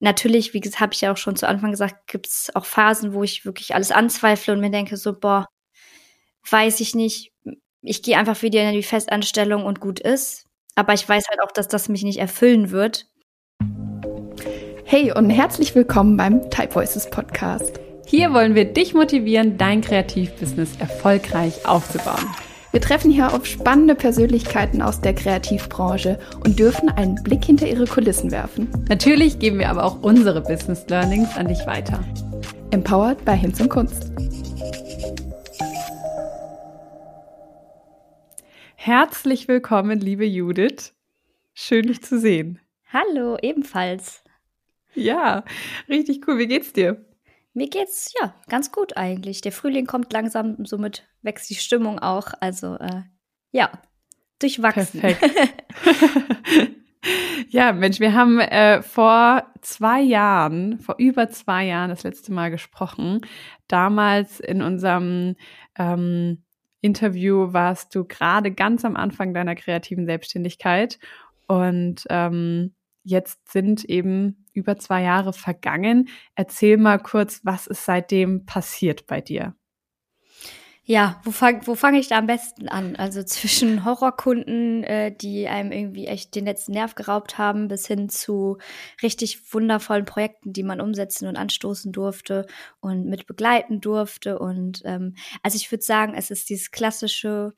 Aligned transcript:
natürlich, 0.00 0.54
wie 0.54 0.60
habe 0.60 0.92
ich 0.92 1.00
ja 1.00 1.12
auch 1.12 1.16
schon 1.16 1.36
zu 1.36 1.48
Anfang 1.48 1.70
gesagt, 1.70 2.06
gibt 2.06 2.26
es 2.26 2.50
auch 2.54 2.64
Phasen, 2.64 3.12
wo 3.12 3.22
ich 3.22 3.44
wirklich 3.44 3.74
alles 3.74 3.90
anzweifle 3.90 4.54
und 4.54 4.60
mir 4.60 4.70
denke 4.70 4.96
so, 4.96 5.18
boah, 5.18 5.46
weiß 6.50 6.80
ich 6.80 6.94
nicht, 6.94 7.32
ich 7.82 8.02
gehe 8.02 8.16
einfach 8.16 8.42
wieder 8.42 8.62
in 8.62 8.74
die 8.74 8.82
Festanstellung 8.82 9.64
und 9.64 9.80
gut 9.80 10.00
ist. 10.00 10.46
Aber 10.74 10.94
ich 10.94 11.08
weiß 11.08 11.28
halt 11.28 11.42
auch, 11.42 11.52
dass 11.52 11.68
das 11.68 11.88
mich 11.88 12.02
nicht 12.04 12.18
erfüllen 12.18 12.70
wird. 12.70 13.06
Hey 14.84 15.12
und 15.12 15.28
herzlich 15.30 15.74
willkommen 15.74 16.16
beim 16.16 16.50
Type 16.50 16.74
Voices 16.74 17.10
Podcast. 17.10 17.78
Hier 18.06 18.32
wollen 18.32 18.54
wir 18.54 18.64
dich 18.64 18.94
motivieren, 18.94 19.58
dein 19.58 19.82
Kreativbusiness 19.82 20.76
erfolgreich 20.78 21.66
aufzubauen. 21.66 22.26
Wir 22.78 22.82
treffen 22.86 23.10
hier 23.10 23.34
auf 23.34 23.44
spannende 23.44 23.96
Persönlichkeiten 23.96 24.82
aus 24.82 25.00
der 25.00 25.12
Kreativbranche 25.12 26.16
und 26.44 26.60
dürfen 26.60 26.88
einen 26.88 27.20
Blick 27.24 27.44
hinter 27.44 27.66
ihre 27.66 27.86
Kulissen 27.88 28.30
werfen. 28.30 28.68
Natürlich 28.88 29.40
geben 29.40 29.58
wir 29.58 29.68
aber 29.68 29.82
auch 29.82 30.00
unsere 30.00 30.40
Business 30.42 30.86
Learnings 30.88 31.36
an 31.36 31.48
dich 31.48 31.58
weiter. 31.66 31.98
Empowered 32.70 33.24
bei 33.24 33.34
Hinz 33.34 33.60
und 33.60 33.68
Kunst. 33.68 34.12
Herzlich 38.76 39.48
willkommen, 39.48 39.98
liebe 39.98 40.24
Judith. 40.24 40.94
Schön, 41.54 41.88
dich 41.88 42.04
zu 42.04 42.20
sehen. 42.20 42.60
Hallo, 42.92 43.38
ebenfalls. 43.42 44.22
Ja, 44.94 45.42
richtig 45.88 46.28
cool. 46.28 46.38
Wie 46.38 46.46
geht's 46.46 46.72
dir? 46.72 47.04
Mir 47.54 47.68
geht's 47.68 48.12
ja 48.20 48.34
ganz 48.48 48.72
gut 48.72 48.96
eigentlich. 48.96 49.40
Der 49.40 49.52
Frühling 49.52 49.86
kommt 49.86 50.12
langsam, 50.12 50.64
somit 50.64 51.08
wächst 51.22 51.50
die 51.50 51.54
Stimmung 51.54 51.98
auch. 51.98 52.28
Also 52.40 52.76
äh, 52.76 53.02
ja, 53.50 53.70
durchwachsen. 54.38 55.00
Perfekt. 55.00 55.64
ja, 57.48 57.72
Mensch, 57.72 58.00
wir 58.00 58.14
haben 58.14 58.40
äh, 58.40 58.82
vor 58.82 59.46
zwei 59.62 60.00
Jahren, 60.00 60.78
vor 60.78 60.96
über 60.98 61.30
zwei 61.30 61.66
Jahren 61.66 61.90
das 61.90 62.02
letzte 62.02 62.32
Mal 62.32 62.50
gesprochen. 62.50 63.22
Damals 63.66 64.40
in 64.40 64.62
unserem 64.62 65.36
ähm, 65.76 66.44
Interview 66.80 67.52
warst 67.52 67.94
du 67.94 68.04
gerade 68.04 68.52
ganz 68.52 68.84
am 68.84 68.96
Anfang 68.96 69.34
deiner 69.34 69.56
kreativen 69.56 70.06
Selbstständigkeit 70.06 70.98
und 71.46 72.04
ähm, 72.08 72.74
jetzt 73.02 73.50
sind 73.50 73.84
eben 73.84 74.46
über 74.58 74.78
zwei 74.78 75.02
Jahre 75.02 75.32
vergangen. 75.32 76.08
Erzähl 76.34 76.76
mal 76.76 76.98
kurz, 76.98 77.40
was 77.44 77.66
ist 77.66 77.84
seitdem 77.84 78.44
passiert 78.44 79.06
bei 79.06 79.20
dir? 79.20 79.54
Ja, 80.90 81.20
wo 81.22 81.32
fange 81.32 81.66
wo 81.66 81.74
fang 81.74 81.94
ich 81.96 82.08
da 82.08 82.16
am 82.16 82.26
besten 82.26 82.66
an? 82.66 82.96
Also 82.96 83.22
zwischen 83.22 83.84
Horrorkunden, 83.84 84.84
äh, 84.84 85.14
die 85.14 85.46
einem 85.46 85.70
irgendwie 85.70 86.06
echt 86.06 86.34
den 86.34 86.46
letzten 86.46 86.72
Nerv 86.72 86.94
geraubt 86.94 87.36
haben, 87.36 87.68
bis 87.68 87.86
hin 87.86 88.08
zu 88.08 88.56
richtig 89.02 89.52
wundervollen 89.52 90.06
Projekten, 90.06 90.54
die 90.54 90.62
man 90.62 90.80
umsetzen 90.80 91.28
und 91.28 91.36
anstoßen 91.36 91.92
durfte 91.92 92.46
und 92.80 93.04
mit 93.04 93.26
begleiten 93.26 93.82
durfte. 93.82 94.38
Und 94.38 94.80
ähm, 94.86 95.14
also 95.42 95.56
ich 95.56 95.70
würde 95.70 95.84
sagen, 95.84 96.14
es 96.16 96.30
ist 96.30 96.48
dieses 96.48 96.70
klassische 96.70 97.52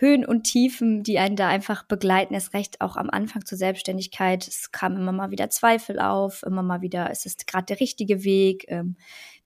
Höhen 0.00 0.24
und 0.24 0.44
Tiefen, 0.44 1.02
die 1.02 1.18
einen 1.18 1.34
da 1.34 1.48
einfach 1.48 1.82
begleiten, 1.82 2.32
erst 2.32 2.54
recht 2.54 2.80
auch 2.80 2.96
am 2.96 3.10
Anfang 3.10 3.44
zur 3.44 3.58
Selbstständigkeit. 3.58 4.46
Es 4.46 4.70
kam 4.70 4.96
immer 4.96 5.10
mal 5.10 5.32
wieder 5.32 5.50
Zweifel 5.50 5.98
auf, 5.98 6.44
immer 6.44 6.62
mal 6.62 6.82
wieder, 6.82 7.10
ist 7.10 7.26
es 7.26 7.36
gerade 7.36 7.66
der 7.66 7.80
richtige 7.80 8.22
Weg? 8.22 8.64
Ähm, 8.68 8.96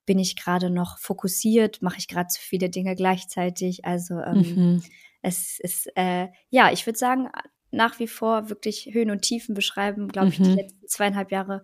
bin 0.05 0.19
ich 0.19 0.37
gerade 0.37 0.69
noch 0.69 0.99
fokussiert? 0.99 1.81
Mache 1.81 1.97
ich 1.99 2.07
gerade 2.07 2.29
zu 2.29 2.41
viele 2.41 2.69
Dinge 2.69 2.95
gleichzeitig? 2.95 3.87
Also 3.87 4.21
ähm, 4.21 4.37
mhm. 4.55 4.83
es 5.23 5.59
ist, 5.59 5.91
äh, 5.97 6.29
ja, 6.51 6.71
ich 6.71 6.85
würde 6.85 6.99
sagen, 6.99 7.29
nach 7.71 7.99
wie 7.99 8.07
vor 8.07 8.51
wirklich 8.51 8.91
Höhen 8.93 9.11
und 9.11 9.23
Tiefen 9.23 9.55
beschreiben, 9.55 10.09
glaube 10.09 10.29
ich, 10.29 10.37
die 10.37 10.51
mhm. 10.51 10.57
letzten 10.57 10.87
zweieinhalb 10.87 11.33
Jahre 11.33 11.63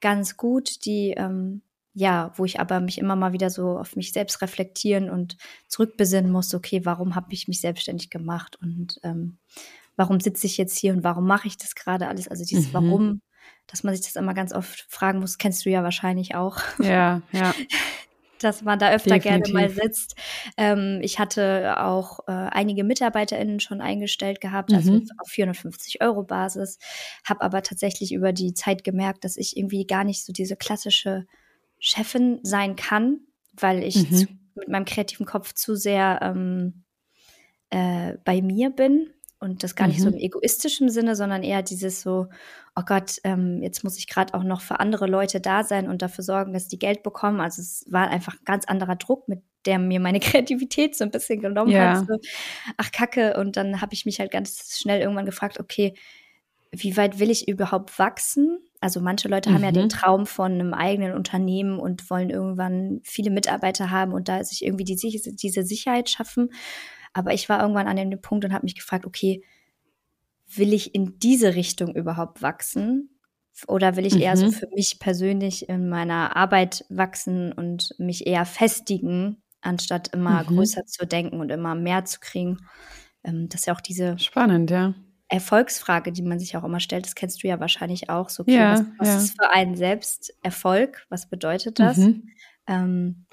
ganz 0.00 0.36
gut, 0.36 0.84
die 0.86 1.14
ähm, 1.16 1.62
ja, 1.94 2.32
wo 2.34 2.44
ich 2.44 2.58
aber 2.58 2.80
mich 2.80 2.98
immer 2.98 3.14
mal 3.14 3.32
wieder 3.32 3.50
so 3.50 3.78
auf 3.78 3.94
mich 3.94 4.12
selbst 4.12 4.42
reflektieren 4.42 5.08
und 5.08 5.36
zurückbesinnen 5.68 6.30
muss, 6.30 6.52
okay, 6.52 6.84
warum 6.84 7.14
habe 7.14 7.32
ich 7.32 7.46
mich 7.46 7.60
selbstständig 7.60 8.10
gemacht 8.10 8.58
und 8.60 8.98
ähm, 9.04 9.38
warum 9.96 10.18
sitze 10.18 10.46
ich 10.46 10.56
jetzt 10.56 10.76
hier 10.76 10.92
und 10.92 11.04
warum 11.04 11.26
mache 11.26 11.46
ich 11.46 11.56
das 11.56 11.76
gerade 11.76 12.08
alles? 12.08 12.26
Also 12.26 12.44
dieses 12.44 12.68
mhm. 12.68 12.72
Warum, 12.74 13.22
dass 13.68 13.84
man 13.84 13.94
sich 13.94 14.04
das 14.04 14.16
immer 14.16 14.34
ganz 14.34 14.52
oft 14.52 14.86
fragen 14.88 15.20
muss, 15.20 15.38
kennst 15.38 15.64
du 15.64 15.70
ja 15.70 15.84
wahrscheinlich 15.84 16.34
auch. 16.34 16.58
Ja, 16.80 17.22
ja. 17.32 17.54
dass 18.40 18.62
man 18.62 18.78
da 18.78 18.90
öfter 18.90 19.18
Definitiv. 19.18 19.54
gerne 19.54 19.68
mal 19.68 19.70
sitzt. 19.70 20.16
Ähm, 20.56 20.98
ich 21.00 21.20
hatte 21.20 21.80
auch 21.80 22.20
äh, 22.26 22.32
einige 22.32 22.82
MitarbeiterInnen 22.82 23.60
schon 23.60 23.80
eingestellt 23.80 24.40
gehabt, 24.40 24.72
also 24.74 24.92
mhm. 24.92 25.08
auf 25.18 25.28
450 25.28 26.02
Euro 26.02 26.24
Basis, 26.24 26.78
habe 27.24 27.40
aber 27.42 27.62
tatsächlich 27.62 28.12
über 28.12 28.32
die 28.32 28.52
Zeit 28.52 28.82
gemerkt, 28.82 29.24
dass 29.24 29.36
ich 29.36 29.56
irgendwie 29.56 29.86
gar 29.86 30.02
nicht 30.02 30.24
so 30.24 30.32
diese 30.32 30.56
klassische 30.56 31.26
Chefin 31.84 32.40
sein 32.42 32.76
kann, 32.76 33.20
weil 33.52 33.84
ich 33.84 34.10
mhm. 34.10 34.16
zu, 34.16 34.26
mit 34.54 34.68
meinem 34.68 34.86
kreativen 34.86 35.26
Kopf 35.26 35.52
zu 35.52 35.76
sehr 35.76 36.18
ähm, 36.22 36.84
äh, 37.68 38.14
bei 38.24 38.40
mir 38.40 38.70
bin 38.70 39.10
und 39.38 39.62
das 39.62 39.76
gar 39.76 39.86
nicht 39.86 40.00
so 40.00 40.08
mhm. 40.08 40.14
im 40.14 40.20
egoistischen 40.20 40.88
Sinne, 40.88 41.14
sondern 41.14 41.42
eher 41.42 41.62
dieses 41.62 42.00
so, 42.00 42.28
oh 42.74 42.82
Gott, 42.86 43.18
ähm, 43.22 43.62
jetzt 43.62 43.84
muss 43.84 43.98
ich 43.98 44.06
gerade 44.06 44.32
auch 44.32 44.44
noch 44.44 44.62
für 44.62 44.80
andere 44.80 45.06
Leute 45.06 45.42
da 45.42 45.62
sein 45.62 45.86
und 45.86 46.00
dafür 46.00 46.24
sorgen, 46.24 46.54
dass 46.54 46.68
die 46.68 46.78
Geld 46.78 47.02
bekommen. 47.02 47.42
Also 47.42 47.60
es 47.60 47.84
war 47.90 48.08
einfach 48.08 48.32
ein 48.32 48.44
ganz 48.46 48.64
anderer 48.64 48.96
Druck, 48.96 49.28
mit 49.28 49.42
der 49.66 49.78
mir 49.78 50.00
meine 50.00 50.20
Kreativität 50.20 50.96
so 50.96 51.04
ein 51.04 51.10
bisschen 51.10 51.42
genommen 51.42 51.70
ja. 51.70 51.98
hat. 51.98 52.06
So, 52.06 52.16
ach 52.78 52.92
Kacke. 52.92 53.36
Und 53.36 53.58
dann 53.58 53.82
habe 53.82 53.92
ich 53.92 54.06
mich 54.06 54.20
halt 54.20 54.30
ganz 54.30 54.78
schnell 54.78 55.02
irgendwann 55.02 55.26
gefragt, 55.26 55.60
okay, 55.60 55.94
wie 56.72 56.96
weit 56.96 57.18
will 57.18 57.30
ich 57.30 57.46
überhaupt 57.46 57.98
wachsen? 57.98 58.58
Also 58.84 59.00
manche 59.00 59.28
Leute 59.28 59.48
mhm. 59.48 59.54
haben 59.54 59.64
ja 59.64 59.72
den 59.72 59.84
mhm. 59.84 59.88
Traum 59.88 60.26
von 60.26 60.52
einem 60.52 60.74
eigenen 60.74 61.14
Unternehmen 61.14 61.78
und 61.78 62.10
wollen 62.10 62.28
irgendwann 62.28 63.00
viele 63.02 63.30
Mitarbeiter 63.30 63.90
haben 63.90 64.12
und 64.12 64.28
da 64.28 64.44
sich 64.44 64.62
irgendwie 64.62 64.84
die, 64.84 64.94
diese 64.94 65.62
Sicherheit 65.62 66.10
schaffen. 66.10 66.50
Aber 67.14 67.32
ich 67.32 67.48
war 67.48 67.62
irgendwann 67.62 67.88
an 67.88 67.96
dem 67.96 68.20
Punkt 68.20 68.44
und 68.44 68.52
habe 68.52 68.66
mich 68.66 68.74
gefragt, 68.74 69.06
okay, 69.06 69.42
will 70.54 70.74
ich 70.74 70.94
in 70.94 71.18
diese 71.18 71.54
Richtung 71.54 71.94
überhaupt 71.94 72.42
wachsen? 72.42 73.08
Oder 73.68 73.96
will 73.96 74.04
ich 74.04 74.20
eher 74.20 74.36
so 74.36 74.46
mhm. 74.46 74.52
für 74.52 74.68
mich 74.74 74.98
persönlich 74.98 75.66
in 75.70 75.88
meiner 75.88 76.36
Arbeit 76.36 76.84
wachsen 76.90 77.52
und 77.52 77.94
mich 77.96 78.26
eher 78.26 78.44
festigen, 78.44 79.42
anstatt 79.62 80.08
immer 80.08 80.42
mhm. 80.42 80.56
größer 80.56 80.84
zu 80.84 81.06
denken 81.06 81.40
und 81.40 81.48
immer 81.48 81.74
mehr 81.74 82.04
zu 82.04 82.20
kriegen? 82.20 82.58
Ähm, 83.24 83.48
das 83.48 83.62
ist 83.62 83.66
ja 83.66 83.74
auch 83.74 83.80
diese 83.80 84.18
spannend, 84.18 84.70
ja 84.70 84.92
Erfolgsfrage, 85.34 86.12
die 86.12 86.22
man 86.22 86.38
sich 86.38 86.56
auch 86.56 86.64
immer 86.64 86.80
stellt, 86.80 87.06
das 87.06 87.16
kennst 87.16 87.42
du 87.42 87.48
ja 87.48 87.58
wahrscheinlich 87.58 88.08
auch. 88.08 88.28
So, 88.28 88.42
okay, 88.42 88.56
ja, 88.56 88.72
was, 88.72 88.84
was 88.98 89.08
ja. 89.08 89.16
ist 89.16 89.36
für 89.36 89.50
einen 89.52 89.76
selbst 89.76 90.32
Erfolg? 90.42 91.04
Was 91.08 91.28
bedeutet 91.28 91.80
das? 91.80 91.96
Mhm. 91.96 92.28
Ähm, 92.68 93.26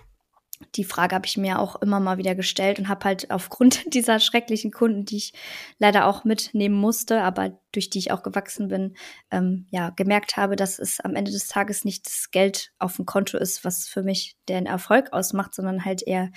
die 0.75 0.84
Frage 0.84 1.16
habe 1.16 1.25
ich 1.25 1.38
mir 1.38 1.59
auch 1.59 1.81
immer 1.81 2.00
mal 2.00 2.17
wieder 2.17 2.35
gestellt 2.35 2.79
und 2.79 2.88
habe 2.88 3.06
halt 3.06 3.31
aufgrund 3.31 3.84
dieser 3.94 4.19
schrecklichen 4.19 4.72
Kunden, 4.72 5.06
die 5.06 5.17
ich 5.17 5.34
leider 5.78 6.07
auch 6.07 6.23
mitnehmen 6.23 6.75
musste, 6.75 7.22
aber 7.22 7.59
durch 7.72 7.89
die 7.89 8.00
ich 8.00 8.12
auch 8.12 8.23
gewachsen 8.23 8.68
bin, 8.68 8.95
ähm, 9.29 9.68
ja, 9.69 9.91
gemerkt 9.91 10.38
habe, 10.38 10.56
dass 10.56 10.79
es 10.79 11.00
am 11.00 11.16
Ende 11.16 11.31
des 11.31 11.47
Tages 11.47 11.85
nicht 11.85 12.07
das 12.07 12.31
Geld 12.31 12.72
auf 12.79 12.95
dem 12.95 13.06
Konto 13.06 13.38
ist, 13.38 13.63
was 13.63 13.88
für 13.88 14.03
mich 14.03 14.38
den 14.50 14.66
Erfolg 14.66 15.13
ausmacht, 15.13 15.53
sondern 15.53 15.85
halt 15.85 16.01
eher 16.06 16.31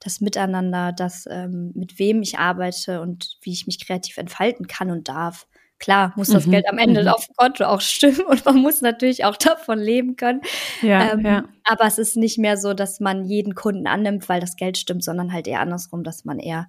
das 0.00 0.20
Miteinander, 0.20 0.92
das 0.92 1.26
ähm, 1.30 1.72
mit 1.74 1.98
wem 1.98 2.22
ich 2.22 2.38
arbeite 2.38 3.00
und 3.00 3.36
wie 3.42 3.52
ich 3.52 3.66
mich 3.66 3.84
kreativ 3.84 4.16
entfalten 4.16 4.66
kann 4.66 4.90
und 4.90 5.08
darf. 5.08 5.46
Klar 5.78 6.12
muss 6.16 6.28
das 6.28 6.46
mhm. 6.46 6.52
Geld 6.52 6.68
am 6.68 6.78
Ende 6.78 7.02
mhm. 7.02 7.08
auf 7.08 7.26
dem 7.26 7.34
Konto 7.36 7.64
auch 7.64 7.80
stimmen 7.80 8.20
und 8.28 8.44
man 8.44 8.56
muss 8.56 8.80
natürlich 8.80 9.24
auch 9.24 9.36
davon 9.36 9.78
leben 9.78 10.16
können. 10.16 10.40
Ja, 10.82 11.12
ähm, 11.12 11.24
ja. 11.24 11.44
Aber 11.64 11.86
es 11.86 11.98
ist 11.98 12.16
nicht 12.16 12.38
mehr 12.38 12.56
so, 12.56 12.74
dass 12.74 13.00
man 13.00 13.24
jeden 13.24 13.54
Kunden 13.54 13.86
annimmt, 13.86 14.28
weil 14.28 14.40
das 14.40 14.56
Geld 14.56 14.78
stimmt, 14.78 15.04
sondern 15.04 15.32
halt 15.32 15.46
eher 15.46 15.60
andersrum, 15.60 16.02
dass 16.04 16.24
man 16.24 16.38
eher 16.38 16.68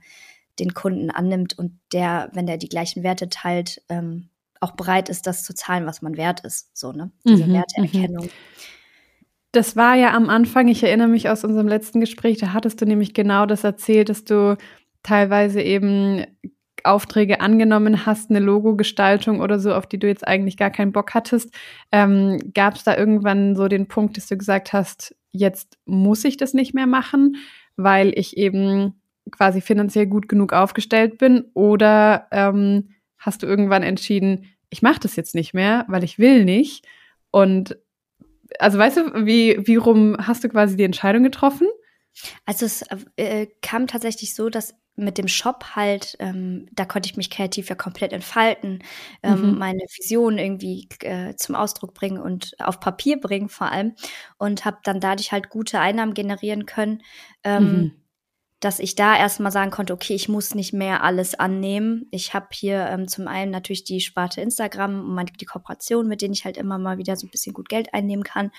den 0.60 0.74
Kunden 0.74 1.10
annimmt 1.10 1.58
und 1.58 1.80
der, 1.94 2.30
wenn 2.34 2.46
der 2.46 2.58
die 2.58 2.70
gleichen 2.70 3.04
Werte 3.04 3.30
teilt, 3.30 3.82
ähm, 3.90 4.30
auch 4.60 4.72
bereit 4.72 5.08
ist, 5.10 5.26
das 5.26 5.44
zu 5.44 5.54
zahlen, 5.54 5.86
was 5.86 6.02
man 6.02 6.18
wert 6.18 6.42
ist. 6.42 6.78
So, 6.78 6.92
ne? 6.92 7.12
Diese 7.26 7.46
mhm, 7.46 7.54
Werteerkennung. 7.54 8.26
Mhm. 8.26 8.32
Das 9.52 9.76
war 9.76 9.96
ja 9.96 10.14
am 10.14 10.30
Anfang, 10.30 10.68
ich 10.68 10.84
erinnere 10.84 11.08
mich 11.08 11.28
aus 11.30 11.44
unserem 11.44 11.68
letzten 11.68 12.00
Gespräch, 12.00 12.38
da 12.38 12.54
hattest 12.54 12.82
du 12.82 12.86
nämlich 12.86 13.14
genau 13.16 13.48
das 13.48 13.64
erzählt, 13.64 14.10
dass 14.10 14.24
du 14.24 14.58
teilweise 15.02 15.62
eben 15.62 16.24
Aufträge 16.84 17.42
angenommen 17.42 18.06
hast, 18.06 18.30
eine 18.30 18.40
Logogestaltung 18.40 19.42
oder 19.42 19.60
so, 19.60 19.74
auf 19.74 19.88
die 19.88 19.98
du 19.98 20.08
jetzt 20.08 20.28
eigentlich 20.28 20.56
gar 20.56 20.70
keinen 20.70 20.92
Bock 20.92 21.14
hattest. 21.14 21.54
Ähm, 21.92 22.52
Gab 22.54 22.76
es 22.76 22.84
da 22.84 22.96
irgendwann 22.96 23.56
so 23.56 23.68
den 23.68 23.88
Punkt, 23.88 24.18
dass 24.18 24.28
du 24.28 24.38
gesagt 24.38 24.72
hast, 24.72 25.16
jetzt 25.32 25.78
muss 25.86 26.24
ich 26.24 26.38
das 26.38 26.54
nicht 26.54 26.74
mehr 26.74 26.88
machen, 26.88 27.36
weil 27.76 28.18
ich 28.18 28.38
eben 28.38 29.02
quasi 29.32 29.62
finanziell 29.62 30.08
gut 30.08 30.30
genug 30.30 30.54
aufgestellt 30.54 31.18
bin? 31.18 31.46
Oder 31.54 32.28
ähm, 32.32 32.90
hast 33.18 33.44
du 33.44 33.48
irgendwann 33.48 33.84
entschieden, 33.84 34.46
ich 34.70 34.82
mache 34.82 35.00
das 35.02 35.16
jetzt 35.16 35.36
nicht 35.36 35.54
mehr, 35.54 35.86
weil 35.88 36.04
ich 36.04 36.20
will 36.20 36.46
nicht? 36.46 36.86
Und 37.32 37.78
also 38.58 38.78
weißt 38.78 38.98
du, 38.98 39.26
wie, 39.26 39.60
wie 39.66 39.76
rum 39.76 40.18
hast 40.20 40.44
du 40.44 40.50
quasi 40.50 40.76
die 40.76 40.84
Entscheidung 40.84 41.24
getroffen? 41.24 41.68
Also 42.46 42.66
es 42.66 42.84
äh, 43.16 43.48
kam 43.62 43.88
tatsächlich 43.88 44.34
so, 44.34 44.50
dass 44.50 44.76
mit 45.00 45.18
dem 45.18 45.28
Shop 45.28 45.64
halt, 45.76 46.16
ähm, 46.20 46.68
da 46.74 46.86
konnte 46.86 47.10
ich 47.10 47.18
mich 47.18 47.30
kreativ 47.30 47.70
ja 47.70 47.76
komplett 47.76 48.14
entfalten, 48.14 48.84
ähm, 49.24 49.52
mhm. 49.54 49.58
meine 49.58 49.84
Vision 49.98 50.38
irgendwie 50.38 50.88
äh, 51.02 51.36
zum 51.36 51.56
Ausdruck 51.56 51.94
bringen 51.94 52.22
und 52.22 52.54
auf 52.60 52.80
Papier 52.80 53.20
bringen 53.20 53.50
vor 53.50 53.72
allem 53.72 53.96
und 54.38 54.66
habe 54.66 54.78
dann 54.84 55.00
dadurch 55.00 55.32
halt 55.32 55.50
gute 55.50 55.80
Einnahmen 55.80 56.14
generieren 56.14 56.66
können, 56.66 57.02
ähm, 57.44 57.64
mhm. 57.64 57.92
Dass 58.60 58.80
ich 58.80 58.96
da 58.96 59.18
erstmal 59.18 59.54
sagen 59.54 59.72
konnte, 59.72 59.94
okay, 59.94 60.14
ich 60.14 60.28
muss 60.28 60.54
nicht 60.54 60.74
mehr 60.74 61.02
alles 61.04 61.34
annehmen. 61.34 62.08
Ich 62.12 62.34
habe 62.34 62.48
hier 62.52 62.88
ähm, 62.88 63.08
zum 63.08 63.28
einen 63.28 63.52
natürlich 63.52 63.86
die 63.86 64.02
Sparte 64.02 64.42
Instagram 64.42 65.18
und 65.18 65.40
die 65.40 65.46
Kooperation, 65.46 66.08
mit 66.08 66.22
denen 66.22 66.34
ich 66.34 66.44
halt 66.44 66.58
immer 66.58 66.78
mal 66.78 66.98
wieder 66.98 67.16
so 67.16 67.26
ein 67.26 67.32
bisschen 67.32 67.54
gut 67.54 67.70
Geld 67.70 67.94
einnehmen 67.94 68.24
kann. 68.24 68.52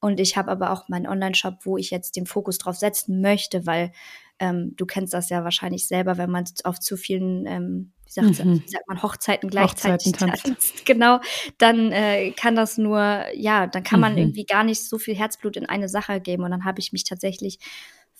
Und 0.00 0.20
ich 0.20 0.38
habe 0.38 0.50
aber 0.50 0.70
auch 0.70 0.88
meinen 0.88 1.06
Online-Shop, 1.06 1.58
wo 1.64 1.76
ich 1.76 1.90
jetzt 1.90 2.16
den 2.16 2.26
Fokus 2.26 2.58
drauf 2.58 2.76
setzen 2.76 3.20
möchte, 3.20 3.66
weil 3.66 3.92
ähm, 4.38 4.74
du 4.76 4.86
kennst 4.86 5.12
das 5.12 5.28
ja 5.28 5.44
wahrscheinlich 5.44 5.86
selber, 5.86 6.16
wenn 6.16 6.30
man 6.30 6.44
auf 6.64 6.80
zu 6.80 6.96
vielen, 6.96 7.46
ähm, 7.46 7.92
wie, 8.06 8.12
sagt, 8.12 8.44
mhm. 8.44 8.62
wie, 8.64 8.68
sagt, 8.68 8.88
man, 8.88 9.02
Hochzeiten 9.02 9.50
gleichzeitig 9.50 10.14
Hochzeiten 10.14 10.54
tanzt. 10.54 10.84
Genau, 10.86 11.20
dann 11.58 11.92
äh, 11.92 12.30
kann 12.32 12.56
das 12.56 12.78
nur, 12.78 13.26
ja, 13.34 13.66
dann 13.66 13.82
kann 13.82 14.00
man 14.00 14.12
mhm. 14.12 14.18
irgendwie 14.18 14.44
gar 14.44 14.64
nicht 14.64 14.82
so 14.82 14.98
viel 14.98 15.14
Herzblut 15.14 15.58
in 15.58 15.66
eine 15.66 15.90
Sache 15.90 16.20
geben. 16.20 16.42
Und 16.42 16.50
dann 16.52 16.64
habe 16.64 16.80
ich 16.80 16.92
mich 16.92 17.04
tatsächlich 17.04 17.58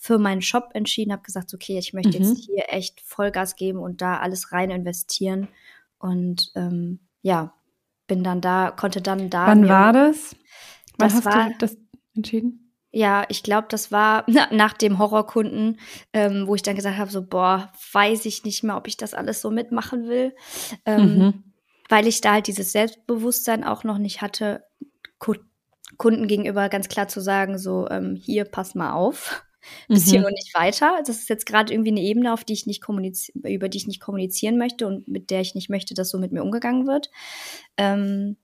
für 0.03 0.17
meinen 0.17 0.41
Shop 0.41 0.71
entschieden, 0.73 1.13
habe 1.13 1.23
gesagt, 1.23 1.53
okay, 1.53 1.77
ich 1.77 1.93
möchte 1.93 2.19
mhm. 2.19 2.25
jetzt 2.25 2.43
hier 2.43 2.65
echt 2.67 2.99
Vollgas 2.99 3.55
geben 3.55 3.79
und 3.79 4.01
da 4.01 4.17
alles 4.17 4.51
rein 4.51 4.69
investieren. 4.69 5.47
Und 5.97 6.51
ähm, 6.55 6.99
ja, 7.21 7.53
bin 8.05 8.21
dann 8.21 8.41
da, 8.41 8.71
konnte 8.71 9.01
dann 9.01 9.29
da. 9.29 9.47
Wann 9.47 9.69
war 9.69 9.93
das? 9.93 10.35
Wann 10.97 11.07
das 11.07 11.13
hast 11.13 11.25
war, 11.25 11.49
du 11.51 11.57
das 11.57 11.77
entschieden? 12.17 12.73
Ja, 12.91 13.23
ich 13.29 13.43
glaube, 13.43 13.67
das 13.69 13.93
war 13.93 14.25
nach 14.51 14.73
dem 14.73 14.99
Horrorkunden, 14.99 15.79
ähm, 16.11 16.47
wo 16.47 16.55
ich 16.55 16.63
dann 16.63 16.75
gesagt 16.75 16.97
habe, 16.97 17.09
so, 17.09 17.25
boah, 17.25 17.71
weiß 17.93 18.25
ich 18.25 18.43
nicht 18.43 18.61
mehr, 18.61 18.75
ob 18.75 18.89
ich 18.89 18.97
das 18.97 19.13
alles 19.13 19.39
so 19.39 19.51
mitmachen 19.51 20.09
will. 20.09 20.35
Ähm, 20.85 21.17
mhm. 21.17 21.43
Weil 21.87 22.07
ich 22.07 22.19
da 22.19 22.33
halt 22.33 22.47
dieses 22.47 22.73
Selbstbewusstsein 22.73 23.63
auch 23.63 23.85
noch 23.85 23.99
nicht 23.99 24.21
hatte, 24.21 24.65
Kunden 25.17 26.27
gegenüber 26.27 26.67
ganz 26.67 26.89
klar 26.89 27.07
zu 27.07 27.21
sagen, 27.21 27.57
so, 27.57 27.87
ähm, 27.89 28.17
hier, 28.21 28.43
pass 28.43 28.75
mal 28.75 28.91
auf, 28.91 29.45
bis 29.87 30.07
mhm. 30.07 30.09
hier 30.09 30.25
und 30.25 30.33
nicht 30.33 30.53
weiter. 30.55 31.01
Das 31.05 31.17
ist 31.17 31.29
jetzt 31.29 31.45
gerade 31.45 31.73
irgendwie 31.73 31.91
eine 31.91 32.01
Ebene, 32.01 32.33
auf 32.33 32.43
die 32.43 32.53
ich 32.53 32.65
nicht 32.65 32.83
über 33.43 33.69
die 33.69 33.77
ich 33.77 33.87
nicht 33.87 34.01
kommunizieren 34.01 34.57
möchte 34.57 34.87
und 34.87 35.07
mit 35.07 35.29
der 35.29 35.41
ich 35.41 35.55
nicht 35.55 35.69
möchte, 35.69 35.93
dass 35.93 36.09
so 36.09 36.17
mit 36.17 36.31
mir 36.31 36.43
umgegangen 36.43 36.87
wird. 36.87 37.09
Ähm, 37.77 38.37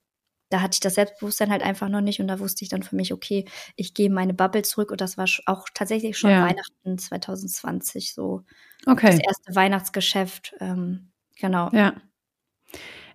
da 0.50 0.62
hatte 0.62 0.75
ich 0.75 0.80
das 0.80 0.95
Selbstbewusstsein 0.95 1.51
halt 1.51 1.62
einfach 1.62 1.89
noch 1.89 2.01
nicht 2.01 2.19
und 2.19 2.27
da 2.27 2.39
wusste 2.39 2.63
ich 2.63 2.69
dann 2.69 2.81
für 2.81 2.95
mich, 2.95 3.13
okay, 3.13 3.45
ich 3.75 3.94
gehe 3.94 4.10
meine 4.10 4.33
Bubble 4.33 4.63
zurück 4.63 4.92
und 4.92 5.00
das 5.00 5.18
war 5.18 5.27
auch 5.45 5.68
tatsächlich 5.74 6.18
schon 6.18 6.31
ja. 6.31 6.44
Weihnachten 6.44 6.98
2020 6.98 8.13
so. 8.13 8.44
Okay. 8.86 9.12
Das 9.12 9.19
erste 9.19 9.56
Weihnachtsgeschäft, 9.56 10.56
ähm, 10.60 11.12
genau. 11.39 11.69
Ja. 11.71 11.94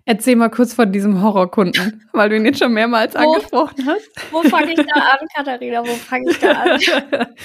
Erzähl 0.07 0.35
mal 0.35 0.49
kurz 0.49 0.73
von 0.73 0.91
diesem 0.91 1.21
Horrorkunden, 1.23 2.07
weil 2.13 2.29
du 2.29 2.37
ihn 2.37 2.45
jetzt 2.45 2.59
schon 2.59 2.73
mehrmals 2.73 3.15
wo, 3.15 3.19
angesprochen 3.19 3.85
hast. 3.87 4.09
Wo 4.31 4.43
fange 4.43 4.73
ich 4.73 4.77
da 4.77 5.01
an, 5.01 5.27
Katharina? 5.35 5.81
Wo 5.81 5.93
fange 5.93 6.29
ich 6.29 6.39
da 6.39 6.51
an? 6.51 6.79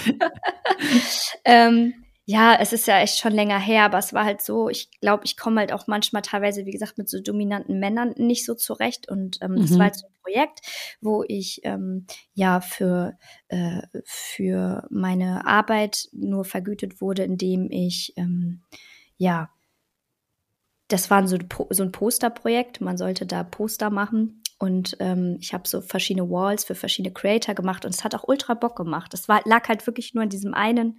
ähm, 1.44 1.94
ja, 2.26 2.54
es 2.60 2.72
ist 2.72 2.86
ja 2.86 3.00
echt 3.00 3.18
schon 3.18 3.32
länger 3.32 3.58
her, 3.58 3.84
aber 3.84 3.98
es 3.98 4.12
war 4.12 4.24
halt 4.24 4.42
so, 4.42 4.68
ich 4.68 4.88
glaube, 5.00 5.24
ich 5.24 5.36
komme 5.36 5.60
halt 5.60 5.72
auch 5.72 5.86
manchmal 5.86 6.22
teilweise, 6.22 6.64
wie 6.64 6.70
gesagt, 6.70 6.96
mit 6.96 7.08
so 7.08 7.20
dominanten 7.20 7.80
Männern 7.80 8.14
nicht 8.18 8.44
so 8.44 8.54
zurecht. 8.54 9.08
Und 9.08 9.38
ähm, 9.40 9.52
mhm. 9.52 9.62
das 9.62 9.70
war 9.70 9.78
mhm. 9.78 9.82
halt 9.82 9.96
so 9.96 10.06
ein 10.06 10.22
Projekt, 10.22 10.60
wo 11.00 11.24
ich 11.26 11.60
ähm, 11.64 12.06
ja 12.34 12.60
für, 12.60 13.16
äh, 13.48 13.80
für 14.04 14.86
meine 14.90 15.46
Arbeit 15.46 16.08
nur 16.12 16.44
vergütet 16.44 17.00
wurde, 17.00 17.24
indem 17.24 17.70
ich 17.70 18.12
ähm, 18.16 18.60
ja 19.16 19.50
das 20.92 21.10
war 21.10 21.26
so, 21.26 21.38
so 21.70 21.82
ein 21.82 21.92
Posterprojekt. 21.92 22.80
Man 22.80 22.96
sollte 22.96 23.26
da 23.26 23.44
Poster 23.44 23.90
machen. 23.90 24.42
Und 24.58 24.96
ähm, 25.00 25.38
ich 25.40 25.54
habe 25.54 25.66
so 25.66 25.80
verschiedene 25.80 26.28
Walls 26.28 26.64
für 26.64 26.74
verschiedene 26.74 27.14
Creator 27.14 27.54
gemacht 27.54 27.86
und 27.86 27.94
es 27.94 28.04
hat 28.04 28.14
auch 28.14 28.28
ultra 28.28 28.52
Bock 28.52 28.76
gemacht. 28.76 29.14
Es 29.14 29.26
war, 29.26 29.40
lag 29.46 29.66
halt 29.68 29.86
wirklich 29.86 30.12
nur 30.12 30.22
in 30.22 30.28
diesem 30.28 30.52
einen 30.52 30.98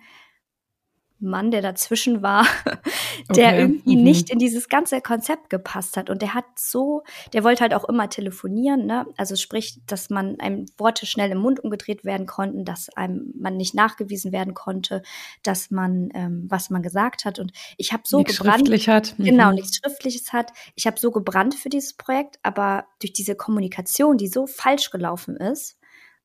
Mann, 1.22 1.52
der 1.52 1.62
dazwischen 1.62 2.22
war, 2.22 2.46
der 3.36 3.48
okay. 3.48 3.60
irgendwie 3.60 3.98
mhm. 3.98 4.04
nicht 4.04 4.30
in 4.30 4.40
dieses 4.40 4.70
ganze 4.70 5.02
Konzept 5.02 5.50
gepasst 5.50 5.98
hat. 5.98 6.10
Und 6.10 6.22
der 6.22 6.34
hat 6.34 6.46
so, 6.56 7.04
der 7.34 7.44
wollte 7.44 7.62
halt 7.62 7.74
auch 7.74 7.86
immer 7.86 8.10
telefonieren, 8.10 8.86
ne? 8.86 9.06
Also 9.18 9.36
sprich, 9.36 9.80
dass 9.86 10.10
man 10.10 10.40
einem 10.40 10.66
Worte 10.78 11.06
schnell 11.06 11.32
im 11.32 11.40
Mund 11.40 11.60
umgedreht 11.60 12.04
werden 12.04 12.26
konnten, 12.26 12.66
dass 12.66 12.90
einem 12.90 13.34
man 13.38 13.58
nicht 13.58 13.76
nachgewiesen 13.76 14.32
werden 14.32 14.54
konnte, 14.54 15.02
dass 15.44 15.72
man, 15.72 16.10
ähm, 16.14 16.46
was 16.50 16.70
man 16.70 16.82
gesagt 16.82 17.26
hat. 17.26 17.40
Und 17.40 17.52
ich 17.78 17.94
habe 17.94 18.04
so 18.06 18.20
nichts 18.20 18.38
gebrannt. 18.38 18.60
Schriftlich 18.60 18.90
hat. 18.90 19.16
Mhm. 19.18 19.26
Genau, 19.26 19.52
nichts 19.52 19.78
Schriftliches 19.78 20.34
hat. 20.34 20.52
Ich 20.76 20.88
habe 20.88 21.00
so 21.00 21.12
gebrannt 21.12 21.56
für 21.56 21.70
dieses 21.70 21.94
Projekt, 21.94 22.40
aber 22.44 22.86
durch 23.00 23.14
diese 23.14 23.36
Kommunikation, 23.36 24.18
die 24.18 24.28
so 24.28 24.48
falsch 24.48 24.90
gelaufen 24.90 25.36
ist, 25.38 25.78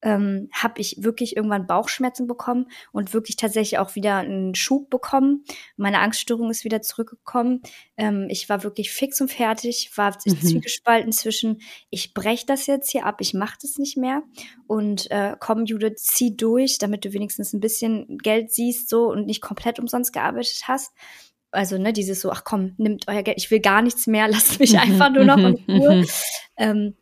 ähm, 0.02 0.48
habe 0.52 0.80
ich 0.80 0.96
wirklich 1.00 1.36
irgendwann 1.36 1.66
Bauchschmerzen 1.66 2.26
bekommen 2.26 2.66
und 2.92 3.14
wirklich 3.14 3.36
tatsächlich 3.36 3.78
auch 3.78 3.94
wieder 3.94 4.16
einen 4.16 4.54
Schub 4.54 4.90
bekommen. 4.90 5.44
Meine 5.76 6.00
Angststörung 6.00 6.50
ist 6.50 6.64
wieder 6.64 6.82
zurückgekommen. 6.82 7.62
Ähm, 7.96 8.26
ich 8.28 8.48
war 8.48 8.62
wirklich 8.62 8.90
fix 8.92 9.20
und 9.20 9.30
fertig, 9.30 9.90
war 9.96 10.16
mhm. 10.24 10.40
zwiegespalten 10.40 11.12
zwischen, 11.12 11.60
ich 11.90 12.14
breche 12.14 12.46
das 12.46 12.66
jetzt 12.66 12.90
hier 12.90 13.06
ab, 13.06 13.20
ich 13.20 13.34
mache 13.34 13.58
das 13.60 13.78
nicht 13.78 13.96
mehr 13.96 14.22
und 14.66 15.10
äh, 15.10 15.34
komm, 15.38 15.64
Judith, 15.64 15.96
zieh 15.96 16.36
durch, 16.36 16.78
damit 16.78 17.04
du 17.04 17.12
wenigstens 17.12 17.52
ein 17.52 17.60
bisschen 17.60 18.18
Geld 18.18 18.52
siehst 18.52 18.88
so 18.88 19.10
und 19.10 19.26
nicht 19.26 19.40
komplett 19.40 19.78
umsonst 19.78 20.12
gearbeitet 20.12 20.62
hast 20.66 20.92
also 21.52 21.78
ne, 21.78 21.92
dieses 21.92 22.20
so, 22.20 22.30
ach 22.30 22.44
komm, 22.44 22.74
nimmt 22.76 23.08
euer 23.08 23.22
Geld, 23.22 23.38
ich 23.38 23.50
will 23.50 23.60
gar 23.60 23.82
nichts 23.82 24.06
mehr, 24.06 24.28
lasst 24.28 24.60
mich 24.60 24.72
mhm. 24.72 24.78
einfach 24.78 25.10
nur 25.10 25.24
noch 25.24 25.38
in 25.38 25.64
mhm. 25.66 25.80
Ruhe. 25.80 26.06
ähm, 26.56 26.96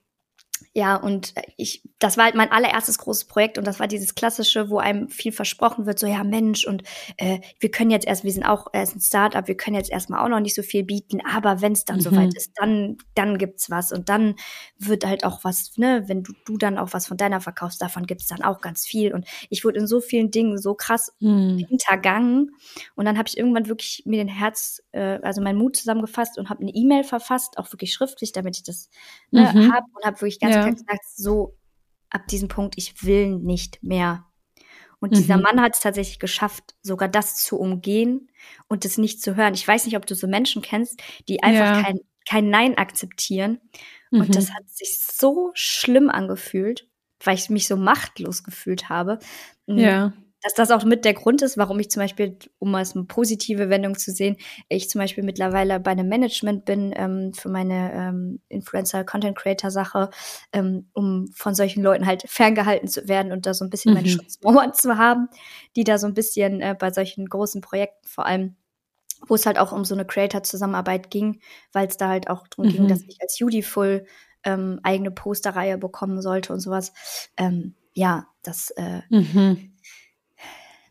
ja, 0.72 0.96
und 0.96 1.36
äh, 1.36 1.42
ich, 1.56 1.82
das 2.04 2.18
war 2.18 2.26
halt 2.26 2.34
mein 2.34 2.52
allererstes 2.52 2.98
großes 2.98 3.24
Projekt 3.24 3.56
und 3.56 3.66
das 3.66 3.80
war 3.80 3.86
dieses 3.88 4.14
klassische, 4.14 4.68
wo 4.68 4.76
einem 4.76 5.08
viel 5.08 5.32
versprochen 5.32 5.86
wird, 5.86 5.98
so 5.98 6.06
ja 6.06 6.22
Mensch 6.22 6.66
und 6.66 6.82
äh, 7.16 7.40
wir 7.60 7.70
können 7.70 7.90
jetzt 7.90 8.06
erst, 8.06 8.24
wir 8.24 8.30
sind 8.30 8.44
auch 8.44 8.66
erst 8.74 8.94
ein 8.94 9.00
Startup, 9.00 9.48
wir 9.48 9.56
können 9.56 9.76
jetzt 9.76 9.90
erstmal 9.90 10.22
auch 10.22 10.28
noch 10.28 10.40
nicht 10.40 10.54
so 10.54 10.62
viel 10.62 10.84
bieten, 10.84 11.22
aber 11.24 11.62
wenn 11.62 11.72
es 11.72 11.86
dann 11.86 11.96
mhm. 11.96 12.02
soweit 12.02 12.36
ist, 12.36 12.52
dann 12.56 12.98
dann 13.14 13.38
gibt's 13.38 13.70
was 13.70 13.90
und 13.90 14.10
dann 14.10 14.34
wird 14.76 15.06
halt 15.06 15.24
auch 15.24 15.44
was, 15.44 15.78
ne, 15.78 16.04
wenn 16.06 16.22
du 16.22 16.34
du 16.44 16.58
dann 16.58 16.76
auch 16.76 16.92
was 16.92 17.06
von 17.06 17.16
deiner 17.16 17.40
verkaufst, 17.40 17.80
davon 17.80 18.04
gibt's 18.04 18.26
dann 18.26 18.42
auch 18.42 18.60
ganz 18.60 18.84
viel 18.84 19.14
und 19.14 19.26
ich 19.48 19.64
wurde 19.64 19.78
in 19.78 19.86
so 19.86 20.02
vielen 20.02 20.30
Dingen 20.30 20.58
so 20.58 20.74
krass 20.74 21.10
mhm. 21.20 21.64
hintergangen 21.70 22.50
und 22.96 23.06
dann 23.06 23.16
habe 23.16 23.30
ich 23.30 23.38
irgendwann 23.38 23.66
wirklich 23.66 24.02
mir 24.04 24.18
den 24.18 24.28
Herz, 24.28 24.82
äh, 24.92 25.20
also 25.22 25.40
meinen 25.40 25.58
Mut 25.58 25.76
zusammengefasst 25.76 26.36
und 26.36 26.50
habe 26.50 26.60
eine 26.60 26.72
E-Mail 26.74 27.02
verfasst, 27.02 27.56
auch 27.56 27.72
wirklich 27.72 27.94
schriftlich, 27.94 28.32
damit 28.32 28.58
ich 28.58 28.62
das 28.62 28.90
ne, 29.30 29.50
mhm. 29.54 29.72
habe 29.72 29.86
und 29.94 30.04
habe 30.04 30.20
wirklich 30.20 30.38
ganz 30.38 30.54
ja. 30.54 30.68
gesagt, 30.68 31.04
so 31.16 31.54
ab 32.10 32.26
diesem 32.28 32.48
Punkt, 32.48 32.74
ich 32.76 33.04
will 33.04 33.36
nicht 33.38 33.82
mehr. 33.82 34.26
Und 35.00 35.12
mhm. 35.12 35.16
dieser 35.16 35.36
Mann 35.38 35.60
hat 35.60 35.74
es 35.74 35.80
tatsächlich 35.80 36.18
geschafft, 36.18 36.74
sogar 36.82 37.08
das 37.08 37.36
zu 37.36 37.58
umgehen 37.58 38.30
und 38.68 38.84
es 38.84 38.98
nicht 38.98 39.20
zu 39.20 39.36
hören. 39.36 39.54
Ich 39.54 39.66
weiß 39.66 39.84
nicht, 39.86 39.96
ob 39.96 40.06
du 40.06 40.14
so 40.14 40.26
Menschen 40.26 40.62
kennst, 40.62 41.02
die 41.28 41.42
einfach 41.42 41.76
ja. 41.76 41.82
kein, 41.82 42.00
kein 42.26 42.48
Nein 42.50 42.78
akzeptieren. 42.78 43.60
Mhm. 44.10 44.20
Und 44.20 44.36
das 44.36 44.54
hat 44.54 44.68
sich 44.68 45.00
so 45.00 45.50
schlimm 45.54 46.08
angefühlt, 46.08 46.88
weil 47.22 47.36
ich 47.36 47.50
mich 47.50 47.66
so 47.66 47.76
machtlos 47.76 48.44
gefühlt 48.44 48.88
habe. 48.88 49.18
Ja 49.66 50.12
dass 50.44 50.52
das 50.52 50.70
auch 50.70 50.84
mit 50.84 51.06
der 51.06 51.14
Grund 51.14 51.40
ist, 51.40 51.56
warum 51.56 51.80
ich 51.80 51.90
zum 51.90 52.02
Beispiel, 52.02 52.38
um 52.58 52.70
mal 52.70 52.84
eine 52.94 53.04
positive 53.04 53.70
Wendung 53.70 53.96
zu 53.96 54.12
sehen, 54.12 54.36
ich 54.68 54.90
zum 54.90 55.00
Beispiel 55.00 55.24
mittlerweile 55.24 55.80
bei 55.80 55.92
einem 55.92 56.06
Management 56.06 56.66
bin 56.66 56.92
ähm, 56.94 57.32
für 57.32 57.48
meine 57.48 57.92
ähm, 57.94 58.40
Influencer-Content-Creator-Sache, 58.50 60.10
ähm, 60.52 60.90
um 60.92 61.28
von 61.34 61.54
solchen 61.54 61.82
Leuten 61.82 62.04
halt 62.04 62.24
ferngehalten 62.26 62.88
zu 62.88 63.08
werden 63.08 63.32
und 63.32 63.46
da 63.46 63.54
so 63.54 63.64
ein 63.64 63.70
bisschen 63.70 63.92
mhm. 63.92 63.96
meine 63.96 64.08
Schutzmauern 64.08 64.74
zu 64.74 64.98
haben, 64.98 65.30
die 65.76 65.84
da 65.84 65.96
so 65.96 66.06
ein 66.06 66.14
bisschen 66.14 66.60
äh, 66.60 66.76
bei 66.78 66.92
solchen 66.92 67.24
großen 67.26 67.62
Projekten 67.62 68.06
vor 68.06 68.26
allem 68.26 68.56
wo 69.26 69.36
es 69.36 69.46
halt 69.46 69.58
auch 69.58 69.72
um 69.72 69.86
so 69.86 69.94
eine 69.94 70.04
Creator-Zusammenarbeit 70.04 71.10
ging, 71.10 71.40
weil 71.72 71.86
es 71.86 71.96
da 71.96 72.10
halt 72.10 72.28
auch 72.28 72.46
darum 72.46 72.66
mhm. 72.66 72.76
ging, 72.76 72.88
dass 72.88 73.00
ich 73.08 73.16
als 73.22 73.38
Judiful 73.38 74.04
ähm, 74.42 74.80
eigene 74.82 75.10
Posterreihe 75.10 75.78
bekommen 75.78 76.20
sollte 76.20 76.52
und 76.52 76.60
sowas. 76.60 76.92
Ähm, 77.38 77.74
ja, 77.94 78.26
das 78.42 78.68
äh, 78.72 79.00
mhm 79.08 79.73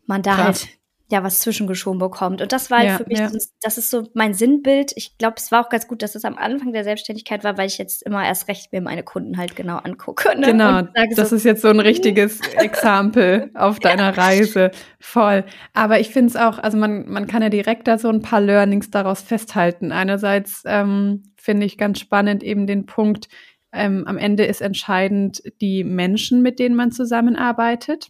man 0.06 0.22
da 0.22 0.34
Krass. 0.34 0.64
halt 0.64 0.78
ja 1.10 1.22
was 1.22 1.40
zwischengeschoben 1.40 1.98
bekommt. 1.98 2.40
Und 2.40 2.52
das 2.52 2.70
war 2.70 2.78
halt 2.78 2.88
ja, 2.88 2.96
für 2.96 3.06
mich, 3.06 3.18
ja. 3.18 3.30
das 3.62 3.78
ist 3.78 3.90
so 3.90 4.08
mein 4.14 4.32
Sinnbild. 4.32 4.92
Ich 4.96 5.18
glaube, 5.18 5.36
es 5.36 5.52
war 5.52 5.64
auch 5.64 5.68
ganz 5.68 5.86
gut, 5.86 6.02
dass 6.02 6.14
es 6.14 6.24
am 6.24 6.36
Anfang 6.36 6.72
der 6.72 6.82
Selbstständigkeit 6.82 7.44
war, 7.44 7.58
weil 7.58 7.66
ich 7.66 7.78
jetzt 7.78 8.02
immer 8.02 8.24
erst 8.24 8.48
recht 8.48 8.72
mir 8.72 8.80
meine 8.80 9.02
Kunden 9.02 9.36
halt 9.36 9.54
genau 9.54 9.76
angucke. 9.76 10.36
Ne? 10.38 10.46
Genau, 10.46 10.82
das 11.16 11.30
so, 11.30 11.36
ist 11.36 11.44
jetzt 11.44 11.62
so 11.62 11.68
ein 11.68 11.80
richtiges 11.80 12.40
Exempel 12.56 13.50
auf 13.54 13.78
deiner. 13.78 14.16
Reise. 14.16 14.70
Voll. 15.00 15.44
Aber 15.72 16.00
ich 16.00 16.10
finde 16.10 16.28
es 16.28 16.36
auch, 16.36 16.58
also 16.58 16.76
man, 16.76 17.08
man 17.08 17.26
kann 17.26 17.42
ja 17.42 17.48
direkt 17.48 17.86
da 17.86 17.98
so 17.98 18.08
ein 18.08 18.22
paar 18.22 18.40
Learnings 18.40 18.90
daraus 18.90 19.22
festhalten. 19.22 19.92
Einerseits 19.92 20.62
ähm, 20.66 21.22
finde 21.36 21.66
ich 21.66 21.78
ganz 21.78 22.00
spannend 22.00 22.42
eben 22.42 22.66
den 22.66 22.86
Punkt, 22.86 23.28
ähm, 23.72 24.04
am 24.06 24.18
Ende 24.18 24.44
ist 24.44 24.62
entscheidend 24.62 25.42
die 25.60 25.84
Menschen, 25.84 26.42
mit 26.42 26.58
denen 26.58 26.76
man 26.76 26.92
zusammenarbeitet. 26.92 28.08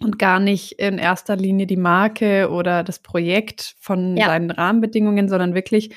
Und 0.00 0.18
gar 0.18 0.40
nicht 0.40 0.72
in 0.72 0.98
erster 0.98 1.36
Linie 1.36 1.66
die 1.66 1.76
Marke 1.76 2.50
oder 2.50 2.84
das 2.84 2.98
Projekt 3.00 3.74
von 3.80 4.16
ja. 4.16 4.26
seinen 4.26 4.50
Rahmenbedingungen, 4.50 5.28
sondern 5.28 5.54
wirklich 5.54 5.94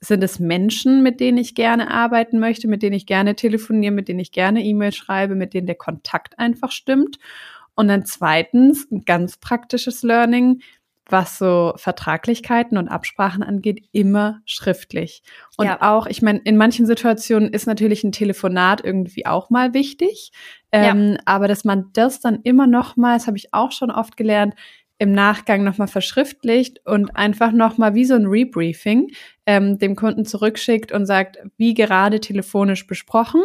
sind 0.00 0.24
es 0.24 0.38
Menschen, 0.38 1.02
mit 1.02 1.20
denen 1.20 1.36
ich 1.38 1.54
gerne 1.54 1.90
arbeiten 1.90 2.38
möchte, 2.38 2.68
mit 2.68 2.82
denen 2.82 2.94
ich 2.94 3.06
gerne 3.06 3.34
telefoniere, 3.34 3.92
mit 3.92 4.08
denen 4.08 4.20
ich 4.20 4.32
gerne 4.32 4.64
E-Mail 4.64 4.92
schreibe, 4.92 5.34
mit 5.34 5.52
denen 5.52 5.66
der 5.66 5.76
Kontakt 5.76 6.38
einfach 6.38 6.72
stimmt. 6.72 7.18
Und 7.74 7.88
dann 7.88 8.04
zweitens, 8.06 8.90
ein 8.90 9.04
ganz 9.04 9.36
praktisches 9.36 10.02
Learning, 10.02 10.62
was 11.06 11.38
so 11.38 11.72
Vertraglichkeiten 11.76 12.78
und 12.78 12.88
Absprachen 12.88 13.42
angeht, 13.42 13.88
immer 13.92 14.40
schriftlich. 14.44 15.22
Und 15.56 15.66
ja. 15.66 15.78
auch, 15.80 16.06
ich 16.06 16.22
meine, 16.22 16.40
in 16.44 16.56
manchen 16.56 16.86
Situationen 16.86 17.52
ist 17.52 17.66
natürlich 17.66 18.04
ein 18.04 18.12
Telefonat 18.12 18.84
irgendwie 18.84 19.26
auch 19.26 19.50
mal 19.50 19.74
wichtig. 19.74 20.32
Ähm, 20.72 21.12
ja. 21.12 21.18
Aber 21.24 21.48
dass 21.48 21.64
man 21.64 21.90
das 21.92 22.20
dann 22.20 22.40
immer 22.42 22.66
noch 22.66 22.96
mal, 22.96 23.14
das 23.14 23.26
habe 23.26 23.36
ich 23.36 23.52
auch 23.52 23.72
schon 23.72 23.90
oft 23.90 24.16
gelernt, 24.16 24.54
im 24.98 25.12
Nachgang 25.12 25.64
nochmal 25.64 25.88
verschriftlicht 25.88 26.86
und 26.86 27.16
einfach 27.16 27.52
nochmal 27.52 27.94
wie 27.94 28.04
so 28.04 28.14
ein 28.14 28.26
Rebriefing 28.26 29.10
ähm, 29.46 29.78
dem 29.78 29.96
Kunden 29.96 30.26
zurückschickt 30.26 30.92
und 30.92 31.06
sagt, 31.06 31.38
wie 31.56 31.72
gerade 31.72 32.20
telefonisch 32.20 32.86
besprochen 32.86 33.40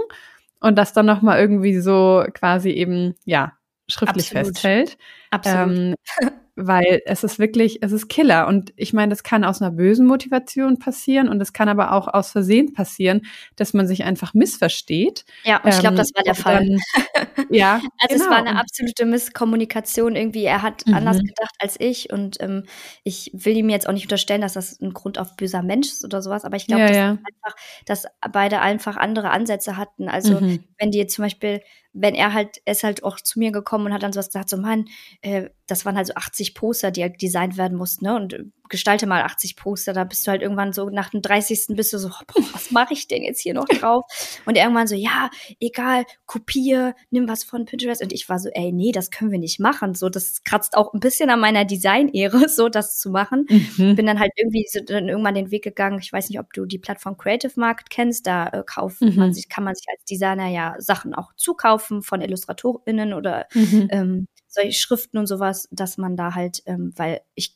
und 0.60 0.78
das 0.78 0.92
dann 0.92 1.06
nochmal 1.06 1.40
irgendwie 1.40 1.80
so 1.80 2.26
quasi 2.34 2.72
eben, 2.72 3.16
ja, 3.24 3.54
schriftlich 3.88 4.28
Absolut. 4.28 4.48
festhält. 4.48 4.98
Absolut. 5.32 5.78
Ähm, 5.78 5.96
weil 6.56 7.02
es 7.06 7.24
ist 7.24 7.38
wirklich, 7.38 7.80
es 7.82 7.92
ist 7.92 8.08
Killer. 8.08 8.48
Und 8.48 8.74
ich 8.78 8.94
meine, 8.94 9.10
das 9.10 9.24
kann 9.24 9.44
aus 9.44 9.62
einer 9.62 9.72
bösen 9.72 10.06
Motivation 10.06 10.80
passieren 10.80 11.28
und 11.28 11.42
es 11.42 11.52
kann 11.52 11.68
aber 11.68 11.92
auch 11.92 12.08
aus 12.08 12.32
Versehen 12.32 12.74
passieren, 12.74 13.26
dass 13.56 13.74
man 13.74 13.88
sich 13.88 14.04
einfach 14.06 14.34
missversteht. 14.34 15.26
Ja, 15.44 15.62
und 15.62 15.74
ich 15.74 15.80
glaube, 15.80 15.98
das 15.98 16.12
war 16.16 16.24
der 16.24 16.36
ähm, 16.36 16.42
Fall. 16.42 16.80
Dann, 17.14 17.48
ja. 17.50 17.82
also 18.00 18.16
genau. 18.16 18.24
es 18.24 18.30
war 18.30 18.38
eine 18.38 18.60
absolute 18.60 19.06
Misskommunikation 19.06 20.16
irgendwie. 20.16 20.46
Er 20.46 20.62
hat 20.62 20.86
mhm. 20.88 20.94
anders 20.94 21.20
gedacht 21.20 21.56
als 21.60 21.80
ich 21.80 22.12
und 22.12 22.38
ähm, 22.40 22.64
ich 23.04 23.32
will 23.34 23.58
ihm 23.58 23.70
jetzt 23.70 23.88
auch 23.88 23.94
nicht 23.94 24.06
unterstellen, 24.06 24.42
dass 24.42 24.54
das 24.54 24.80
ein 24.80 24.94
Grund 24.94 25.20
auf 25.20 25.36
böser 25.36 25.62
Mensch 25.62 25.88
ist 25.88 26.06
oder 26.06 26.22
sowas, 26.22 26.46
aber 26.46 26.56
ich 26.56 26.68
glaube, 26.68 26.84
ja, 26.84 26.94
ja. 26.94 27.10
einfach, 27.10 27.56
dass 27.86 28.06
beide 28.32 28.62
einfach 28.62 28.96
andere 28.98 29.32
Ansätze 29.32 29.78
hatten. 29.78 30.08
Also 30.08 30.40
mhm. 30.40 30.64
wenn 30.80 30.92
die 30.92 31.00
jetzt 31.00 31.16
zum 31.16 31.24
Beispiel 31.24 31.62
wenn 31.96 32.14
er 32.14 32.34
halt, 32.34 32.62
er 32.66 32.74
ist 32.74 32.84
halt 32.84 33.04
auch 33.04 33.20
zu 33.20 33.40
mir 33.40 33.52
gekommen 33.52 33.88
und 33.88 33.94
hat 33.94 34.04
dann 34.04 34.14
sowas 34.14 34.28
gesagt, 34.28 34.50
so 34.50 34.58
Mann, 34.58 34.86
äh, 35.22 35.50
das 35.66 35.86
waren 35.86 35.96
halt 35.96 36.08
so 36.08 36.14
80 36.14 36.54
Poster, 36.54 36.92
die 36.92 37.02
halt 37.02 37.22
designt 37.22 37.58
werden 37.58 37.78
mussten, 37.78 38.06
ne? 38.06 38.16
Und 38.16 38.34
äh, 38.34 38.44
gestalte 38.70 39.08
mal 39.08 39.24
80 39.24 39.56
Poster, 39.56 39.94
da 39.94 40.04
bist 40.04 40.26
du 40.26 40.32
halt 40.32 40.42
irgendwann 40.42 40.74
so 40.74 40.90
nach 40.90 41.10
dem 41.10 41.22
30. 41.22 41.68
bist 41.70 41.94
du 41.94 41.98
so, 41.98 42.10
boah, 42.10 42.44
was 42.54 42.72
mache 42.72 42.94
ich 42.94 43.08
denn 43.08 43.24
jetzt 43.24 43.42
hier 43.42 43.54
noch 43.54 43.66
drauf? 43.80 44.06
Und 44.46 44.58
irgendwann 44.58 44.88
so, 44.88 44.96
ja, 44.96 45.30
egal, 45.60 46.06
kopier, 46.26 46.96
nimm 47.10 47.28
was 47.28 47.44
von 47.44 47.66
Pinterest. 47.66 48.02
Und 48.02 48.14
ich 48.14 48.28
war 48.30 48.40
so, 48.40 48.50
ey, 48.50 48.72
nee, 48.72 48.92
das 48.92 49.12
können 49.12 49.32
wir 49.32 49.40
nicht 49.40 49.60
machen. 49.60 49.96
So, 49.96 50.10
das 50.10 50.44
kratzt 50.44 50.76
auch 50.76 50.94
ein 50.94 51.00
bisschen 51.00 51.30
an 51.30 51.40
meiner 51.40 51.66
Design-Ehre, 51.66 52.50
so 52.50 52.70
das 52.70 52.98
zu 52.98 53.10
machen. 53.10 53.46
Mhm. 53.50 53.96
Bin 53.96 54.06
dann 54.06 54.20
halt 54.20 54.32
irgendwie 54.36 54.66
so 54.70 54.80
dann 54.82 55.10
irgendwann 55.10 55.36
den 55.36 55.52
Weg 55.52 55.64
gegangen. 55.64 56.00
Ich 56.00 56.12
weiß 56.12 56.30
nicht, 56.30 56.40
ob 56.40 56.54
du 56.54 56.66
die 56.66 56.80
Plattform 56.80 57.18
Creative 57.18 57.60
Market 57.60 57.90
kennst. 57.90 58.28
Da 58.28 58.48
äh, 58.48 58.64
kauft 58.66 59.02
mhm. 59.02 59.16
man 59.16 59.34
sich, 59.34 59.50
kann 59.50 59.64
man 59.64 59.76
sich 59.76 59.86
als 59.90 60.04
Designer 60.06 60.48
ja 60.48 60.76
Sachen 60.80 61.14
auch 61.14 61.34
zukaufen 61.36 62.02
von 62.02 62.22
IllustratorInnen 62.22 63.14
oder 63.14 63.48
mhm. 63.54 63.88
ähm, 63.92 64.28
solche 64.48 64.74
Schriften 64.74 65.18
und 65.18 65.28
sowas, 65.28 65.68
dass 65.72 65.98
man 65.98 66.16
da 66.16 66.34
halt, 66.34 66.64
ähm, 66.66 66.94
weil 66.96 67.22
ich 67.36 67.56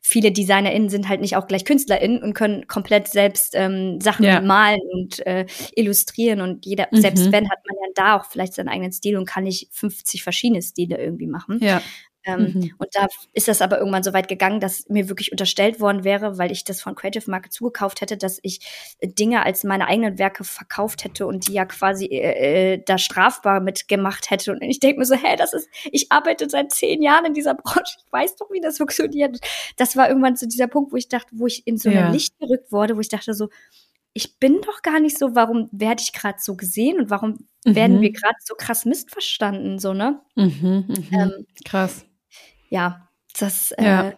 viele 0.00 0.32
DesignerInnen 0.32 0.88
sind 0.88 1.08
halt 1.08 1.20
nicht 1.20 1.36
auch 1.36 1.46
gleich 1.46 1.64
KünstlerInnen 1.64 2.22
und 2.22 2.34
können 2.34 2.66
komplett 2.66 3.08
selbst 3.08 3.54
ähm, 3.54 4.00
Sachen 4.00 4.24
ja. 4.24 4.40
malen 4.40 4.80
und 4.92 5.26
äh, 5.26 5.46
illustrieren 5.74 6.40
und 6.40 6.66
jeder, 6.66 6.88
mhm. 6.90 7.00
selbst 7.00 7.32
wenn, 7.32 7.50
hat 7.50 7.58
man 7.66 7.76
ja 7.76 7.88
da 7.94 8.16
auch 8.16 8.24
vielleicht 8.24 8.54
seinen 8.54 8.68
eigenen 8.68 8.92
Stil 8.92 9.16
und 9.16 9.26
kann 9.26 9.44
nicht 9.44 9.68
50 9.72 10.22
verschiedene 10.22 10.62
Stile 10.62 10.98
irgendwie 10.98 11.26
machen. 11.26 11.58
Ja. 11.62 11.82
Ähm, 12.28 12.52
mhm. 12.54 12.74
Und 12.76 12.88
da 12.92 13.06
ist 13.32 13.48
das 13.48 13.62
aber 13.62 13.78
irgendwann 13.78 14.02
so 14.02 14.12
weit 14.12 14.28
gegangen, 14.28 14.60
dass 14.60 14.86
mir 14.88 15.08
wirklich 15.08 15.32
unterstellt 15.32 15.80
worden 15.80 16.04
wäre, 16.04 16.36
weil 16.36 16.52
ich 16.52 16.62
das 16.62 16.82
von 16.82 16.94
Creative 16.94 17.30
Market 17.30 17.52
zugekauft 17.52 18.02
hätte, 18.02 18.18
dass 18.18 18.38
ich 18.42 18.60
Dinge 19.02 19.44
als 19.44 19.64
meine 19.64 19.86
eigenen 19.86 20.18
Werke 20.18 20.44
verkauft 20.44 21.04
hätte 21.04 21.26
und 21.26 21.48
die 21.48 21.54
ja 21.54 21.64
quasi 21.64 22.04
äh, 22.06 22.74
äh 22.74 22.82
da 22.84 22.98
strafbar 22.98 23.60
mitgemacht 23.60 24.30
hätte. 24.30 24.52
Und 24.52 24.62
ich 24.62 24.78
denke 24.78 24.98
mir 24.98 25.06
so, 25.06 25.14
hä, 25.14 25.36
das 25.36 25.54
ist, 25.54 25.68
ich 25.90 26.12
arbeite 26.12 26.50
seit 26.50 26.70
zehn 26.72 27.02
Jahren 27.02 27.24
in 27.24 27.34
dieser 27.34 27.54
Branche, 27.62 27.96
ich 28.04 28.12
weiß 28.12 28.36
doch, 28.36 28.50
wie 28.50 28.60
das 28.60 28.76
funktioniert. 28.76 29.38
Das 29.76 29.96
war 29.96 30.08
irgendwann 30.08 30.36
so 30.36 30.46
dieser 30.46 30.68
Punkt, 30.68 30.92
wo 30.92 30.96
ich 30.96 31.08
dachte, 31.08 31.30
wo 31.32 31.46
ich 31.46 31.66
in 31.66 31.78
so 31.78 31.88
ja. 31.88 32.06
ein 32.06 32.12
Licht 32.12 32.38
gerückt 32.38 32.70
wurde, 32.70 32.96
wo 32.96 33.00
ich 33.00 33.08
dachte 33.08 33.32
so, 33.32 33.48
ich 34.12 34.38
bin 34.38 34.60
doch 34.62 34.82
gar 34.82 35.00
nicht 35.00 35.16
so, 35.16 35.34
warum 35.34 35.68
werde 35.70 36.02
ich 36.02 36.12
gerade 36.12 36.38
so 36.40 36.56
gesehen 36.56 36.98
und 37.00 37.08
warum 37.08 37.46
mhm. 37.64 37.74
werden 37.74 38.00
wir 38.00 38.10
gerade 38.10 38.36
so 38.44 38.54
krass 38.54 38.84
missverstanden, 38.84 39.78
so, 39.78 39.94
ne? 39.94 40.20
Mhm, 40.34 40.86
mh. 40.88 41.22
ähm, 41.22 41.46
krass 41.64 42.07
ja, 42.68 43.08
das 43.38 43.74
ja. 43.78 44.08
Äh, 44.08 44.16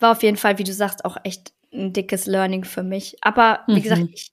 war 0.00 0.12
auf 0.12 0.22
jeden 0.22 0.36
Fall, 0.36 0.58
wie 0.58 0.64
du 0.64 0.72
sagst, 0.72 1.04
auch 1.04 1.16
echt 1.24 1.52
ein 1.72 1.92
dickes 1.92 2.26
Learning 2.26 2.64
für 2.64 2.82
mich. 2.82 3.16
Aber 3.20 3.60
wie 3.66 3.76
mhm. 3.76 3.82
gesagt, 3.82 4.02
ich 4.12 4.32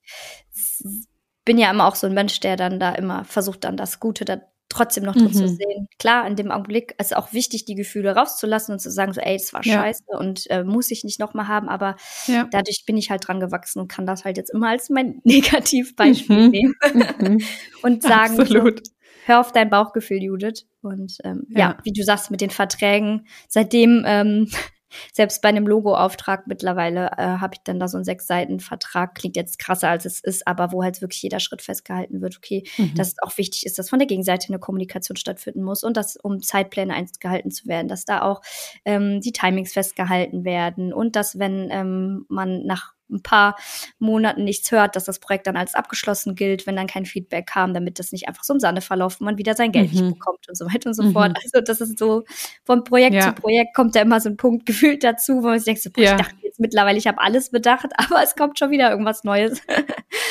bin 1.44 1.58
ja 1.58 1.70
immer 1.70 1.86
auch 1.86 1.94
so 1.94 2.06
ein 2.06 2.14
Mensch, 2.14 2.40
der 2.40 2.56
dann 2.56 2.78
da 2.78 2.92
immer 2.92 3.24
versucht, 3.24 3.64
dann 3.64 3.76
das 3.76 4.00
Gute 4.00 4.24
da 4.24 4.40
trotzdem 4.68 5.04
noch 5.04 5.14
drin 5.14 5.26
mhm. 5.26 5.32
zu 5.32 5.48
sehen. 5.48 5.88
Klar, 5.98 6.26
in 6.26 6.36
dem 6.36 6.50
Augenblick 6.50 6.94
ist 6.98 7.14
auch 7.14 7.32
wichtig, 7.32 7.64
die 7.66 7.74
Gefühle 7.74 8.14
rauszulassen 8.14 8.72
und 8.72 8.78
zu 8.78 8.90
sagen, 8.90 9.12
so, 9.12 9.20
ey, 9.20 9.36
das 9.36 9.52
war 9.52 9.64
ja. 9.64 9.74
scheiße 9.74 10.04
und 10.18 10.50
äh, 10.50 10.64
muss 10.64 10.90
ich 10.90 11.04
nicht 11.04 11.20
nochmal 11.20 11.46
haben, 11.46 11.68
aber 11.68 11.96
ja. 12.26 12.48
dadurch 12.50 12.84
bin 12.86 12.96
ich 12.96 13.10
halt 13.10 13.26
dran 13.26 13.38
gewachsen 13.38 13.80
und 13.80 13.88
kann 13.88 14.06
das 14.06 14.24
halt 14.24 14.38
jetzt 14.38 14.50
immer 14.50 14.68
als 14.68 14.88
mein 14.88 15.20
Negativbeispiel 15.24 16.44
mhm. 16.44 16.50
nehmen 16.50 16.74
mhm. 16.94 17.40
und 17.82 18.02
sagen, 18.02 18.40
Absolut. 18.40 18.86
So, 18.86 18.92
hör 19.26 19.40
auf 19.40 19.52
dein 19.52 19.70
Bauchgefühl, 19.70 20.22
Judith. 20.22 20.66
Und 20.82 21.18
ähm, 21.24 21.46
ja. 21.48 21.58
ja. 21.58 21.78
wie 21.84 21.92
du 21.92 22.02
sagst, 22.02 22.30
mit 22.30 22.40
den 22.40 22.50
Verträgen, 22.50 23.26
seitdem 23.48 24.04
ähm, 24.06 24.48
selbst 25.12 25.42
bei 25.42 25.48
einem 25.48 25.66
Logo-Auftrag 25.66 26.46
mittlerweile 26.46 27.10
äh, 27.16 27.22
habe 27.22 27.54
ich 27.54 27.60
dann 27.64 27.80
da 27.80 27.88
so 27.88 27.96
einen 27.96 28.04
sechs 28.04 28.26
Seiten 28.26 28.60
Vertrag. 28.60 29.14
Klingt 29.14 29.36
jetzt 29.36 29.58
krasser 29.58 29.88
als 29.88 30.04
es 30.04 30.20
ist, 30.20 30.46
aber 30.46 30.72
wo 30.72 30.82
halt 30.82 31.00
wirklich 31.00 31.22
jeder 31.22 31.40
Schritt 31.40 31.62
festgehalten 31.62 32.20
wird. 32.20 32.36
Okay, 32.36 32.64
mhm. 32.76 32.94
dass 32.94 33.08
es 33.08 33.22
auch 33.22 33.36
wichtig 33.38 33.64
ist, 33.64 33.78
dass 33.78 33.90
von 33.90 33.98
der 33.98 34.08
Gegenseite 34.08 34.48
eine 34.48 34.58
Kommunikation 34.58 35.16
stattfinden 35.16 35.62
muss 35.62 35.84
und 35.84 35.96
dass 35.96 36.16
um 36.16 36.42
Zeitpläne 36.42 36.94
eingehalten 36.94 37.50
zu 37.50 37.66
werden, 37.66 37.88
dass 37.88 38.04
da 38.04 38.22
auch 38.22 38.42
ähm, 38.84 39.20
die 39.20 39.32
Timings 39.32 39.72
festgehalten 39.72 40.44
werden 40.44 40.92
und 40.92 41.16
dass 41.16 41.38
wenn 41.38 41.68
ähm, 41.70 42.26
man 42.28 42.64
nach 42.64 42.94
ein 43.12 43.22
paar 43.22 43.56
Monaten 43.98 44.44
nichts 44.44 44.70
hört, 44.72 44.96
dass 44.96 45.04
das 45.04 45.18
Projekt 45.18 45.46
dann 45.46 45.56
als 45.56 45.74
abgeschlossen 45.74 46.34
gilt, 46.34 46.66
wenn 46.66 46.76
dann 46.76 46.86
kein 46.86 47.06
Feedback 47.06 47.46
kam, 47.46 47.74
damit 47.74 47.98
das 47.98 48.12
nicht 48.12 48.28
einfach 48.28 48.44
so 48.44 48.54
im 48.54 48.60
Sande 48.60 48.80
verläuft 48.80 49.20
und 49.20 49.26
man 49.26 49.38
wieder 49.38 49.54
sein 49.54 49.72
Geld 49.72 49.92
mhm. 49.92 50.00
nicht 50.00 50.14
bekommt 50.18 50.48
und 50.48 50.56
so 50.56 50.66
weiter 50.66 50.88
und 50.88 50.94
so 50.94 51.02
mhm. 51.02 51.12
fort. 51.12 51.36
Also 51.42 51.60
das 51.64 51.80
ist 51.80 51.98
so, 51.98 52.24
von 52.64 52.84
Projekt 52.84 53.14
ja. 53.14 53.22
zu 53.22 53.32
Projekt 53.32 53.74
kommt 53.74 53.94
da 53.94 54.00
immer 54.00 54.20
so 54.20 54.28
ein 54.28 54.36
Punkt 54.36 54.66
gefühlt 54.66 55.04
dazu, 55.04 55.42
wo 55.42 55.48
man 55.48 55.58
sich 55.58 55.66
denkt, 55.66 55.82
so, 55.82 55.90
boah, 55.90 56.02
ja. 56.02 56.10
ich 56.12 56.22
dachte 56.22 56.36
jetzt 56.42 56.60
mittlerweile, 56.60 56.98
ich 56.98 57.06
habe 57.06 57.20
alles 57.20 57.50
bedacht, 57.50 57.88
aber 57.96 58.22
es 58.22 58.34
kommt 58.34 58.58
schon 58.58 58.70
wieder 58.70 58.90
irgendwas 58.90 59.24
Neues. 59.24 59.60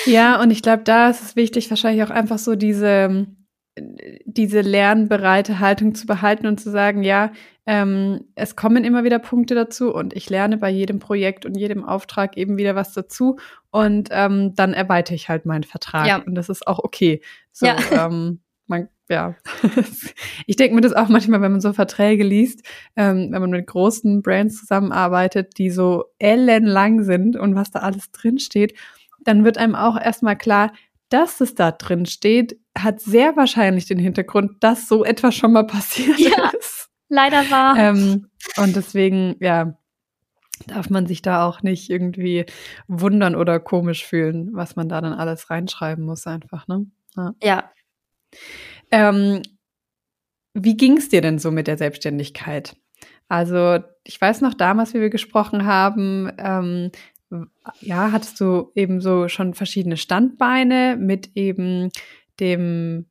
Ja, 0.05 0.41
und 0.41 0.51
ich 0.51 0.61
glaube, 0.61 0.83
da 0.83 1.09
ist 1.09 1.21
es 1.21 1.35
wichtig, 1.35 1.69
wahrscheinlich 1.69 2.03
auch 2.03 2.09
einfach 2.09 2.37
so 2.37 2.55
diese, 2.55 3.27
diese 3.77 4.61
lernbereite 4.61 5.59
Haltung 5.59 5.95
zu 5.95 6.05
behalten 6.05 6.45
und 6.45 6.59
zu 6.59 6.69
sagen, 6.69 7.03
ja, 7.03 7.31
ähm, 7.65 8.25
es 8.35 8.55
kommen 8.55 8.83
immer 8.83 9.03
wieder 9.03 9.19
Punkte 9.19 9.55
dazu 9.55 9.93
und 9.93 10.13
ich 10.13 10.29
lerne 10.29 10.57
bei 10.57 10.69
jedem 10.69 10.99
Projekt 10.99 11.45
und 11.45 11.55
jedem 11.55 11.85
Auftrag 11.85 12.35
eben 12.35 12.57
wieder 12.57 12.75
was 12.75 12.93
dazu 12.93 13.37
und 13.69 14.09
ähm, 14.11 14.55
dann 14.55 14.73
erweitere 14.73 15.15
ich 15.15 15.29
halt 15.29 15.45
meinen 15.45 15.63
Vertrag 15.63 16.07
ja. 16.07 16.17
und 16.17 16.35
das 16.35 16.49
ist 16.49 16.67
auch 16.67 16.79
okay. 16.79 17.21
So, 17.51 17.65
ja. 17.65 17.75
Ähm, 17.91 18.41
man, 18.67 18.89
ja. 19.09 19.35
ich 20.47 20.55
denke 20.57 20.75
mir 20.75 20.81
das 20.81 20.93
auch 20.93 21.07
manchmal, 21.07 21.41
wenn 21.41 21.51
man 21.51 21.61
so 21.61 21.71
Verträge 21.71 22.23
liest, 22.23 22.65
ähm, 22.95 23.29
wenn 23.31 23.41
man 23.41 23.51
mit 23.51 23.67
großen 23.67 24.21
Brands 24.21 24.59
zusammenarbeitet, 24.59 25.57
die 25.57 25.69
so 25.69 26.05
ellenlang 26.19 27.03
sind 27.03 27.37
und 27.37 27.55
was 27.55 27.71
da 27.71 27.79
alles 27.79 28.11
drinsteht, 28.11 28.77
dann 29.23 29.45
wird 29.45 29.57
einem 29.57 29.75
auch 29.75 29.99
erstmal 29.99 30.37
klar, 30.37 30.73
dass 31.11 31.41
es 31.41 31.55
da 31.55 31.71
drin 31.71 32.05
steht, 32.05 32.57
hat 32.77 33.01
sehr 33.01 33.35
wahrscheinlich 33.35 33.85
den 33.85 33.99
Hintergrund, 33.99 34.63
dass 34.63 34.87
so 34.87 35.03
etwas 35.03 35.35
schon 35.35 35.51
mal 35.53 35.67
passiert 35.67 36.19
ja. 36.19 36.51
ist. 36.59 36.89
Leider 37.09 37.49
war. 37.51 37.77
Ähm, 37.77 38.29
und 38.57 38.75
deswegen, 38.75 39.35
ja, 39.39 39.77
darf 40.67 40.89
man 40.89 41.07
sich 41.07 41.21
da 41.21 41.45
auch 41.45 41.61
nicht 41.61 41.89
irgendwie 41.89 42.45
wundern 42.87 43.35
oder 43.35 43.59
komisch 43.59 44.05
fühlen, 44.05 44.51
was 44.53 44.75
man 44.75 44.87
da 44.87 45.01
dann 45.01 45.13
alles 45.13 45.49
reinschreiben 45.49 46.05
muss, 46.05 46.25
einfach, 46.27 46.67
ne? 46.67 46.85
Ja. 47.17 47.33
ja. 47.43 47.71
Ähm, 48.91 49.41
wie 50.53 50.77
ging 50.77 50.97
es 50.97 51.09
dir 51.09 51.21
denn 51.21 51.39
so 51.39 51.51
mit 51.51 51.67
der 51.67 51.77
Selbstständigkeit? 51.77 52.77
Also, 53.27 53.79
ich 54.05 54.19
weiß 54.19 54.41
noch 54.41 54.53
damals, 54.53 54.93
wie 54.93 55.01
wir 55.01 55.09
gesprochen 55.09 55.65
haben, 55.65 56.31
ähm, 56.37 56.91
ja, 57.79 58.11
hattest 58.11 58.39
du 58.39 58.71
eben 58.75 59.01
so 59.01 59.27
schon 59.27 59.53
verschiedene 59.53 59.97
Standbeine 59.97 60.97
mit 60.99 61.31
eben 61.35 61.89
dem 62.39 63.05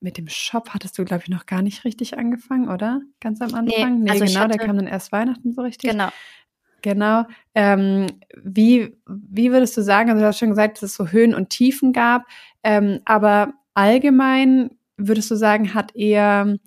mit 0.00 0.18
dem 0.18 0.28
Shop 0.28 0.70
hattest 0.70 0.98
du, 0.98 1.04
glaube 1.04 1.22
ich, 1.22 1.28
noch 1.28 1.46
gar 1.46 1.62
nicht 1.62 1.84
richtig 1.84 2.18
angefangen, 2.18 2.68
oder? 2.68 3.02
Ganz 3.20 3.40
am 3.40 3.54
Anfang? 3.54 3.98
Nee, 3.98 4.04
nee 4.04 4.10
also 4.10 4.24
genau, 4.24 4.40
hatte, 4.40 4.58
der 4.58 4.66
kam 4.66 4.76
dann 4.76 4.88
erst 4.88 5.12
Weihnachten 5.12 5.52
so 5.52 5.62
richtig. 5.62 5.90
Genau. 5.90 6.08
Genau. 6.82 7.24
Ähm, 7.54 8.08
wie, 8.42 8.96
wie 9.06 9.52
würdest 9.52 9.76
du 9.76 9.82
sagen, 9.82 10.10
also 10.10 10.20
du 10.20 10.26
hast 10.26 10.40
schon 10.40 10.48
gesagt, 10.50 10.78
dass 10.78 10.90
es 10.90 10.94
so 10.96 11.06
Höhen 11.06 11.34
und 11.34 11.50
Tiefen 11.50 11.92
gab, 11.92 12.26
ähm, 12.64 12.98
aber 13.04 13.54
allgemein 13.74 14.70
würdest 14.96 15.30
du 15.30 15.36
sagen, 15.36 15.74
hat 15.74 15.94
eher 15.94 16.58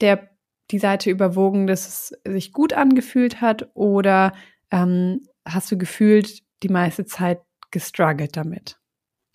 der 0.00 0.30
die 0.72 0.78
Seite 0.80 1.10
überwogen, 1.10 1.68
dass 1.68 1.86
es 1.86 2.32
sich 2.32 2.52
gut 2.52 2.72
angefühlt 2.72 3.40
hat 3.40 3.70
oder 3.74 4.32
ähm, 4.72 5.20
hast 5.46 5.70
du 5.70 5.78
gefühlt 5.78 6.42
die 6.62 6.68
meiste 6.68 7.04
Zeit 7.04 7.40
gestruggelt 7.70 8.36
damit? 8.36 8.78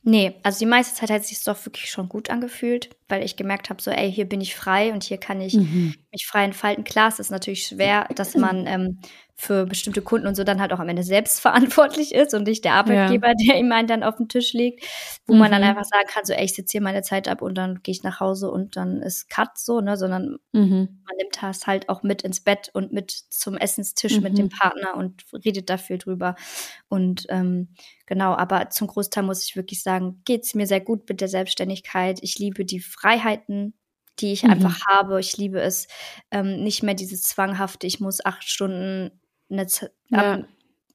Nee, 0.04 0.34
also 0.42 0.58
die 0.60 0.66
meiste 0.66 0.96
Zeit 0.96 1.12
hat 1.12 1.22
es 1.22 1.28
sich 1.28 1.44
doch 1.44 1.64
wirklich 1.64 1.92
schon 1.92 2.10
gut 2.10 2.32
angefühlt, 2.32 2.90
weil 3.08 3.24
ich 3.24 3.36
gemerkt 3.36 3.70
habe, 3.70 3.82
so, 3.82 3.92
ey, 3.92 4.12
hier 4.12 4.26
bin 4.26 4.42
ich 4.42 4.56
frei 4.56 4.92
und 4.94 5.04
hier 5.04 5.20
kann 5.20 5.40
ich 5.42 5.54
mhm. 5.54 5.94
mich 6.12 6.26
frei 6.26 6.44
entfalten. 6.44 6.84
Klar, 6.84 7.10
es 7.10 7.20
ist 7.20 7.30
natürlich 7.30 7.68
schwer, 7.68 8.08
dass 8.16 8.34
man 8.36 8.66
ähm, 8.66 9.00
für 9.42 9.66
bestimmte 9.66 10.04
Kunden 10.04 10.28
und 10.28 10.36
so 10.36 10.44
dann 10.44 10.62
halt 10.62 10.72
auch 10.72 10.80
am 10.80 10.88
Ende 10.88 11.02
selbst 11.02 11.40
verantwortlich 11.40 12.14
ist 12.14 12.36
und 12.36 12.44
nicht 12.44 12.64
der 12.64 12.74
Arbeitgeber, 12.74 13.30
ja. 13.30 13.34
der 13.34 13.58
ihm 13.58 13.72
einen 13.72 13.88
dann 13.88 14.04
auf 14.04 14.18
den 14.18 14.30
Tisch 14.30 14.54
legt, 14.54 14.86
wo 15.26 15.34
mhm. 15.34 15.40
man 15.40 15.52
dann 15.52 15.62
mhm. 15.62 15.70
einfach 15.70 15.84
sagen 15.84 16.06
kann, 16.08 16.26
so, 16.26 16.34
ey, 16.34 16.46
ich 16.46 16.54
sitze 16.54 16.74
hier 16.74 16.82
meine 16.82 17.02
Zeit 17.02 17.28
ab 17.28 17.42
und 17.42 17.56
dann 17.56 17.82
gehe 17.82 17.92
ich 17.92 18.04
nach 18.04 18.20
Hause 18.20 18.52
und 18.52 18.76
dann 18.76 19.02
ist 19.02 19.32
Cut 19.32 19.58
so, 19.58 19.82
ne, 19.82 19.98
sondern 19.98 20.38
mhm. 20.52 21.02
man 21.08 21.18
nimmt 21.18 21.42
das 21.42 21.66
halt 21.66 21.90
auch 21.90 22.04
mit 22.04 22.22
ins 22.22 22.42
Bett 22.42 22.70
und 22.74 22.94
mit 22.94 23.10
zum 23.10 23.58
Essenstisch 23.58 24.18
mhm. 24.18 24.24
mit 24.24 24.38
dem 24.38 24.46
mhm. 24.46 24.50
Partner 24.50 24.96
und 24.96 25.24
redet 25.44 25.72
dafür 25.72 25.98
drüber. 25.98 26.36
Und 26.88 27.26
ähm, 27.30 27.70
genau, 28.06 28.36
aber 28.36 28.70
zum 28.70 28.86
Großteil 28.86 29.24
muss 29.24 29.44
ich 29.44 29.56
wirklich 29.56 29.82
sagen, 29.82 30.22
geht 30.24 30.44
es 30.44 30.54
mir 30.54 30.68
sehr 30.68 30.82
gut 30.82 31.10
mit 31.10 31.20
der 31.20 31.30
Selbstständigkeit. 31.30 32.20
Ich 32.22 32.38
liebe 32.38 32.64
die 32.64 32.80
Freiheiten, 32.80 33.74
die 34.20 34.34
ich 34.34 34.44
mhm. 34.44 34.52
einfach 34.52 34.86
habe. 34.86 35.20
Ich 35.20 35.36
liebe 35.38 35.60
es, 35.60 35.88
ähm, 36.30 36.62
nicht 36.64 36.84
mehr 36.84 36.94
dieses 36.94 37.24
zwanghafte, 37.24 37.88
ich 37.88 38.00
muss 38.00 38.24
acht 38.24 38.48
Stunden 38.48 39.21
eine, 39.52 39.68
ja. 40.10 40.34
am 40.34 40.46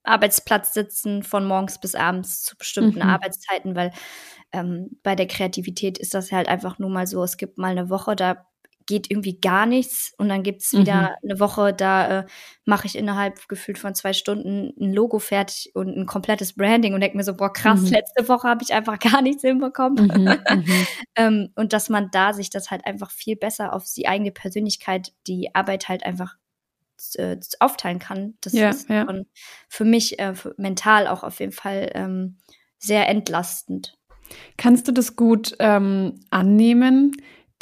Arbeitsplatz 0.03 0.73
sitzen 0.73 1.23
von 1.23 1.47
morgens 1.47 1.81
bis 1.81 1.95
abends 1.95 2.43
zu 2.43 2.57
bestimmten 2.57 3.01
mhm. 3.01 3.11
Arbeitszeiten, 3.11 3.75
weil 3.75 3.93
ähm, 4.53 4.99
bei 5.03 5.15
der 5.15 5.27
Kreativität 5.27 5.99
ist 5.99 6.15
das 6.15 6.33
halt 6.33 6.49
einfach 6.49 6.79
nur 6.79 6.91
mal 6.91 7.07
so, 7.07 7.23
es 7.23 7.37
gibt 7.37 7.59
mal 7.59 7.73
eine 7.73 7.91
Woche, 7.91 8.17
da 8.17 8.47
geht 8.87 9.11
irgendwie 9.11 9.41
gar 9.41 9.67
nichts 9.67 10.15
und 10.17 10.29
dann 10.29 10.45
gibt 10.45 10.63
es 10.63 10.73
wieder 10.73 11.17
mhm. 11.23 11.31
eine 11.31 11.41
Woche, 11.41 11.75
da 11.75 12.21
äh, 12.21 12.27
mache 12.65 12.87
ich 12.87 12.97
innerhalb 12.97 13.49
gefühlt 13.49 13.79
von 13.79 13.95
zwei 13.97 14.13
Stunden 14.13 14.73
ein 14.81 14.95
Logo 14.95 15.19
fertig 15.19 15.73
und 15.75 15.97
ein 15.97 16.07
komplettes 16.07 16.55
Branding 16.55 16.95
und 16.95 17.01
denke 17.01 17.17
mir 17.17 17.25
so, 17.25 17.35
boah 17.35 17.53
krass, 17.53 17.81
mhm. 17.81 17.89
letzte 17.89 18.29
Woche 18.29 18.49
habe 18.49 18.63
ich 18.63 18.73
einfach 18.73 18.99
gar 19.01 19.23
nichts 19.23 19.43
hinbekommen. 19.43 20.07
Mhm. 20.07 20.39
mhm. 20.57 20.87
ähm, 21.17 21.49
und 21.57 21.73
dass 21.73 21.89
man 21.89 22.11
da 22.13 22.33
sich 22.33 22.49
das 22.49 22.71
halt 22.71 22.87
einfach 22.87 23.11
viel 23.11 23.37
besser 23.37 23.73
auf 23.73 23.85
die 23.93 24.07
eigene 24.07 24.31
Persönlichkeit, 24.31 25.13
die 25.27 25.53
Arbeit 25.53 25.89
halt 25.89 26.07
einfach 26.07 26.37
äh, 27.15 27.39
aufteilen 27.61 27.99
kann. 27.99 28.35
Das 28.41 28.53
ja, 28.53 28.71
ist 28.71 28.89
ja. 28.89 29.07
für 29.69 29.85
mich 29.85 30.19
äh, 30.19 30.35
für 30.35 30.55
mental 30.59 31.07
auch 31.07 31.23
auf 31.23 31.41
jeden 31.41 31.53
Fall 31.53 31.91
ähm, 31.95 32.39
sehr 32.79 33.09
entlastend. 33.09 33.97
Kannst 34.57 34.89
du 34.89 34.93
das 34.93 35.17
gut 35.17 35.55
ähm, 35.61 36.21
annehmen? 36.31 37.13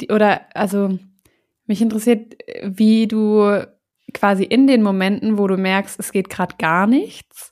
Die, 0.01 0.09
oder 0.09 0.41
also 0.55 0.97
mich 1.67 1.81
interessiert, 1.81 2.35
wie 2.63 3.07
du 3.07 3.65
quasi 4.13 4.43
in 4.43 4.67
den 4.67 4.81
Momenten, 4.81 5.37
wo 5.37 5.47
du 5.47 5.57
merkst, 5.57 5.99
es 5.99 6.11
geht 6.11 6.29
gerade 6.29 6.55
gar 6.57 6.87
nichts, 6.87 7.51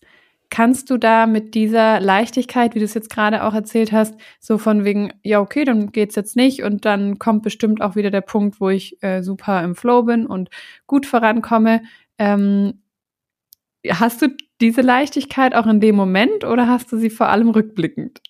Kannst 0.53 0.91
du 0.91 0.97
da 0.99 1.25
mit 1.25 1.55
dieser 1.55 1.99
Leichtigkeit, 1.99 2.75
wie 2.75 2.79
du 2.79 2.85
es 2.85 2.93
jetzt 2.93 3.09
gerade 3.09 3.43
auch 3.43 3.55
erzählt 3.55 3.91
hast, 3.91 4.13
so 4.39 4.59
von 4.59 4.85
wegen, 4.85 5.11
ja, 5.23 5.39
okay, 5.39 5.65
dann 5.65 5.91
geht's 5.91 6.13
jetzt 6.13 6.35
nicht 6.35 6.61
und 6.61 6.85
dann 6.85 7.17
kommt 7.17 7.41
bestimmt 7.41 7.81
auch 7.81 7.95
wieder 7.95 8.11
der 8.11 8.21
Punkt, 8.21 8.61
wo 8.61 8.69
ich 8.69 9.01
äh, 9.01 9.23
super 9.23 9.63
im 9.63 9.75
Flow 9.75 10.03
bin 10.03 10.27
und 10.27 10.51
gut 10.85 11.07
vorankomme. 11.07 11.81
Ähm, 12.19 12.83
hast 13.89 14.21
du 14.21 14.27
diese 14.61 14.81
Leichtigkeit 14.81 15.55
auch 15.55 15.65
in 15.65 15.79
dem 15.79 15.95
Moment 15.95 16.43
oder 16.43 16.67
hast 16.67 16.91
du 16.91 16.97
sie 16.99 17.09
vor 17.09 17.29
allem 17.29 17.49
rückblickend? 17.49 18.21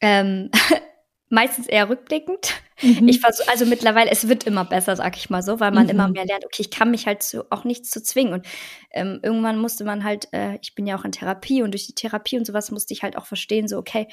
Ähm, 0.00 0.50
meistens 1.34 1.66
eher 1.66 1.88
rückblickend. 1.88 2.54
Mhm. 2.80 3.08
Ich 3.08 3.20
versuche, 3.20 3.48
also 3.48 3.66
mittlerweile, 3.66 4.10
es 4.10 4.28
wird 4.28 4.44
immer 4.44 4.64
besser, 4.64 4.96
sag 4.96 5.16
ich 5.16 5.30
mal 5.30 5.42
so, 5.42 5.60
weil 5.60 5.72
man 5.72 5.84
mhm. 5.84 5.90
immer 5.90 6.08
mehr 6.08 6.24
lernt, 6.24 6.44
okay, 6.44 6.62
ich 6.62 6.70
kann 6.70 6.90
mich 6.90 7.06
halt 7.06 7.22
zu, 7.22 7.44
auch 7.50 7.64
nichts 7.64 7.90
zu 7.90 8.02
zwingen. 8.02 8.32
Und 8.32 8.46
ähm, 8.90 9.20
irgendwann 9.22 9.58
musste 9.58 9.84
man 9.84 10.04
halt, 10.04 10.28
äh, 10.32 10.58
ich 10.62 10.74
bin 10.74 10.86
ja 10.86 10.96
auch 10.96 11.04
in 11.04 11.12
Therapie 11.12 11.62
und 11.62 11.72
durch 11.72 11.86
die 11.86 11.94
Therapie 11.94 12.38
und 12.38 12.46
sowas 12.46 12.70
musste 12.70 12.94
ich 12.94 13.02
halt 13.02 13.16
auch 13.16 13.26
verstehen, 13.26 13.68
so, 13.68 13.78
okay, 13.78 14.08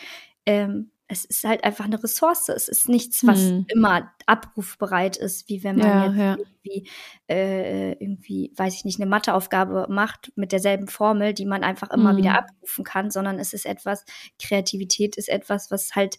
ähm, 0.46 0.92
es 1.12 1.26
ist 1.26 1.44
halt 1.44 1.66
einfach 1.66 1.86
eine 1.86 2.02
Ressource. 2.02 2.48
Es 2.48 2.70
ist 2.70 2.88
nichts, 2.88 3.28
was 3.28 3.40
mhm. 3.40 3.66
immer 3.68 4.14
abrufbereit 4.28 5.18
ist, 5.18 5.50
wie 5.50 5.62
wenn 5.62 5.76
man 5.76 5.88
ja, 5.88 6.06
jetzt 6.06 6.18
ja. 6.18 6.38
irgendwie, 6.38 6.90
äh, 7.30 7.92
irgendwie, 7.94 8.54
weiß 8.56 8.74
ich 8.76 8.86
nicht, 8.86 9.00
eine 9.00 9.10
Matheaufgabe 9.10 9.88
macht 9.90 10.32
mit 10.36 10.54
derselben 10.54 10.88
Formel, 10.88 11.34
die 11.34 11.46
man 11.46 11.66
einfach 11.66 11.90
immer 11.92 12.16
wieder 12.16 12.30
mhm. 12.30 12.38
abrufen 12.38 12.86
kann, 12.86 13.12
sondern 13.12 13.40
es 13.40 13.52
ist 13.52 13.66
etwas, 13.66 14.06
Kreativität 14.42 15.18
ist 15.18 15.28
etwas, 15.28 15.70
was 15.70 15.96
halt 15.96 16.18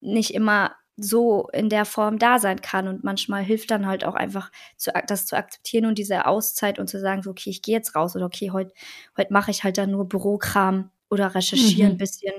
nicht 0.00 0.34
immer 0.34 0.74
so 0.96 1.48
in 1.52 1.68
der 1.68 1.84
Form 1.84 2.18
da 2.18 2.38
sein 2.38 2.60
kann. 2.60 2.88
Und 2.88 3.04
manchmal 3.04 3.42
hilft 3.42 3.70
dann 3.70 3.86
halt 3.86 4.04
auch 4.04 4.14
einfach, 4.14 4.50
zu, 4.76 4.90
das 5.06 5.26
zu 5.26 5.36
akzeptieren 5.36 5.86
und 5.86 5.96
diese 5.96 6.26
Auszeit 6.26 6.78
und 6.78 6.88
zu 6.88 7.00
sagen, 7.00 7.22
so, 7.22 7.30
okay, 7.30 7.50
ich 7.50 7.62
gehe 7.62 7.76
jetzt 7.76 7.94
raus 7.94 8.16
oder 8.16 8.26
okay, 8.26 8.50
heute 8.50 8.72
heut 9.16 9.30
mache 9.30 9.50
ich 9.50 9.64
halt 9.64 9.78
dann 9.78 9.92
nur 9.92 10.08
Bürokram 10.08 10.90
oder 11.08 11.34
recherchiere 11.34 11.88
mhm. 11.88 11.94
ein 11.94 11.98
bisschen. 11.98 12.34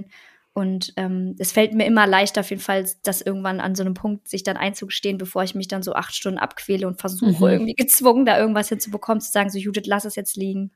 Und 0.53 0.93
ähm, 0.97 1.35
es 1.39 1.53
fällt 1.53 1.73
mir 1.73 1.85
immer 1.85 2.05
leichter 2.05 2.41
auf 2.41 2.49
jeden 2.49 2.61
Fall, 2.61 2.85
das 3.03 3.21
irgendwann 3.21 3.61
an 3.61 3.75
so 3.75 3.83
einem 3.83 3.93
Punkt 3.93 4.27
sich 4.27 4.43
dann 4.43 4.57
einzugestehen, 4.57 5.17
bevor 5.17 5.43
ich 5.43 5.55
mich 5.55 5.69
dann 5.69 5.83
so 5.83 5.93
acht 5.93 6.13
Stunden 6.13 6.39
abquäle 6.39 6.85
und 6.85 6.99
versuche, 6.99 7.45
mhm. 7.45 7.51
irgendwie 7.51 7.75
gezwungen, 7.75 8.25
da 8.25 8.37
irgendwas 8.37 8.67
hinzubekommen, 8.67 9.21
zu 9.21 9.31
sagen, 9.31 9.49
so 9.49 9.57
Judith, 9.57 9.85
lass 9.85 10.05
es 10.05 10.15
jetzt 10.15 10.35
liegen. 10.35 10.71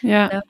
Ja. 0.00 0.32
ja. 0.32 0.42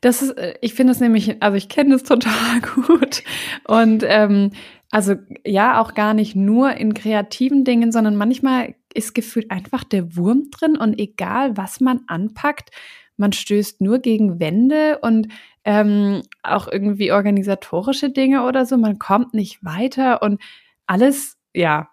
Das 0.00 0.22
ist, 0.22 0.32
äh, 0.32 0.54
ich 0.60 0.74
finde 0.74 0.92
es 0.92 1.00
nämlich, 1.00 1.42
also 1.42 1.56
ich 1.56 1.68
kenne 1.68 1.94
es 1.94 2.02
total 2.02 2.60
gut. 2.86 3.22
Und 3.66 4.04
ähm, 4.06 4.50
also 4.94 5.16
ja, 5.44 5.80
auch 5.80 5.94
gar 5.94 6.14
nicht 6.14 6.36
nur 6.36 6.74
in 6.74 6.94
kreativen 6.94 7.64
Dingen, 7.64 7.90
sondern 7.90 8.14
manchmal 8.14 8.76
ist 8.94 9.12
gefühlt 9.12 9.50
einfach 9.50 9.82
der 9.82 10.14
Wurm 10.14 10.52
drin 10.52 10.76
und 10.76 11.00
egal, 11.00 11.56
was 11.56 11.80
man 11.80 12.02
anpackt, 12.06 12.70
man 13.16 13.32
stößt 13.32 13.80
nur 13.80 13.98
gegen 13.98 14.38
Wände 14.38 15.00
und 15.02 15.26
ähm, 15.64 16.22
auch 16.44 16.68
irgendwie 16.68 17.10
organisatorische 17.10 18.10
Dinge 18.10 18.44
oder 18.44 18.66
so, 18.66 18.76
man 18.76 19.00
kommt 19.00 19.34
nicht 19.34 19.64
weiter 19.64 20.22
und 20.22 20.40
alles, 20.86 21.38
ja, 21.52 21.88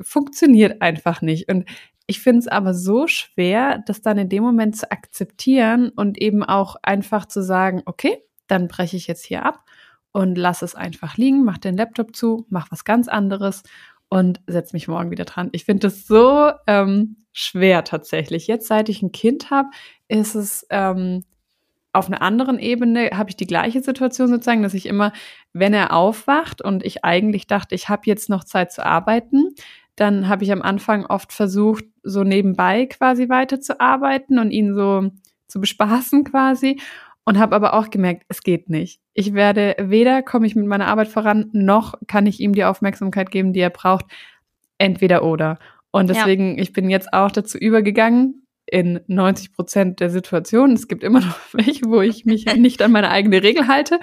funktioniert 0.00 0.80
einfach 0.80 1.20
nicht. 1.20 1.50
Und 1.52 1.68
ich 2.06 2.20
finde 2.20 2.38
es 2.38 2.48
aber 2.48 2.72
so 2.72 3.06
schwer, 3.06 3.82
das 3.86 4.00
dann 4.00 4.16
in 4.16 4.30
dem 4.30 4.42
Moment 4.42 4.76
zu 4.76 4.90
akzeptieren 4.90 5.90
und 5.90 6.16
eben 6.16 6.42
auch 6.42 6.76
einfach 6.82 7.26
zu 7.26 7.42
sagen, 7.42 7.82
okay, 7.84 8.22
dann 8.46 8.66
breche 8.66 8.96
ich 8.96 9.08
jetzt 9.08 9.26
hier 9.26 9.44
ab 9.44 9.65
und 10.16 10.38
lass 10.38 10.62
es 10.62 10.74
einfach 10.74 11.18
liegen, 11.18 11.44
mach 11.44 11.58
den 11.58 11.76
Laptop 11.76 12.16
zu, 12.16 12.46
mach 12.48 12.70
was 12.70 12.86
ganz 12.86 13.06
anderes 13.06 13.64
und 14.08 14.40
setz 14.46 14.72
mich 14.72 14.88
morgen 14.88 15.10
wieder 15.10 15.26
dran. 15.26 15.50
Ich 15.52 15.66
finde 15.66 15.88
das 15.88 16.06
so 16.06 16.52
ähm, 16.66 17.18
schwer 17.32 17.84
tatsächlich. 17.84 18.46
Jetzt, 18.46 18.66
seit 18.66 18.88
ich 18.88 19.02
ein 19.02 19.12
Kind 19.12 19.50
habe, 19.50 19.68
ist 20.08 20.34
es 20.34 20.66
ähm, 20.70 21.22
auf 21.92 22.06
einer 22.06 22.22
anderen 22.22 22.58
Ebene, 22.58 23.10
habe 23.12 23.28
ich 23.28 23.36
die 23.36 23.46
gleiche 23.46 23.82
Situation 23.82 24.28
sozusagen, 24.28 24.62
dass 24.62 24.72
ich 24.72 24.86
immer, 24.86 25.12
wenn 25.52 25.74
er 25.74 25.92
aufwacht 25.92 26.62
und 26.62 26.82
ich 26.82 27.04
eigentlich 27.04 27.46
dachte, 27.46 27.74
ich 27.74 27.90
habe 27.90 28.04
jetzt 28.06 28.30
noch 28.30 28.44
Zeit 28.44 28.72
zu 28.72 28.86
arbeiten, 28.86 29.54
dann 29.96 30.28
habe 30.30 30.44
ich 30.44 30.52
am 30.52 30.62
Anfang 30.62 31.04
oft 31.04 31.30
versucht, 31.30 31.84
so 32.02 32.24
nebenbei 32.24 32.86
quasi 32.86 33.28
weiterzuarbeiten 33.28 34.38
und 34.38 34.50
ihn 34.50 34.74
so 34.74 35.10
zu 35.46 35.60
bespaßen 35.60 36.24
quasi 36.24 36.80
und 37.26 37.38
habe 37.38 37.54
aber 37.54 37.74
auch 37.74 37.90
gemerkt, 37.90 38.24
es 38.28 38.40
geht 38.42 38.70
nicht. 38.70 39.00
Ich 39.12 39.34
werde 39.34 39.76
weder 39.78 40.22
komme 40.22 40.46
ich 40.46 40.54
mit 40.54 40.66
meiner 40.66 40.86
Arbeit 40.86 41.08
voran, 41.08 41.50
noch 41.52 41.94
kann 42.06 42.24
ich 42.24 42.40
ihm 42.40 42.54
die 42.54 42.64
Aufmerksamkeit 42.64 43.30
geben, 43.30 43.52
die 43.52 43.60
er 43.60 43.70
braucht. 43.70 44.06
Entweder 44.78 45.24
oder. 45.24 45.58
Und 45.90 46.08
deswegen, 46.08 46.56
ja. 46.56 46.62
ich 46.62 46.72
bin 46.72 46.88
jetzt 46.88 47.12
auch 47.12 47.32
dazu 47.32 47.58
übergegangen, 47.58 48.46
in 48.66 49.00
90 49.06 49.52
Prozent 49.52 50.00
der 50.00 50.10
Situationen, 50.10 50.76
es 50.76 50.88
gibt 50.88 51.02
immer 51.02 51.20
noch 51.26 51.38
welche, 51.52 51.86
wo 51.86 52.00
ich 52.00 52.24
mich 52.24 52.46
nicht 52.56 52.80
an 52.80 52.92
meine 52.92 53.10
eigene 53.10 53.42
Regel 53.42 53.66
halte, 53.66 53.98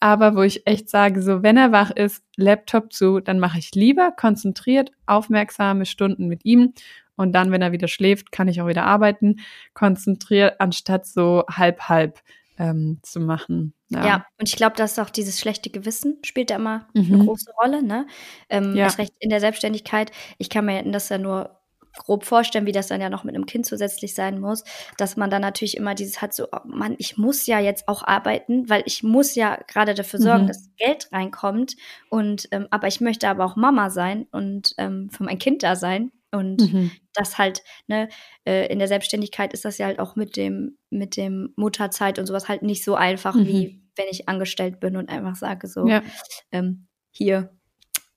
aber 0.00 0.34
wo 0.34 0.42
ich 0.42 0.66
echt 0.66 0.88
sage, 0.88 1.20
so 1.22 1.42
wenn 1.42 1.56
er 1.56 1.72
wach 1.72 1.90
ist, 1.90 2.24
Laptop 2.36 2.92
zu, 2.92 3.20
dann 3.20 3.38
mache 3.38 3.58
ich 3.58 3.74
lieber 3.74 4.12
konzentriert, 4.12 4.90
aufmerksame 5.06 5.86
Stunden 5.86 6.26
mit 6.26 6.44
ihm 6.44 6.72
und 7.16 7.32
dann, 7.32 7.50
wenn 7.50 7.62
er 7.62 7.72
wieder 7.72 7.88
schläft, 7.88 8.32
kann 8.32 8.48
ich 8.48 8.62
auch 8.62 8.66
wieder 8.66 8.84
arbeiten, 8.84 9.40
konzentriert, 9.74 10.60
anstatt 10.60 11.06
so 11.06 11.44
halb 11.50 11.88
halb 11.88 12.20
ähm, 12.62 13.00
zu 13.02 13.18
machen. 13.18 13.74
Ja. 13.88 14.06
ja, 14.06 14.26
und 14.38 14.48
ich 14.48 14.54
glaube, 14.54 14.76
dass 14.76 14.98
auch 15.00 15.10
dieses 15.10 15.40
schlechte 15.40 15.68
Gewissen 15.68 16.18
spielt 16.24 16.50
da 16.50 16.56
immer 16.56 16.86
mhm. 16.94 17.14
eine 17.14 17.24
große 17.24 17.50
Rolle. 17.60 17.82
Ne? 17.82 18.06
Ähm, 18.48 18.76
ja. 18.76 18.86
recht 18.86 19.12
in 19.18 19.30
der 19.30 19.40
Selbstständigkeit. 19.40 20.12
Ich 20.38 20.48
kann 20.48 20.64
mir 20.64 20.82
das 20.84 21.08
ja 21.08 21.18
nur 21.18 21.58
grob 21.98 22.24
vorstellen, 22.24 22.64
wie 22.64 22.72
das 22.72 22.86
dann 22.86 23.00
ja 23.00 23.10
noch 23.10 23.24
mit 23.24 23.34
einem 23.34 23.44
Kind 23.46 23.66
zusätzlich 23.66 24.14
sein 24.14 24.40
muss, 24.40 24.64
dass 24.96 25.16
man 25.16 25.28
dann 25.28 25.42
natürlich 25.42 25.76
immer 25.76 25.94
dieses 25.94 26.22
hat, 26.22 26.32
so, 26.32 26.46
oh 26.50 26.60
Mann, 26.64 26.94
ich 26.98 27.18
muss 27.18 27.46
ja 27.46 27.58
jetzt 27.58 27.86
auch 27.88 28.02
arbeiten, 28.04 28.70
weil 28.70 28.82
ich 28.86 29.02
muss 29.02 29.34
ja 29.34 29.58
gerade 29.66 29.92
dafür 29.92 30.20
sorgen, 30.20 30.44
mhm. 30.44 30.48
dass 30.48 30.70
Geld 30.78 31.08
reinkommt. 31.12 31.76
Und 32.08 32.48
ähm, 32.52 32.68
aber 32.70 32.86
ich 32.86 33.00
möchte 33.00 33.28
aber 33.28 33.44
auch 33.44 33.56
Mama 33.56 33.90
sein 33.90 34.26
und 34.30 34.74
ähm, 34.78 35.10
für 35.10 35.24
mein 35.24 35.38
Kind 35.38 35.64
da 35.64 35.74
sein. 35.74 36.12
Und 36.32 36.72
mhm. 36.72 36.90
das 37.12 37.38
halt, 37.38 37.62
ne, 37.86 38.08
äh, 38.46 38.72
in 38.72 38.78
der 38.78 38.88
Selbstständigkeit 38.88 39.52
ist 39.52 39.64
das 39.64 39.78
ja 39.78 39.86
halt 39.86 39.98
auch 39.98 40.16
mit 40.16 40.36
dem, 40.36 40.78
mit 40.90 41.16
dem 41.16 41.52
Mutterzeit 41.56 42.18
und 42.18 42.26
sowas 42.26 42.48
halt 42.48 42.62
nicht 42.62 42.84
so 42.84 42.94
einfach, 42.94 43.34
mhm. 43.34 43.46
wie 43.46 43.82
wenn 43.96 44.06
ich 44.10 44.28
angestellt 44.28 44.80
bin 44.80 44.96
und 44.96 45.10
einfach 45.10 45.36
sage 45.36 45.68
so, 45.68 45.86
ja. 45.86 46.02
ähm, 46.50 46.86
hier, 47.10 47.50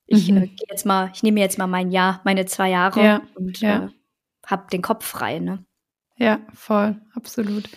ich 0.08 0.32
mhm. 0.32 0.38
äh, 0.38 0.48
gehe 0.48 0.68
jetzt 0.70 0.86
mal, 0.86 1.12
ich 1.14 1.24
nehme 1.24 1.42
jetzt 1.42 1.58
mal 1.58 1.68
mein 1.68 1.92
Jahr, 1.92 2.22
meine 2.24 2.46
zwei 2.46 2.70
Jahre 2.70 3.04
ja. 3.04 3.22
und 3.36 3.60
ja. 3.60 3.86
Äh, 3.86 3.90
habe 4.46 4.68
den 4.72 4.82
Kopf 4.82 5.06
frei, 5.06 5.40
ne? 5.40 5.66
Ja, 6.18 6.40
voll, 6.54 6.96
absolut. 7.14 7.68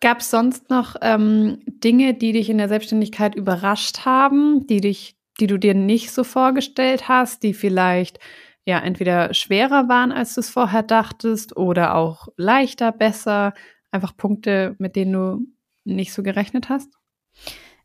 Gab 0.00 0.20
es 0.20 0.30
sonst 0.30 0.70
noch 0.70 0.96
ähm, 1.00 1.60
Dinge, 1.66 2.14
die 2.14 2.32
dich 2.32 2.50
in 2.50 2.58
der 2.58 2.68
Selbstständigkeit 2.68 3.34
überrascht 3.34 4.04
haben, 4.04 4.66
die 4.66 4.80
dich, 4.80 5.16
die 5.40 5.46
du 5.46 5.58
dir 5.58 5.74
nicht 5.74 6.12
so 6.12 6.22
vorgestellt 6.22 7.08
hast, 7.08 7.42
die 7.42 7.54
vielleicht 7.54 8.18
ja 8.66 8.78
entweder 8.78 9.34
schwerer 9.34 9.88
waren, 9.88 10.12
als 10.12 10.34
du 10.34 10.40
es 10.40 10.50
vorher 10.50 10.82
dachtest, 10.82 11.56
oder 11.56 11.94
auch 11.94 12.28
leichter, 12.36 12.92
besser? 12.92 13.54
Einfach 13.90 14.16
Punkte, 14.16 14.76
mit 14.78 14.96
denen 14.96 15.12
du 15.12 15.46
nicht 15.84 16.12
so 16.12 16.22
gerechnet 16.22 16.68
hast? 16.68 16.92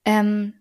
Ähm, 0.05 0.53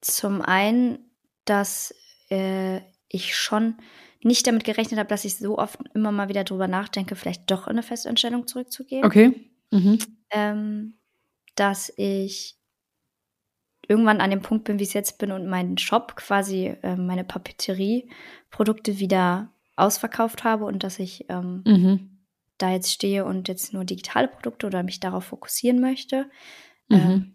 zum 0.00 0.42
einen, 0.42 0.98
dass 1.44 1.94
äh, 2.30 2.80
ich 3.08 3.36
schon 3.36 3.76
nicht 4.22 4.46
damit 4.46 4.64
gerechnet 4.64 4.98
habe, 4.98 5.08
dass 5.08 5.24
ich 5.24 5.36
so 5.36 5.58
oft 5.58 5.78
immer 5.94 6.12
mal 6.12 6.28
wieder 6.28 6.44
drüber 6.44 6.68
nachdenke, 6.68 7.16
vielleicht 7.16 7.50
doch 7.50 7.66
in 7.66 7.72
eine 7.72 7.82
Festanstellung 7.82 8.46
zurückzugehen. 8.46 9.04
Okay. 9.04 9.50
Mhm. 9.70 9.98
Ähm, 10.30 10.94
dass 11.56 11.92
ich 11.96 12.56
irgendwann 13.88 14.20
an 14.20 14.30
dem 14.30 14.42
Punkt 14.42 14.64
bin, 14.64 14.78
wie 14.78 14.82
ich 14.82 14.90
es 14.90 14.94
jetzt 14.94 15.18
bin 15.18 15.32
und 15.32 15.46
meinen 15.46 15.78
Shop 15.78 16.16
quasi, 16.16 16.76
äh, 16.82 16.96
meine 16.96 17.24
Papeterie-Produkte 17.24 18.98
wieder 18.98 19.50
ausverkauft 19.76 20.44
habe 20.44 20.64
und 20.64 20.82
dass 20.84 20.98
ich 20.98 21.26
ähm, 21.28 21.62
mhm. 21.66 22.18
da 22.58 22.70
jetzt 22.70 22.92
stehe 22.92 23.24
und 23.24 23.48
jetzt 23.48 23.72
nur 23.72 23.84
digitale 23.84 24.28
Produkte 24.28 24.66
oder 24.66 24.82
mich 24.82 25.00
darauf 25.00 25.24
fokussieren 25.24 25.80
möchte. 25.80 26.30
Mhm. 26.88 26.96
Ähm, 26.96 27.30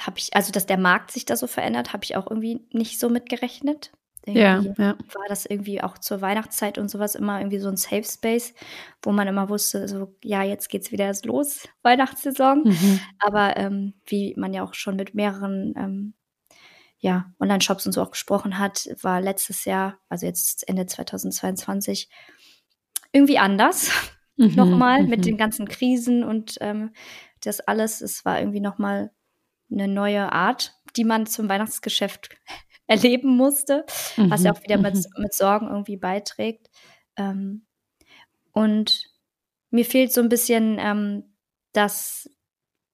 habe 0.00 0.18
ich, 0.18 0.34
also 0.34 0.52
dass 0.52 0.66
der 0.66 0.78
Markt 0.78 1.12
sich 1.12 1.24
da 1.24 1.36
so 1.36 1.46
verändert, 1.46 1.92
habe 1.92 2.04
ich 2.04 2.16
auch 2.16 2.28
irgendwie 2.28 2.66
nicht 2.72 2.98
so 2.98 3.08
mitgerechnet. 3.08 3.92
Ja, 4.26 4.60
ja. 4.60 4.96
War 5.12 5.28
das 5.28 5.44
irgendwie 5.44 5.82
auch 5.82 5.98
zur 5.98 6.20
Weihnachtszeit 6.20 6.78
und 6.78 6.88
sowas 6.88 7.14
immer 7.14 7.40
irgendwie 7.40 7.58
so 7.58 7.68
ein 7.68 7.76
Safe 7.76 8.04
Space, 8.04 8.54
wo 9.02 9.12
man 9.12 9.28
immer 9.28 9.48
wusste, 9.48 9.86
so, 9.86 10.14
ja, 10.22 10.42
jetzt 10.42 10.68
geht's 10.68 10.92
wieder 10.92 11.12
los, 11.24 11.68
Weihnachtssaison. 11.82 12.62
Mhm. 12.64 13.00
Aber 13.18 13.56
ähm, 13.56 13.94
wie 14.06 14.34
man 14.36 14.54
ja 14.54 14.62
auch 14.62 14.74
schon 14.74 14.96
mit 14.96 15.14
mehreren 15.14 15.74
ähm, 15.76 16.14
ja, 16.98 17.30
Online-Shops 17.38 17.84
und 17.84 17.92
so 17.92 18.00
auch 18.00 18.12
gesprochen 18.12 18.58
hat, 18.58 18.88
war 19.02 19.20
letztes 19.20 19.66
Jahr, 19.66 19.98
also 20.08 20.24
jetzt 20.24 20.66
Ende 20.66 20.86
2022, 20.86 22.08
irgendwie 23.12 23.38
anders. 23.38 23.90
Mhm, 24.36 24.56
nochmal 24.56 25.04
mit 25.04 25.20
mhm. 25.20 25.22
den 25.22 25.36
ganzen 25.36 25.68
Krisen 25.68 26.24
und 26.24 26.56
ähm, 26.60 26.90
das 27.44 27.60
alles. 27.60 28.00
Es 28.00 28.24
war 28.24 28.40
irgendwie 28.40 28.58
nochmal 28.58 29.12
eine 29.70 29.86
neue 29.86 30.32
Art, 30.32 30.74
die 30.96 31.04
man 31.04 31.26
zum 31.26 31.48
Weihnachtsgeschäft 31.48 32.30
erleben 32.86 33.36
musste, 33.36 33.84
mhm. 34.16 34.30
was 34.30 34.44
ja 34.44 34.52
auch 34.52 34.62
wieder 34.62 34.78
mit, 34.78 34.94
mhm. 34.94 35.04
mit 35.18 35.34
Sorgen 35.34 35.68
irgendwie 35.68 35.96
beiträgt. 35.96 36.70
Ähm, 37.16 37.66
und 38.52 39.10
mir 39.70 39.84
fehlt 39.84 40.12
so 40.12 40.20
ein 40.20 40.28
bisschen 40.28 40.78
ähm, 40.78 41.24
das 41.72 42.30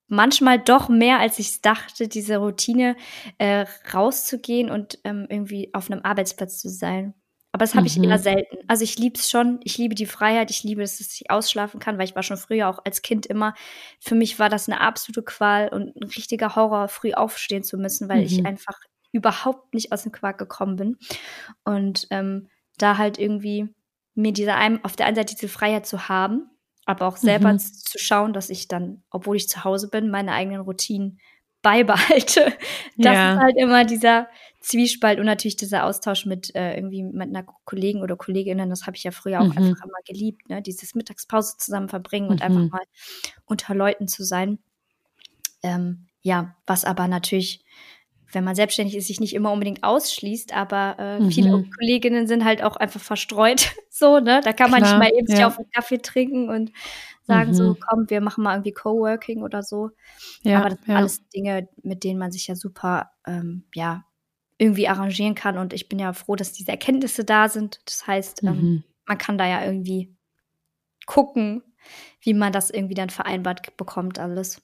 manchmal 0.09 0.59
doch 0.59 0.89
mehr, 0.89 1.21
als 1.21 1.39
ich 1.39 1.61
dachte, 1.63 2.09
diese 2.09 2.39
Routine 2.39 2.97
äh, 3.39 3.65
rauszugehen 3.93 4.71
und 4.71 4.99
ähm, 5.05 5.27
irgendwie 5.29 5.73
auf 5.73 5.91
einem 5.91 6.03
Arbeitsplatz 6.03 6.59
zu 6.59 6.69
sein. 6.69 7.15
Aber 7.53 7.65
das 7.65 7.75
habe 7.75 7.87
ich 7.87 7.97
eher 7.97 8.17
mhm. 8.17 8.23
selten. 8.23 8.57
Also 8.69 8.85
ich 8.85 8.97
liebe 8.97 9.19
es 9.19 9.29
schon. 9.29 9.59
Ich 9.65 9.77
liebe 9.77 9.97
die 9.97 10.07
Freiheit. 10.07 10.51
Ich 10.51 10.63
liebe, 10.63 10.83
dass 10.83 11.01
ich 11.01 11.31
ausschlafen 11.31 11.81
kann, 11.81 11.99
weil 11.99 12.05
ich 12.05 12.15
war 12.15 12.23
schon 12.23 12.37
früher 12.37 12.69
auch 12.69 12.79
als 12.85 13.03
Kind 13.03 13.27
immer. 13.27 13.55
Für 13.99 14.15
mich 14.15 14.39
war 14.39 14.49
das 14.49 14.69
eine 14.69 14.81
absolute 14.81 15.25
Qual 15.25 15.69
und 15.69 15.97
ein 15.97 16.05
richtiger 16.05 16.55
Horror, 16.55 16.87
früh 16.87 17.13
aufstehen 17.13 17.65
zu 17.65 17.77
müssen, 17.77 18.09
weil 18.09 18.19
mhm. 18.19 18.27
ich 18.27 18.47
einfach 18.47 18.79
überhaupt 19.13 19.75
nicht 19.75 19.93
aus 19.93 20.03
dem 20.03 20.13
Quark 20.13 20.39
gekommen 20.39 20.77
bin. 20.77 20.99
Und 21.65 22.07
ähm, 22.11 22.49
da 22.79 22.99
halt 22.99 23.19
irgendwie 23.19 23.69
mir 24.15 24.33
diese 24.33 24.55
ein, 24.55 24.85
auf 24.85 24.97
der 24.97 25.07
einen 25.07 25.17
Seite 25.17 25.35
diese 25.35 25.49
Freiheit 25.49 25.87
zu 25.87 26.09
haben, 26.09 26.51
aber 26.87 27.07
auch 27.07 27.17
selber 27.17 27.53
mhm. 27.53 27.59
zu 27.59 27.99
schauen, 27.99 28.33
dass 28.33 28.51
ich 28.51 28.69
dann, 28.69 29.03
obwohl 29.11 29.37
ich 29.37 29.49
zu 29.49 29.65
Hause 29.65 29.89
bin, 29.89 30.11
meine 30.11 30.33
eigenen 30.33 30.61
Routinen 30.61 31.21
beibehalte. 31.63 32.55
Das 32.97 33.15
ja. 33.15 33.35
ist 33.35 33.41
halt 33.41 33.57
immer 33.59 33.85
dieser 33.85 34.29
Zwiespalt 34.61 35.19
und 35.19 35.27
natürlich 35.27 35.57
dieser 35.57 35.85
Austausch 35.85 36.25
mit 36.25 36.55
äh, 36.55 36.75
irgendwie 36.75 37.03
mit 37.03 37.29
einer 37.29 37.45
Kollegen 37.65 38.01
oder 38.01 38.17
Kolleginnen. 38.17 38.71
Das 38.71 38.87
habe 38.87 38.97
ich 38.97 39.05
ja 39.05 39.11
früher 39.11 39.41
auch 39.41 39.45
mhm. 39.45 39.59
einfach 39.59 39.85
immer 39.85 39.99
geliebt, 40.07 40.49
ne? 40.49 40.63
Dieses 40.63 40.95
Mittagspause 40.95 41.59
zusammen 41.59 41.91
verbringen 41.91 42.29
und 42.29 42.41
einfach 42.41 42.61
mhm. 42.61 42.69
mal 42.69 42.85
unter 43.45 43.75
Leuten 43.75 44.09
zu 44.09 44.25
sein. 44.25 44.59
Ähm, 45.63 46.07
ja, 46.23 46.57
was 46.67 46.87
aber 46.87 47.09
natürlich 47.09 47.63
wenn 48.33 48.45
man 48.45 48.55
selbstständig 48.55 48.97
ist, 48.97 49.07
sich 49.07 49.21
nicht 49.21 49.35
immer 49.35 49.53
unbedingt 49.53 49.83
ausschließt, 49.83 50.55
aber 50.55 50.97
äh, 50.99 51.21
mhm. 51.21 51.31
viele 51.31 51.65
Kolleginnen 51.79 52.27
sind 52.27 52.45
halt 52.45 52.63
auch 52.63 52.77
einfach 52.77 53.01
verstreut. 53.01 53.73
so, 53.91 54.21
ne? 54.21 54.41
Da 54.43 54.53
kann 54.53 54.71
man 54.71 54.83
Klar, 54.83 54.99
nicht 54.99 55.11
mal 55.11 55.19
eben 55.19 55.27
ja. 55.29 55.37
sich 55.37 55.45
auf 55.45 55.59
einen 55.59 55.71
Kaffee 55.71 55.99
trinken 55.99 56.49
und 56.49 56.73
sagen 57.23 57.51
mhm. 57.51 57.55
so, 57.55 57.77
komm, 57.89 58.09
wir 58.09 58.21
machen 58.21 58.45
mal 58.45 58.55
irgendwie 58.55 58.73
Coworking 58.73 59.43
oder 59.43 59.63
so. 59.63 59.91
Ja, 60.43 60.61
aber 60.61 60.71
das 60.71 60.79
sind 60.81 60.89
ja. 60.89 60.97
alles 60.97 61.29
Dinge, 61.29 61.69
mit 61.83 62.05
denen 62.05 62.19
man 62.19 62.33
sich 62.33 62.47
ja 62.47 62.55
super, 62.55 63.11
ähm, 63.27 63.65
ja, 63.75 64.05
irgendwie 64.59 64.89
arrangieren 64.89 65.35
kann. 65.35 65.57
Und 65.57 65.73
ich 65.73 65.89
bin 65.89 65.99
ja 65.99 66.13
froh, 66.13 66.37
dass 66.37 66.53
diese 66.53 66.71
Erkenntnisse 66.71 67.25
da 67.25 67.49
sind. 67.49 67.81
Das 67.87 68.07
heißt, 68.07 68.43
ähm, 68.43 68.49
mhm. 68.49 68.85
man 69.07 69.19
kann 69.19 69.39
da 69.39 69.47
ja 69.47 69.65
irgendwie 69.65 70.15
gucken, 71.07 71.63
wie 72.21 72.35
man 72.35 72.53
das 72.53 72.71
irgendwie 72.71 72.95
dann 72.95 73.11
vereinbart 73.11 73.77
bekommt, 73.77 74.19
alles. 74.19 74.63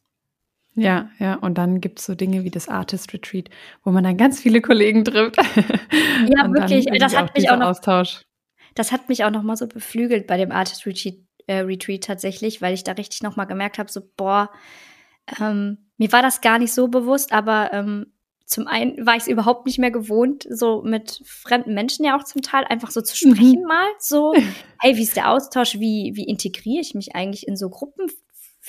Ja, 0.82 1.10
ja, 1.18 1.34
und 1.36 1.56
dann 1.56 1.80
gibt 1.80 2.00
es 2.00 2.06
so 2.06 2.14
Dinge 2.14 2.44
wie 2.44 2.50
das 2.50 2.68
Artist 2.68 3.12
Retreat, 3.14 3.48
wo 3.82 3.90
man 3.90 4.04
dann 4.04 4.16
ganz 4.16 4.40
viele 4.40 4.60
Kollegen 4.60 5.04
trifft. 5.04 5.36
Ja, 5.36 5.44
wirklich, 6.52 6.86
das 6.98 7.16
hat 7.16 7.34
mich 7.34 7.50
auch 7.50 7.58
noch, 7.58 7.68
Austausch. 7.68 8.26
Das 8.74 8.92
hat 8.92 9.08
mich 9.08 9.24
auch 9.24 9.30
noch 9.30 9.42
mal 9.42 9.56
so 9.56 9.66
beflügelt 9.66 10.26
bei 10.26 10.36
dem 10.36 10.52
Artist 10.52 10.84
Retreat, 10.86 11.16
äh, 11.46 11.60
Retreat 11.60 12.04
tatsächlich, 12.04 12.60
weil 12.60 12.74
ich 12.74 12.84
da 12.84 12.92
richtig 12.92 13.22
noch 13.22 13.36
mal 13.36 13.46
gemerkt 13.46 13.78
habe, 13.78 13.90
so 13.90 14.02
boah, 14.16 14.50
ähm, 15.40 15.78
mir 15.96 16.12
war 16.12 16.22
das 16.22 16.42
gar 16.42 16.58
nicht 16.58 16.74
so 16.74 16.88
bewusst, 16.88 17.32
aber 17.32 17.70
ähm, 17.72 18.12
zum 18.44 18.68
einen 18.68 19.04
war 19.04 19.16
ich 19.16 19.22
es 19.22 19.28
überhaupt 19.28 19.66
nicht 19.66 19.78
mehr 19.78 19.90
gewohnt, 19.90 20.46
so 20.48 20.82
mit 20.82 21.20
fremden 21.24 21.74
Menschen 21.74 22.04
ja 22.04 22.16
auch 22.16 22.22
zum 22.22 22.42
Teil 22.42 22.64
einfach 22.64 22.92
so 22.92 23.00
zu 23.00 23.16
sprechen 23.16 23.62
mhm. 23.62 23.66
mal. 23.66 23.88
So, 23.98 24.34
hey, 24.80 24.96
wie 24.96 25.02
ist 25.02 25.16
der 25.16 25.30
Austausch? 25.30 25.80
Wie, 25.80 26.12
wie 26.14 26.24
integriere 26.24 26.80
ich 26.80 26.94
mich 26.94 27.16
eigentlich 27.16 27.48
in 27.48 27.56
so 27.56 27.68
Gruppen 27.68 28.06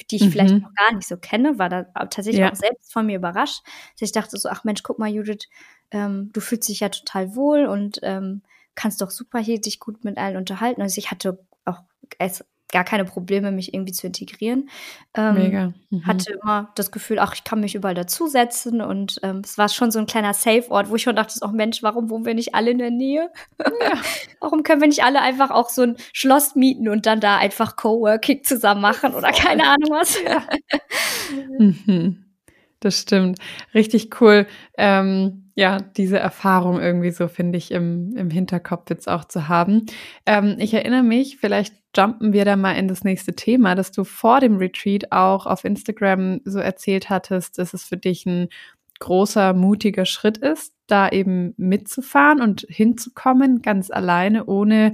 die 0.06 0.18
ich 0.18 0.26
mhm. 0.26 0.32
vielleicht 0.32 0.56
noch 0.56 0.74
gar 0.74 0.94
nicht 0.94 1.08
so 1.08 1.18
kenne, 1.18 1.60
war 1.60 1.70
da 1.70 1.84
tatsächlich 1.84 2.40
ja. 2.40 2.52
auch 2.52 2.56
selbst 2.56 2.92
von 2.92 3.06
mir 3.06 3.18
überrascht. 3.18 3.62
Dass 4.00 4.10
ich 4.10 4.12
dachte 4.12 4.38
so, 4.38 4.50
ach 4.50 4.64
Mensch, 4.64 4.84
guck 4.84 5.00
mal, 5.00 5.10
Judith, 5.10 5.48
ähm, 5.92 6.32
du 6.34 6.42
fühlst 6.42 6.70
dich 6.70 6.82
ja 6.82 6.90
total 6.90 7.36
wohl 7.36 7.66
und 7.66 8.00
ähm, 8.04 8.42
kannst 8.76 9.02
doch 9.02 9.12
super 9.12 9.40
hier 9.40 9.60
dich 9.60 9.80
gut 9.80 10.04
mit 10.04 10.18
allen 10.18 10.38
unterhalten. 10.38 10.82
Also 10.82 11.00
ich 11.00 11.12
hatte 11.12 11.40
auch 11.66 11.80
es 12.20 12.46
gar 12.72 12.84
keine 12.84 13.06
Probleme, 13.06 13.52
mich 13.52 13.74
irgendwie 13.74 13.94
zu 13.94 14.08
integrieren. 14.08 14.70
Ähm, 15.14 15.36
Mega. 15.36 15.74
Mhm. 15.90 16.06
Hatte 16.06 16.34
immer 16.34 16.72
das 16.76 16.92
Gefühl, 16.92 17.20
ach, 17.20 17.34
ich 17.34 17.44
kann 17.44 17.62
mich 17.62 17.76
überall 17.76 17.96
dazusetzen 17.96 18.82
und 18.82 19.20
ähm, 19.24 19.42
es 19.44 19.58
war 19.58 19.70
schon 19.70 19.92
so 19.92 20.00
ein 20.00 20.06
kleiner 20.06 20.34
Safe-Ort, 20.34 20.90
wo 20.90 20.96
ich 20.96 21.04
schon 21.04 21.16
dachte, 21.16 21.40
oh 21.42 21.50
Mensch, 21.50 21.82
warum 21.82 22.10
wohnen 22.10 22.26
wir 22.26 22.34
nicht 22.34 22.56
alle 22.56 22.72
in 22.72 22.78
der 22.78 22.92
Nähe? 22.92 23.32
Ja. 23.60 23.94
warum 24.42 24.64
können 24.64 24.82
wir 24.82 24.88
nicht 24.88 25.04
alle 25.04 25.22
einfach 25.22 25.50
auch 25.50 25.70
so 25.70 25.84
ein 25.84 25.98
Schloss 26.14 26.56
mieten 26.56 26.90
und 26.90 27.06
dann 27.06 27.20
da 27.20 27.38
einfach 27.38 27.76
Coworking 27.78 28.44
zusammen 28.44 28.82
machen 28.82 29.14
oder 29.14 29.32
keine 29.32 29.64
Ahnung 29.68 29.90
was? 29.92 30.18
Mhm. 31.60 32.24
Das 32.80 33.02
stimmt. 33.02 33.40
Richtig 33.74 34.22
cool. 34.22 34.48
Ähm 34.78 35.47
ja, 35.58 35.80
diese 35.80 36.20
Erfahrung 36.20 36.80
irgendwie 36.80 37.10
so, 37.10 37.28
finde 37.28 37.58
ich, 37.58 37.72
im, 37.72 38.16
im 38.16 38.30
Hinterkopf 38.30 38.92
jetzt 38.92 39.10
auch 39.10 39.26
zu 39.26 39.48
haben. 39.48 39.88
Ähm, 40.28 40.56
ich 40.60 40.72
erinnere 40.76 41.02
mich, 41.02 41.38
vielleicht 41.38 41.74
jumpen 41.96 42.32
wir 42.32 42.46
da 42.46 42.56
mal 42.56 42.74
in 42.74 42.88
das 42.88 43.04
nächste 43.04 43.34
Thema, 43.34 43.74
dass 43.74 43.92
du 43.92 44.04
vor 44.04 44.40
dem 44.40 44.58
Retreat 44.58 45.12
auch 45.12 45.48
auf 45.48 45.66
Instagram 45.66 46.42
so 46.46 46.60
erzählt 46.60 47.10
hattest, 47.10 47.58
dass 47.58 47.74
es 47.74 47.86
für 47.86 47.98
dich 47.98 48.28
ein 48.28 48.50
großer, 49.00 49.54
mutiger 49.54 50.06
Schritt 50.06 50.38
ist, 50.38 50.76
da 50.86 51.10
eben 51.10 51.56
mitzufahren 51.58 52.40
und 52.40 52.68
hinzukommen, 52.70 53.64
ganz 53.64 53.90
alleine, 53.90 54.46
ohne 54.46 54.94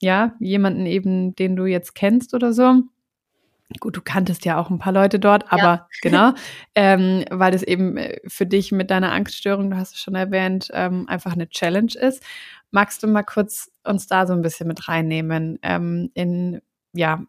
ja, 0.00 0.34
jemanden 0.40 0.86
eben, 0.86 1.36
den 1.36 1.54
du 1.54 1.66
jetzt 1.66 1.94
kennst 1.94 2.32
oder 2.32 2.54
so. 2.54 2.82
Gut, 3.80 3.96
du 3.96 4.00
kanntest 4.00 4.46
ja 4.46 4.58
auch 4.58 4.70
ein 4.70 4.78
paar 4.78 4.94
Leute 4.94 5.18
dort, 5.18 5.52
aber 5.52 5.62
ja. 5.62 5.88
genau, 6.02 6.32
ähm, 6.74 7.24
weil 7.30 7.54
es 7.54 7.62
eben 7.62 7.98
äh, 7.98 8.18
für 8.26 8.46
dich 8.46 8.72
mit 8.72 8.90
deiner 8.90 9.12
Angststörung, 9.12 9.70
du 9.70 9.76
hast 9.76 9.94
es 9.94 10.00
schon 10.00 10.14
erwähnt, 10.14 10.70
ähm, 10.72 11.06
einfach 11.06 11.32
eine 11.32 11.48
Challenge 11.50 11.92
ist. 12.00 12.22
Magst 12.70 13.02
du 13.02 13.06
mal 13.06 13.22
kurz 13.24 13.70
uns 13.84 14.06
da 14.06 14.26
so 14.26 14.32
ein 14.32 14.42
bisschen 14.42 14.68
mit 14.68 14.88
reinnehmen? 14.88 15.58
Ähm, 15.62 16.10
in, 16.14 16.62
ja, 16.94 17.22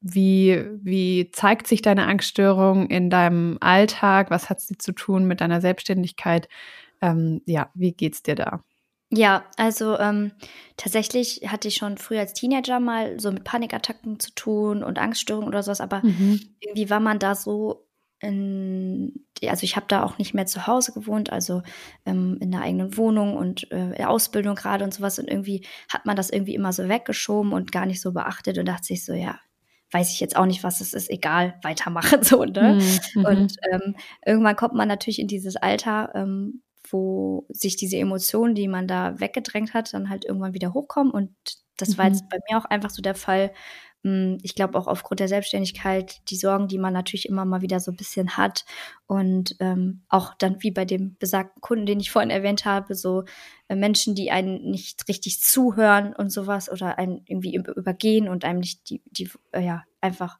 wie, 0.00 0.64
wie 0.82 1.30
zeigt 1.32 1.66
sich 1.66 1.82
deine 1.82 2.06
Angststörung 2.06 2.88
in 2.88 3.10
deinem 3.10 3.58
Alltag? 3.60 4.30
Was 4.30 4.48
hat 4.48 4.60
sie 4.60 4.78
zu 4.78 4.92
tun 4.92 5.26
mit 5.26 5.40
deiner 5.40 5.60
Selbstständigkeit? 5.60 6.48
Ähm, 7.02 7.42
ja, 7.46 7.70
wie 7.74 7.92
geht's 7.92 8.22
dir 8.22 8.36
da? 8.36 8.62
Ja, 9.10 9.44
also 9.56 9.98
ähm, 9.98 10.32
tatsächlich 10.76 11.42
hatte 11.46 11.68
ich 11.68 11.76
schon 11.76 11.96
früher 11.96 12.20
als 12.20 12.34
Teenager 12.34 12.80
mal 12.80 13.20
so 13.20 13.30
mit 13.30 13.44
Panikattacken 13.44 14.18
zu 14.18 14.34
tun 14.34 14.82
und 14.82 14.98
Angststörungen 14.98 15.48
oder 15.48 15.62
sowas, 15.62 15.80
aber 15.80 16.00
mhm. 16.02 16.40
irgendwie 16.60 16.90
war 16.90 16.98
man 17.00 17.20
da 17.20 17.34
so 17.36 17.86
in, 18.20 19.26
also 19.46 19.64
ich 19.64 19.76
habe 19.76 19.86
da 19.88 20.02
auch 20.02 20.18
nicht 20.18 20.34
mehr 20.34 20.46
zu 20.46 20.66
Hause 20.66 20.92
gewohnt, 20.92 21.30
also 21.30 21.62
ähm, 22.06 22.38
in 22.40 22.50
der 22.50 22.62
eigenen 22.62 22.96
Wohnung 22.96 23.36
und 23.36 23.70
äh, 23.70 24.02
Ausbildung 24.04 24.56
gerade 24.56 24.84
und 24.84 24.94
sowas. 24.94 25.18
Und 25.18 25.28
irgendwie 25.28 25.66
hat 25.90 26.06
man 26.06 26.16
das 26.16 26.30
irgendwie 26.30 26.54
immer 26.54 26.72
so 26.72 26.88
weggeschoben 26.88 27.52
und 27.52 27.72
gar 27.72 27.86
nicht 27.86 28.00
so 28.00 28.12
beachtet 28.12 28.58
und 28.58 28.66
dachte 28.66 28.84
sich 28.84 29.04
so, 29.04 29.12
ja, 29.12 29.38
weiß 29.92 30.12
ich 30.12 30.20
jetzt 30.20 30.36
auch 30.36 30.46
nicht, 30.46 30.64
was 30.64 30.80
es 30.80 30.94
ist, 30.94 31.10
egal, 31.10 31.58
weitermachen 31.62 32.22
so, 32.22 32.44
ne? 32.44 32.80
Mhm. 33.14 33.24
Und 33.24 33.56
ähm, 33.70 33.96
irgendwann 34.24 34.56
kommt 34.56 34.74
man 34.74 34.88
natürlich 34.88 35.18
in 35.18 35.28
dieses 35.28 35.56
Alter, 35.56 36.12
ähm, 36.14 36.62
wo 36.90 37.46
sich 37.48 37.76
diese 37.76 37.96
Emotionen, 37.98 38.54
die 38.54 38.68
man 38.68 38.86
da 38.86 39.18
weggedrängt 39.20 39.74
hat, 39.74 39.92
dann 39.94 40.10
halt 40.10 40.24
irgendwann 40.24 40.54
wieder 40.54 40.74
hochkommen. 40.74 41.12
Und 41.12 41.30
das 41.76 41.90
mhm. 41.90 41.98
war 41.98 42.06
jetzt 42.06 42.24
mhm. 42.24 42.28
bei 42.30 42.38
mir 42.48 42.58
auch 42.58 42.64
einfach 42.66 42.90
so 42.90 43.02
der 43.02 43.14
Fall. 43.14 43.52
Hm, 44.06 44.38
ich 44.42 44.54
glaube 44.54 44.78
auch 44.78 44.86
aufgrund 44.86 45.20
der 45.20 45.28
Selbstständigkeit, 45.28 46.20
die 46.30 46.36
Sorgen, 46.36 46.68
die 46.68 46.78
man 46.78 46.92
natürlich 46.92 47.28
immer 47.28 47.44
mal 47.44 47.60
wieder 47.60 47.80
so 47.80 47.90
ein 47.90 47.96
bisschen 47.96 48.36
hat. 48.36 48.64
Und 49.06 49.56
ähm, 49.58 50.02
auch 50.08 50.34
dann 50.34 50.62
wie 50.62 50.70
bei 50.70 50.84
dem 50.84 51.16
besagten 51.18 51.60
Kunden, 51.60 51.86
den 51.86 51.98
ich 51.98 52.10
vorhin 52.10 52.30
erwähnt 52.30 52.64
habe, 52.64 52.94
so 52.94 53.24
äh, 53.68 53.74
Menschen, 53.74 54.14
die 54.14 54.30
einen 54.30 54.70
nicht 54.70 55.08
richtig 55.08 55.40
zuhören 55.40 56.14
und 56.14 56.30
sowas 56.30 56.70
oder 56.70 56.98
einen 56.98 57.22
irgendwie 57.26 57.56
übergehen 57.56 58.28
und 58.28 58.44
einem 58.44 58.60
nicht 58.60 58.88
die, 58.90 59.02
die 59.06 59.28
äh, 59.52 59.64
ja, 59.64 59.82
einfach 60.00 60.38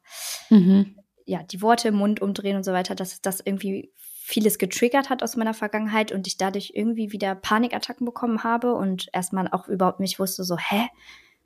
mhm. 0.49 0.95
ja, 1.25 1.43
die 1.43 1.61
Worte 1.61 1.89
im 1.89 1.95
Mund 1.95 2.21
umdrehen 2.21 2.55
und 2.55 2.63
so 2.63 2.71
weiter, 2.71 2.95
dass 2.95 3.21
das 3.21 3.41
irgendwie 3.43 3.91
vieles 4.27 4.57
getriggert 4.57 5.09
hat 5.09 5.23
aus 5.23 5.37
meiner 5.37 5.53
Vergangenheit 5.53 6.11
und 6.11 6.27
ich 6.27 6.35
dadurch 6.35 6.73
irgendwie 6.73 7.13
wieder 7.13 7.33
Panikattacken 7.33 8.05
bekommen 8.05 8.43
habe 8.43 8.73
und 8.73 9.07
erstmal 9.13 9.47
auch 9.47 9.69
überhaupt 9.69 10.01
nicht 10.01 10.19
wusste, 10.19 10.43
so, 10.43 10.57
hä, 10.57 10.89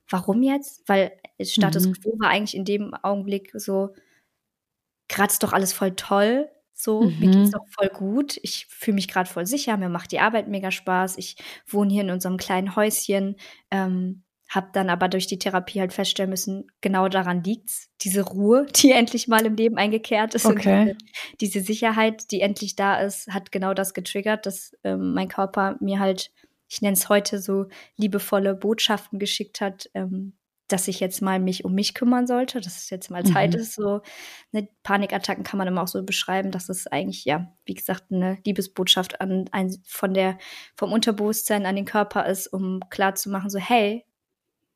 warum 0.09 0.41
jetzt? 0.41 0.81
Weil 0.89 1.11
Status 1.39 1.85
mhm. 1.85 1.93
quo 1.93 2.15
war 2.17 2.31
eigentlich 2.31 2.57
in 2.57 2.65
dem 2.65 2.95
Augenblick 2.95 3.51
so, 3.53 3.93
gerade 5.07 5.31
ist 5.31 5.43
doch 5.43 5.53
alles 5.53 5.73
voll 5.73 5.91
toll. 5.95 6.49
So, 6.73 7.03
mhm. 7.03 7.19
mir 7.19 7.29
geht's 7.29 7.51
doch 7.51 7.67
voll 7.69 7.89
gut. 7.89 8.39
Ich 8.41 8.65
fühle 8.65 8.95
mich 8.95 9.07
gerade 9.07 9.29
voll 9.29 9.45
sicher. 9.45 9.77
Mir 9.77 9.89
macht 9.89 10.11
die 10.11 10.19
Arbeit 10.19 10.47
mega 10.47 10.71
Spaß. 10.71 11.19
Ich 11.19 11.35
wohne 11.67 11.93
hier 11.93 12.01
in 12.01 12.09
unserem 12.09 12.37
kleinen 12.37 12.75
Häuschen. 12.75 13.35
Ähm, 13.69 14.23
hab 14.51 14.73
dann 14.73 14.89
aber 14.89 15.07
durch 15.07 15.27
die 15.27 15.39
Therapie 15.39 15.79
halt 15.79 15.93
feststellen 15.93 16.29
müssen, 16.29 16.67
genau 16.81 17.07
daran 17.07 17.41
liegt's. 17.41 17.89
Diese 18.01 18.21
Ruhe, 18.21 18.65
die 18.75 18.91
endlich 18.91 19.29
mal 19.29 19.45
im 19.45 19.55
Leben 19.55 19.77
eingekehrt 19.77 20.35
ist 20.35 20.45
okay. 20.45 20.81
und 20.81 20.97
diese, 21.39 21.59
diese, 21.59 21.61
Sicherheit, 21.61 22.29
die 22.31 22.41
endlich 22.41 22.75
da 22.75 22.99
ist, 22.99 23.29
hat 23.29 23.53
genau 23.53 23.73
das 23.73 23.93
getriggert, 23.93 24.45
dass 24.45 24.73
ähm, 24.83 25.13
mein 25.13 25.29
Körper 25.29 25.77
mir 25.79 25.99
halt, 25.99 26.31
ich 26.67 26.81
nenne 26.81 26.93
es 26.93 27.07
heute 27.07 27.39
so 27.39 27.67
liebevolle 27.95 28.53
Botschaften 28.53 29.19
geschickt 29.19 29.61
hat, 29.61 29.89
ähm, 29.93 30.33
dass 30.67 30.89
ich 30.89 30.99
jetzt 30.99 31.21
mal 31.21 31.39
mich 31.39 31.63
um 31.63 31.73
mich 31.73 31.93
kümmern 31.93 32.27
sollte, 32.27 32.59
dass 32.59 32.77
es 32.77 32.89
jetzt 32.89 33.09
mal 33.09 33.23
Zeit 33.23 33.53
mhm. 33.53 33.59
ist. 33.59 33.75
So 33.75 34.01
ne, 34.51 34.67
Panikattacken 34.83 35.43
kann 35.43 35.57
man 35.57 35.67
immer 35.67 35.83
auch 35.83 35.87
so 35.87 36.03
beschreiben, 36.03 36.51
dass 36.51 36.67
es 36.67 36.87
eigentlich 36.87 37.23
ja, 37.23 37.53
wie 37.65 37.73
gesagt, 37.73 38.05
eine 38.11 38.37
Liebesbotschaft 38.45 39.21
an 39.21 39.45
ein, 39.53 39.77
von 39.85 40.13
der 40.13 40.37
vom 40.75 40.91
Unterbewusstsein 40.91 41.65
an 41.65 41.77
den 41.77 41.85
Körper 41.85 42.25
ist, 42.25 42.47
um 42.47 42.81
klar 42.89 43.15
zu 43.15 43.29
machen, 43.29 43.49
so 43.49 43.59
hey, 43.59 44.05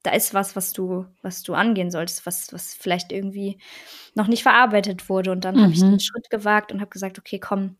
da 0.05 0.11
ist 0.11 0.33
was, 0.33 0.55
was 0.55 0.73
du, 0.73 1.05
was 1.21 1.41
du 1.43 1.53
angehen 1.53 1.91
solltest, 1.91 2.25
was, 2.25 2.53
was 2.53 2.73
vielleicht 2.73 3.11
irgendwie 3.11 3.57
noch 4.13 4.27
nicht 4.27 4.43
verarbeitet 4.43 5.09
wurde. 5.09 5.31
Und 5.31 5.45
dann 5.45 5.55
mhm. 5.55 5.63
habe 5.63 5.73
ich 5.73 5.79
den 5.79 5.99
Schritt 5.99 6.29
gewagt 6.29 6.71
und 6.71 6.81
habe 6.81 6.91
gesagt, 6.91 7.17
okay, 7.17 7.39
komm, 7.39 7.77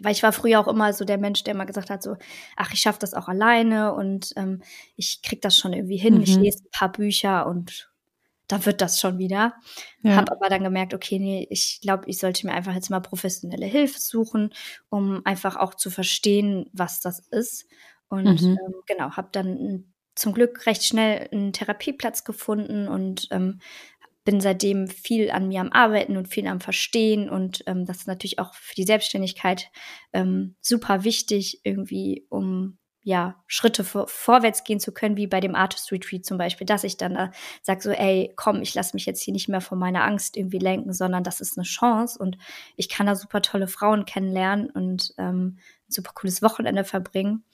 weil 0.00 0.12
ich 0.12 0.22
war 0.22 0.32
früher 0.32 0.60
auch 0.60 0.68
immer 0.68 0.92
so 0.92 1.04
der 1.04 1.18
Mensch, 1.18 1.42
der 1.44 1.54
immer 1.54 1.66
gesagt 1.66 1.90
hat, 1.90 2.02
so, 2.02 2.16
ach, 2.56 2.72
ich 2.72 2.80
schaffe 2.80 2.98
das 3.00 3.14
auch 3.14 3.28
alleine 3.28 3.94
und 3.94 4.32
ähm, 4.36 4.62
ich 4.96 5.22
krieg 5.22 5.40
das 5.42 5.56
schon 5.56 5.72
irgendwie 5.72 5.96
hin. 5.96 6.16
Mhm. 6.16 6.22
Ich 6.22 6.36
lese 6.36 6.64
ein 6.64 6.70
paar 6.70 6.92
Bücher 6.92 7.46
und 7.46 7.90
dann 8.46 8.64
wird 8.64 8.80
das 8.80 9.00
schon 9.00 9.18
wieder. 9.18 9.54
Ja. 10.02 10.16
Habe 10.16 10.32
aber 10.32 10.48
dann 10.48 10.64
gemerkt, 10.64 10.94
okay, 10.94 11.18
nee, 11.18 11.46
ich 11.50 11.80
glaube, 11.82 12.04
ich 12.06 12.18
sollte 12.18 12.46
mir 12.46 12.54
einfach 12.54 12.74
jetzt 12.74 12.90
mal 12.90 13.00
professionelle 13.00 13.66
Hilfe 13.66 14.00
suchen, 14.00 14.54
um 14.88 15.24
einfach 15.24 15.56
auch 15.56 15.74
zu 15.74 15.90
verstehen, 15.90 16.70
was 16.72 17.00
das 17.00 17.20
ist. 17.30 17.66
Und 18.08 18.40
mhm. 18.40 18.58
ähm, 18.64 18.74
genau, 18.86 19.10
habe 19.12 19.28
dann 19.32 19.92
zum 20.18 20.32
Glück 20.34 20.66
recht 20.66 20.84
schnell 20.84 21.28
einen 21.32 21.52
Therapieplatz 21.52 22.24
gefunden 22.24 22.88
und 22.88 23.28
ähm, 23.30 23.60
bin 24.24 24.40
seitdem 24.40 24.88
viel 24.88 25.30
an 25.30 25.48
mir 25.48 25.60
am 25.60 25.72
Arbeiten 25.72 26.16
und 26.18 26.28
viel 26.28 26.46
am 26.46 26.60
Verstehen 26.60 27.30
und 27.30 27.64
ähm, 27.66 27.86
das 27.86 27.98
ist 27.98 28.08
natürlich 28.08 28.38
auch 28.38 28.52
für 28.54 28.74
die 28.74 28.84
Selbstständigkeit 28.84 29.70
ähm, 30.12 30.54
super 30.60 31.04
wichtig, 31.04 31.62
irgendwie, 31.64 32.26
um 32.28 32.78
ja, 33.08 33.42
Schritte 33.46 33.84
vor, 33.84 34.06
vorwärts 34.06 34.64
gehen 34.64 34.80
zu 34.80 34.92
können, 34.92 35.16
wie 35.16 35.26
bei 35.26 35.40
dem 35.40 35.54
Artist 35.54 35.90
Retreat 35.92 36.26
zum 36.26 36.36
Beispiel, 36.36 36.66
dass 36.66 36.84
ich 36.84 36.98
dann 36.98 37.14
da 37.14 37.30
sage 37.62 37.80
so, 37.80 37.90
ey, 37.90 38.34
komm, 38.36 38.60
ich 38.60 38.74
lasse 38.74 38.94
mich 38.94 39.06
jetzt 39.06 39.22
hier 39.22 39.32
nicht 39.32 39.48
mehr 39.48 39.62
von 39.62 39.78
meiner 39.78 40.04
Angst 40.04 40.36
irgendwie 40.36 40.58
lenken, 40.58 40.92
sondern 40.92 41.24
das 41.24 41.40
ist 41.40 41.56
eine 41.56 41.64
Chance 41.64 42.18
und 42.18 42.36
ich 42.76 42.90
kann 42.90 43.06
da 43.06 43.14
super 43.14 43.40
tolle 43.40 43.66
Frauen 43.66 44.04
kennenlernen 44.04 44.68
und 44.68 45.14
ähm, 45.16 45.56
ein 45.88 45.90
super 45.90 46.12
cooles 46.14 46.42
Wochenende 46.42 46.84
verbringen. 46.84 47.44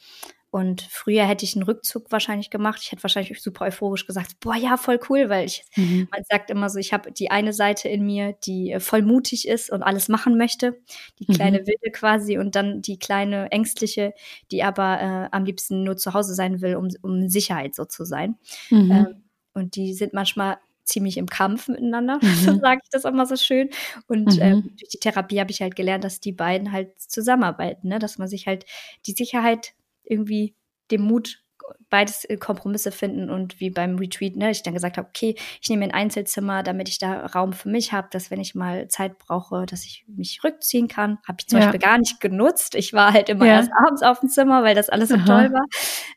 Und 0.54 0.82
früher 0.82 1.26
hätte 1.26 1.44
ich 1.44 1.56
einen 1.56 1.64
Rückzug 1.64 2.12
wahrscheinlich 2.12 2.48
gemacht. 2.48 2.78
Ich 2.80 2.92
hätte 2.92 3.02
wahrscheinlich 3.02 3.42
super 3.42 3.64
euphorisch 3.64 4.06
gesagt, 4.06 4.38
boah, 4.38 4.54
ja, 4.54 4.76
voll 4.76 5.00
cool, 5.08 5.28
weil 5.28 5.46
ich, 5.46 5.64
mhm. 5.74 6.06
man 6.12 6.22
sagt 6.30 6.48
immer 6.48 6.70
so, 6.70 6.78
ich 6.78 6.92
habe 6.92 7.10
die 7.10 7.32
eine 7.32 7.52
Seite 7.52 7.88
in 7.88 8.06
mir, 8.06 8.36
die 8.44 8.70
äh, 8.70 8.78
voll 8.78 9.02
mutig 9.02 9.48
ist 9.48 9.68
und 9.72 9.82
alles 9.82 10.08
machen 10.08 10.38
möchte, 10.38 10.78
die 11.18 11.26
kleine 11.26 11.62
mhm. 11.62 11.66
Wilde 11.66 11.90
quasi, 11.90 12.38
und 12.38 12.54
dann 12.54 12.82
die 12.82 13.00
kleine 13.00 13.50
Ängstliche, 13.50 14.14
die 14.52 14.62
aber 14.62 15.00
äh, 15.00 15.28
am 15.36 15.44
liebsten 15.44 15.82
nur 15.82 15.96
zu 15.96 16.14
Hause 16.14 16.36
sein 16.36 16.60
will, 16.60 16.76
um, 16.76 16.86
um 17.02 17.28
Sicherheit 17.28 17.74
so 17.74 17.84
zu 17.84 18.04
sein. 18.04 18.36
Mhm. 18.70 18.90
Ähm, 18.92 19.24
und 19.54 19.74
die 19.74 19.92
sind 19.92 20.12
manchmal 20.12 20.58
ziemlich 20.84 21.16
im 21.16 21.26
Kampf 21.26 21.66
miteinander, 21.66 22.18
mhm. 22.22 22.34
so 22.36 22.58
sage 22.60 22.80
ich 22.84 22.90
das 22.90 23.04
immer 23.04 23.26
so 23.26 23.34
schön. 23.34 23.70
Und 24.06 24.36
mhm. 24.36 24.40
ähm, 24.40 24.62
durch 24.78 24.90
die 24.90 25.00
Therapie 25.00 25.40
habe 25.40 25.50
ich 25.50 25.60
halt 25.62 25.74
gelernt, 25.74 26.04
dass 26.04 26.20
die 26.20 26.30
beiden 26.30 26.70
halt 26.70 26.96
zusammenarbeiten, 27.00 27.88
ne? 27.88 27.98
dass 27.98 28.18
man 28.18 28.28
sich 28.28 28.46
halt 28.46 28.66
die 29.06 29.14
Sicherheit 29.14 29.74
irgendwie 30.04 30.56
dem 30.90 31.02
Mut 31.02 31.44
beides 31.88 32.26
Kompromisse 32.40 32.90
finden 32.90 33.30
und 33.30 33.60
wie 33.60 33.70
beim 33.70 33.96
Retreat, 33.96 34.36
ne, 34.36 34.50
ich 34.50 34.62
dann 34.62 34.74
gesagt 34.74 34.96
habe, 34.96 35.08
okay, 35.08 35.36
ich 35.62 35.68
nehme 35.68 35.84
ein 35.84 35.92
Einzelzimmer, 35.92 36.62
damit 36.62 36.88
ich 36.88 36.98
da 36.98 37.26
Raum 37.26 37.52
für 37.52 37.68
mich 37.68 37.92
habe, 37.92 38.08
dass 38.10 38.30
wenn 38.30 38.40
ich 38.40 38.54
mal 38.54 38.88
Zeit 38.88 39.18
brauche, 39.18 39.64
dass 39.66 39.84
ich 39.84 40.04
mich 40.08 40.42
rückziehen 40.42 40.88
kann. 40.88 41.18
Habe 41.26 41.38
ich 41.40 41.46
zum 41.46 41.58
ja. 41.58 41.66
Beispiel 41.66 41.80
gar 41.80 41.98
nicht 41.98 42.20
genutzt. 42.20 42.74
Ich 42.74 42.92
war 42.92 43.12
halt 43.12 43.28
immer 43.28 43.46
ja. 43.46 43.54
erst 43.54 43.70
abends 43.72 44.02
auf 44.02 44.20
dem 44.20 44.28
Zimmer, 44.28 44.62
weil 44.62 44.74
das 44.74 44.88
alles 44.88 45.10
so 45.10 45.14
Aha. 45.14 45.24
toll 45.24 45.52
war. 45.52 45.64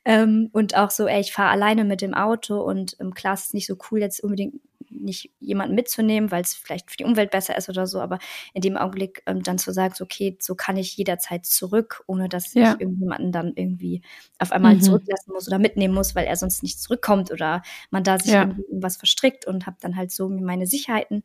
Ähm, 0.06 0.50
und 0.52 0.76
auch 0.76 0.90
so, 0.90 1.08
ey, 1.08 1.22
ich 1.22 1.32
fahre 1.32 1.52
alleine 1.52 1.84
mit 1.84 2.02
dem 2.02 2.14
Auto 2.14 2.60
und 2.62 2.96
ähm, 3.00 3.14
klar, 3.14 3.36
es 3.36 3.46
ist 3.46 3.54
nicht 3.54 3.68
so 3.68 3.76
cool, 3.92 4.00
jetzt 4.00 4.24
unbedingt 4.24 4.56
nicht 5.02 5.32
jemanden 5.40 5.76
mitzunehmen, 5.76 6.32
weil 6.32 6.42
es 6.42 6.54
vielleicht 6.54 6.92
für 6.92 6.98
die 6.98 7.04
Umwelt 7.04 7.32
besser 7.32 7.58
ist 7.58 7.70
oder 7.70 7.88
so, 7.88 8.00
aber 8.00 8.20
in 8.54 8.62
dem 8.62 8.78
Augenblick 8.78 9.24
ähm, 9.26 9.44
dann 9.44 9.58
zu 9.58 9.72
sagen, 9.72 9.94
so, 9.96 10.04
okay, 10.04 10.38
so 10.40 10.56
kann 10.56 10.78
ich 10.78 10.98
jederzeit 10.98 11.46
zurück, 11.46 12.04
ohne 12.08 12.30
dass 12.30 12.54
ja. 12.54 12.74
ich 12.74 12.82
irgendjemanden 12.82 13.32
dann 13.32 13.54
irgendwie 13.56 14.02
auf 14.40 14.52
einmal 14.52 14.76
mhm. 14.76 14.82
zurücklassen 14.82 15.34
muss 15.34 15.48
oder 15.48 15.60
mitnehmen 15.60 15.94
muss, 15.94 16.16
weil 16.16 16.26
er 16.26 16.36
sonst 16.36 16.64
nicht 16.64 16.82
zurückkommt 16.82 17.32
oder 17.32 17.62
man 17.90 18.04
da 18.04 18.20
sich 18.20 18.34
ja. 18.34 18.44
irgendwas 18.44 18.98
verstrickt 18.98 19.46
und 19.46 19.66
habe 19.66 19.78
dann 19.82 19.96
halt 19.96 20.12
so 20.12 20.30
mir 20.30 20.46
meine 20.46 20.68
Sicherheiten 20.68 21.24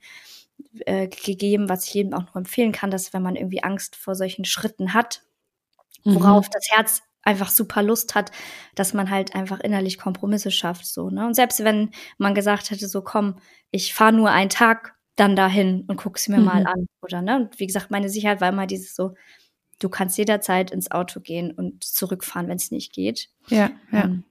äh, 0.86 1.08
gegeben, 1.08 1.68
was 1.68 1.86
ich 1.86 1.94
jedem 1.94 2.14
auch 2.14 2.24
nur 2.24 2.36
empfehlen 2.36 2.72
kann, 2.72 2.90
dass 2.90 3.12
wenn 3.12 3.22
man 3.22 3.36
irgendwie 3.36 3.62
Angst 3.62 3.96
vor 3.96 4.14
solchen 4.14 4.44
Schritten 4.44 4.94
hat, 4.94 5.22
worauf 6.04 6.46
mhm. 6.46 6.50
das 6.52 6.68
Herz 6.70 7.02
einfach 7.22 7.50
super 7.50 7.82
Lust 7.82 8.14
hat, 8.14 8.30
dass 8.74 8.94
man 8.94 9.10
halt 9.10 9.34
einfach 9.34 9.60
innerlich 9.60 9.98
Kompromisse 9.98 10.50
schafft, 10.50 10.86
so, 10.86 11.10
ne? 11.10 11.26
Und 11.26 11.34
selbst 11.34 11.64
wenn 11.64 11.90
man 12.18 12.34
gesagt 12.34 12.70
hätte, 12.70 12.88
so 12.88 13.02
komm, 13.02 13.36
ich 13.70 13.94
fahre 13.94 14.12
nur 14.12 14.30
einen 14.30 14.50
Tag 14.50 14.94
dann 15.16 15.36
dahin 15.36 15.84
und 15.86 15.96
guck's 15.96 16.28
mir 16.28 16.38
mhm. 16.38 16.44
mal 16.44 16.66
an, 16.66 16.86
oder, 17.00 17.22
ne? 17.22 17.36
Und 17.36 17.60
wie 17.60 17.66
gesagt, 17.66 17.90
meine 17.90 18.08
Sicherheit 18.08 18.40
war 18.40 18.48
immer 18.48 18.66
dieses 18.66 18.94
so, 18.94 19.14
du 19.78 19.88
kannst 19.88 20.18
jederzeit 20.18 20.70
ins 20.70 20.90
Auto 20.90 21.20
gehen 21.20 21.52
und 21.52 21.84
zurückfahren, 21.84 22.48
wenn 22.48 22.56
es 22.56 22.70
nicht 22.70 22.92
geht. 22.92 23.28
Ja, 23.48 23.70
ja. 23.90 24.04
Ähm, 24.04 24.24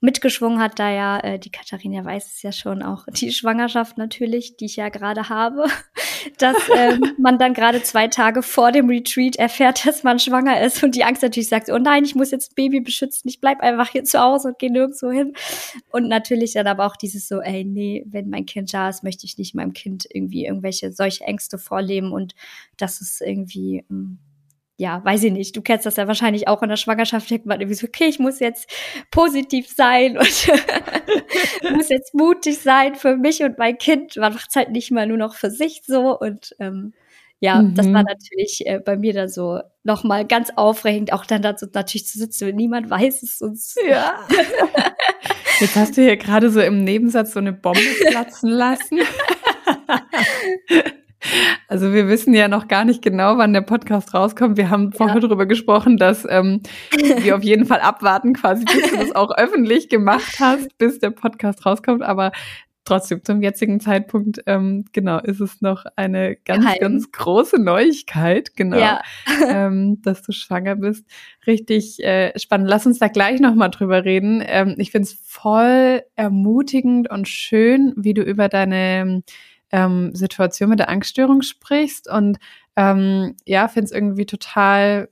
mitgeschwungen 0.00 0.60
hat 0.60 0.78
da 0.78 0.90
ja, 0.90 1.18
äh, 1.20 1.38
die 1.38 1.50
Katharina 1.50 2.04
weiß 2.04 2.26
es 2.26 2.42
ja 2.42 2.52
schon 2.52 2.82
auch, 2.82 3.06
die 3.12 3.32
Schwangerschaft 3.32 3.98
natürlich, 3.98 4.56
die 4.56 4.66
ich 4.66 4.76
ja 4.76 4.88
gerade 4.88 5.28
habe, 5.28 5.66
dass 6.38 6.56
ähm, 6.76 7.14
man 7.18 7.38
dann 7.38 7.54
gerade 7.54 7.82
zwei 7.82 8.08
Tage 8.08 8.42
vor 8.42 8.72
dem 8.72 8.88
Retreat 8.88 9.36
erfährt, 9.36 9.86
dass 9.86 10.02
man 10.02 10.18
schwanger 10.18 10.60
ist 10.60 10.82
und 10.82 10.94
die 10.94 11.04
Angst 11.04 11.22
natürlich 11.22 11.48
sagt, 11.48 11.70
oh 11.70 11.78
nein, 11.78 12.04
ich 12.04 12.14
muss 12.14 12.30
jetzt 12.30 12.54
Baby 12.54 12.80
beschützen, 12.80 13.28
ich 13.28 13.40
bleib 13.40 13.60
einfach 13.60 13.90
hier 13.90 14.04
zu 14.04 14.20
Hause 14.20 14.48
und 14.48 14.58
gehe 14.58 14.72
nirgendwo 14.72 15.10
hin. 15.10 15.32
Und 15.90 16.08
natürlich 16.08 16.52
dann 16.52 16.66
aber 16.66 16.86
auch 16.86 16.96
dieses 16.96 17.28
so, 17.28 17.40
ey, 17.40 17.64
nee, 17.64 18.04
wenn 18.06 18.28
mein 18.28 18.46
Kind 18.46 18.72
da 18.72 18.88
ist, 18.88 19.02
möchte 19.02 19.26
ich 19.26 19.38
nicht 19.38 19.54
meinem 19.54 19.72
Kind 19.72 20.06
irgendwie 20.12 20.46
irgendwelche 20.46 20.92
solche 20.92 21.24
Ängste 21.24 21.58
vorleben 21.58 22.12
und 22.12 22.34
das 22.76 23.00
ist 23.00 23.20
irgendwie, 23.20 23.84
mh, 23.88 23.98
mm, 23.98 24.18
ja, 24.78 25.02
weiß 25.02 25.24
ich 25.24 25.32
nicht, 25.32 25.56
du 25.56 25.62
kennst 25.62 25.86
das 25.86 25.96
ja 25.96 26.06
wahrscheinlich 26.06 26.48
auch 26.48 26.62
in 26.62 26.68
der 26.68 26.76
Schwangerschaft, 26.76 27.30
denkt 27.30 27.46
man 27.46 27.60
irgendwie 27.60 27.76
so, 27.76 27.86
okay, 27.86 28.06
ich 28.06 28.18
muss 28.18 28.40
jetzt 28.40 28.70
positiv 29.10 29.68
sein 29.68 30.18
und 30.18 30.48
muss 31.74 31.88
jetzt 31.88 32.14
mutig 32.14 32.58
sein 32.58 32.94
für 32.94 33.16
mich 33.16 33.42
und 33.42 33.56
mein 33.56 33.78
Kind. 33.78 34.16
Man 34.16 34.34
macht 34.34 34.50
es 34.50 34.56
halt 34.56 34.70
nicht 34.70 34.90
mal 34.90 35.06
nur 35.06 35.16
noch 35.16 35.34
für 35.34 35.50
sich 35.50 35.82
so 35.86 36.18
und 36.18 36.54
ähm, 36.58 36.92
ja, 37.40 37.62
mhm. 37.62 37.74
das 37.74 37.86
war 37.86 38.00
mhm. 38.00 38.08
natürlich 38.08 38.66
äh, 38.66 38.78
bei 38.78 38.96
mir 38.96 39.14
dann 39.14 39.28
so 39.28 39.60
nochmal 39.82 40.26
ganz 40.26 40.50
aufregend, 40.56 41.12
auch 41.12 41.24
dann 41.24 41.42
dazu 41.42 41.66
natürlich 41.72 42.06
zu 42.06 42.18
sitzen, 42.18 42.48
wenn 42.48 42.56
niemand 42.56 42.90
weiß 42.90 43.22
es 43.22 43.40
uns. 43.40 43.76
Ja. 43.88 44.26
Jetzt 45.60 45.76
hast 45.76 45.96
du 45.96 46.02
hier 46.02 46.18
gerade 46.18 46.50
so 46.50 46.60
im 46.60 46.84
Nebensatz 46.84 47.32
so 47.32 47.38
eine 47.38 47.54
Bombe 47.54 47.80
platzen 48.10 48.50
lassen. 48.50 48.98
Also 51.68 51.92
wir 51.92 52.08
wissen 52.08 52.34
ja 52.34 52.48
noch 52.48 52.68
gar 52.68 52.84
nicht 52.84 53.02
genau, 53.02 53.38
wann 53.38 53.52
der 53.52 53.60
Podcast 53.60 54.14
rauskommt. 54.14 54.56
Wir 54.56 54.70
haben 54.70 54.92
vorher 54.92 55.16
ja. 55.16 55.20
darüber 55.20 55.46
gesprochen, 55.46 55.96
dass 55.96 56.26
ähm, 56.28 56.62
wir 57.18 57.36
auf 57.36 57.42
jeden 57.42 57.66
Fall 57.66 57.80
abwarten, 57.80 58.34
quasi 58.34 58.64
bis 58.64 58.90
du 58.90 58.96
das 58.96 59.14
auch 59.14 59.30
öffentlich 59.36 59.88
gemacht 59.88 60.36
hast, 60.38 60.76
bis 60.78 60.98
der 60.98 61.10
Podcast 61.10 61.66
rauskommt. 61.66 62.02
Aber 62.02 62.32
trotzdem 62.86 63.22
zum 63.24 63.42
jetzigen 63.42 63.80
Zeitpunkt, 63.80 64.40
ähm, 64.46 64.84
genau, 64.92 65.18
ist 65.18 65.40
es 65.40 65.60
noch 65.60 65.84
eine 65.96 66.36
ganz, 66.36 66.64
Geheim. 66.64 66.78
ganz 66.80 67.12
große 67.12 67.60
Neuigkeit, 67.60 68.56
genau, 68.56 68.78
ja. 68.78 69.02
ähm, 69.48 70.00
dass 70.02 70.22
du 70.22 70.32
schwanger 70.32 70.76
bist. 70.76 71.04
Richtig 71.46 72.02
äh, 72.02 72.32
spannend. 72.38 72.70
Lass 72.70 72.86
uns 72.86 72.98
da 72.98 73.08
gleich 73.08 73.40
nochmal 73.40 73.70
drüber 73.70 74.04
reden. 74.04 74.42
Ähm, 74.46 74.76
ich 74.78 74.92
finde 74.92 75.08
es 75.08 75.18
voll 75.24 76.02
ermutigend 76.14 77.10
und 77.10 77.28
schön, 77.28 77.92
wie 77.96 78.14
du 78.14 78.22
über 78.22 78.48
deine 78.48 79.22
ähm, 79.72 80.14
Situation 80.14 80.70
mit 80.70 80.78
der 80.78 80.88
Angststörung 80.88 81.42
sprichst 81.42 82.08
und 82.10 82.38
ähm, 82.76 83.34
ja, 83.44 83.68
finde 83.68 83.86
es 83.86 83.92
irgendwie 83.92 84.26
total 84.26 85.08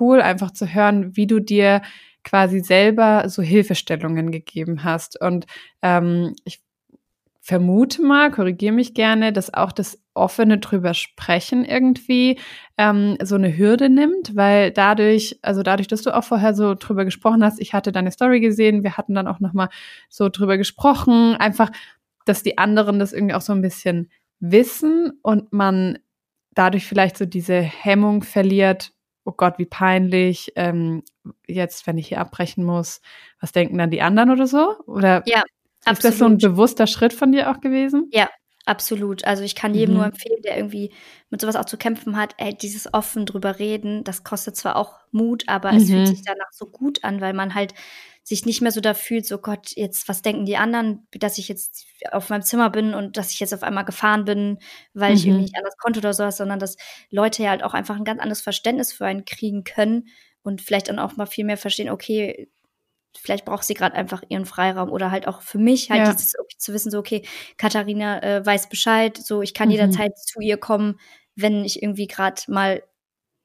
cool, 0.00 0.20
einfach 0.20 0.52
zu 0.52 0.72
hören, 0.72 1.16
wie 1.16 1.26
du 1.26 1.40
dir 1.40 1.82
quasi 2.24 2.60
selber 2.60 3.28
so 3.28 3.42
Hilfestellungen 3.42 4.30
gegeben 4.30 4.84
hast. 4.84 5.20
Und 5.20 5.46
ähm, 5.82 6.34
ich 6.44 6.62
vermute 7.40 8.02
mal, 8.02 8.30
korrigiere 8.30 8.72
mich 8.72 8.94
gerne, 8.94 9.32
dass 9.32 9.52
auch 9.52 9.72
das 9.72 10.00
offene 10.14 10.58
drüber 10.58 10.94
sprechen 10.94 11.64
irgendwie 11.64 12.38
ähm, 12.78 13.16
so 13.20 13.34
eine 13.34 13.56
Hürde 13.56 13.88
nimmt, 13.88 14.36
weil 14.36 14.70
dadurch, 14.70 15.40
also 15.42 15.64
dadurch, 15.64 15.88
dass 15.88 16.02
du 16.02 16.14
auch 16.14 16.22
vorher 16.22 16.54
so 16.54 16.74
drüber 16.74 17.04
gesprochen 17.04 17.42
hast, 17.42 17.60
ich 17.60 17.74
hatte 17.74 17.90
deine 17.90 18.12
Story 18.12 18.38
gesehen, 18.40 18.84
wir 18.84 18.96
hatten 18.96 19.14
dann 19.14 19.26
auch 19.26 19.40
noch 19.40 19.54
mal 19.54 19.70
so 20.08 20.28
drüber 20.28 20.56
gesprochen, 20.56 21.34
einfach, 21.34 21.70
dass 22.26 22.42
die 22.42 22.58
anderen 22.58 22.98
das 22.98 23.12
irgendwie 23.12 23.34
auch 23.34 23.40
so 23.40 23.52
ein 23.52 23.62
bisschen 23.62 24.10
wissen 24.40 25.18
und 25.22 25.52
man 25.52 25.98
dadurch 26.54 26.86
vielleicht 26.86 27.16
so 27.16 27.24
diese 27.24 27.60
Hemmung 27.60 28.22
verliert, 28.22 28.92
oh 29.24 29.32
Gott, 29.32 29.58
wie 29.58 29.66
peinlich, 29.66 30.52
ähm, 30.56 31.02
jetzt, 31.46 31.86
wenn 31.86 31.98
ich 31.98 32.08
hier 32.08 32.20
abbrechen 32.20 32.64
muss, 32.64 33.00
was 33.40 33.52
denken 33.52 33.78
dann 33.78 33.90
die 33.90 34.02
anderen 34.02 34.30
oder 34.30 34.46
so? 34.46 34.76
Oder 34.86 35.22
ja, 35.26 35.38
ist 35.40 35.86
absolut. 35.86 36.04
das 36.04 36.18
so 36.18 36.24
ein 36.26 36.38
bewusster 36.38 36.86
Schritt 36.86 37.12
von 37.12 37.32
dir 37.32 37.50
auch 37.50 37.60
gewesen? 37.60 38.08
Ja, 38.12 38.28
absolut. 38.66 39.24
Also 39.24 39.44
ich 39.44 39.54
kann 39.54 39.74
jedem 39.74 39.94
mhm. 39.94 39.96
nur 39.98 40.06
empfehlen, 40.06 40.42
der 40.42 40.56
irgendwie 40.56 40.92
mit 41.30 41.40
sowas 41.40 41.56
auch 41.56 41.64
zu 41.64 41.76
kämpfen 41.76 42.16
hat, 42.16 42.34
ey, 42.38 42.54
dieses 42.54 42.92
offen 42.92 43.26
drüber 43.26 43.58
reden, 43.58 44.02
das 44.04 44.24
kostet 44.24 44.56
zwar 44.56 44.76
auch 44.76 44.98
Mut, 45.12 45.44
aber 45.46 45.72
mhm. 45.72 45.78
es 45.78 45.86
fühlt 45.86 46.00
mhm. 46.00 46.06
sich 46.06 46.22
danach 46.24 46.50
so 46.52 46.66
gut 46.66 47.04
an, 47.04 47.20
weil 47.20 47.32
man 47.32 47.54
halt 47.54 47.74
sich 48.24 48.46
nicht 48.46 48.60
mehr 48.60 48.70
so 48.70 48.80
da 48.80 48.94
fühlt, 48.94 49.26
so 49.26 49.38
Gott, 49.38 49.72
jetzt, 49.74 50.08
was 50.08 50.22
denken 50.22 50.46
die 50.46 50.56
anderen, 50.56 51.06
dass 51.12 51.38
ich 51.38 51.48
jetzt 51.48 51.86
auf 52.12 52.30
meinem 52.30 52.42
Zimmer 52.42 52.70
bin 52.70 52.94
und 52.94 53.16
dass 53.16 53.32
ich 53.32 53.40
jetzt 53.40 53.52
auf 53.52 53.64
einmal 53.64 53.84
gefahren 53.84 54.24
bin, 54.24 54.58
weil 54.94 55.10
mhm. 55.10 55.16
ich 55.16 55.26
irgendwie 55.26 55.42
nicht 55.42 55.56
anders 55.56 55.76
konnte 55.76 55.98
oder 55.98 56.14
sowas, 56.14 56.36
sondern 56.36 56.60
dass 56.60 56.76
Leute 57.10 57.42
ja 57.42 57.50
halt 57.50 57.64
auch 57.64 57.74
einfach 57.74 57.96
ein 57.96 58.04
ganz 58.04 58.20
anderes 58.20 58.40
Verständnis 58.40 58.92
für 58.92 59.06
einen 59.06 59.24
kriegen 59.24 59.64
können 59.64 60.08
und 60.42 60.62
vielleicht 60.62 60.88
dann 60.88 61.00
auch 61.00 61.16
mal 61.16 61.26
viel 61.26 61.44
mehr 61.44 61.56
verstehen, 61.56 61.90
okay, 61.90 62.48
vielleicht 63.18 63.44
braucht 63.44 63.64
sie 63.64 63.74
gerade 63.74 63.96
einfach 63.96 64.22
ihren 64.28 64.46
Freiraum 64.46 64.90
oder 64.90 65.10
halt 65.10 65.26
auch 65.26 65.42
für 65.42 65.58
mich 65.58 65.90
halt 65.90 66.06
ja. 66.06 66.12
dieses 66.12 66.34
zu 66.58 66.72
wissen, 66.72 66.92
so 66.92 66.98
okay, 66.98 67.22
Katharina 67.58 68.22
äh, 68.22 68.46
weiß 68.46 68.68
Bescheid, 68.68 69.16
so 69.16 69.42
ich 69.42 69.52
kann 69.52 69.68
mhm. 69.68 69.72
jederzeit 69.72 70.16
zu 70.16 70.40
ihr 70.40 70.58
kommen, 70.58 71.00
wenn 71.34 71.64
ich 71.64 71.82
irgendwie 71.82 72.06
gerade 72.06 72.40
mal 72.46 72.84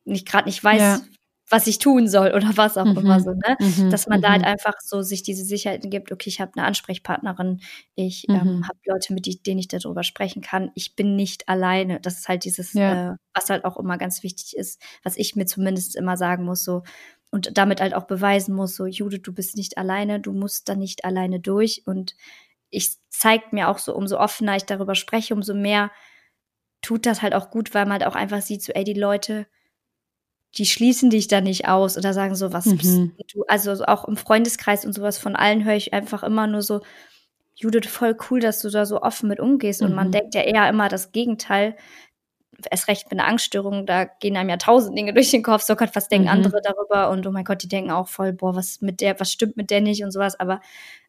nicht 0.05 0.27
gerade 0.27 0.47
nicht 0.47 0.63
weiß, 0.63 0.79
ja 0.79 1.01
was 1.49 1.67
ich 1.67 1.79
tun 1.79 2.07
soll 2.07 2.33
oder 2.33 2.57
was 2.57 2.77
auch 2.77 2.85
mhm. 2.85 2.97
immer 2.97 3.19
so, 3.19 3.31
ne? 3.31 3.57
Mhm. 3.59 3.89
Dass 3.89 4.07
man 4.07 4.21
da 4.21 4.31
halt 4.31 4.41
mhm. 4.41 4.47
einfach 4.47 4.75
so 4.83 5.01
sich 5.01 5.23
diese 5.23 5.45
Sicherheiten 5.45 5.89
gibt, 5.89 6.11
okay, 6.11 6.29
ich 6.29 6.41
habe 6.41 6.51
eine 6.55 6.65
Ansprechpartnerin, 6.65 7.61
ich 7.95 8.27
ähm, 8.29 8.57
mhm. 8.57 8.67
habe 8.67 8.77
Leute, 8.85 9.13
mit 9.13 9.45
denen 9.45 9.59
ich 9.59 9.67
darüber 9.67 10.03
sprechen 10.03 10.41
kann, 10.41 10.71
ich 10.75 10.95
bin 10.95 11.15
nicht 11.15 11.47
alleine. 11.47 11.99
Das 12.01 12.17
ist 12.19 12.27
halt 12.27 12.43
dieses, 12.43 12.73
ja. 12.73 13.13
äh, 13.13 13.15
was 13.33 13.49
halt 13.49 13.65
auch 13.65 13.77
immer 13.77 13.97
ganz 13.97 14.23
wichtig 14.23 14.57
ist, 14.57 14.81
was 15.03 15.15
ich 15.15 15.35
mir 15.35 15.45
zumindest 15.45 15.95
immer 15.95 16.17
sagen 16.17 16.43
muss, 16.43 16.63
so 16.63 16.83
und 17.29 17.57
damit 17.57 17.81
halt 17.81 17.93
auch 17.93 18.05
beweisen 18.05 18.55
muss, 18.55 18.75
so 18.75 18.85
Jude, 18.85 19.19
du 19.19 19.33
bist 19.33 19.57
nicht 19.57 19.77
alleine, 19.77 20.19
du 20.19 20.33
musst 20.33 20.69
da 20.69 20.75
nicht 20.75 21.05
alleine 21.05 21.39
durch 21.39 21.83
und 21.85 22.15
ich 22.69 22.97
zeigt 23.09 23.53
mir 23.53 23.69
auch 23.69 23.77
so, 23.77 23.95
umso 23.95 24.17
offener 24.17 24.55
ich 24.55 24.63
darüber 24.63 24.95
spreche, 24.95 25.33
umso 25.33 25.53
mehr 25.53 25.91
tut 26.81 27.05
das 27.05 27.21
halt 27.21 27.33
auch 27.33 27.49
gut, 27.49 27.73
weil 27.73 27.85
man 27.85 27.93
halt 27.93 28.05
auch 28.05 28.15
einfach 28.15 28.41
sieht, 28.41 28.63
so, 28.63 28.71
ey, 28.73 28.83
die 28.83 28.93
Leute 28.93 29.47
die 30.57 30.65
schließen 30.65 31.09
dich 31.09 31.27
da 31.27 31.41
nicht 31.41 31.67
aus 31.67 31.97
oder 31.97 32.13
sagen 32.13 32.35
so, 32.35 32.51
was 32.51 32.65
mhm. 32.65 33.13
du, 33.31 33.43
also 33.47 33.71
auch 33.85 34.05
im 34.05 34.17
Freundeskreis 34.17 34.85
und 34.85 34.93
sowas 34.93 35.17
von 35.17 35.35
allen 35.35 35.63
höre 35.63 35.75
ich 35.75 35.93
einfach 35.93 36.23
immer 36.23 36.47
nur 36.47 36.61
so, 36.61 36.81
Judith, 37.55 37.87
voll 37.87 38.15
cool, 38.29 38.39
dass 38.39 38.59
du 38.59 38.69
da 38.69 38.85
so 38.85 39.01
offen 39.01 39.29
mit 39.29 39.39
umgehst. 39.39 39.81
Mhm. 39.81 39.87
Und 39.87 39.95
man 39.95 40.07
mhm. 40.07 40.11
denkt 40.11 40.35
ja 40.35 40.41
eher 40.41 40.67
immer 40.69 40.89
das 40.89 41.11
Gegenteil. 41.11 41.75
Erst 42.71 42.87
recht 42.87 43.11
mit 43.11 43.19
einer 43.19 43.29
Angststörung, 43.29 43.85
da 43.85 44.05
gehen 44.05 44.35
einem 44.35 44.49
ja 44.49 44.57
tausend 44.57 44.97
Dinge 44.97 45.13
durch 45.13 45.29
den 45.29 45.43
Kopf. 45.43 45.61
So 45.61 45.75
Gott, 45.75 45.91
was 45.93 46.07
denken 46.07 46.27
mhm. 46.27 46.33
andere 46.33 46.61
darüber? 46.63 47.09
Und 47.09 47.25
oh 47.27 47.31
mein 47.31 47.45
Gott, 47.45 47.61
die 47.61 47.67
denken 47.67 47.91
auch 47.91 48.07
voll, 48.07 48.33
boah, 48.33 48.55
was 48.55 48.81
mit 48.81 49.01
der, 49.01 49.19
was 49.19 49.31
stimmt 49.31 49.57
mit 49.57 49.69
der 49.69 49.81
nicht 49.81 50.03
und 50.03 50.11
sowas. 50.11 50.39
Aber 50.39 50.61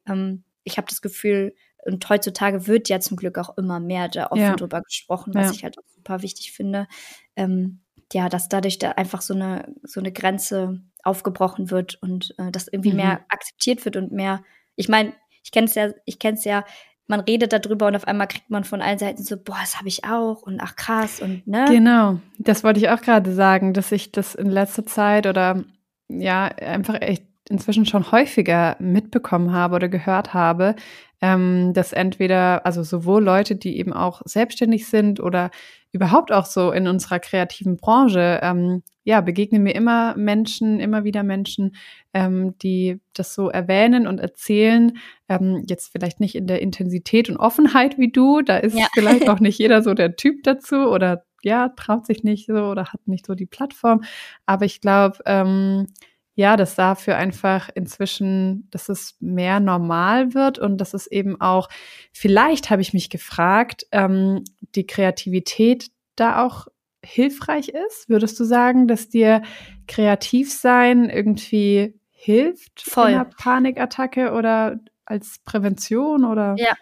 ähm, 0.06 0.44
ich 0.64 0.76
habe 0.76 0.88
das 0.88 1.00
Gefühl, 1.00 1.54
und 1.84 2.06
heutzutage 2.08 2.66
wird 2.66 2.88
ja 2.88 3.00
zum 3.00 3.16
Glück 3.16 3.38
auch 3.38 3.56
immer 3.56 3.80
mehr 3.80 4.08
da 4.08 4.26
offen 4.26 4.42
ja. 4.42 4.56
drüber 4.56 4.82
gesprochen, 4.82 5.32
was 5.34 5.46
ja. 5.46 5.52
ich 5.52 5.64
halt 5.64 5.78
auch 5.78 5.86
super 5.86 6.22
wichtig 6.22 6.52
finde. 6.52 6.86
Ähm, 7.36 7.80
ja, 8.12 8.28
dass 8.28 8.48
dadurch 8.48 8.78
da 8.78 8.92
einfach 8.92 9.22
so 9.22 9.34
eine, 9.34 9.74
so 9.82 10.00
eine 10.00 10.12
Grenze 10.12 10.80
aufgebrochen 11.02 11.70
wird 11.70 12.00
und 12.02 12.34
äh, 12.38 12.50
dass 12.50 12.68
irgendwie 12.68 12.90
mhm. 12.90 12.96
mehr 12.96 13.20
akzeptiert 13.28 13.84
wird 13.84 13.96
und 13.96 14.12
mehr, 14.12 14.42
ich 14.76 14.88
meine, 14.88 15.12
ich 15.42 15.52
kenne 15.52 15.66
es 15.66 15.74
ja, 15.74 15.90
ich 16.04 16.18
kenne 16.18 16.36
es 16.36 16.44
ja, 16.44 16.64
man 17.06 17.20
redet 17.20 17.52
darüber 17.52 17.86
und 17.86 17.96
auf 17.96 18.06
einmal 18.06 18.28
kriegt 18.28 18.50
man 18.50 18.64
von 18.64 18.82
allen 18.82 18.98
Seiten 18.98 19.22
so, 19.22 19.36
boah, 19.36 19.56
das 19.60 19.78
habe 19.78 19.88
ich 19.88 20.04
auch 20.04 20.42
und 20.42 20.60
ach 20.60 20.76
krass 20.76 21.20
und 21.20 21.46
ne? 21.46 21.64
Genau, 21.68 22.20
das 22.38 22.64
wollte 22.64 22.80
ich 22.80 22.90
auch 22.90 23.00
gerade 23.00 23.32
sagen, 23.32 23.72
dass 23.72 23.92
ich 23.92 24.12
das 24.12 24.34
in 24.34 24.50
letzter 24.50 24.84
Zeit 24.84 25.26
oder 25.26 25.64
ja, 26.08 26.44
einfach 26.44 27.00
echt 27.00 27.24
inzwischen 27.50 27.86
schon 27.86 28.10
häufiger 28.12 28.76
mitbekommen 28.78 29.52
habe 29.52 29.76
oder 29.76 29.88
gehört 29.88 30.34
habe, 30.34 30.74
ähm, 31.20 31.72
dass 31.74 31.92
entweder, 31.92 32.64
also 32.64 32.82
sowohl 32.82 33.22
Leute, 33.22 33.56
die 33.56 33.78
eben 33.78 33.92
auch 33.92 34.22
selbstständig 34.24 34.86
sind 34.86 35.20
oder 35.20 35.50
überhaupt 35.90 36.30
auch 36.32 36.44
so 36.44 36.70
in 36.70 36.86
unserer 36.86 37.18
kreativen 37.18 37.76
Branche, 37.76 38.40
ähm, 38.42 38.82
ja, 39.04 39.20
begegnen 39.22 39.62
mir 39.62 39.74
immer 39.74 40.14
Menschen, 40.16 40.80
immer 40.80 41.02
wieder 41.02 41.22
Menschen, 41.22 41.74
ähm, 42.12 42.56
die 42.58 43.00
das 43.14 43.34
so 43.34 43.48
erwähnen 43.48 44.06
und 44.06 44.20
erzählen. 44.20 44.98
Ähm, 45.28 45.64
jetzt 45.66 45.90
vielleicht 45.90 46.20
nicht 46.20 46.34
in 46.34 46.46
der 46.46 46.60
Intensität 46.60 47.30
und 47.30 47.38
Offenheit 47.38 47.98
wie 47.98 48.12
du, 48.12 48.42
da 48.42 48.58
ist 48.58 48.78
ja. 48.78 48.86
vielleicht 48.92 49.28
auch 49.30 49.40
nicht 49.40 49.58
jeder 49.58 49.82
so 49.82 49.94
der 49.94 50.16
Typ 50.16 50.42
dazu 50.42 50.76
oder 50.90 51.24
ja, 51.42 51.70
traut 51.70 52.04
sich 52.04 52.22
nicht 52.22 52.46
so 52.46 52.54
oder 52.54 52.92
hat 52.92 53.06
nicht 53.06 53.26
so 53.26 53.34
die 53.34 53.46
Plattform. 53.46 54.02
Aber 54.44 54.66
ich 54.66 54.80
glaube, 54.80 55.18
ähm, 55.24 55.86
ja, 56.38 56.56
dass 56.56 56.76
dafür 56.76 57.16
einfach 57.16 57.68
inzwischen, 57.74 58.70
dass 58.70 58.88
es 58.88 59.16
mehr 59.18 59.58
normal 59.58 60.34
wird 60.34 60.60
und 60.60 60.78
dass 60.78 60.94
es 60.94 61.08
eben 61.08 61.40
auch, 61.40 61.68
vielleicht 62.12 62.70
habe 62.70 62.80
ich 62.80 62.92
mich 62.92 63.10
gefragt, 63.10 63.86
ähm, 63.90 64.44
die 64.76 64.86
Kreativität 64.86 65.90
da 66.14 66.46
auch 66.46 66.68
hilfreich 67.04 67.70
ist. 67.70 68.08
Würdest 68.08 68.38
du 68.38 68.44
sagen, 68.44 68.86
dass 68.86 69.08
dir 69.08 69.42
kreativ 69.88 70.52
sein 70.52 71.10
irgendwie 71.10 71.98
hilft 72.12 72.82
Voll. 72.82 73.08
in 73.08 73.14
einer 73.16 73.24
Panikattacke 73.24 74.30
oder 74.30 74.78
als 75.06 75.40
Prävention 75.44 76.24
oder? 76.24 76.54
Ja, 76.56 76.76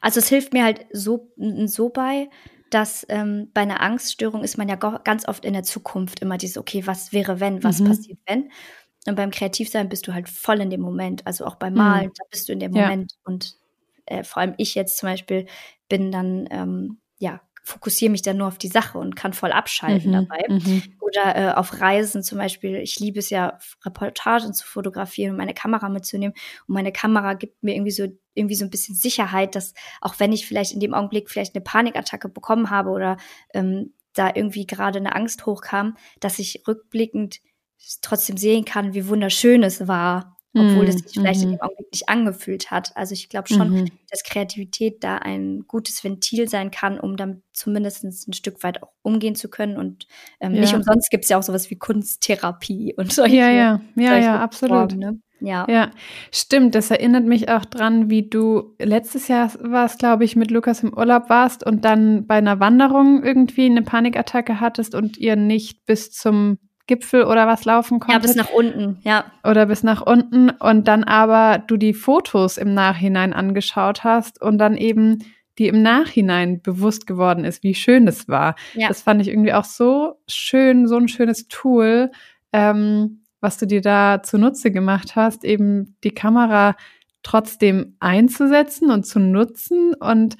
also 0.00 0.18
es 0.18 0.30
hilft 0.30 0.54
mir 0.54 0.64
halt 0.64 0.86
so, 0.94 1.30
so 1.66 1.90
bei, 1.90 2.30
dass 2.70 3.04
ähm, 3.10 3.50
bei 3.52 3.60
einer 3.60 3.82
Angststörung 3.82 4.42
ist 4.42 4.56
man 4.56 4.70
ja 4.70 4.76
ganz 4.76 5.28
oft 5.28 5.44
in 5.44 5.52
der 5.52 5.62
Zukunft 5.62 6.20
immer 6.20 6.38
dieses, 6.38 6.56
okay, 6.56 6.86
was 6.86 7.12
wäre 7.12 7.38
wenn, 7.38 7.62
was 7.62 7.80
mhm. 7.80 7.88
passiert 7.88 8.18
wenn? 8.26 8.50
Und 9.06 9.16
beim 9.16 9.30
Kreativsein 9.30 9.88
bist 9.88 10.06
du 10.06 10.14
halt 10.14 10.28
voll 10.28 10.60
in 10.60 10.70
dem 10.70 10.80
Moment. 10.80 11.26
Also 11.26 11.44
auch 11.46 11.56
beim 11.56 11.74
mhm. 11.74 11.78
Malen, 11.78 12.06
mhm. 12.06 12.12
da 12.16 12.24
bist 12.30 12.48
du 12.48 12.52
in 12.52 12.60
dem 12.60 12.72
Moment. 12.72 13.12
Ja. 13.12 13.18
Und 13.24 13.56
äh, 14.06 14.24
vor 14.24 14.40
allem 14.40 14.54
ich 14.58 14.74
jetzt 14.74 14.96
zum 14.96 15.08
Beispiel 15.08 15.46
bin 15.88 16.10
dann, 16.10 16.48
ähm, 16.50 16.98
ja, 17.18 17.40
fokussiere 17.64 18.10
mich 18.10 18.20
dann 18.20 18.36
nur 18.36 18.48
auf 18.48 18.58
die 18.58 18.68
Sache 18.68 18.98
und 18.98 19.16
kann 19.16 19.32
voll 19.32 19.50
abschalten 19.50 20.10
mhm. 20.10 20.28
dabei. 20.28 20.44
Mhm. 20.48 20.82
Oder 21.00 21.36
äh, 21.36 21.54
auf 21.54 21.80
Reisen 21.80 22.22
zum 22.22 22.38
Beispiel. 22.38 22.76
Ich 22.76 23.00
liebe 23.00 23.18
es 23.18 23.30
ja, 23.30 23.58
Reportagen 23.84 24.52
zu 24.52 24.66
fotografieren 24.66 25.32
und 25.32 25.38
meine 25.38 25.54
Kamera 25.54 25.88
mitzunehmen. 25.88 26.36
Und 26.66 26.74
meine 26.74 26.92
Kamera 26.92 27.34
gibt 27.34 27.62
mir 27.62 27.74
irgendwie 27.74 27.90
so 27.90 28.06
irgendwie 28.34 28.56
so 28.56 28.64
ein 28.64 28.70
bisschen 28.70 28.94
Sicherheit, 28.94 29.54
dass 29.54 29.74
auch 30.00 30.18
wenn 30.18 30.32
ich 30.32 30.46
vielleicht 30.46 30.72
in 30.72 30.80
dem 30.80 30.92
Augenblick 30.92 31.30
vielleicht 31.30 31.54
eine 31.54 31.62
Panikattacke 31.62 32.28
bekommen 32.28 32.68
habe 32.68 32.90
oder 32.90 33.16
ähm, 33.54 33.94
da 34.12 34.30
irgendwie 34.34 34.66
gerade 34.66 34.98
eine 34.98 35.14
Angst 35.14 35.46
hochkam, 35.46 35.96
dass 36.20 36.38
ich 36.38 36.64
rückblickend 36.66 37.40
trotzdem 38.02 38.36
sehen 38.36 38.64
kann, 38.64 38.94
wie 38.94 39.08
wunderschön 39.08 39.62
es 39.62 39.86
war, 39.86 40.34
obwohl 40.56 40.86
es 40.86 40.98
sich 40.98 41.14
vielleicht 41.14 41.42
in 41.42 41.48
dem 41.48 41.54
mhm. 41.56 41.62
Augenblick 41.62 41.92
nicht 41.92 42.08
angefühlt 42.08 42.70
hat. 42.70 42.96
Also 42.96 43.12
ich 43.12 43.28
glaube 43.28 43.48
schon, 43.48 43.70
mhm. 43.70 43.90
dass 44.08 44.22
Kreativität 44.22 45.02
da 45.02 45.16
ein 45.16 45.64
gutes 45.66 46.04
Ventil 46.04 46.48
sein 46.48 46.70
kann, 46.70 47.00
um 47.00 47.16
damit 47.16 47.42
zumindest 47.52 48.04
ein 48.04 48.32
Stück 48.32 48.62
weit 48.62 48.80
auch 48.82 48.92
umgehen 49.02 49.34
zu 49.34 49.48
können. 49.48 49.76
Und 49.76 50.06
ähm, 50.40 50.54
ja. 50.54 50.60
nicht 50.60 50.74
umsonst 50.74 51.10
gibt 51.10 51.24
es 51.24 51.30
ja 51.30 51.38
auch 51.38 51.42
sowas 51.42 51.70
wie 51.70 51.76
Kunsttherapie 51.76 52.94
und 52.96 53.12
solche. 53.12 53.36
Ja, 53.36 53.50
ja, 53.50 53.80
ja, 53.96 54.16
ja, 54.16 54.40
absolut. 54.40 54.92
Formen, 54.92 54.98
ne? 54.98 55.20
Ja. 55.40 55.66
Ja, 55.68 55.90
stimmt. 56.32 56.74
Das 56.74 56.90
erinnert 56.90 57.24
mich 57.24 57.48
auch 57.48 57.64
dran, 57.64 58.08
wie 58.08 58.28
du 58.28 58.76
letztes 58.78 59.28
Jahr 59.28 59.52
war 59.60 59.84
es, 59.84 59.98
glaube 59.98 60.24
ich, 60.24 60.36
mit 60.36 60.50
Lukas 60.50 60.82
im 60.82 60.96
Urlaub 60.96 61.28
warst 61.28 61.66
und 61.66 61.84
dann 61.84 62.26
bei 62.26 62.36
einer 62.36 62.60
Wanderung 62.60 63.24
irgendwie 63.24 63.66
eine 63.66 63.82
Panikattacke 63.82 64.60
hattest 64.60 64.94
und 64.94 65.18
ihr 65.18 65.36
nicht 65.36 65.84
bis 65.84 66.12
zum 66.12 66.58
Gipfel 66.86 67.24
oder 67.24 67.46
was 67.46 67.64
laufen 67.64 67.98
konntet. 68.00 68.22
Ja, 68.22 68.26
bis 68.26 68.36
nach 68.36 68.50
unten, 68.50 68.98
ja. 69.02 69.24
Oder 69.42 69.66
bis 69.66 69.82
nach 69.82 70.02
unten 70.02 70.50
und 70.50 70.86
dann 70.86 71.04
aber 71.04 71.58
du 71.58 71.76
die 71.76 71.94
Fotos 71.94 72.58
im 72.58 72.74
Nachhinein 72.74 73.32
angeschaut 73.32 74.04
hast 74.04 74.40
und 74.40 74.58
dann 74.58 74.76
eben 74.76 75.18
die 75.58 75.68
im 75.68 75.82
Nachhinein 75.82 76.60
bewusst 76.60 77.06
geworden 77.06 77.44
ist, 77.44 77.62
wie 77.62 77.74
schön 77.74 78.06
das 78.06 78.28
war. 78.28 78.56
Ja. 78.74 78.88
Das 78.88 79.02
fand 79.02 79.22
ich 79.22 79.28
irgendwie 79.28 79.52
auch 79.52 79.64
so 79.64 80.20
schön, 80.28 80.88
so 80.88 80.96
ein 80.96 81.08
schönes 81.08 81.48
Tool, 81.48 82.10
ähm, 82.52 83.22
was 83.40 83.58
du 83.58 83.66
dir 83.66 83.80
da 83.80 84.22
zunutze 84.22 84.70
gemacht 84.70 85.16
hast, 85.16 85.44
eben 85.44 85.96
die 86.02 86.10
Kamera 86.10 86.76
trotzdem 87.22 87.96
einzusetzen 88.00 88.90
und 88.90 89.06
zu 89.06 89.20
nutzen 89.20 89.94
und 89.94 90.36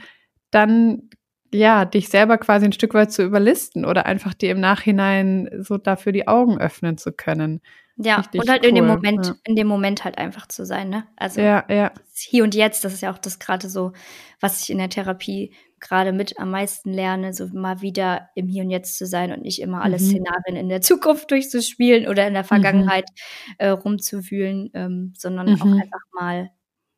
dann 0.51 1.11
ja, 1.55 1.85
dich 1.85 2.09
selber 2.09 2.37
quasi 2.37 2.65
ein 2.65 2.73
Stück 2.73 2.95
weit 2.95 3.13
zu 3.13 3.23
überlisten 3.23 3.85
oder 3.85 4.07
einfach 4.07 4.35
dir 4.35 4.51
im 4.51 4.61
Nachhinein 4.61 5.49
so 5.61 5.79
dafür 5.79 6.11
die 6.11 6.27
Augen 6.27 6.59
öffnen 6.59 6.99
zu 6.99 7.13
können. 7.13 7.61
Ja, 7.97 8.17
Richtig 8.17 8.41
und 8.41 8.51
halt 8.51 8.65
cool. 8.65 8.71
in 8.71 8.75
dem 8.75 8.87
Moment, 8.89 9.27
ja. 9.27 9.35
in 9.45 9.55
dem 9.55 9.69
Moment 9.69 10.03
halt 10.03 10.19
einfach 10.19 10.49
zu 10.49 10.67
sein, 10.67 10.89
ne? 10.89 11.07
Also 11.15 11.41
ja, 11.41 11.65
ja. 11.69 11.93
hier 12.13 12.43
und 12.43 12.57
jetzt, 12.57 12.85
das 12.85 12.93
ist 12.93 13.03
ja 13.03 13.13
auch 13.13 13.19
das 13.19 13.39
gerade 13.39 13.69
so, 13.69 13.93
was 14.41 14.63
ich 14.63 14.71
in 14.71 14.79
der 14.79 14.89
Therapie 14.89 15.55
gerade 15.79 16.13
mit 16.13 16.41
am 16.41 16.51
meisten 16.51 16.93
lerne, 16.93 17.33
so 17.33 17.47
mal 17.53 17.83
wieder 17.83 18.31
im 18.35 18.49
Hier 18.49 18.65
und 18.65 18.71
Jetzt 18.71 18.99
zu 18.99 19.07
sein 19.07 19.33
und 19.33 19.43
nicht 19.43 19.61
immer 19.63 19.83
alle 19.83 19.99
mhm. 19.99 20.07
Szenarien 20.07 20.57
in 20.57 20.69
der 20.69 20.81
Zukunft 20.81 21.31
durchzuspielen 21.31 22.09
oder 22.09 22.27
in 22.27 22.35
der 22.35 22.43
mhm. 22.43 22.49
Vergangenheit 22.49 23.05
mhm. 23.11 23.55
äh, 23.59 23.69
rumzuwühlen, 23.69 24.71
ähm, 24.75 25.13
sondern 25.17 25.53
mhm. 25.53 25.63
auch 25.63 25.67
einfach 25.67 26.03
mal, 26.19 26.51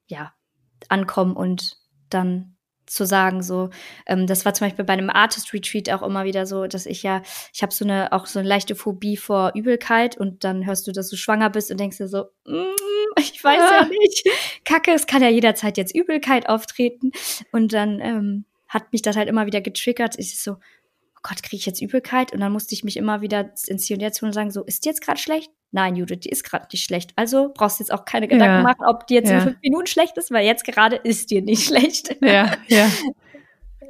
ja, 0.07 0.33
ankommen 0.89 1.37
und 1.37 1.77
dann 2.09 2.56
zu 2.87 3.05
sagen. 3.05 3.43
So, 3.43 3.71
ähm, 4.07 4.27
das 4.27 4.45
war 4.45 4.55
zum 4.55 4.67
Beispiel 4.67 4.85
bei 4.85 4.93
einem 4.93 5.11
Artist 5.11 5.53
Retreat 5.53 5.91
auch 5.91 6.03
immer 6.03 6.25
wieder 6.25 6.47
so, 6.47 6.67
dass 6.67 6.87
ich 6.87 7.03
ja, 7.03 7.23
ich 7.53 7.63
habe 7.63 7.73
so 7.73 7.85
eine 7.85 8.13
auch 8.13 8.27
so 8.27 8.39
eine 8.39 8.49
leichte 8.49 8.75
Phobie 8.75 9.17
vor 9.17 9.53
Übelkeit 9.55 10.17
und 10.17 10.45
dann 10.45 10.67
hörst 10.67 10.87
du, 10.87 10.93
dass 10.93 11.09
du 11.09 11.17
schwanger 11.17 11.51
bist 11.51 11.71
und 11.71 11.79
denkst 11.79 11.99
dir 11.99 12.09
so, 12.09 12.25
mm, 12.45 12.75
ich 13.19 13.43
weiß 13.43 13.59
ja. 13.59 13.81
ja 13.83 13.89
nicht, 13.89 14.29
Kacke, 14.65 14.93
es 14.93 15.07
kann 15.07 15.23
ja 15.23 15.29
jederzeit 15.29 15.77
jetzt 15.77 15.95
Übelkeit 15.95 16.49
auftreten 16.49 17.13
und 17.53 17.73
dann 17.73 18.01
ähm, 18.01 18.45
hat 18.69 18.93
mich 18.93 19.03
das 19.03 19.17
halt 19.17 19.29
immer 19.29 19.47
wieder 19.47 19.61
getriggert. 19.61 20.19
Ich 20.19 20.41
so, 20.41 20.57
Gott, 21.29 21.43
kriege 21.43 21.57
ich 21.57 21.67
jetzt 21.67 21.83
Übelkeit? 21.83 22.33
Und 22.33 22.41
dann 22.41 22.53
musste 22.53 22.75
ich 22.75 22.85
mich 22.85 22.97
immer 22.97 23.21
wieder 23.21 23.51
ins 23.67 23.85
Hier 23.85 23.97
und 23.97 24.01
Jetzt 24.01 24.23
holen 24.23 24.29
und 24.29 24.35
sagen, 24.35 24.51
so, 24.51 24.63
ist 24.63 24.85
die 24.85 24.89
jetzt 24.89 25.01
gerade 25.01 25.19
schlecht? 25.19 25.51
Nein, 25.73 25.97
Judith, 25.97 26.21
die 26.21 26.29
ist 26.29 26.45
gerade 26.45 26.67
nicht 26.73 26.85
schlecht. 26.85 27.13
Also 27.17 27.53
brauchst 27.53 27.81
du 27.81 27.83
jetzt 27.83 27.91
auch 27.93 28.05
keine 28.05 28.29
Gedanken 28.29 28.59
ja. 28.59 28.63
machen, 28.63 28.85
ob 28.87 29.09
die 29.09 29.15
jetzt 29.15 29.31
ja. 29.31 29.39
in 29.39 29.43
fünf 29.43 29.57
Minuten 29.63 29.87
schlecht 29.87 30.17
ist, 30.17 30.31
weil 30.31 30.47
jetzt 30.47 30.65
gerade 30.65 30.97
ist 30.97 31.31
dir 31.31 31.43
nicht 31.43 31.67
schlecht. 31.67 32.17
Ja, 32.23 32.53
ja. 32.69 32.89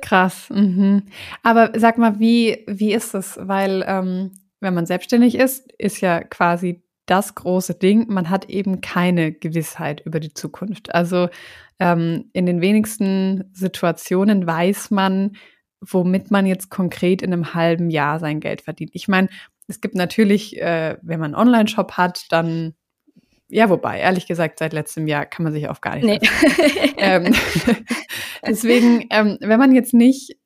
Krass. 0.03 0.49
Mhm. 0.51 1.05
Aber 1.43 1.73
sag 1.77 1.99
mal, 1.99 2.19
wie, 2.19 2.65
wie 2.67 2.93
ist 2.93 3.15
es? 3.15 3.39
Weil, 3.41 3.85
ähm, 3.87 4.33
wenn 4.61 4.75
man 4.75 4.87
selbstständig 4.87 5.35
ist, 5.35 5.71
ist 5.79 6.01
ja 6.01 6.23
quasi 6.23 6.83
das 7.07 7.35
große 7.35 7.75
Ding, 7.75 8.07
man 8.09 8.31
hat 8.31 8.51
eben 8.51 8.81
keine 8.81 9.33
Gewissheit 9.33 10.01
über 10.05 10.21
die 10.21 10.35
Zukunft. 10.35 10.95
Also 10.95 11.29
ähm, 11.79 12.31
in 12.33 12.47
den 12.47 12.61
wenigsten 12.61 13.45
Situationen 13.53 14.47
weiß 14.47 14.91
man, 14.91 15.37
womit 15.89 16.31
man 16.31 16.47
jetzt 16.47 16.71
konkret 16.71 17.23
in 17.23 17.33
einem 17.33 17.55
halben 17.55 17.91
Jahr 17.91 18.19
sein 18.19 18.41
Geld 18.41 18.63
verdient. 18.63 18.91
Ich 18.95 19.09
meine, 19.09 19.29
es 19.69 19.81
gibt 19.81 19.95
natürlich, 19.95 20.61
äh, 20.61 20.97
wenn 21.03 21.21
man 21.21 21.35
einen 21.35 21.49
Online-Shop 21.49 21.93
hat, 21.93 22.27
dann 22.31 22.75
ja, 23.49 23.71
wobei, 23.71 24.01
ehrlich 24.01 24.27
gesagt, 24.27 24.59
seit 24.59 24.73
letztem 24.73 25.07
Jahr 25.07 25.25
kann 25.25 25.45
man 25.45 25.53
sich 25.53 25.69
auf 25.69 25.81
gar 25.81 25.97
nicht. 25.97 26.21
Nee. 26.21 26.95
ähm, 26.97 27.33
deswegen, 28.47 29.07
ähm, 29.11 29.39
wenn 29.41 29.59
man 29.59 29.73
jetzt 29.73 29.95
nicht 29.95 30.37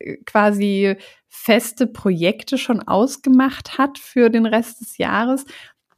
äh, 0.00 0.16
quasi 0.26 0.96
feste 1.28 1.86
Projekte 1.86 2.58
schon 2.58 2.80
ausgemacht 2.80 3.78
hat 3.78 3.98
für 3.98 4.28
den 4.28 4.44
Rest 4.44 4.80
des 4.80 4.98
Jahres, 4.98 5.44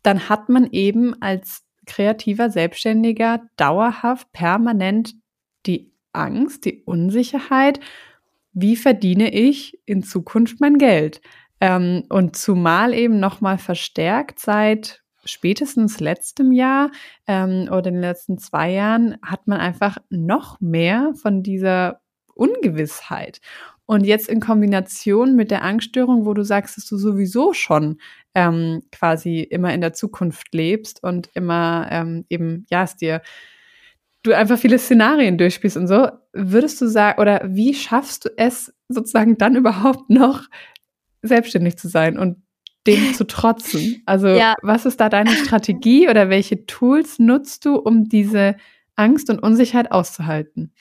dann 0.03 0.29
hat 0.29 0.49
man 0.49 0.71
eben 0.71 1.21
als 1.23 1.63
kreativer 1.87 2.51
Selbstständiger 2.51 3.43
dauerhaft, 3.57 4.31
permanent 4.33 5.15
die 5.67 5.93
Angst, 6.13 6.65
die 6.65 6.83
Unsicherheit, 6.85 7.81
wie 8.53 8.77
verdiene 8.77 9.33
ich 9.33 9.79
in 9.87 10.03
Zukunft 10.03 10.61
mein 10.61 10.79
Geld? 10.79 11.21
Ähm, 11.61 12.05
und 12.09 12.37
zumal 12.37 12.95
eben 12.95 13.21
nochmal 13.21 13.59
verstärkt 13.59 14.39
seit 14.39 15.03
spätestens 15.25 16.01
letztem 16.01 16.53
Jahr 16.53 16.91
ähm, 17.27 17.69
oder 17.71 17.89
in 17.89 17.95
den 17.95 18.01
letzten 18.01 18.39
zwei 18.39 18.71
Jahren 18.73 19.17
hat 19.23 19.47
man 19.47 19.61
einfach 19.61 19.99
noch 20.09 20.61
mehr 20.61 21.13
von 21.15 21.43
dieser 21.43 22.01
Ungewissheit. 22.35 23.41
Und 23.85 24.07
jetzt 24.07 24.29
in 24.29 24.41
Kombination 24.41 25.35
mit 25.35 25.51
der 25.51 25.63
Angststörung, 25.63 26.25
wo 26.25 26.33
du 26.33 26.45
sagst, 26.45 26.77
dass 26.77 26.87
du 26.87 26.97
sowieso 26.97 27.53
schon 27.53 28.01
ähm, 28.35 28.83
quasi 28.93 29.41
immer 29.41 29.75
in 29.75 29.81
der 29.81 29.93
Zukunft 29.93 30.55
lebst 30.55 31.03
und 31.03 31.29
immer 31.35 31.89
ähm, 31.91 32.25
eben, 32.29 32.67
ja, 32.71 32.85
es 32.85 32.97
dir, 32.97 33.21
du 34.23 34.37
einfach 34.37 34.59
viele 34.59 34.79
Szenarien 34.79 35.39
durchspielst 35.39 35.77
und 35.77 35.87
so, 35.87 36.09
würdest 36.33 36.81
du 36.81 36.87
sagen, 36.87 37.21
oder 37.21 37.43
wie 37.45 37.75
schaffst 37.75 38.27
du 38.27 38.31
es 38.37 38.73
sozusagen 38.89 39.39
dann 39.39 39.57
überhaupt 39.57 40.11
noch 40.11 40.43
selbstständig 41.23 41.77
zu 41.77 41.89
sein 41.89 42.19
und 42.19 42.37
dem 42.87 43.15
zu 43.15 43.27
trotzen? 43.27 44.03
Also, 44.07 44.29
ja. 44.29 44.55
was 44.63 44.87
ist 44.87 45.01
da 45.01 45.09
deine 45.09 45.31
Strategie 45.31 46.09
oder 46.09 46.29
welche 46.29 46.67
Tools 46.67 47.19
nutzt 47.19 47.65
du, 47.65 47.77
um 47.77 48.09
diese 48.09 48.57
Angst 48.97 49.31
und 49.31 49.43
Unsicherheit 49.43 49.93
auszuhalten? 49.93 50.73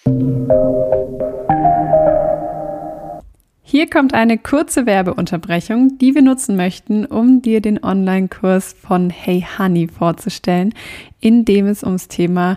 Hier 3.61 3.87
kommt 3.87 4.15
eine 4.15 4.39
kurze 4.39 4.87
Werbeunterbrechung, 4.87 5.99
die 5.99 6.15
wir 6.15 6.23
nutzen 6.23 6.55
möchten, 6.55 7.05
um 7.05 7.43
dir 7.43 7.61
den 7.61 7.83
Online-Kurs 7.83 8.73
von 8.73 9.11
Hey 9.11 9.45
Honey 9.57 9.87
vorzustellen, 9.87 10.73
in 11.19 11.45
dem 11.45 11.67
es 11.67 11.83
ums 11.83 12.07
Thema 12.07 12.55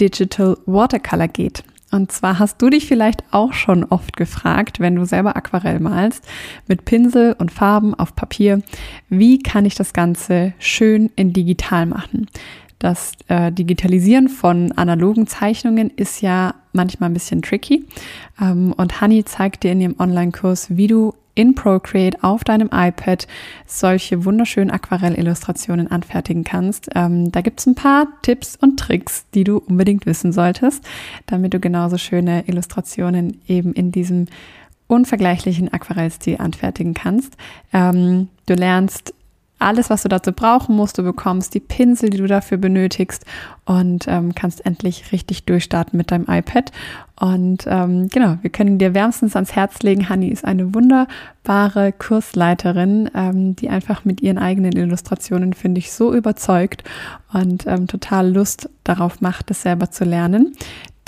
Digital 0.00 0.56
Watercolor 0.66 1.28
geht. 1.28 1.64
Und 1.90 2.10
zwar 2.10 2.40
hast 2.40 2.60
du 2.60 2.70
dich 2.70 2.86
vielleicht 2.86 3.22
auch 3.30 3.52
schon 3.52 3.84
oft 3.84 4.16
gefragt, 4.16 4.80
wenn 4.80 4.96
du 4.96 5.06
selber 5.06 5.36
Aquarell 5.36 5.78
malst, 5.78 6.24
mit 6.66 6.84
Pinsel 6.84 7.36
und 7.38 7.52
Farben 7.52 7.94
auf 7.94 8.16
Papier, 8.16 8.62
wie 9.08 9.38
kann 9.38 9.64
ich 9.64 9.76
das 9.76 9.92
Ganze 9.92 10.54
schön 10.58 11.10
in 11.14 11.32
digital 11.32 11.86
machen? 11.86 12.26
Das 12.80 13.12
äh, 13.28 13.52
Digitalisieren 13.52 14.28
von 14.28 14.72
analogen 14.72 15.26
Zeichnungen 15.28 15.88
ist 15.90 16.20
ja 16.20 16.54
manchmal 16.72 17.10
ein 17.10 17.14
bisschen 17.14 17.42
tricky. 17.42 17.86
Ähm, 18.40 18.72
und 18.76 19.00
Honey 19.00 19.24
zeigt 19.24 19.62
dir 19.62 19.72
in 19.72 19.80
ihrem 19.80 19.96
Online-Kurs, 19.98 20.76
wie 20.76 20.88
du 20.88 21.14
in 21.34 21.54
Procreate 21.54 22.22
auf 22.22 22.44
deinem 22.44 22.70
iPad 22.72 23.26
solche 23.66 24.24
wunderschönen 24.24 24.70
Aquarellillustrationen 24.70 25.90
anfertigen 25.90 26.44
kannst. 26.44 26.90
Ähm, 26.94 27.32
da 27.32 27.40
gibt's 27.40 27.66
ein 27.66 27.74
paar 27.74 28.06
Tipps 28.22 28.56
und 28.56 28.78
Tricks, 28.78 29.26
die 29.34 29.44
du 29.44 29.58
unbedingt 29.58 30.06
wissen 30.06 30.32
solltest, 30.32 30.84
damit 31.26 31.54
du 31.54 31.60
genauso 31.60 31.98
schöne 31.98 32.44
Illustrationen 32.46 33.40
eben 33.48 33.72
in 33.72 33.92
diesem 33.92 34.26
unvergleichlichen 34.86 35.72
Aquarellstil 35.72 36.36
anfertigen 36.38 36.94
kannst. 36.94 37.36
Ähm, 37.72 38.28
du 38.46 38.54
lernst 38.54 39.14
alles, 39.58 39.90
was 39.90 40.02
du 40.02 40.08
dazu 40.08 40.32
brauchen 40.32 40.76
musst. 40.76 40.98
Du 40.98 41.02
bekommst 41.02 41.54
die 41.54 41.60
Pinsel, 41.60 42.10
die 42.10 42.18
du 42.18 42.26
dafür 42.26 42.58
benötigst 42.58 43.24
und 43.64 44.06
ähm, 44.08 44.34
kannst 44.34 44.66
endlich 44.66 45.12
richtig 45.12 45.44
durchstarten 45.44 45.96
mit 45.96 46.10
deinem 46.10 46.26
iPad. 46.28 46.70
Und 47.18 47.64
ähm, 47.66 48.08
genau, 48.08 48.38
wir 48.42 48.50
können 48.50 48.78
dir 48.78 48.92
wärmstens 48.92 49.36
ans 49.36 49.54
Herz 49.54 49.82
legen. 49.82 50.08
Hani 50.08 50.28
ist 50.28 50.44
eine 50.44 50.74
wunderbare 50.74 51.92
Kursleiterin, 51.92 53.08
ähm, 53.14 53.56
die 53.56 53.68
einfach 53.68 54.04
mit 54.04 54.20
ihren 54.20 54.38
eigenen 54.38 54.72
Illustrationen, 54.72 55.52
finde 55.52 55.78
ich, 55.78 55.92
so 55.92 56.12
überzeugt 56.12 56.82
und 57.32 57.66
ähm, 57.66 57.86
total 57.86 58.32
Lust 58.32 58.68
darauf 58.82 59.20
macht, 59.20 59.50
das 59.50 59.62
selber 59.62 59.90
zu 59.90 60.04
lernen. 60.04 60.54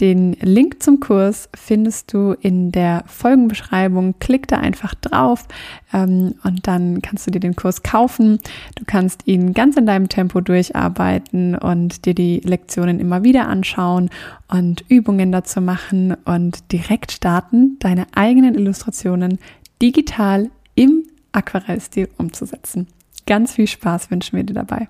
Den 0.00 0.34
Link 0.42 0.82
zum 0.82 1.00
Kurs 1.00 1.48
findest 1.54 2.12
du 2.12 2.32
in 2.32 2.70
der 2.70 3.04
Folgenbeschreibung. 3.06 4.14
Klick 4.18 4.46
da 4.46 4.58
einfach 4.58 4.94
drauf 4.94 5.48
ähm, 5.92 6.34
und 6.44 6.66
dann 6.66 7.00
kannst 7.00 7.26
du 7.26 7.30
dir 7.30 7.40
den 7.40 7.56
Kurs 7.56 7.82
kaufen. 7.82 8.38
Du 8.74 8.84
kannst 8.86 9.26
ihn 9.26 9.54
ganz 9.54 9.76
in 9.76 9.86
deinem 9.86 10.10
Tempo 10.10 10.42
durcharbeiten 10.42 11.56
und 11.56 12.04
dir 12.04 12.14
die 12.14 12.40
Lektionen 12.40 13.00
immer 13.00 13.24
wieder 13.24 13.48
anschauen 13.48 14.10
und 14.48 14.84
Übungen 14.88 15.32
dazu 15.32 15.62
machen 15.62 16.14
und 16.26 16.72
direkt 16.72 17.12
starten, 17.12 17.78
deine 17.78 18.06
eigenen 18.14 18.54
Illustrationen 18.54 19.38
digital 19.80 20.50
im 20.74 21.04
Aquarellstil 21.32 22.10
umzusetzen. 22.18 22.86
Ganz 23.26 23.54
viel 23.54 23.66
Spaß 23.66 24.10
wünschen 24.10 24.36
wir 24.36 24.44
dir 24.44 24.54
dabei. 24.54 24.88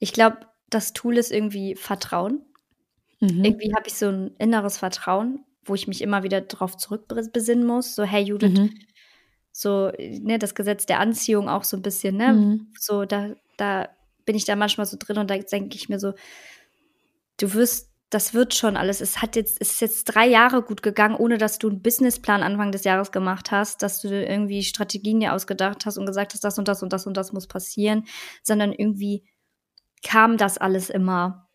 Ich 0.00 0.12
glaube, 0.12 0.38
das 0.74 0.92
Tool 0.92 1.16
ist 1.16 1.30
irgendwie 1.30 1.76
Vertrauen. 1.76 2.42
Mhm. 3.20 3.44
Irgendwie 3.44 3.74
habe 3.74 3.86
ich 3.86 3.94
so 3.94 4.08
ein 4.08 4.34
inneres 4.38 4.78
Vertrauen, 4.78 5.44
wo 5.64 5.74
ich 5.74 5.88
mich 5.88 6.02
immer 6.02 6.22
wieder 6.22 6.40
darauf 6.40 6.76
zurückbesinnen 6.76 7.66
muss. 7.66 7.94
So, 7.94 8.02
hey 8.02 8.22
Judith, 8.22 8.58
mhm. 8.58 8.74
so, 9.52 9.90
ne, 9.98 10.38
das 10.38 10.54
Gesetz 10.54 10.86
der 10.86 11.00
Anziehung 11.00 11.48
auch 11.48 11.64
so 11.64 11.76
ein 11.76 11.82
bisschen, 11.82 12.16
ne? 12.16 12.32
Mhm. 12.32 12.72
So, 12.78 13.04
da, 13.04 13.34
da 13.56 13.88
bin 14.26 14.36
ich 14.36 14.44
da 14.44 14.56
manchmal 14.56 14.86
so 14.86 14.96
drin 14.98 15.18
und 15.18 15.30
da 15.30 15.36
denke 15.38 15.76
ich 15.76 15.88
mir 15.88 15.98
so, 15.98 16.14
du 17.38 17.54
wirst, 17.54 17.90
das 18.10 18.32
wird 18.32 18.54
schon 18.54 18.76
alles. 18.76 19.00
Es 19.00 19.22
hat 19.22 19.34
jetzt, 19.36 19.60
es 19.60 19.72
ist 19.72 19.80
jetzt 19.80 20.04
drei 20.04 20.26
Jahre 20.26 20.62
gut 20.62 20.82
gegangen, 20.82 21.16
ohne 21.16 21.36
dass 21.38 21.58
du 21.58 21.68
einen 21.68 21.82
Businessplan 21.82 22.42
Anfang 22.42 22.70
des 22.70 22.84
Jahres 22.84 23.10
gemacht 23.10 23.50
hast, 23.50 23.82
dass 23.82 24.00
du 24.02 24.08
irgendwie 24.08 24.62
Strategien 24.62 25.20
dir 25.20 25.32
ausgedacht 25.32 25.84
hast 25.84 25.98
und 25.98 26.06
gesagt 26.06 26.32
hast, 26.32 26.44
das 26.44 26.58
und 26.58 26.68
das 26.68 26.82
und 26.82 26.92
das 26.92 27.06
und 27.06 27.16
das 27.16 27.32
muss 27.32 27.46
passieren, 27.46 28.04
sondern 28.42 28.72
irgendwie 28.72 29.24
kam 30.04 30.36
das 30.36 30.58
alles 30.58 30.90
immer. 30.90 31.48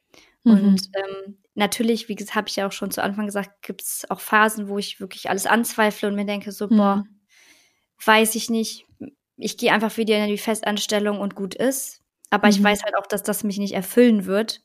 Mhm. 0.44 0.52
Und 0.52 0.90
ähm, 0.96 1.38
natürlich, 1.56 2.10
wie 2.10 2.16
gesagt, 2.16 2.36
habe 2.36 2.50
ich 2.50 2.58
ja 2.58 2.68
auch 2.68 2.72
schon 2.74 2.92
zu 2.92 3.02
Anfang 3.02 3.26
gesagt, 3.26 3.62
gibt 3.62 3.84
es 3.84 4.06
auch 4.10 4.20
Phasen, 4.20 4.68
wo 4.68 4.78
ich 4.78 5.00
wirklich 5.00 5.30
alles 5.30 5.46
anzweifle 5.46 6.10
und 6.10 6.16
mir 6.16 6.26
denke, 6.26 6.52
so, 6.52 6.68
mhm. 6.68 6.78
boah, 6.78 7.04
weiß 8.04 8.36
ich 8.36 8.50
nicht. 8.50 8.86
Ich 9.38 9.58
gehe 9.58 9.72
einfach 9.72 9.96
wieder 9.96 10.18
in 10.18 10.30
die 10.30 10.38
Festanstellung 10.38 11.20
und 11.20 11.36
gut 11.36 11.56
ist. 11.56 12.02
Aber 12.30 12.48
mhm. 12.48 12.54
ich 12.54 12.64
weiß 12.64 12.84
halt 12.84 12.96
auch, 12.98 13.08
dass 13.08 13.24
das 13.24 13.44
mich 13.44 13.58
nicht 13.58 13.74
erfüllen 13.74 14.26
wird. 14.26 14.62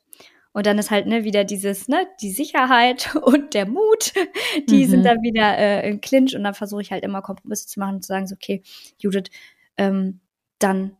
Und 0.51 0.65
dann 0.65 0.77
ist 0.77 0.89
halt 0.89 1.05
ne, 1.05 1.25
wieder 1.25 1.43
dieses, 1.43 1.89
ne, 1.89 2.07
die 2.21 2.31
Sicherheit 2.31 3.13
und 3.21 3.53
der 3.53 3.67
Mut, 3.67 4.13
die 4.69 4.85
mhm. 4.85 4.89
sind 4.89 5.03
dann 5.03 5.21
wieder 5.21 5.57
äh, 5.57 5.89
im 5.89 6.01
Clinch 6.01 6.35
und 6.35 6.43
dann 6.43 6.53
versuche 6.53 6.81
ich 6.81 6.91
halt 6.91 7.03
immer 7.03 7.21
Kompromisse 7.21 7.67
zu 7.67 7.79
machen 7.79 7.95
und 7.95 8.03
zu 8.03 8.07
sagen, 8.07 8.27
so, 8.27 8.35
okay, 8.35 8.63
Judith, 8.97 9.29
ähm, 9.77 10.21
dann, 10.59 10.95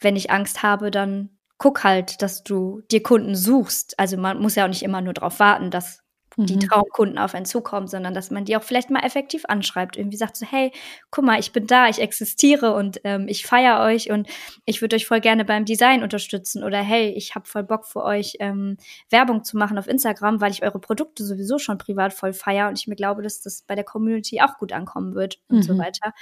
wenn 0.00 0.16
ich 0.16 0.30
Angst 0.30 0.62
habe, 0.62 0.90
dann 0.90 1.33
guck 1.58 1.84
halt, 1.84 2.22
dass 2.22 2.42
du 2.44 2.82
dir 2.90 3.02
Kunden 3.02 3.34
suchst. 3.34 3.98
Also 3.98 4.16
man 4.16 4.40
muss 4.40 4.54
ja 4.54 4.64
auch 4.64 4.68
nicht 4.68 4.82
immer 4.82 5.00
nur 5.00 5.14
darauf 5.14 5.38
warten, 5.40 5.70
dass 5.70 6.04
die 6.36 6.56
mhm. 6.56 6.60
Traumkunden 6.60 7.18
auf 7.18 7.34
einen 7.34 7.46
zukommen, 7.46 7.86
sondern 7.86 8.14
dass 8.14 8.30
man 8.30 8.44
die 8.44 8.56
auch 8.56 8.62
vielleicht 8.62 8.90
mal 8.90 9.04
effektiv 9.04 9.44
anschreibt. 9.46 9.96
Irgendwie 9.96 10.16
sagt 10.16 10.36
so, 10.36 10.46
hey, 10.46 10.72
guck 11.10 11.24
mal, 11.24 11.38
ich 11.38 11.52
bin 11.52 11.66
da, 11.66 11.88
ich 11.88 12.00
existiere 12.00 12.74
und 12.74 13.00
ähm, 13.04 13.26
ich 13.28 13.46
feiere 13.46 13.80
euch 13.84 14.10
und 14.10 14.28
ich 14.64 14.80
würde 14.80 14.96
euch 14.96 15.06
voll 15.06 15.20
gerne 15.20 15.44
beim 15.44 15.64
Design 15.64 16.02
unterstützen. 16.02 16.64
Oder 16.64 16.78
hey, 16.78 17.10
ich 17.10 17.34
habe 17.34 17.46
voll 17.46 17.62
Bock 17.62 17.86
für 17.86 18.02
euch, 18.02 18.34
ähm, 18.40 18.76
Werbung 19.10 19.44
zu 19.44 19.56
machen 19.56 19.78
auf 19.78 19.86
Instagram, 19.86 20.40
weil 20.40 20.50
ich 20.50 20.62
eure 20.62 20.80
Produkte 20.80 21.24
sowieso 21.24 21.58
schon 21.58 21.78
privat 21.78 22.12
voll 22.12 22.32
feiere 22.32 22.68
und 22.68 22.78
ich 22.78 22.86
mir 22.86 22.96
glaube, 22.96 23.22
dass 23.22 23.40
das 23.40 23.62
bei 23.62 23.74
der 23.74 23.84
Community 23.84 24.40
auch 24.40 24.58
gut 24.58 24.72
ankommen 24.72 25.14
wird 25.14 25.40
und 25.48 25.58
mhm. 25.58 25.62
so 25.62 25.78
weiter. 25.78 26.12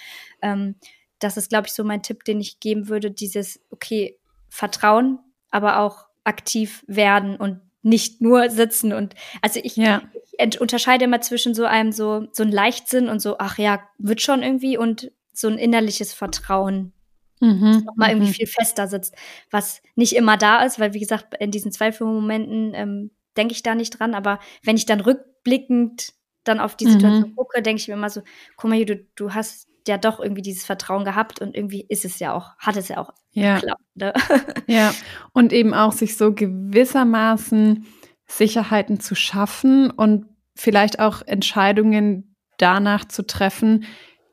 Ähm, 0.42 0.76
das 1.18 1.36
ist, 1.36 1.50
glaube 1.50 1.68
ich, 1.68 1.72
so 1.72 1.84
mein 1.84 2.02
Tipp, 2.02 2.24
den 2.24 2.40
ich 2.40 2.58
geben 2.58 2.88
würde, 2.88 3.10
dieses, 3.10 3.60
okay, 3.70 4.18
Vertrauen, 4.52 5.18
aber 5.50 5.78
auch 5.78 6.08
aktiv 6.24 6.84
werden 6.86 7.36
und 7.36 7.60
nicht 7.80 8.20
nur 8.20 8.50
sitzen 8.50 8.92
und 8.92 9.14
also 9.40 9.58
ich, 9.64 9.76
ja. 9.76 10.02
ich 10.38 10.60
unterscheide 10.60 11.06
immer 11.06 11.22
zwischen 11.22 11.54
so 11.54 11.64
einem 11.64 11.90
so 11.90 12.28
so 12.32 12.42
ein 12.42 12.52
Leichtsinn 12.52 13.08
und 13.08 13.20
so 13.20 13.38
ach 13.38 13.56
ja 13.56 13.80
wird 13.98 14.20
schon 14.20 14.42
irgendwie 14.42 14.76
und 14.76 15.10
so 15.32 15.48
ein 15.48 15.56
innerliches 15.56 16.12
Vertrauen 16.12 16.92
mhm. 17.40 17.72
das 17.72 17.82
nochmal 17.82 18.10
irgendwie 18.10 18.28
mhm. 18.28 18.34
viel 18.34 18.46
fester 18.46 18.86
sitzt 18.88 19.16
was 19.50 19.80
nicht 19.96 20.14
immer 20.14 20.36
da 20.36 20.62
ist 20.62 20.78
weil 20.78 20.92
wie 20.92 21.00
gesagt 21.00 21.34
in 21.40 21.50
diesen 21.50 21.72
Zweifelmomenten 21.72 22.74
ähm, 22.74 23.10
denke 23.38 23.54
ich 23.54 23.62
da 23.62 23.74
nicht 23.74 23.98
dran 23.98 24.14
aber 24.14 24.38
wenn 24.62 24.76
ich 24.76 24.84
dann 24.84 25.00
rückblickend 25.00 26.12
dann 26.44 26.60
auf 26.60 26.76
die 26.76 26.86
Situation 26.86 27.30
mhm. 27.30 27.36
gucke 27.36 27.62
denke 27.62 27.80
ich 27.80 27.88
mir 27.88 27.94
immer 27.94 28.10
so 28.10 28.20
guck 28.56 28.70
mal 28.70 28.84
du 28.84 28.96
du 29.16 29.32
hast 29.32 29.66
ja 29.88 29.98
doch 29.98 30.20
irgendwie 30.20 30.42
dieses 30.42 30.64
Vertrauen 30.64 31.04
gehabt 31.04 31.40
und 31.40 31.56
irgendwie 31.56 31.84
ist 31.88 32.04
es 32.04 32.18
ja 32.18 32.32
auch, 32.32 32.56
hat 32.58 32.76
es 32.76 32.88
ja 32.88 32.98
auch 32.98 33.10
ja. 33.32 33.56
geklappt. 33.56 33.82
Ne? 33.94 34.12
Ja, 34.66 34.94
und 35.32 35.52
eben 35.52 35.74
auch 35.74 35.92
sich 35.92 36.16
so 36.16 36.32
gewissermaßen 36.32 37.86
Sicherheiten 38.26 39.00
zu 39.00 39.14
schaffen 39.14 39.90
und 39.90 40.26
vielleicht 40.54 41.00
auch 41.00 41.22
Entscheidungen 41.26 42.36
danach 42.58 43.06
zu 43.06 43.26
treffen, 43.26 43.84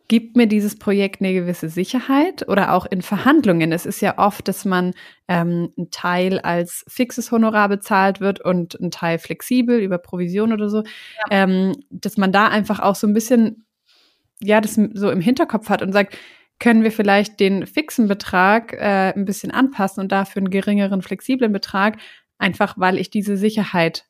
gibt 0.10 0.36
mir 0.36 0.48
dieses 0.48 0.78
Projekt 0.78 1.22
eine 1.22 1.34
gewisse 1.34 1.70
Sicherheit 1.70 2.48
oder 2.50 2.74
auch 2.74 2.88
in 2.88 3.04
Verhandlungen. 3.04 3.72
Es 3.72 3.86
ist 3.86 4.02
ja 4.02 4.18
oft, 4.18 4.48
dass 4.48 4.66
man 4.66 4.94
ähm, 5.28 5.72
ein 5.78 5.92
Teil 5.92 6.40
als 6.40 6.84
fixes 6.88 7.32
Honorar 7.32 7.70
bezahlt 7.70 8.20
wird 8.20 8.42
und 8.42 8.74
ein 8.80 8.90
Teil 8.90 9.20
flexibel 9.20 9.80
über 9.80 10.00
Provision 10.00 10.52
oder 10.52 10.68
so, 10.68 10.80
ja. 10.80 10.84
ähm, 11.30 11.74
dass 11.92 12.18
man 12.18 12.32
da 12.32 12.48
einfach 12.48 12.80
auch 12.80 12.96
so 12.96 13.06
ein 13.06 13.14
bisschen 13.14 13.68
ja, 14.42 14.62
das 14.62 14.80
so 14.94 15.10
im 15.12 15.22
Hinterkopf 15.22 15.70
hat 15.70 15.82
und 15.82 15.92
sagt, 15.92 16.18
können 16.60 16.84
wir 16.84 16.92
vielleicht 16.92 17.40
den 17.40 17.66
fixen 17.66 18.08
Betrag 18.08 18.74
äh, 18.74 19.14
ein 19.16 19.26
bisschen 19.26 19.52
anpassen 19.52 20.02
und 20.02 20.12
dafür 20.12 20.42
einen 20.42 20.50
geringeren 20.50 21.02
flexiblen 21.02 21.52
Betrag, 21.52 21.98
einfach 22.38 22.76
weil 22.78 22.98
ich 22.98 23.10
diese 23.10 23.38
Sicherheit 23.38 24.06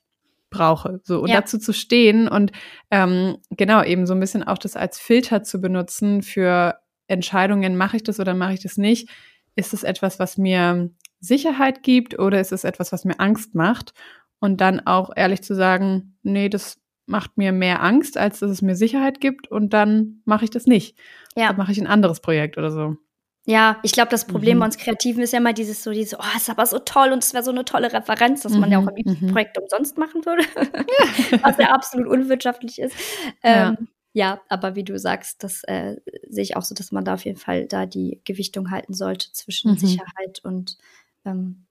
brauche. 0.50 1.00
So, 1.04 1.22
und 1.22 1.30
ja. 1.30 1.42
dazu 1.42 1.60
zu 1.60 1.74
stehen 1.74 2.28
und 2.28 2.52
ähm, 2.90 3.38
genau 3.52 3.84
eben 3.84 4.08
so 4.08 4.14
ein 4.14 4.20
bisschen 4.20 4.44
auch 4.44 4.58
das 4.58 4.76
als 4.76 5.00
Filter 5.00 5.44
zu 5.44 5.62
benutzen 5.62 6.24
für 6.24 6.80
Entscheidungen, 7.08 7.78
mache 7.78 7.98
ich 7.98 8.04
das 8.04 8.20
oder 8.20 8.34
mache 8.34 8.54
ich 8.54 8.62
das 8.62 8.78
nicht? 8.78 9.10
Ist 9.56 9.74
es 9.74 9.84
etwas, 9.84 10.20
was 10.20 10.38
mir 10.38 10.90
Sicherheit 11.20 11.84
gibt 11.84 12.18
oder 12.18 12.40
ist 12.40 12.52
es 12.52 12.64
etwas, 12.64 12.92
was 12.92 13.06
mir 13.06 13.20
Angst 13.20 13.56
macht? 13.56 13.94
Und 14.40 14.62
dann 14.62 14.80
auch 14.80 15.12
ehrlich 15.16 15.44
zu 15.44 15.54
sagen, 15.54 16.18
nee, 16.24 16.50
das 16.50 16.79
macht 17.10 17.38
mir 17.38 17.52
mehr 17.52 17.84
Angst, 17.84 18.18
als 18.18 18.40
dass 18.40 18.52
es 18.52 18.62
mir 18.62 18.76
Sicherheit 18.76 19.20
gibt 19.20 19.50
und 19.50 19.74
dann 19.74 20.22
mache 20.26 20.46
ich 20.46 20.52
das 20.52 20.66
nicht. 20.66 20.98
Ja. 21.36 21.48
Dann 21.48 21.58
mache 21.58 21.72
ich 21.72 21.80
ein 21.80 21.88
anderes 21.88 22.20
Projekt 22.20 22.58
oder 22.58 22.72
so. 22.72 22.98
Ja, 23.46 23.80
ich 23.82 23.94
glaube, 23.94 24.12
das 24.12 24.28
Problem 24.28 24.58
mhm. 24.58 24.60
bei 24.60 24.66
uns 24.68 24.78
Kreativen 24.78 25.24
ist 25.24 25.34
ja 25.34 25.40
immer 25.40 25.54
dieses 25.54 25.84
so, 25.84 25.92
dieses, 25.92 26.20
oh, 26.20 26.38
ist 26.38 26.50
aber 26.50 26.66
so 26.66 26.78
toll 26.78 27.12
und 27.12 27.24
es 27.24 27.34
wäre 27.34 27.44
so 27.44 27.52
eine 27.52 27.66
tolle 27.66 27.92
Referenz, 27.92 28.42
dass 28.42 28.54
mhm. 28.54 28.60
man 28.60 28.72
ja 28.72 28.80
auch 28.80 28.88
am 28.88 28.96
liebsten 28.96 29.26
mhm. 29.26 29.32
Projekt 29.32 29.58
umsonst 29.58 29.98
machen 29.98 30.24
würde, 30.26 30.44
ja. 30.56 31.40
was 31.44 31.58
ja 31.58 31.72
absolut 31.72 32.08
unwirtschaftlich 32.08 32.80
ist. 32.80 32.96
Ja. 33.44 33.70
Ähm, 33.70 33.88
ja, 34.14 34.42
aber 34.50 34.76
wie 34.76 34.84
du 34.84 34.98
sagst, 35.00 35.44
das 35.44 35.64
äh, 35.64 35.98
sehe 36.28 36.44
ich 36.44 36.58
auch 36.58 36.64
so, 36.64 36.76
dass 36.76 36.92
man 36.92 37.06
da 37.06 37.14
auf 37.14 37.26
jeden 37.26 37.38
Fall 37.38 37.66
da 37.68 37.86
die 37.86 38.22
Gewichtung 38.26 38.72
halten 38.72 38.94
sollte 38.94 39.32
zwischen 39.34 39.72
mhm. 39.72 39.78
Sicherheit 39.78 40.42
und 40.44 40.78
ähm, 41.26 41.66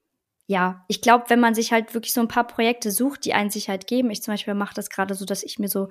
ja, 0.50 0.82
ich 0.88 1.02
glaube, 1.02 1.26
wenn 1.28 1.40
man 1.40 1.54
sich 1.54 1.72
halt 1.72 1.92
wirklich 1.92 2.14
so 2.14 2.22
ein 2.22 2.28
paar 2.28 2.46
Projekte 2.46 2.90
sucht, 2.90 3.26
die 3.26 3.34
einen 3.34 3.50
Sicherheit 3.50 3.86
geben. 3.86 4.10
Ich 4.10 4.22
zum 4.22 4.32
Beispiel 4.32 4.54
mache 4.54 4.74
das 4.74 4.88
gerade 4.88 5.14
so, 5.14 5.26
dass 5.26 5.42
ich 5.42 5.58
mir 5.58 5.68
so 5.68 5.90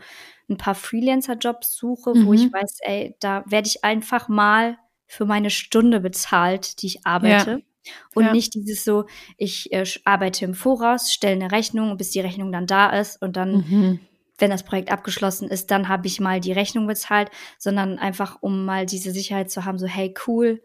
ein 0.49 0.57
paar 0.57 0.73
Freelancer-Jobs 0.73 1.77
suche, 1.77 2.15
mhm. 2.15 2.25
wo 2.25 2.33
ich 2.33 2.45
mhm. 2.45 2.53
weiß, 2.53 2.79
ey, 2.81 3.15
da 3.19 3.43
werde 3.45 3.67
ich 3.67 3.83
einfach 3.83 4.29
mal 4.29 4.79
für 5.05 5.25
meine 5.25 5.51
Stunde 5.51 5.99
bezahlt, 5.99 6.81
die 6.81 6.87
ich 6.87 7.05
arbeite. 7.05 7.51
Ja. 7.51 7.93
Und 8.15 8.25
ja. 8.25 8.31
nicht 8.33 8.55
dieses 8.55 8.83
so, 8.83 9.05
ich 9.37 9.71
äh, 9.71 9.85
arbeite 10.05 10.45
im 10.45 10.55
Voraus, 10.55 11.13
stelle 11.13 11.35
eine 11.35 11.51
Rechnung, 11.51 11.95
bis 11.95 12.09
die 12.09 12.19
Rechnung 12.19 12.51
dann 12.51 12.65
da 12.65 12.89
ist 12.89 13.21
und 13.21 13.37
dann, 13.37 13.57
mhm. 13.57 13.99
wenn 14.39 14.49
das 14.49 14.63
Projekt 14.63 14.91
abgeschlossen 14.91 15.49
ist, 15.49 15.69
dann 15.69 15.87
habe 15.87 16.07
ich 16.07 16.19
mal 16.19 16.39
die 16.39 16.51
Rechnung 16.51 16.87
bezahlt, 16.87 17.29
sondern 17.59 17.99
einfach, 17.99 18.39
um 18.41 18.65
mal 18.65 18.87
diese 18.87 19.11
Sicherheit 19.11 19.51
zu 19.51 19.65
haben, 19.65 19.77
so, 19.77 19.85
hey, 19.85 20.15
cool, 20.25 20.63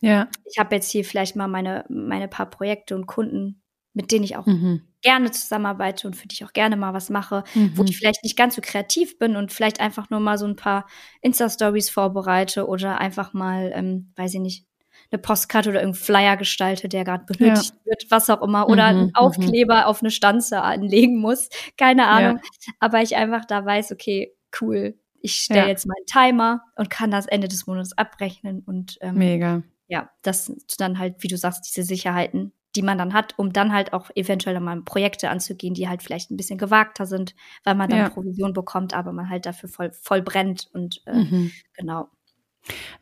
ja. 0.00 0.28
Ich 0.44 0.58
habe 0.58 0.74
jetzt 0.74 0.90
hier 0.90 1.04
vielleicht 1.04 1.36
mal 1.36 1.48
meine, 1.48 1.84
meine 1.88 2.28
paar 2.28 2.48
Projekte 2.48 2.94
und 2.94 3.06
Kunden, 3.06 3.62
mit 3.92 4.12
denen 4.12 4.24
ich 4.24 4.36
auch 4.36 4.46
mhm. 4.46 4.82
gerne 5.02 5.30
zusammenarbeite 5.30 6.06
und 6.06 6.14
für 6.14 6.28
die 6.28 6.34
ich 6.34 6.44
auch 6.44 6.52
gerne 6.52 6.76
mal 6.76 6.94
was 6.94 7.10
mache, 7.10 7.44
mhm. 7.54 7.72
wo 7.74 7.84
ich 7.84 7.98
vielleicht 7.98 8.22
nicht 8.22 8.36
ganz 8.36 8.54
so 8.54 8.62
kreativ 8.62 9.18
bin 9.18 9.36
und 9.36 9.52
vielleicht 9.52 9.80
einfach 9.80 10.10
nur 10.10 10.20
mal 10.20 10.38
so 10.38 10.46
ein 10.46 10.56
paar 10.56 10.86
Insta-Stories 11.20 11.90
vorbereite 11.90 12.66
oder 12.66 13.00
einfach 13.00 13.32
mal, 13.32 13.72
ähm, 13.74 14.12
weiß 14.16 14.34
ich 14.34 14.40
nicht, 14.40 14.66
eine 15.12 15.20
Postkarte 15.20 15.70
oder 15.70 15.80
irgendeinen 15.80 16.04
Flyer 16.04 16.36
gestalte, 16.36 16.88
der 16.88 17.04
gerade 17.04 17.24
benötigt 17.24 17.74
ja. 17.74 17.86
wird, 17.86 18.06
was 18.10 18.30
auch 18.30 18.42
immer, 18.42 18.68
oder 18.68 18.84
mhm, 18.84 18.98
einen 18.98 19.06
mhm. 19.06 19.14
Aufkleber 19.14 19.86
auf 19.86 20.02
eine 20.02 20.10
Stanze 20.10 20.62
anlegen 20.62 21.18
muss, 21.18 21.48
keine 21.76 22.06
Ahnung. 22.06 22.38
Ja. 22.42 22.72
Aber 22.78 23.02
ich 23.02 23.16
einfach 23.16 23.44
da 23.44 23.64
weiß, 23.64 23.92
okay, 23.92 24.32
cool, 24.60 24.94
ich 25.20 25.34
stelle 25.34 25.62
ja. 25.62 25.68
jetzt 25.68 25.86
mal 25.86 25.94
einen 25.96 26.06
Timer 26.06 26.62
und 26.76 26.90
kann 26.90 27.10
das 27.10 27.26
Ende 27.26 27.48
des 27.48 27.66
Monats 27.66 27.96
abrechnen 27.98 28.62
und 28.64 28.98
ähm, 29.00 29.16
Mega 29.16 29.62
ja, 29.90 30.08
das 30.22 30.52
dann 30.78 31.00
halt, 31.00 31.16
wie 31.18 31.28
du 31.28 31.36
sagst, 31.36 31.66
diese 31.66 31.82
Sicherheiten, 31.82 32.52
die 32.76 32.82
man 32.82 32.96
dann 32.96 33.12
hat, 33.12 33.36
um 33.36 33.52
dann 33.52 33.72
halt 33.72 33.92
auch 33.92 34.08
eventuell 34.14 34.58
mal 34.60 34.80
Projekte 34.82 35.28
anzugehen, 35.28 35.74
die 35.74 35.88
halt 35.88 36.00
vielleicht 36.00 36.30
ein 36.30 36.36
bisschen 36.36 36.58
gewagter 36.58 37.06
sind, 37.06 37.34
weil 37.64 37.74
man 37.74 37.90
dann 37.90 37.98
ja. 37.98 38.08
Provision 38.08 38.52
bekommt, 38.52 38.94
aber 38.94 39.12
man 39.12 39.28
halt 39.28 39.46
dafür 39.46 39.68
voll, 39.68 39.90
voll 39.92 40.22
brennt 40.22 40.68
und 40.72 41.02
äh, 41.06 41.16
mhm. 41.16 41.50
genau. 41.74 42.08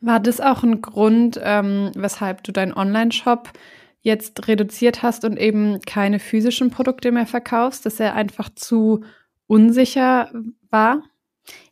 War 0.01 0.19
das 0.19 0.41
auch 0.41 0.63
ein 0.63 0.81
Grund, 0.81 1.39
ähm, 1.43 1.91
weshalb 1.93 2.43
du 2.43 2.51
deinen 2.51 2.73
Online-Shop 2.73 3.51
jetzt 4.01 4.47
reduziert 4.47 5.03
hast 5.03 5.25
und 5.25 5.37
eben 5.37 5.81
keine 5.81 6.17
physischen 6.17 6.71
Produkte 6.71 7.11
mehr 7.11 7.27
verkaufst, 7.27 7.85
dass 7.85 7.99
er 7.99 8.15
einfach 8.15 8.49
zu 8.55 9.03
unsicher 9.45 10.31
war? 10.71 11.03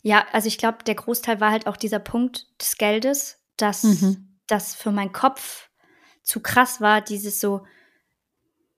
Ja, 0.03 0.25
also 0.31 0.47
ich 0.47 0.59
glaube, 0.59 0.83
der 0.85 0.95
Großteil 0.95 1.41
war 1.41 1.49
halt 1.49 1.65
auch 1.65 1.77
dieser 1.77 1.99
Punkt 1.99 2.45
des 2.61 2.77
Geldes, 2.77 3.41
dass 3.55 3.83
mhm 3.83 4.26
das 4.47 4.75
für 4.75 4.91
meinen 4.91 5.11
Kopf 5.11 5.69
zu 6.23 6.41
krass 6.41 6.81
war, 6.81 7.01
dieses 7.01 7.39
so, 7.39 7.65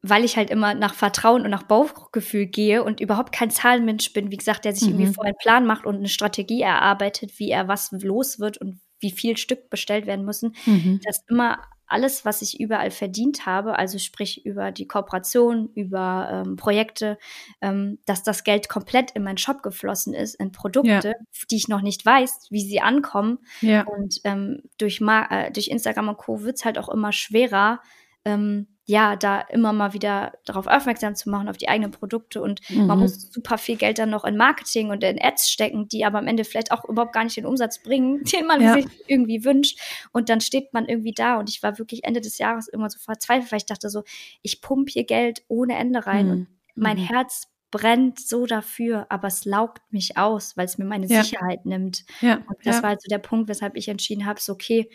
weil 0.02 0.24
ich 0.24 0.38
halt 0.38 0.50
immer 0.50 0.74
nach 0.76 0.94
Vertrauen 0.94 1.44
und 1.44 1.50
nach 1.50 1.64
Bauchgefühl 1.64 2.46
gehe 2.46 2.84
und 2.84 3.00
überhaupt 3.00 3.34
kein 3.34 3.52
Zahlenmensch 3.52 4.14
bin, 4.14 4.32
wie 4.32 4.38
gesagt, 4.38 4.66
der 4.66 4.74
sich 4.74 4.88
mhm. 4.88 4.96
irgendwie 4.96 5.14
vorher 5.14 5.32
einen 5.32 5.42
Plan 5.42 5.66
macht 5.66 5.86
und 5.86 5.98
eine 5.98 6.10
Strategie 6.10 6.62
erarbeitet, 6.62 7.40
wie 7.40 7.50
er 7.50 7.68
was 7.68 7.92
los 7.92 8.40
wird 8.40 8.58
und 8.58 8.80
wie 9.00 9.12
viel 9.12 9.38
Stück 9.38 9.70
bestellt 9.70 10.06
werden 10.06 10.26
müssen, 10.26 10.56
mhm. 10.66 11.00
dass 11.04 11.24
immer 11.28 11.60
alles, 11.90 12.26
was 12.26 12.42
ich 12.42 12.60
überall 12.60 12.92
verdient 12.92 13.46
habe, 13.46 13.78
also 13.78 13.98
sprich 13.98 14.46
über 14.46 14.72
die 14.72 14.88
Kooperation, 14.88 15.70
über 15.74 16.44
ähm, 16.46 16.56
Projekte, 16.56 17.18
ähm, 17.62 18.00
dass 18.06 18.24
das 18.24 18.44
Geld 18.44 18.70
komplett 18.70 19.12
in 19.12 19.24
meinen 19.24 19.38
Shop 19.38 19.64
geflossen 19.64 20.14
ist, 20.14 20.36
in 20.36 20.52
Produkte, 20.52 20.90
ja. 21.10 21.14
die 21.50 21.58
ich 21.58 21.68
noch 21.68 21.82
nicht 21.82 22.06
weiß, 22.06 22.48
wie 22.50 22.62
sie 22.62 22.82
ankommen. 22.82 23.40
Ja. 23.62 23.84
Und 23.84 24.22
ähm, 24.24 24.62
durch, 24.78 25.02
äh, 25.02 25.52
durch 25.52 25.68
Instagram 25.68 26.10
und 26.10 26.18
Co. 26.18 26.42
wird 26.44 26.58
es 26.58 26.66
halt 26.66 26.78
auch 26.78 26.90
immer 26.90 27.12
schwerer, 27.12 27.82
ähm, 28.26 28.68
ja, 28.90 29.16
da 29.16 29.42
immer 29.42 29.72
mal 29.72 29.94
wieder 29.94 30.34
darauf 30.46 30.66
aufmerksam 30.66 31.14
zu 31.14 31.30
machen, 31.30 31.48
auf 31.48 31.58
die 31.58 31.70
eigenen 31.70 31.92
Produkte. 31.92 32.42
Und 32.42 32.60
mhm. 32.72 32.88
man 32.88 32.98
muss 32.98 33.32
super 33.32 33.60
viel 33.60 33.76
Geld 33.76 34.00
dann 34.00 34.10
noch 34.10 34.26
in 34.26 34.36
Marketing 34.36 34.90
und 34.90 35.04
in 35.04 35.22
Ads 35.22 35.52
stecken, 35.52 35.88
die 35.88 36.06
aber 36.06 36.18
am 36.18 36.26
Ende 36.26 36.44
vielleicht 36.44 36.72
auch 36.72 36.84
überhaupt 36.86 37.14
gar 37.14 37.24
nicht 37.24 37.38
den 37.38 37.46
Umsatz 37.46 37.84
bringen, 37.84 38.24
den 38.34 38.48
man 38.48 38.64
ja. 38.64 38.74
sich 38.74 38.88
irgendwie 39.06 39.46
wünscht. 39.46 39.80
Und 40.12 40.30
dann 40.30 40.42
steht 40.42 40.74
man 40.74 40.88
irgendwie 40.88 41.12
da. 41.12 41.38
Und 41.38 41.50
ich 41.50 41.62
war 41.62 41.78
wirklich 41.78 42.04
Ende 42.04 42.20
des 42.20 42.40
Jahres 42.40 42.68
immer 42.68 42.90
so 42.90 42.98
verzweifelt, 42.98 43.52
weil 43.52 43.58
ich 43.58 43.68
dachte 43.68 43.92
so, 43.92 44.02
ich 44.42 44.60
pumpe 44.60 44.92
hier 44.92 45.04
Geld 45.04 45.44
ohne 45.50 45.78
Ende 45.78 46.08
rein. 46.08 46.26
Mhm. 46.26 46.32
Und 46.32 46.48
mein 46.74 46.98
mhm. 46.98 47.04
Herz 47.04 47.48
brennt 47.70 48.20
so 48.20 48.48
dafür, 48.48 49.06
aber 49.10 49.28
es 49.28 49.46
laugt 49.46 49.84
mich 49.94 50.18
aus, 50.18 50.58
weil 50.58 50.66
es 50.66 50.80
mir 50.80 50.86
meine 50.86 51.06
ja. 51.06 51.22
Sicherheit 51.22 51.64
nimmt. 51.68 52.06
Ja. 52.22 52.38
Und 52.38 52.58
das 52.64 52.82
war 52.82 52.90
also 52.90 53.08
der 53.08 53.20
Punkt, 53.20 53.50
weshalb 53.50 53.78
ich 53.78 53.88
entschieden 53.88 54.26
habe, 54.26 54.40
so 54.42 54.54
okay, 54.54 54.90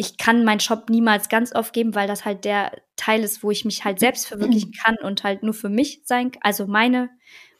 ich 0.00 0.16
kann 0.16 0.44
meinen 0.44 0.60
Shop 0.60 0.88
niemals 0.88 1.28
ganz 1.28 1.52
aufgeben, 1.52 1.96
weil 1.96 2.06
das 2.06 2.24
halt 2.24 2.44
der 2.44 2.80
Teil 2.96 3.24
ist, 3.24 3.42
wo 3.42 3.50
ich 3.50 3.64
mich 3.64 3.84
halt 3.84 3.98
selbst 3.98 4.28
verwirklichen 4.28 4.72
kann 4.72 4.96
und 5.02 5.24
halt 5.24 5.42
nur 5.42 5.54
für 5.54 5.68
mich 5.68 6.02
sein, 6.04 6.30
also 6.40 6.66
meine 6.66 7.10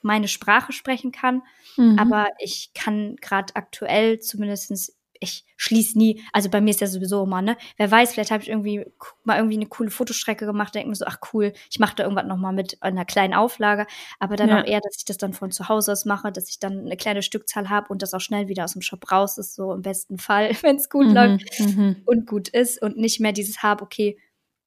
meine 0.01 0.29
Sprache 0.29 0.71
sprechen 0.71 1.11
kann. 1.11 1.43
Mhm. 1.75 1.99
Aber 1.99 2.29
ich 2.39 2.71
kann 2.73 3.17
gerade 3.17 3.55
aktuell 3.57 4.19
zumindestens 4.19 4.97
ich 5.19 5.45
schließe 5.57 5.97
nie, 5.97 6.23
also 6.31 6.49
bei 6.49 6.61
mir 6.61 6.69
ist 6.69 6.81
ja 6.81 6.87
sowieso 6.87 7.23
immer, 7.23 7.41
ne? 7.41 7.57
Wer 7.77 7.91
weiß, 7.91 8.13
vielleicht 8.13 8.31
habe 8.31 8.41
ich 8.41 8.49
irgendwie 8.49 8.85
mal 9.23 9.37
irgendwie 9.37 9.57
eine 9.57 9.65
coole 9.65 9.91
Fotostrecke 9.91 10.45
gemacht, 10.45 10.73
denke 10.73 10.89
mir 10.89 10.95
so, 10.95 11.05
ach 11.05 11.17
cool, 11.33 11.53
ich 11.69 11.79
mache 11.79 11.95
da 11.95 12.03
irgendwas 12.03 12.25
nochmal 12.25 12.53
mit 12.53 12.81
einer 12.81 13.05
kleinen 13.05 13.33
Auflage, 13.33 13.85
aber 14.19 14.35
dann 14.37 14.49
ja. 14.49 14.61
auch 14.61 14.65
eher, 14.65 14.79
dass 14.81 14.97
ich 14.97 15.05
das 15.05 15.17
dann 15.17 15.33
von 15.33 15.51
zu 15.51 15.67
Hause 15.67 15.91
aus 15.91 16.05
mache, 16.05 16.31
dass 16.31 16.49
ich 16.49 16.59
dann 16.59 16.79
eine 16.79 16.97
kleine 16.97 17.21
Stückzahl 17.21 17.69
habe 17.69 17.89
und 17.89 18.01
das 18.01 18.13
auch 18.13 18.21
schnell 18.21 18.47
wieder 18.47 18.63
aus 18.63 18.73
dem 18.73 18.81
Shop 18.81 19.11
raus 19.11 19.37
ist, 19.37 19.55
so 19.55 19.73
im 19.73 19.81
besten 19.81 20.17
Fall, 20.17 20.51
wenn 20.61 20.77
es 20.77 20.89
gut 20.89 21.07
mhm, 21.07 21.13
läuft 21.13 21.59
mhm. 21.59 22.01
und 22.05 22.25
gut 22.25 22.47
ist 22.47 22.81
und 22.81 22.97
nicht 22.97 23.19
mehr 23.19 23.33
dieses 23.33 23.61
habe, 23.61 23.83
okay, 23.83 24.17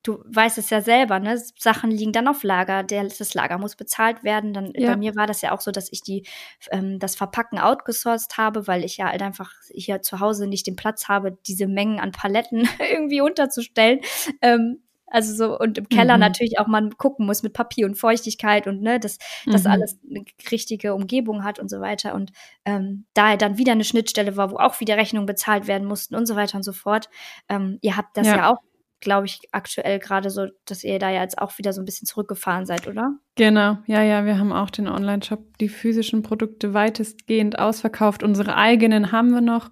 du 0.02 0.22
weißt 0.26 0.58
es 0.58 0.70
ja 0.70 0.80
selber, 0.80 1.20
ne? 1.20 1.40
Sachen 1.58 1.90
liegen 1.90 2.12
dann 2.12 2.28
auf 2.28 2.42
Lager, 2.42 2.82
der, 2.82 3.04
das 3.04 3.34
Lager 3.34 3.58
muss 3.58 3.76
bezahlt 3.76 4.24
werden. 4.24 4.52
Dann 4.52 4.72
ja. 4.74 4.90
bei 4.90 4.96
mir 4.96 5.14
war 5.14 5.26
das 5.26 5.42
ja 5.42 5.52
auch 5.52 5.60
so, 5.60 5.70
dass 5.70 5.92
ich 5.92 6.02
die 6.02 6.26
ähm, 6.70 6.98
das 6.98 7.14
Verpacken 7.14 7.58
outgesourced 7.58 8.36
habe, 8.36 8.66
weil 8.66 8.84
ich 8.84 8.96
ja 8.96 9.10
halt 9.10 9.22
einfach 9.22 9.52
hier 9.70 10.02
zu 10.02 10.20
Hause 10.20 10.46
nicht 10.46 10.66
den 10.66 10.76
Platz 10.76 11.08
habe, 11.08 11.38
diese 11.46 11.66
Mengen 11.66 12.00
an 12.00 12.12
Paletten 12.12 12.68
irgendwie 12.92 13.20
unterzustellen. 13.20 14.00
Ähm, 14.40 14.82
also 15.12 15.34
so, 15.34 15.58
und 15.58 15.76
im 15.76 15.88
Keller 15.90 16.14
mhm. 16.14 16.20
natürlich 16.20 16.58
auch 16.58 16.66
man 16.66 16.96
gucken 16.96 17.26
muss 17.26 17.42
mit 17.42 17.52
Papier 17.52 17.86
und 17.86 17.96
Feuchtigkeit 17.96 18.66
und 18.66 18.80
ne, 18.80 18.98
dass 18.98 19.18
das 19.44 19.64
mhm. 19.64 19.70
alles 19.70 19.98
eine 20.08 20.24
richtige 20.50 20.94
Umgebung 20.94 21.44
hat 21.44 21.58
und 21.58 21.68
so 21.68 21.80
weiter. 21.80 22.14
Und 22.14 22.32
ähm, 22.64 23.04
da 23.12 23.36
dann 23.36 23.58
wieder 23.58 23.72
eine 23.72 23.84
Schnittstelle 23.84 24.38
war, 24.38 24.50
wo 24.50 24.56
auch 24.56 24.80
wieder 24.80 24.96
Rechnungen 24.96 25.26
bezahlt 25.26 25.66
werden 25.66 25.86
mussten 25.86 26.14
und 26.14 26.24
so 26.24 26.34
weiter 26.34 26.56
und 26.56 26.62
so 26.62 26.72
fort. 26.72 27.10
Ähm, 27.50 27.78
ihr 27.82 27.98
habt 27.98 28.16
das 28.16 28.26
ja, 28.26 28.36
ja 28.36 28.50
auch 28.50 28.62
glaube 29.02 29.26
ich, 29.26 29.40
aktuell 29.52 29.98
gerade 29.98 30.30
so, 30.30 30.46
dass 30.64 30.82
ihr 30.82 30.98
da 30.98 31.10
ja 31.10 31.20
jetzt 31.20 31.38
auch 31.38 31.58
wieder 31.58 31.72
so 31.72 31.82
ein 31.82 31.84
bisschen 31.84 32.06
zurückgefahren 32.06 32.64
seid, 32.64 32.86
oder? 32.86 33.16
Genau, 33.34 33.76
ja, 33.86 34.02
ja, 34.02 34.24
wir 34.24 34.38
haben 34.38 34.52
auch 34.52 34.70
den 34.70 34.88
Online-Shop, 34.88 35.58
die 35.58 35.68
physischen 35.68 36.22
Produkte 36.22 36.72
weitestgehend 36.72 37.58
ausverkauft. 37.58 38.22
Unsere 38.22 38.56
eigenen 38.56 39.12
haben 39.12 39.32
wir 39.32 39.40
noch, 39.42 39.70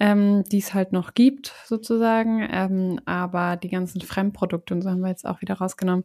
ähm, 0.00 0.44
die 0.50 0.58
es 0.58 0.72
halt 0.72 0.92
noch 0.92 1.14
gibt, 1.14 1.52
sozusagen. 1.66 2.48
Ähm, 2.50 3.00
aber 3.04 3.56
die 3.56 3.68
ganzen 3.68 4.00
Fremdprodukte 4.00 4.74
und 4.74 4.82
so 4.82 4.90
haben 4.90 5.00
wir 5.00 5.10
jetzt 5.10 5.26
auch 5.26 5.42
wieder 5.42 5.54
rausgenommen. 5.54 6.04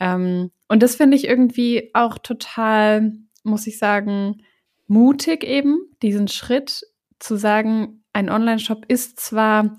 Ähm, 0.00 0.50
und 0.68 0.82
das 0.82 0.96
finde 0.96 1.16
ich 1.16 1.28
irgendwie 1.28 1.90
auch 1.92 2.18
total, 2.18 3.12
muss 3.44 3.66
ich 3.66 3.78
sagen, 3.78 4.42
mutig 4.86 5.44
eben, 5.44 5.78
diesen 6.02 6.28
Schritt 6.28 6.82
zu 7.18 7.36
sagen, 7.36 8.04
ein 8.12 8.30
Online-Shop 8.30 8.84
ist 8.88 9.20
zwar 9.20 9.76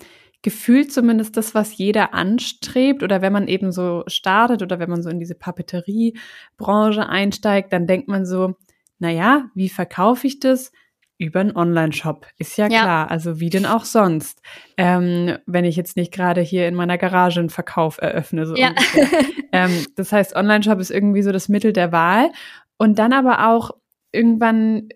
gefühlt 0.47 0.93
zumindest 0.93 1.35
das, 1.35 1.53
was 1.55 1.77
jeder 1.77 2.13
anstrebt 2.13 3.03
oder 3.03 3.21
wenn 3.21 3.33
man 3.33 3.49
eben 3.49 3.73
so 3.73 4.05
startet 4.07 4.61
oder 4.61 4.79
wenn 4.79 4.89
man 4.89 5.03
so 5.03 5.09
in 5.09 5.19
diese 5.19 5.35
Papeteriebranche 5.35 7.09
einsteigt, 7.09 7.73
dann 7.73 7.85
denkt 7.85 8.07
man 8.07 8.25
so, 8.25 8.55
naja, 8.97 9.49
wie 9.55 9.67
verkaufe 9.67 10.25
ich 10.25 10.39
das? 10.39 10.71
Über 11.17 11.41
einen 11.41 11.53
Online-Shop, 11.53 12.27
ist 12.37 12.57
ja, 12.57 12.69
ja, 12.69 12.79
klar. 12.79 13.11
Also 13.11 13.41
wie 13.41 13.49
denn 13.49 13.65
auch 13.65 13.83
sonst, 13.83 14.41
ähm, 14.77 15.37
wenn 15.47 15.65
ich 15.65 15.75
jetzt 15.75 15.97
nicht 15.97 16.13
gerade 16.13 16.39
hier 16.39 16.69
in 16.69 16.75
meiner 16.75 16.97
Garage 16.97 17.41
einen 17.41 17.49
Verkauf 17.49 17.97
eröffne. 17.97 18.45
So 18.45 18.55
ja. 18.55 18.73
ähm, 19.51 19.85
das 19.97 20.13
heißt, 20.13 20.33
Online-Shop 20.33 20.79
ist 20.79 20.91
irgendwie 20.91 21.23
so 21.23 21.33
das 21.33 21.49
Mittel 21.49 21.73
der 21.73 21.91
Wahl. 21.91 22.31
Und 22.77 22.99
dann 22.99 23.11
aber 23.11 23.49
auch 23.49 23.71
irgendwann 24.13 24.87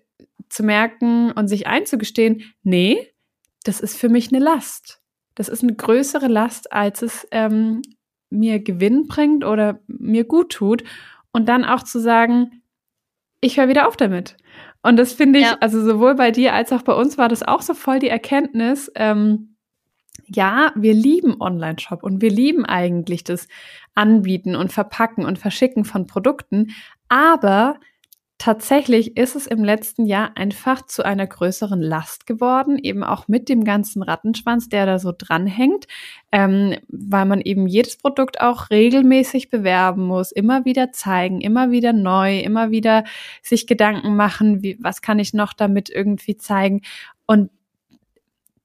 zu 0.48 0.62
merken 0.62 1.30
und 1.32 1.48
sich 1.48 1.66
einzugestehen, 1.66 2.54
nee, 2.62 2.96
das 3.64 3.80
ist 3.80 3.98
für 3.98 4.08
mich 4.08 4.32
eine 4.32 4.42
Last. 4.42 5.01
Das 5.34 5.48
ist 5.48 5.62
eine 5.62 5.74
größere 5.74 6.28
Last, 6.28 6.72
als 6.72 7.02
es 7.02 7.26
ähm, 7.30 7.82
mir 8.30 8.60
Gewinn 8.60 9.06
bringt 9.06 9.44
oder 9.44 9.80
mir 9.86 10.24
gut 10.24 10.52
tut. 10.52 10.84
Und 11.32 11.48
dann 11.48 11.64
auch 11.64 11.82
zu 11.82 11.98
sagen, 11.98 12.62
ich 13.40 13.58
höre 13.58 13.68
wieder 13.68 13.88
auf 13.88 13.96
damit. 13.96 14.36
Und 14.82 14.96
das 14.96 15.12
finde 15.12 15.38
ich, 15.38 15.46
ja. 15.46 15.56
also 15.60 15.82
sowohl 15.82 16.14
bei 16.14 16.30
dir 16.30 16.54
als 16.54 16.72
auch 16.72 16.82
bei 16.82 16.92
uns 16.92 17.16
war 17.18 17.28
das 17.28 17.42
auch 17.42 17.62
so 17.62 17.74
voll 17.74 17.98
die 17.98 18.08
Erkenntnis, 18.08 18.90
ähm, 18.94 19.52
ja, 20.26 20.72
wir 20.76 20.94
lieben 20.94 21.40
Online-Shop 21.40 22.02
und 22.02 22.22
wir 22.22 22.30
lieben 22.30 22.64
eigentlich 22.64 23.24
das 23.24 23.48
Anbieten 23.94 24.56
und 24.56 24.72
Verpacken 24.72 25.24
und 25.24 25.38
Verschicken 25.38 25.84
von 25.84 26.06
Produkten, 26.06 26.70
aber 27.08 27.78
Tatsächlich 28.42 29.16
ist 29.16 29.36
es 29.36 29.46
im 29.46 29.62
letzten 29.62 30.04
Jahr 30.04 30.36
einfach 30.36 30.84
zu 30.84 31.04
einer 31.04 31.28
größeren 31.28 31.80
Last 31.80 32.26
geworden, 32.26 32.76
eben 32.76 33.04
auch 33.04 33.28
mit 33.28 33.48
dem 33.48 33.62
ganzen 33.62 34.02
Rattenschwanz, 34.02 34.68
der 34.68 34.84
da 34.84 34.98
so 34.98 35.12
dranhängt, 35.16 35.86
ähm, 36.32 36.76
weil 36.88 37.24
man 37.24 37.40
eben 37.40 37.68
jedes 37.68 37.98
Produkt 37.98 38.40
auch 38.40 38.68
regelmäßig 38.70 39.48
bewerben 39.48 40.02
muss, 40.02 40.32
immer 40.32 40.64
wieder 40.64 40.90
zeigen, 40.90 41.40
immer 41.40 41.70
wieder 41.70 41.92
neu, 41.92 42.40
immer 42.40 42.72
wieder 42.72 43.04
sich 43.42 43.68
Gedanken 43.68 44.16
machen, 44.16 44.60
wie, 44.60 44.76
was 44.80 45.02
kann 45.02 45.20
ich 45.20 45.32
noch 45.34 45.52
damit 45.52 45.88
irgendwie 45.88 46.36
zeigen. 46.36 46.80
Und 47.26 47.48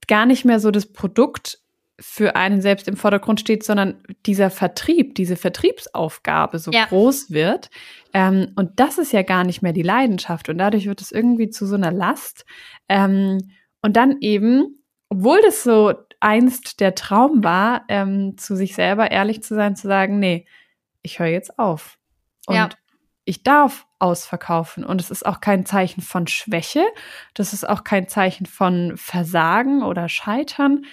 gar 0.08 0.26
nicht 0.26 0.44
mehr 0.44 0.60
so 0.60 0.72
das 0.72 0.92
Produkt 0.92 1.60
für 2.00 2.36
einen 2.36 2.62
selbst 2.62 2.88
im 2.88 2.96
Vordergrund 2.96 3.40
steht, 3.40 3.64
sondern 3.64 4.04
dieser 4.26 4.50
Vertrieb, 4.52 5.16
diese 5.16 5.36
Vertriebsaufgabe 5.36 6.60
so 6.60 6.72
ja. 6.72 6.86
groß 6.86 7.32
wird. 7.32 7.70
Ähm, 8.14 8.52
und 8.56 8.80
das 8.80 9.00
ist 9.00 9.14
ja 9.14 9.24
gar 9.24 9.44
nicht 9.44 9.64
mehr 9.64 9.74
die 9.74 9.82
Leidenschaft. 9.82 10.50
Und 10.50 10.60
dadurch 10.60 10.86
wird 10.86 11.02
es 11.02 11.12
irgendwie 11.12 11.50
zu 11.50 11.66
so 11.66 11.76
einer 11.76 11.92
Last. 11.92 12.46
Ähm, 12.88 13.52
und 13.82 13.98
dann 13.98 14.18
eben, 14.22 14.84
obwohl 15.10 15.42
das 15.42 15.64
so 15.64 15.94
einst 16.20 16.80
der 16.80 16.94
Traum 16.94 17.44
war, 17.44 17.84
ähm, 17.90 18.38
zu 18.38 18.56
sich 18.56 18.76
selber 18.76 19.10
ehrlich 19.10 19.42
zu 19.42 19.56
sein, 19.56 19.76
zu 19.76 19.88
sagen, 19.88 20.20
nee, 20.20 20.46
ich 21.02 21.20
höre 21.20 21.28
jetzt 21.28 21.58
auf. 21.58 21.98
Und 22.46 22.56
ja. 22.56 22.70
ich 23.26 23.42
darf 23.42 23.88
ausverkaufen. 23.98 24.84
Und 24.84 25.02
es 25.02 25.10
ist 25.10 25.26
auch 25.26 25.42
kein 25.42 25.66
Zeichen 25.66 26.02
von 26.02 26.28
Schwäche. 26.28 26.86
Das 27.34 27.54
ist 27.54 27.68
auch 27.68 27.84
kein 27.84 28.08
Zeichen 28.08 28.46
von 28.46 28.94
Versagen 28.98 29.82
oder 29.82 30.10
Scheitern 30.10 30.86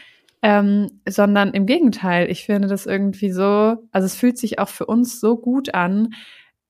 ähm, 0.45 1.01
sondern 1.09 1.53
im 1.55 1.64
Gegenteil, 1.64 2.30
ich 2.30 2.45
finde 2.45 2.68
das 2.68 2.84
irgendwie 2.84 3.30
so, 3.30 3.76
also 3.92 4.05
es 4.05 4.14
fühlt 4.14 4.36
sich 4.36 4.59
auch 4.59 4.68
für 4.68 4.84
uns 4.84 5.18
so 5.18 5.38
gut 5.38 5.72
an, 5.72 6.12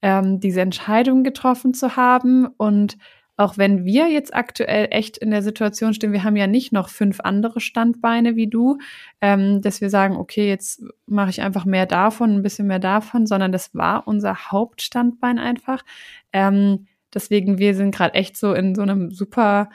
ähm, 0.01 0.39
diese 0.39 0.61
Entscheidung 0.61 1.25
getroffen 1.25 1.75
zu 1.75 1.97
haben 1.97 2.47
und 2.47 2.97
auch 3.37 3.59
wenn 3.59 3.85
wir 3.85 4.09
jetzt 4.09 4.33
aktuell 4.33 4.87
echt 4.93 5.19
in 5.19 5.33
der 5.33 5.43
Situation 5.43 5.93
stehen, 5.93 6.13
wir 6.13 6.23
haben 6.23 6.37
ja 6.37 6.47
nicht 6.47 6.73
noch 6.73 6.89
fünf 6.89 7.19
andere 7.19 7.59
Standbeine 7.59 8.37
wie 8.37 8.47
du, 8.47 8.79
ähm, 9.21 9.61
dass 9.61 9.81
wir 9.81 9.91
sagen, 9.91 10.17
okay, 10.19 10.49
jetzt 10.49 10.85
mache 11.07 11.31
ich 11.31 11.43
einfach 11.43 11.65
mehr 11.65 11.87
davon, 11.87 12.31
ein 12.37 12.43
bisschen 12.43 12.69
mehr 12.69 12.79
davon, 12.79 13.27
sondern 13.27 13.51
das 13.51 13.75
war 13.75 14.07
unser 14.07 14.53
Hauptstandbein 14.53 15.41
einfach. 15.41 15.85
Ähm, 16.33 16.87
deswegen, 17.13 17.59
wir 17.59 17.75
sind 17.75 17.93
gerade 17.93 18.15
echt 18.15 18.37
so 18.37 18.55
in 18.55 18.77
so 18.77 18.83
einem 18.83 19.11
super 19.11 19.69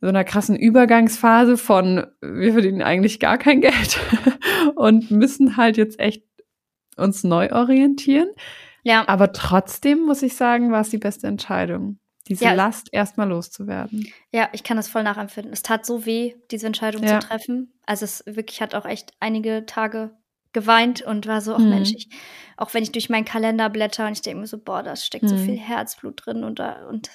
so 0.00 0.06
einer 0.06 0.24
krassen 0.24 0.56
Übergangsphase 0.56 1.56
von, 1.56 2.06
wir 2.20 2.52
verdienen 2.52 2.82
eigentlich 2.82 3.18
gar 3.18 3.38
kein 3.38 3.60
Geld 3.60 4.00
und 4.76 5.10
müssen 5.10 5.56
halt 5.56 5.76
jetzt 5.76 5.98
echt 5.98 6.24
uns 6.96 7.24
neu 7.24 7.50
orientieren. 7.50 8.28
Ja. 8.84 9.06
Aber 9.08 9.32
trotzdem 9.32 10.00
muss 10.00 10.22
ich 10.22 10.36
sagen, 10.36 10.70
war 10.70 10.80
es 10.80 10.90
die 10.90 10.98
beste 10.98 11.26
Entscheidung, 11.26 11.98
diese 12.28 12.44
ja. 12.44 12.52
Last 12.52 12.88
erstmal 12.92 13.28
loszuwerden. 13.28 14.06
Ja, 14.32 14.48
ich 14.52 14.62
kann 14.62 14.76
das 14.76 14.88
voll 14.88 15.02
nachempfinden. 15.02 15.52
Es 15.52 15.62
tat 15.62 15.84
so 15.84 16.06
weh, 16.06 16.34
diese 16.50 16.66
Entscheidung 16.66 17.02
ja. 17.02 17.20
zu 17.20 17.26
treffen. 17.26 17.72
Also 17.84 18.04
es 18.04 18.22
wirklich 18.26 18.62
hat 18.62 18.74
auch 18.74 18.86
echt 18.86 19.12
einige 19.20 19.66
Tage 19.66 20.16
geweint 20.52 21.02
und 21.02 21.26
war 21.26 21.40
so, 21.40 21.54
ach 21.54 21.58
mhm. 21.58 21.70
Mensch, 21.70 21.92
ich, 21.94 22.08
auch 22.56 22.72
wenn 22.72 22.82
ich 22.82 22.92
durch 22.92 23.10
meinen 23.10 23.24
Kalender 23.24 23.68
blätter 23.68 24.06
und 24.06 24.12
ich 24.12 24.22
denke 24.22 24.40
mir 24.40 24.46
so, 24.46 24.58
boah, 24.58 24.82
da 24.82 24.96
steckt 24.96 25.24
mhm. 25.24 25.28
so 25.28 25.36
viel 25.36 25.58
Herzblut 25.58 26.24
drin 26.24 26.44
und, 26.44 26.60
und 26.88 27.10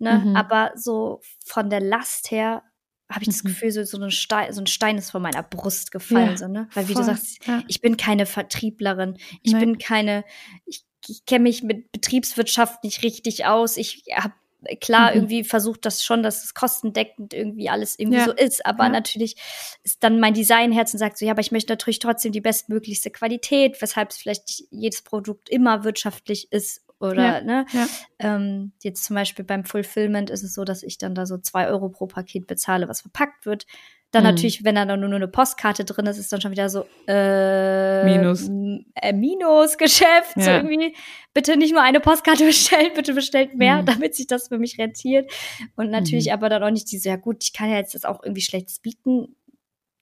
Ne? 0.00 0.22
Mhm. 0.24 0.36
Aber 0.36 0.72
so 0.76 1.20
von 1.44 1.70
der 1.70 1.80
Last 1.80 2.30
her 2.30 2.62
habe 3.10 3.22
ich 3.22 3.28
das 3.28 3.42
mhm. 3.42 3.48
Gefühl, 3.48 3.72
so, 3.72 3.84
so, 3.84 4.00
ein 4.00 4.10
Stein, 4.10 4.52
so 4.52 4.60
ein 4.60 4.66
Stein 4.66 4.96
ist 4.96 5.10
von 5.10 5.20
meiner 5.20 5.42
Brust 5.42 5.90
gefallen, 5.90 6.30
ja, 6.30 6.36
so, 6.36 6.48
ne? 6.48 6.68
Weil 6.74 6.88
wie 6.88 6.92
voll, 6.92 7.02
du 7.02 7.06
sagst, 7.06 7.44
ja. 7.46 7.62
ich 7.66 7.80
bin 7.80 7.96
keine 7.96 8.24
Vertrieblerin, 8.24 9.18
ich 9.42 9.52
Nein. 9.52 9.60
bin 9.60 9.78
keine, 9.78 10.24
ich, 10.64 10.84
ich 11.08 11.24
kenne 11.26 11.42
mich 11.42 11.62
mit 11.62 11.90
Betriebswirtschaft 11.92 12.84
nicht 12.84 13.02
richtig 13.02 13.46
aus. 13.46 13.76
Ich 13.76 14.04
habe 14.14 14.34
klar 14.80 15.10
mhm. 15.10 15.16
irgendwie 15.16 15.44
versucht 15.44 15.84
das 15.86 16.04
schon, 16.04 16.22
dass 16.22 16.44
es 16.44 16.54
kostendeckend 16.54 17.34
irgendwie 17.34 17.68
alles 17.68 17.98
irgendwie 17.98 18.18
ja. 18.18 18.24
so 18.26 18.32
ist, 18.32 18.64
aber 18.64 18.84
ja. 18.84 18.90
natürlich 18.90 19.36
ist 19.82 20.04
dann 20.04 20.20
mein 20.20 20.34
Designherz 20.34 20.92
und 20.92 20.98
sagt 20.98 21.18
so, 21.18 21.24
ja, 21.24 21.32
aber 21.32 21.40
ich 21.40 21.52
möchte 21.52 21.72
natürlich 21.72 21.98
trotzdem 21.98 22.32
die 22.32 22.40
bestmöglichste 22.40 23.10
Qualität, 23.10 23.80
weshalb 23.82 24.10
es 24.10 24.18
vielleicht 24.18 24.64
jedes 24.70 25.02
Produkt 25.02 25.48
immer 25.48 25.82
wirtschaftlich 25.84 26.52
ist 26.52 26.82
oder 27.00 27.22
ja, 27.22 27.40
ne? 27.40 27.66
Ja. 27.72 27.86
Ähm, 28.18 28.72
jetzt 28.82 29.04
zum 29.04 29.16
Beispiel 29.16 29.44
beim 29.44 29.64
Fulfillment 29.64 30.28
ist 30.28 30.42
es 30.42 30.54
so, 30.54 30.64
dass 30.64 30.82
ich 30.82 30.98
dann 30.98 31.14
da 31.14 31.24
so 31.24 31.38
zwei 31.38 31.68
Euro 31.68 31.88
pro 31.88 32.06
Paket 32.06 32.46
bezahle, 32.46 32.88
was 32.88 33.00
verpackt 33.00 33.46
wird. 33.46 33.66
Dann 34.10 34.24
mhm. 34.24 34.30
natürlich, 34.30 34.64
wenn 34.64 34.74
da 34.74 34.84
nur, 34.84 34.96
nur 34.96 35.14
eine 35.14 35.28
Postkarte 35.28 35.84
drin 35.84 36.06
ist, 36.06 36.18
ist 36.18 36.32
dann 36.32 36.40
schon 36.40 36.50
wieder 36.50 36.68
so 36.68 36.84
äh, 37.06 38.04
Minus. 38.04 38.50
Äh, 38.94 39.12
Minusgeschäft. 39.14 40.36
Ja. 40.36 40.42
So 40.42 40.50
irgendwie, 40.50 40.94
bitte 41.32 41.56
nicht 41.56 41.72
nur 41.72 41.82
eine 41.82 42.00
Postkarte 42.00 42.44
bestellen, 42.46 42.90
bitte 42.94 43.14
bestellt 43.14 43.54
mehr, 43.54 43.80
mhm. 43.80 43.86
damit 43.86 44.14
sich 44.14 44.26
das 44.26 44.48
für 44.48 44.58
mich 44.58 44.78
rentiert. 44.78 45.30
Und 45.76 45.90
natürlich 45.90 46.26
mhm. 46.26 46.32
aber 46.32 46.50
dann 46.50 46.62
auch 46.62 46.70
nicht 46.70 46.90
diese, 46.92 47.08
ja 47.08 47.16
gut, 47.16 47.42
ich 47.42 47.54
kann 47.54 47.70
ja 47.70 47.76
jetzt 47.76 47.94
das 47.94 48.04
auch 48.04 48.22
irgendwie 48.22 48.42
schlechtes 48.42 48.80
bieten 48.80 49.36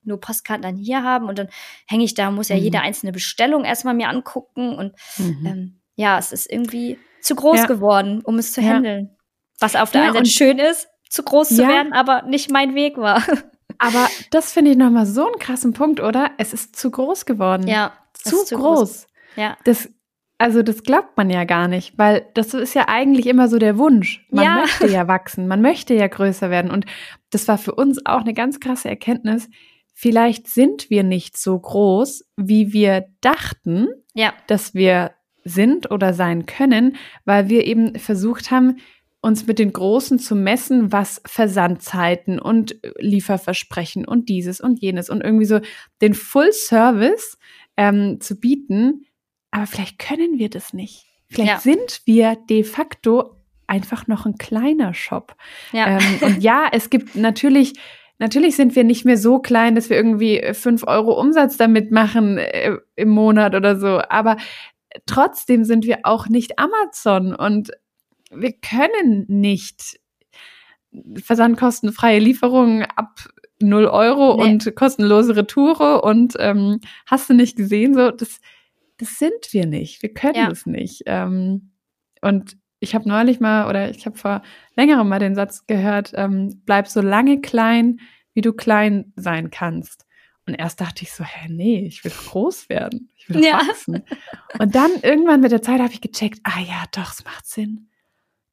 nur 0.09 0.21
Postkarten 0.21 0.63
dann 0.63 0.77
hier 0.77 1.03
haben 1.03 1.29
und 1.29 1.39
dann 1.39 1.49
hänge 1.87 2.05
ich 2.05 2.15
da, 2.15 2.31
muss 2.31 2.49
ja 2.49 2.57
mhm. 2.57 2.63
jede 2.63 2.81
einzelne 2.81 3.13
Bestellung 3.13 3.65
erstmal 3.65 3.95
mir 3.95 4.09
angucken 4.09 4.75
und 4.75 4.95
mhm. 5.19 5.47
ähm, 5.47 5.81
ja, 5.99 6.17
es 6.17 6.33
ist 6.33 6.51
irgendwie 6.51 6.97
zu 7.21 7.35
groß 7.35 7.59
ja. 7.59 7.67
geworden, 7.67 8.23
um 8.23 8.39
es 8.39 8.53
zu 8.53 8.63
handeln. 8.63 9.17
Was 9.59 9.75
auf 9.75 9.91
der 9.91 10.03
ja, 10.03 10.07
einen 10.07 10.25
Seite 10.25 10.31
schön 10.31 10.59
ist, 10.61 10.89
zu 11.11 11.25
groß 11.25 11.49
zu 11.49 11.59
werden, 11.59 11.93
aber 11.93 12.23
nicht 12.23 12.51
mein 12.51 12.75
Weg 12.75 12.97
war. 12.97 13.23
Aber 13.81 14.09
das 14.33 14.53
finde 14.53 14.73
ich 14.73 14.77
nochmal 14.77 15.07
so 15.07 15.25
einen 15.25 15.39
krassen 15.39 15.73
Punkt, 15.73 16.01
oder? 16.01 16.33
Es 16.37 16.53
ist 16.53 16.75
zu 16.75 16.91
groß 16.91 17.27
geworden. 17.27 17.69
Ja. 17.69 17.93
Zu, 18.13 18.45
zu 18.45 18.57
groß. 18.57 18.79
groß. 18.79 19.07
Ja. 19.37 19.57
Das, 19.63 19.89
also 20.37 20.65
das 20.65 20.83
glaubt 20.83 21.17
man 21.17 21.31
ja 21.31 21.45
gar 21.45 21.69
nicht, 21.69 21.97
weil 21.97 22.27
das 22.35 22.55
ist 22.55 22.75
ja 22.75 22.89
eigentlich 22.89 23.27
immer 23.27 23.47
so 23.47 23.57
der 23.59 23.79
Wunsch. 23.79 24.27
Man 24.33 24.45
ja. 24.45 24.55
möchte 24.57 24.89
ja 24.89 25.07
wachsen, 25.07 25.47
man 25.47 25.63
möchte 25.63 25.95
ja 25.95 26.09
größer 26.09 26.51
werden. 26.51 26.73
Und 26.73 26.87
das 27.31 27.47
war 27.47 27.57
für 27.57 27.73
uns 27.73 28.05
auch 28.05 28.23
eine 28.23 28.35
ganz 28.35 28.59
krasse 28.59 28.89
Erkenntnis. 28.89 29.49
Vielleicht 29.95 30.49
sind 30.49 30.91
wir 30.91 31.05
nicht 31.05 31.37
so 31.37 31.57
groß, 31.57 32.25
wie 32.37 32.73
wir 32.73 33.05
dachten, 33.21 33.87
ja. 34.13 34.33
dass 34.49 34.75
wir 34.75 35.13
sind 35.49 35.91
oder 35.91 36.15
sein 36.15 36.47
können, 36.47 36.97
weil 37.25 37.49
wir 37.49 37.67
eben 37.67 37.99
versucht 37.99 38.51
haben, 38.51 38.77
uns 39.21 39.47
mit 39.47 39.59
den 39.59 39.73
Großen 39.73 40.19
zu 40.19 40.37
messen, 40.37 40.93
was 40.93 41.21
Versandzeiten 41.27 42.39
und 42.39 42.77
Lieferversprechen 42.99 44.07
und 44.07 44.29
dieses 44.29 44.61
und 44.61 44.81
jenes 44.81 45.11
und 45.11 45.23
irgendwie 45.23 45.45
so 45.45 45.61
den 46.01 46.15
Full 46.15 46.53
Service 46.53 47.37
ähm, 47.77 48.21
zu 48.21 48.39
bieten. 48.39 49.07
Aber 49.51 49.67
vielleicht 49.67 49.99
können 49.99 50.39
wir 50.39 50.51
das 50.51 50.73
nicht. 50.73 51.07
Vielleicht 51.29 51.51
ja. 51.51 51.59
sind 51.59 52.03
wir 52.05 52.37
de 52.49 52.63
facto 52.63 53.37
einfach 53.67 54.07
noch 54.07 54.25
ein 54.25 54.37
kleiner 54.37 54.95
Shop. 54.95 55.35
Ja. 55.73 55.99
Ähm, 55.99 56.19
und 56.21 56.43
ja, 56.43 56.69
es 56.73 56.91
gibt 56.91 57.17
natürlich 57.17 57.75
Natürlich 58.21 58.57
sind 58.57 58.75
wir 58.75 58.83
nicht 58.83 59.05
mehr 59.05 59.17
so 59.17 59.39
klein, 59.39 59.77
dass 59.77 59.91
wir 59.91 59.97
irgendwie 59.97 60.43
fünf 60.53 60.83
Euro 60.87 61.13
Umsatz 61.13 61.57
damit 61.57 61.93
machen 61.93 62.37
äh, 62.39 62.77
im 62.97 63.11
Monat 63.11 63.55
oder 63.55 63.79
so. 63.79 64.01
Aber 64.09 64.37
trotzdem 65.07 65.65
sind 65.65 65.85
wir 65.85 66.01
auch 66.05 66.29
nicht 66.29 66.59
Amazon 66.59 67.35
und 67.35 67.71
wir 68.31 68.53
können 68.53 69.27
nicht 69.29 70.01
versandkostenfreie 71.23 72.19
Lieferungen 72.19 72.85
ab 72.97 73.29
0 73.61 73.87
Euro 73.87 74.37
nee. 74.37 74.51
und 74.51 74.77
kostenlose 74.77 75.37
Retoure 75.37 76.03
und 76.03 76.35
ähm, 76.39 76.81
hast 77.07 77.29
du 77.29 77.35
nicht 77.35 77.57
gesehen, 77.57 77.95
so 77.95 78.11
das, 78.11 78.41
das 78.99 79.19
sind 79.19 79.53
wir 79.53 79.67
nicht. 79.67 80.03
Wir 80.03 80.13
können 80.13 80.37
ja. 80.37 80.51
es 80.51 80.67
nicht. 80.67 81.03
Ähm, 81.07 81.73
und 82.23 82.57
ich 82.81 82.95
habe 82.95 83.09
neulich 83.09 83.41
mal 83.41 83.69
oder 83.69 83.91
ich 83.91 84.07
habe 84.07 84.17
vor 84.17 84.43
längerem 84.77 85.09
mal 85.09 85.19
den 85.19 85.35
Satz 85.35 85.67
gehört, 85.67 86.13
ähm, 86.15 86.63
bleib 86.65 86.87
so 86.87 87.01
lange 87.01 87.41
klein, 87.41 87.99
wie 88.35 88.41
du 88.41 88.53
klein 88.53 89.13
sein 89.17 89.51
kannst. 89.51 90.07
Und 90.49 90.55
erst 90.55 90.81
dachte 90.81 91.03
ich 91.03 91.13
so, 91.13 91.25
hä, 91.25 91.49
nee, 91.51 91.85
ich 91.87 92.03
will 92.05 92.11
groß 92.11 92.71
werden. 92.71 93.11
Ich 93.17 93.29
will 93.29 93.45
ja. 93.45 93.61
wachsen. 93.61 94.03
Und 94.59 94.75
dann 94.75 94.91
irgendwann 95.03 95.43
mit 95.43 95.53
der 95.53 95.61
Zeit 95.61 95.79
habe 95.79 95.93
ich 95.93 96.01
gecheckt, 96.01 96.41
ah 96.43 96.59
ja, 96.59 96.85
doch, 96.91 97.13
es 97.13 97.23
macht 97.23 97.47
Sinn. 97.47 97.91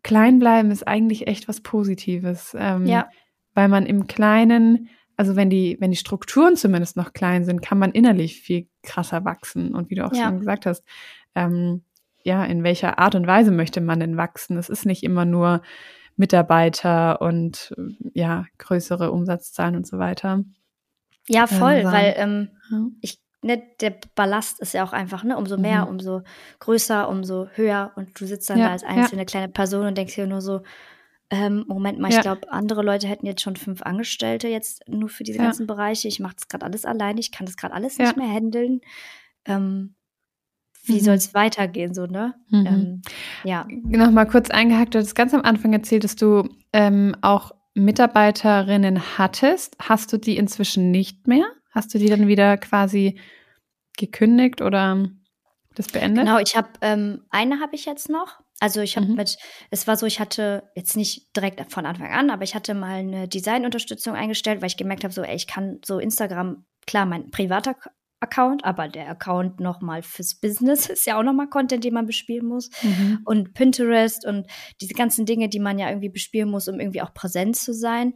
Klein 0.04 0.40
bleiben 0.40 0.72
ist 0.72 0.86
eigentlich 0.86 1.28
echt 1.28 1.48
was 1.48 1.62
Positives. 1.62 2.54
Ähm, 2.60 2.86
ja. 2.86 3.10
Weil 3.54 3.70
man 3.70 3.86
im 3.86 4.08
Kleinen, 4.08 4.90
also 5.16 5.38
wenn 5.38 5.50
die, 5.50 5.78
wenn 5.80 5.92
die 5.92 5.98
Strukturen 5.98 6.58
zumindest 6.58 6.98
noch 6.98 7.14
klein 7.14 7.46
sind, 7.46 7.62
kann 7.62 7.80
man 7.80 7.94
innerlich 7.94 8.42
viel 8.42 8.68
krasser 8.84 9.24
wachsen. 9.24 9.74
Und 9.74 9.90
wie 9.90 9.96
du 9.96 10.06
auch 10.06 10.14
ja. 10.14 10.26
schon 10.26 10.40
gesagt 10.40 10.66
hast, 10.66 10.84
ähm, 11.34 11.82
ja, 12.24 12.44
in 12.44 12.66
welcher 12.66 13.00
Art 13.00 13.16
und 13.16 13.26
Weise 13.26 13.52
möchte 13.52 13.80
man 13.80 14.02
denn 14.02 14.18
wachsen? 14.18 14.58
Es 14.58 14.68
ist 14.68 14.86
nicht 14.86 15.04
immer 15.04 15.24
nur 15.24 15.62
Mitarbeiter 16.18 17.22
und 17.22 17.74
ja, 18.14 18.48
größere 18.58 19.12
Umsatzzahlen 19.12 19.78
und 19.78 19.88
so 19.88 19.98
weiter. 19.98 20.44
Ja, 21.28 21.48
voll, 21.48 21.84
weil 21.86 22.14
ähm, 22.18 22.50
ja. 22.70 22.88
ich 23.02 23.20
ne, 23.42 23.62
der 23.80 23.96
Ballast 24.16 24.60
ist 24.60 24.74
ja 24.74 24.84
auch 24.84 24.94
einfach, 24.94 25.24
ne, 25.24 25.38
umso 25.38 25.58
mehr, 25.58 25.86
mhm. 25.86 25.92
umso 25.92 26.22
größer, 26.60 27.08
umso 27.08 27.48
höher 27.54 27.92
und 27.96 28.20
du 28.20 28.26
sitzt 28.26 28.50
dann 28.50 28.58
ja, 28.58 28.66
da 28.68 28.72
als 28.74 28.84
einzelne 28.84 29.22
ja. 29.22 29.26
kleine 29.26 29.50
Person 29.50 29.86
und 29.86 29.98
denkst 29.98 30.16
hier 30.16 30.28
nur 30.28 30.42
so, 30.42 30.62
ähm, 31.32 31.66
Moment 31.68 32.00
mal, 32.00 32.12
ich 32.12 32.22
glaube, 32.22 32.52
andere 32.52 32.84
Leute 32.84 33.08
hätten 33.08 33.26
jetzt 33.26 33.42
schon 33.42 33.56
fünf 33.56 33.82
Angestellte 33.82 34.48
jetzt 34.48 34.88
nur 34.88 35.10
für 35.10 35.24
diese 35.24 35.40
ganzen 35.40 35.66
Bereiche. 35.66 36.08
Ich 36.08 36.20
mache 36.20 36.36
das 36.36 36.48
gerade 36.48 36.66
alles 36.66 36.86
alleine, 36.86 37.20
ich 37.20 37.32
kann 37.32 37.48
das 37.48 37.58
gerade 37.58 37.74
alles 37.74 37.98
nicht 37.98 38.16
mehr 38.16 38.30
handeln. 38.30 38.82
Ähm, 39.46 39.96
wie 40.84 40.94
mhm. 40.94 41.00
soll 41.00 41.16
es 41.16 41.34
weitergehen, 41.34 41.96
so, 41.96 42.06
ne? 42.06 42.36
Mhm. 42.50 42.66
Ähm, 42.68 43.02
ja. 43.44 43.66
Nochmal 43.70 44.28
kurz 44.28 44.52
eingehakt, 44.52 44.94
du 44.94 45.00
hast 45.00 45.16
ganz 45.16 45.34
am 45.34 45.42
Anfang 45.42 45.74
erzählt, 45.74 46.04
dass 46.04 46.16
du 46.16 46.48
ähm, 46.74 47.16
auch 47.22 47.55
Mitarbeiterinnen 47.76 49.18
hattest, 49.18 49.76
hast 49.80 50.12
du 50.12 50.18
die 50.18 50.38
inzwischen 50.38 50.92
nicht 50.92 51.28
mehr? 51.28 51.46
Hast 51.72 51.94
du 51.94 52.00
die 52.00 52.08
dann 52.08 52.28
wieder 52.28 52.58
quasi 52.58 53.20
gekündigt 53.98 54.62
oder 54.62 55.10
das 55.76 55.90
beendet? 55.90 56.26
Genau, 56.26 56.40
ich 56.40 56.56
habe 56.56 56.70
ähm, 56.82 57.26
eine 57.30 57.60
habe 57.60 57.76
ich 57.76 57.86
jetzt 57.86 58.10
noch. 58.10 58.40
Also 58.62 58.80
ich 58.80 58.96
habe 58.96 59.08
mhm. 59.08 59.16
mit, 59.16 59.38
es 59.70 59.86
war 59.86 59.98
so, 59.98 60.06
ich 60.06 60.22
hatte 60.22 60.72
jetzt 60.76 60.96
nicht 60.96 61.36
direkt 61.36 61.72
von 61.72 61.86
Anfang 61.86 62.08
an, 62.08 62.30
aber 62.30 62.44
ich 62.44 62.56
hatte 62.56 62.74
mal 62.74 63.00
eine 63.00 63.28
Designunterstützung 63.28 64.16
eingestellt, 64.16 64.62
weil 64.62 64.68
ich 64.68 64.78
gemerkt 64.78 65.04
habe, 65.04 65.14
so, 65.14 65.24
ey, 65.24 65.36
ich 65.36 65.46
kann 65.46 65.82
so 65.84 66.00
Instagram, 66.00 66.66
klar, 66.88 67.06
mein 67.06 67.30
privater 67.32 67.76
Account, 68.26 68.66
aber 68.66 68.88
der 68.88 69.10
Account 69.10 69.60
nochmal 69.60 70.02
fürs 70.02 70.36
Business 70.36 70.86
ist 70.90 71.06
ja 71.06 71.18
auch 71.18 71.24
nochmal 71.24 71.50
Content, 71.50 71.84
den 71.84 71.94
man 71.94 72.06
bespielen 72.06 72.48
muss. 72.48 72.70
Mhm. 72.82 73.22
Und 73.26 73.54
Pinterest 73.54 74.26
und 74.26 74.48
diese 74.82 74.94
ganzen 74.94 75.26
Dinge, 75.26 75.50
die 75.50 75.60
man 75.60 75.80
ja 75.80 75.90
irgendwie 75.90 76.10
bespielen 76.10 76.50
muss, 76.50 76.68
um 76.68 76.80
irgendwie 76.80 77.02
auch 77.02 77.14
präsent 77.14 77.56
zu 77.56 77.74
sein. 77.74 78.14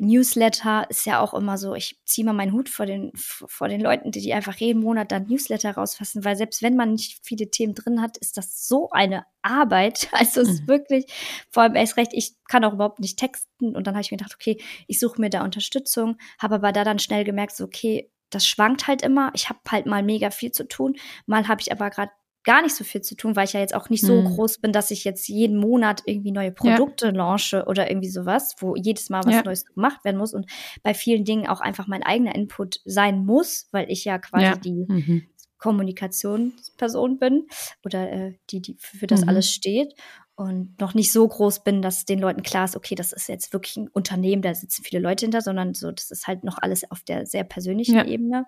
Newsletter 0.00 0.86
ist 0.88 1.04
ja 1.04 1.20
auch 1.20 1.34
immer 1.34 1.58
so, 1.58 1.74
ich 1.74 2.00
ziehe 2.06 2.24
mal 2.24 2.32
meinen 2.32 2.52
Hut 2.52 2.68
vor 2.68 2.86
den, 2.86 3.12
vor 3.14 3.68
den 3.68 3.80
Leuten, 3.80 4.10
die, 4.10 4.20
die 4.20 4.32
einfach 4.32 4.56
jeden 4.56 4.80
Monat 4.80 5.12
dann 5.12 5.26
Newsletter 5.26 5.72
rausfassen, 5.72 6.24
weil 6.24 6.34
selbst 6.34 6.62
wenn 6.62 6.76
man 6.76 6.92
nicht 6.92 7.20
viele 7.22 7.50
Themen 7.50 7.74
drin 7.74 8.00
hat, 8.00 8.16
ist 8.16 8.38
das 8.38 8.66
so 8.66 8.90
eine 8.90 9.26
Arbeit. 9.42 10.08
Also 10.22 10.40
es 10.40 10.48
ist 10.48 10.62
mhm. 10.62 10.68
wirklich, 10.68 11.06
vor 11.50 11.64
allem 11.64 11.74
erst 11.74 11.96
recht, 11.96 12.12
ich 12.14 12.34
kann 12.48 12.64
auch 12.64 12.72
überhaupt 12.72 13.00
nicht 13.00 13.18
texten 13.18 13.76
und 13.76 13.86
dann 13.86 13.94
habe 13.94 14.02
ich 14.02 14.10
mir 14.10 14.16
gedacht, 14.16 14.34
okay, 14.34 14.58
ich 14.86 14.98
suche 14.98 15.20
mir 15.20 15.30
da 15.30 15.44
Unterstützung, 15.44 16.16
habe 16.38 16.56
aber 16.56 16.72
da 16.72 16.84
dann 16.84 16.98
schnell 16.98 17.24
gemerkt, 17.24 17.54
so, 17.56 17.64
okay, 17.64 18.10
das 18.34 18.46
schwankt 18.46 18.88
halt 18.88 19.02
immer. 19.02 19.30
Ich 19.34 19.48
habe 19.48 19.60
halt 19.68 19.86
mal 19.86 20.02
mega 20.02 20.30
viel 20.30 20.50
zu 20.50 20.66
tun. 20.66 20.96
Mal 21.26 21.48
habe 21.48 21.60
ich 21.60 21.70
aber 21.70 21.90
gerade 21.90 22.10
gar 22.44 22.62
nicht 22.62 22.74
so 22.74 22.84
viel 22.84 23.02
zu 23.02 23.14
tun, 23.16 23.36
weil 23.36 23.44
ich 23.44 23.52
ja 23.52 23.60
jetzt 23.60 23.74
auch 23.74 23.88
nicht 23.88 24.04
so 24.04 24.20
mhm. 24.20 24.24
groß 24.24 24.58
bin, 24.58 24.72
dass 24.72 24.90
ich 24.90 25.04
jetzt 25.04 25.28
jeden 25.28 25.56
Monat 25.56 26.02
irgendwie 26.06 26.32
neue 26.32 26.50
Produkte 26.50 27.06
ja. 27.06 27.12
launche 27.12 27.64
oder 27.66 27.88
irgendwie 27.88 28.08
sowas, 28.08 28.56
wo 28.58 28.74
jedes 28.74 29.10
Mal 29.10 29.24
was 29.24 29.34
ja. 29.34 29.42
Neues 29.44 29.64
gemacht 29.64 30.04
werden 30.04 30.16
muss 30.16 30.34
und 30.34 30.46
bei 30.82 30.94
vielen 30.94 31.24
Dingen 31.24 31.46
auch 31.46 31.60
einfach 31.60 31.86
mein 31.86 32.02
eigener 32.02 32.34
Input 32.34 32.80
sein 32.84 33.24
muss, 33.24 33.68
weil 33.70 33.90
ich 33.90 34.04
ja 34.04 34.18
quasi 34.18 34.44
ja. 34.44 34.56
die 34.56 34.86
mhm. 34.88 35.26
Kommunikationsperson 35.58 37.18
bin 37.18 37.46
oder 37.84 38.10
äh, 38.10 38.34
die, 38.50 38.60
die 38.60 38.76
für 38.78 39.06
das 39.06 39.22
mhm. 39.22 39.28
alles 39.28 39.48
steht 39.48 39.94
und 40.34 40.80
noch 40.80 40.94
nicht 40.94 41.12
so 41.12 41.26
groß 41.26 41.62
bin, 41.62 41.82
dass 41.82 42.04
den 42.04 42.18
Leuten 42.18 42.42
klar 42.42 42.64
ist, 42.64 42.76
okay, 42.76 42.94
das 42.94 43.12
ist 43.12 43.28
jetzt 43.28 43.52
wirklich 43.52 43.76
ein 43.76 43.88
Unternehmen, 43.88 44.42
da 44.42 44.54
sitzen 44.54 44.82
viele 44.82 45.02
Leute 45.02 45.26
hinter, 45.26 45.42
sondern 45.42 45.74
so, 45.74 45.90
das 45.90 46.10
ist 46.10 46.26
halt 46.26 46.44
noch 46.44 46.58
alles 46.60 46.90
auf 46.90 47.02
der 47.02 47.26
sehr 47.26 47.44
persönlichen 47.44 47.96
ja. 47.96 48.04
Ebene. 48.04 48.46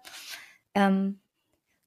Ähm, 0.74 1.20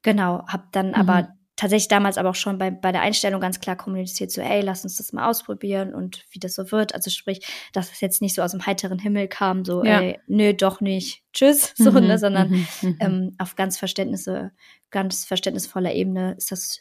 genau, 0.04 0.46
habe 0.48 0.66
dann 0.72 0.90
mhm. 0.90 0.96
aber 0.96 1.34
tatsächlich 1.58 1.88
damals 1.88 2.20
aber 2.20 2.30
auch 2.30 2.36
schon 2.36 2.60
bei, 2.60 2.70
bei 2.70 2.92
der 2.92 3.02
Einstellung 3.02 3.42
ganz 3.42 3.60
klar 3.60 3.76
kommuniziert, 3.76 4.32
so, 4.32 4.42
ey, 4.42 4.62
lass 4.62 4.84
uns 4.84 4.98
das 4.98 5.12
mal 5.12 5.28
ausprobieren 5.28 5.94
und 5.94 6.24
wie 6.30 6.40
das 6.40 6.54
so 6.54 6.72
wird. 6.72 6.94
Also 6.94 7.10
sprich, 7.10 7.46
dass 7.74 7.92
es 7.92 8.00
jetzt 8.00 8.22
nicht 8.22 8.36
so 8.36 8.44
aus 8.44 8.52
dem 8.52 8.66
heiteren 8.66 9.00
Himmel 9.00 9.28
kam, 9.28 9.66
so, 9.66 9.84
ja. 9.84 10.00
ey, 10.00 10.20
nö, 10.28 10.54
doch 10.54 10.80
nicht, 10.80 11.24
tschüss, 11.34 11.74
so, 11.76 11.92
mhm. 11.92 12.08
ne, 12.08 12.20
sondern 12.20 12.52
mhm. 12.52 12.68
mhm. 12.82 12.98
ähm, 13.00 13.36
auf 13.40 13.56
ganz 13.56 13.78
Verständnisse, 13.78 14.52
ganz 14.92 15.26
verständnisvoller 15.26 15.94
Ebene 15.94 16.36
ist 16.38 16.52
das 16.52 16.80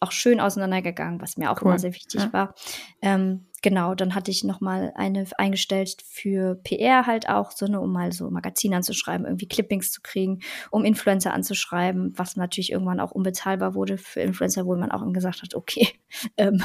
auch 0.00 0.12
schön 0.12 0.40
auseinandergegangen, 0.40 1.20
was 1.20 1.36
mir 1.36 1.50
auch 1.50 1.60
cool. 1.62 1.68
immer 1.68 1.78
sehr 1.78 1.94
wichtig 1.94 2.20
ja. 2.20 2.32
war. 2.32 2.54
Ähm, 3.02 3.46
genau, 3.62 3.94
dann 3.94 4.14
hatte 4.14 4.30
ich 4.30 4.44
noch 4.44 4.60
mal 4.60 4.92
eine 4.94 5.26
eingestellt 5.38 6.02
für 6.06 6.56
PR 6.56 7.06
halt 7.06 7.28
auch, 7.28 7.50
so 7.50 7.66
ne, 7.66 7.80
um 7.80 7.92
mal 7.92 8.12
so 8.12 8.30
Magazin 8.30 8.74
anzuschreiben, 8.74 9.26
irgendwie 9.26 9.48
Clippings 9.48 9.92
zu 9.92 10.00
kriegen, 10.02 10.40
um 10.70 10.84
Influencer 10.84 11.32
anzuschreiben, 11.32 12.12
was 12.16 12.36
natürlich 12.36 12.72
irgendwann 12.72 13.00
auch 13.00 13.12
unbezahlbar 13.12 13.74
wurde 13.74 13.98
für 13.98 14.20
Influencer, 14.20 14.66
wo 14.66 14.76
man 14.76 14.90
auch 14.90 15.04
gesagt 15.12 15.42
hat, 15.42 15.54
okay, 15.54 15.88
ähm, 16.36 16.62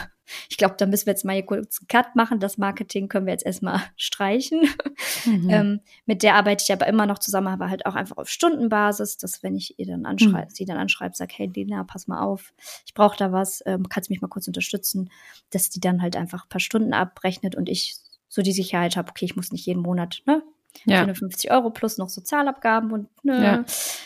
ich 0.49 0.57
glaube, 0.57 0.75
da 0.77 0.86
müssen 0.86 1.05
wir 1.05 1.13
jetzt 1.13 1.25
mal 1.25 1.34
hier 1.34 1.45
kurz 1.45 1.79
einen 1.79 1.88
Cut 1.88 2.15
machen. 2.15 2.39
Das 2.39 2.57
Marketing 2.57 3.07
können 3.07 3.25
wir 3.25 3.34
jetzt 3.34 3.45
erstmal 3.45 3.82
streichen. 3.95 4.61
Mhm. 5.25 5.49
ähm, 5.49 5.79
mit 6.05 6.23
der 6.23 6.36
arbeite 6.36 6.63
ich 6.63 6.71
aber 6.71 6.88
immer 6.88 7.05
noch 7.05 7.19
zusammen, 7.19 7.47
aber 7.47 7.69
halt 7.69 7.86
auch 7.86 7.95
einfach 7.95 8.17
auf 8.17 8.29
Stundenbasis, 8.29 9.17
dass 9.17 9.43
wenn 9.43 9.55
ich 9.55 9.77
ihr 9.79 9.86
dann 9.86 10.05
anschreibe, 10.05 10.47
mhm. 10.49 10.55
sie 10.55 10.65
dann 10.65 10.77
anschreibe, 10.77 11.15
sage, 11.15 11.34
hey 11.36 11.51
Lena, 11.53 11.84
pass 11.84 12.07
mal 12.07 12.21
auf, 12.21 12.53
ich 12.86 12.93
brauche 12.93 13.17
da 13.17 13.32
was, 13.32 13.63
ähm, 13.65 13.89
kannst 13.89 14.09
du 14.09 14.13
mich 14.13 14.21
mal 14.21 14.27
kurz 14.27 14.47
unterstützen, 14.47 15.09
dass 15.51 15.69
die 15.69 15.79
dann 15.79 16.01
halt 16.01 16.15
einfach 16.15 16.45
ein 16.45 16.49
paar 16.49 16.59
Stunden 16.59 16.93
abrechnet 16.93 17.55
und 17.55 17.69
ich 17.69 17.95
so 18.27 18.41
die 18.41 18.53
Sicherheit 18.53 18.95
habe, 18.95 19.09
okay, 19.09 19.25
ich 19.25 19.36
muss 19.36 19.51
nicht 19.51 19.65
jeden 19.65 19.82
Monat, 19.82 20.21
ne? 20.25 20.41
Ja. 20.86 20.99
450 20.99 21.51
Euro 21.51 21.69
plus 21.69 21.97
noch 21.97 22.09
Sozialabgaben 22.09 22.91
und 22.91 23.07
ne, 23.24 23.43
ja. 23.43 23.65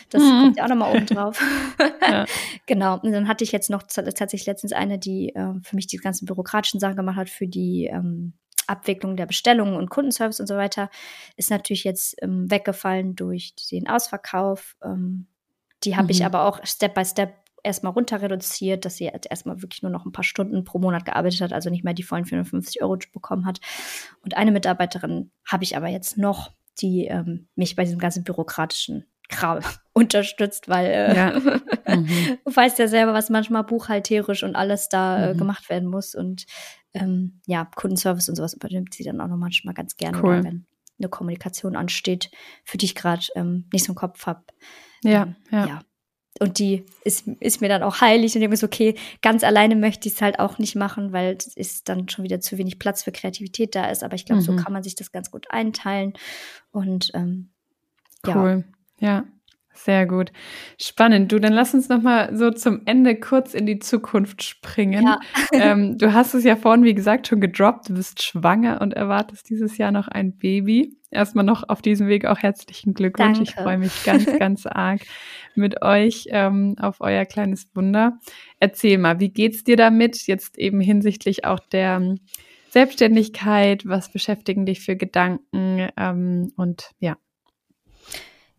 das 0.09 0.21
mhm. 0.21 0.41
kommt 0.41 0.57
ja 0.57 0.65
auch 0.65 0.69
nochmal 0.69 0.95
oben 0.95 1.05
drauf. 1.05 1.41
ja. 2.01 2.25
Genau. 2.65 2.99
Und 2.99 3.11
dann 3.11 3.27
hatte 3.27 3.43
ich 3.43 3.51
jetzt 3.51 3.69
noch 3.69 3.83
tatsächlich 3.83 4.45
letztens 4.45 4.73
eine, 4.73 4.99
die 4.99 5.29
äh, 5.35 5.53
für 5.61 5.75
mich 5.75 5.87
die 5.87 5.97
ganzen 5.97 6.25
bürokratischen 6.25 6.79
Sachen 6.79 6.95
gemacht 6.95 7.17
hat, 7.17 7.29
für 7.29 7.47
die 7.47 7.85
ähm, 7.85 8.33
Abwicklung 8.67 9.15
der 9.15 9.25
Bestellungen 9.25 9.75
und 9.75 9.89
Kundenservice 9.89 10.39
und 10.39 10.47
so 10.47 10.55
weiter. 10.55 10.89
Ist 11.37 11.51
natürlich 11.51 11.83
jetzt 11.83 12.15
ähm, 12.21 12.49
weggefallen 12.49 13.15
durch 13.15 13.53
den 13.71 13.87
Ausverkauf. 13.87 14.75
Ähm, 14.83 15.27
die 15.83 15.95
habe 15.95 16.05
mhm. 16.05 16.11
ich 16.11 16.25
aber 16.25 16.45
auch 16.45 16.65
Step 16.65 16.95
by 16.95 17.05
Step 17.05 17.44
erstmal 17.65 17.93
runter 17.93 18.21
reduziert, 18.21 18.85
dass 18.85 18.97
sie 18.97 19.05
jetzt 19.05 19.29
erstmal 19.29 19.61
wirklich 19.61 19.81
nur 19.81 19.91
noch 19.91 20.05
ein 20.05 20.11
paar 20.11 20.23
Stunden 20.23 20.63
pro 20.63 20.79
Monat 20.79 21.05
gearbeitet 21.05 21.41
hat, 21.41 21.53
also 21.53 21.69
nicht 21.69 21.83
mehr 21.83 21.93
die 21.93 22.03
vollen 22.03 22.25
450 22.25 22.81
Euro 22.81 22.97
bekommen 23.11 23.45
hat. 23.45 23.59
Und 24.23 24.37
eine 24.37 24.51
Mitarbeiterin 24.51 25.31
habe 25.45 25.63
ich 25.63 25.75
aber 25.75 25.87
jetzt 25.87 26.17
noch, 26.17 26.51
die 26.79 27.05
ähm, 27.05 27.47
mich 27.55 27.75
bei 27.75 27.83
diesem 27.83 27.99
ganzen 27.99 28.23
bürokratischen 28.23 29.05
Kram 29.27 29.59
unterstützt, 29.93 30.69
weil 30.69 30.85
äh, 30.85 31.15
ja. 31.15 31.39
mhm. 31.87 32.37
du 32.45 32.55
weißt 32.55 32.79
ja 32.79 32.87
selber, 32.87 33.13
was 33.13 33.29
manchmal 33.29 33.63
buchhalterisch 33.63 34.43
und 34.43 34.55
alles 34.55 34.87
da 34.87 35.29
äh, 35.29 35.33
mhm. 35.33 35.39
gemacht 35.39 35.69
werden 35.69 35.89
muss. 35.89 36.15
Und 36.15 36.45
ähm, 36.93 37.41
ja, 37.47 37.65
Kundenservice 37.75 38.29
und 38.29 38.35
sowas 38.35 38.53
übernimmt 38.53 38.93
sie 38.93 39.03
dann 39.03 39.19
auch 39.19 39.27
noch 39.27 39.37
manchmal 39.37 39.73
ganz 39.73 39.97
gerne, 39.97 40.21
cool. 40.23 40.43
wenn 40.43 40.65
eine 40.97 41.09
Kommunikation 41.09 41.75
ansteht, 41.75 42.29
für 42.63 42.77
die 42.77 42.85
ich 42.85 42.95
gerade 42.95 43.25
ähm, 43.35 43.67
nicht 43.73 43.83
so 43.83 43.91
im 43.91 43.97
Kopf 43.97 44.25
habe. 44.27 44.43
Ja, 45.03 45.23
ähm, 45.23 45.35
ja. 45.51 45.65
ja 45.65 45.81
und 46.39 46.59
die 46.59 46.85
ist, 47.03 47.27
ist 47.39 47.61
mir 47.61 47.69
dann 47.69 47.83
auch 47.83 48.01
heilig 48.01 48.35
und 48.35 48.41
ich 48.41 48.49
mir 48.49 48.57
so, 48.57 48.65
okay, 48.65 48.95
ganz 49.21 49.43
alleine 49.43 49.75
möchte 49.75 50.07
ich 50.07 50.15
es 50.15 50.21
halt 50.21 50.39
auch 50.39 50.57
nicht 50.57 50.75
machen, 50.75 51.13
weil 51.13 51.37
es 51.37 51.55
ist 51.55 51.87
dann 51.87 52.09
schon 52.09 52.25
wieder 52.25 52.41
zu 52.41 52.57
wenig 52.57 52.77
Platz 52.77 53.03
für 53.03 53.13
Kreativität 53.13 53.73
da 53.73 53.85
ist. 53.85 54.03
Aber 54.03 54.15
ich 54.15 54.25
glaube, 54.25 54.41
mhm. 54.41 54.45
so 54.45 54.55
kann 54.57 54.73
man 54.73 54.83
sich 54.83 54.95
das 54.95 55.13
ganz 55.13 55.31
gut 55.31 55.49
einteilen. 55.49 56.13
Und 56.71 57.11
ähm, 57.13 57.51
cool. 58.27 58.65
ja. 58.99 59.23
Sehr 59.75 60.05
gut. 60.05 60.31
Spannend. 60.79 61.31
Du, 61.31 61.39
dann 61.39 61.53
lass 61.53 61.73
uns 61.73 61.89
noch 61.89 62.01
mal 62.01 62.35
so 62.35 62.49
zum 62.49 62.81
Ende 62.85 63.19
kurz 63.19 63.53
in 63.53 63.65
die 63.65 63.79
Zukunft 63.79 64.41
springen. 64.41 65.03
Ja. 65.03 65.19
ähm, 65.51 65.97
du 65.97 66.13
hast 66.13 66.33
es 66.33 66.43
ja 66.43 66.55
vorhin, 66.55 66.83
wie 66.83 66.95
gesagt, 66.95 67.27
schon 67.27 67.41
gedroppt. 67.41 67.89
Du 67.89 67.93
bist 67.93 68.23
schwanger 68.23 68.81
und 68.81 68.93
erwartest 68.93 69.49
dieses 69.49 69.77
Jahr 69.77 69.91
noch 69.91 70.07
ein 70.07 70.37
Baby. 70.37 70.97
Erstmal 71.11 71.45
noch 71.45 71.67
auf 71.67 71.81
diesem 71.81 72.07
Weg 72.07 72.25
auch 72.25 72.39
herzlichen 72.39 72.93
Glückwunsch. 72.93 73.37
Danke. 73.37 73.43
Ich 73.43 73.55
freue 73.55 73.77
mich 73.77 74.03
ganz, 74.03 74.25
ganz 74.39 74.65
arg 74.65 75.01
mit 75.55 75.81
euch 75.81 76.27
ähm, 76.31 76.75
auf 76.79 77.01
euer 77.01 77.25
kleines 77.25 77.69
Wunder. 77.75 78.17
Erzähl 78.59 78.97
mal, 78.97 79.19
wie 79.19 79.29
geht's 79.29 79.63
dir 79.63 79.77
damit? 79.77 80.25
Jetzt 80.25 80.57
eben 80.57 80.79
hinsichtlich 80.79 81.45
auch 81.45 81.59
der 81.59 81.97
ähm, 81.97 82.19
Selbstständigkeit. 82.69 83.85
Was 83.85 84.11
beschäftigen 84.11 84.65
dich 84.65 84.81
für 84.81 84.95
Gedanken? 84.95 85.89
Ähm, 85.97 86.51
und 86.55 86.91
ja. 86.99 87.17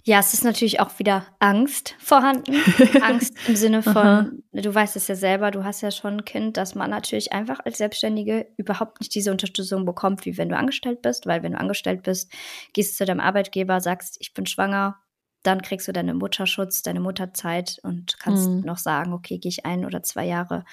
Ja, 0.06 0.20
es 0.20 0.34
ist 0.34 0.44
natürlich 0.44 0.78
auch 0.78 1.00
wieder 1.00 1.26
Angst 1.40 1.96
vorhanden. 1.98 2.54
Angst 3.02 3.34
im 3.48 3.56
Sinne 3.56 3.82
von, 3.82 4.44
du 4.52 4.72
weißt 4.72 4.94
es 4.94 5.08
ja 5.08 5.16
selber, 5.16 5.50
du 5.50 5.64
hast 5.64 5.80
ja 5.80 5.90
schon 5.90 6.18
ein 6.18 6.24
Kind, 6.24 6.56
dass 6.56 6.76
man 6.76 6.90
natürlich 6.90 7.32
einfach 7.32 7.58
als 7.64 7.78
Selbstständige 7.78 8.46
überhaupt 8.56 9.00
nicht 9.00 9.16
diese 9.16 9.32
Unterstützung 9.32 9.84
bekommt, 9.84 10.24
wie 10.24 10.38
wenn 10.38 10.48
du 10.48 10.56
angestellt 10.56 11.02
bist. 11.02 11.26
Weil 11.26 11.42
wenn 11.42 11.52
du 11.52 11.58
angestellt 11.58 12.04
bist, 12.04 12.32
gehst 12.72 12.92
du 12.92 12.98
zu 12.98 13.04
deinem 13.04 13.18
Arbeitgeber, 13.18 13.80
sagst, 13.80 14.16
ich 14.20 14.32
bin 14.32 14.46
schwanger, 14.46 14.96
dann 15.42 15.60
kriegst 15.60 15.88
du 15.88 15.92
deine 15.92 16.14
Mutterschutz, 16.14 16.82
deine 16.82 17.00
Mutterzeit 17.00 17.80
und 17.82 18.20
kannst 18.20 18.48
mhm. 18.48 18.60
noch 18.60 18.78
sagen, 18.78 19.12
okay, 19.12 19.38
gehe 19.38 19.50
ich 19.50 19.66
ein 19.66 19.84
oder 19.84 20.04
zwei 20.04 20.24
Jahre, 20.24 20.64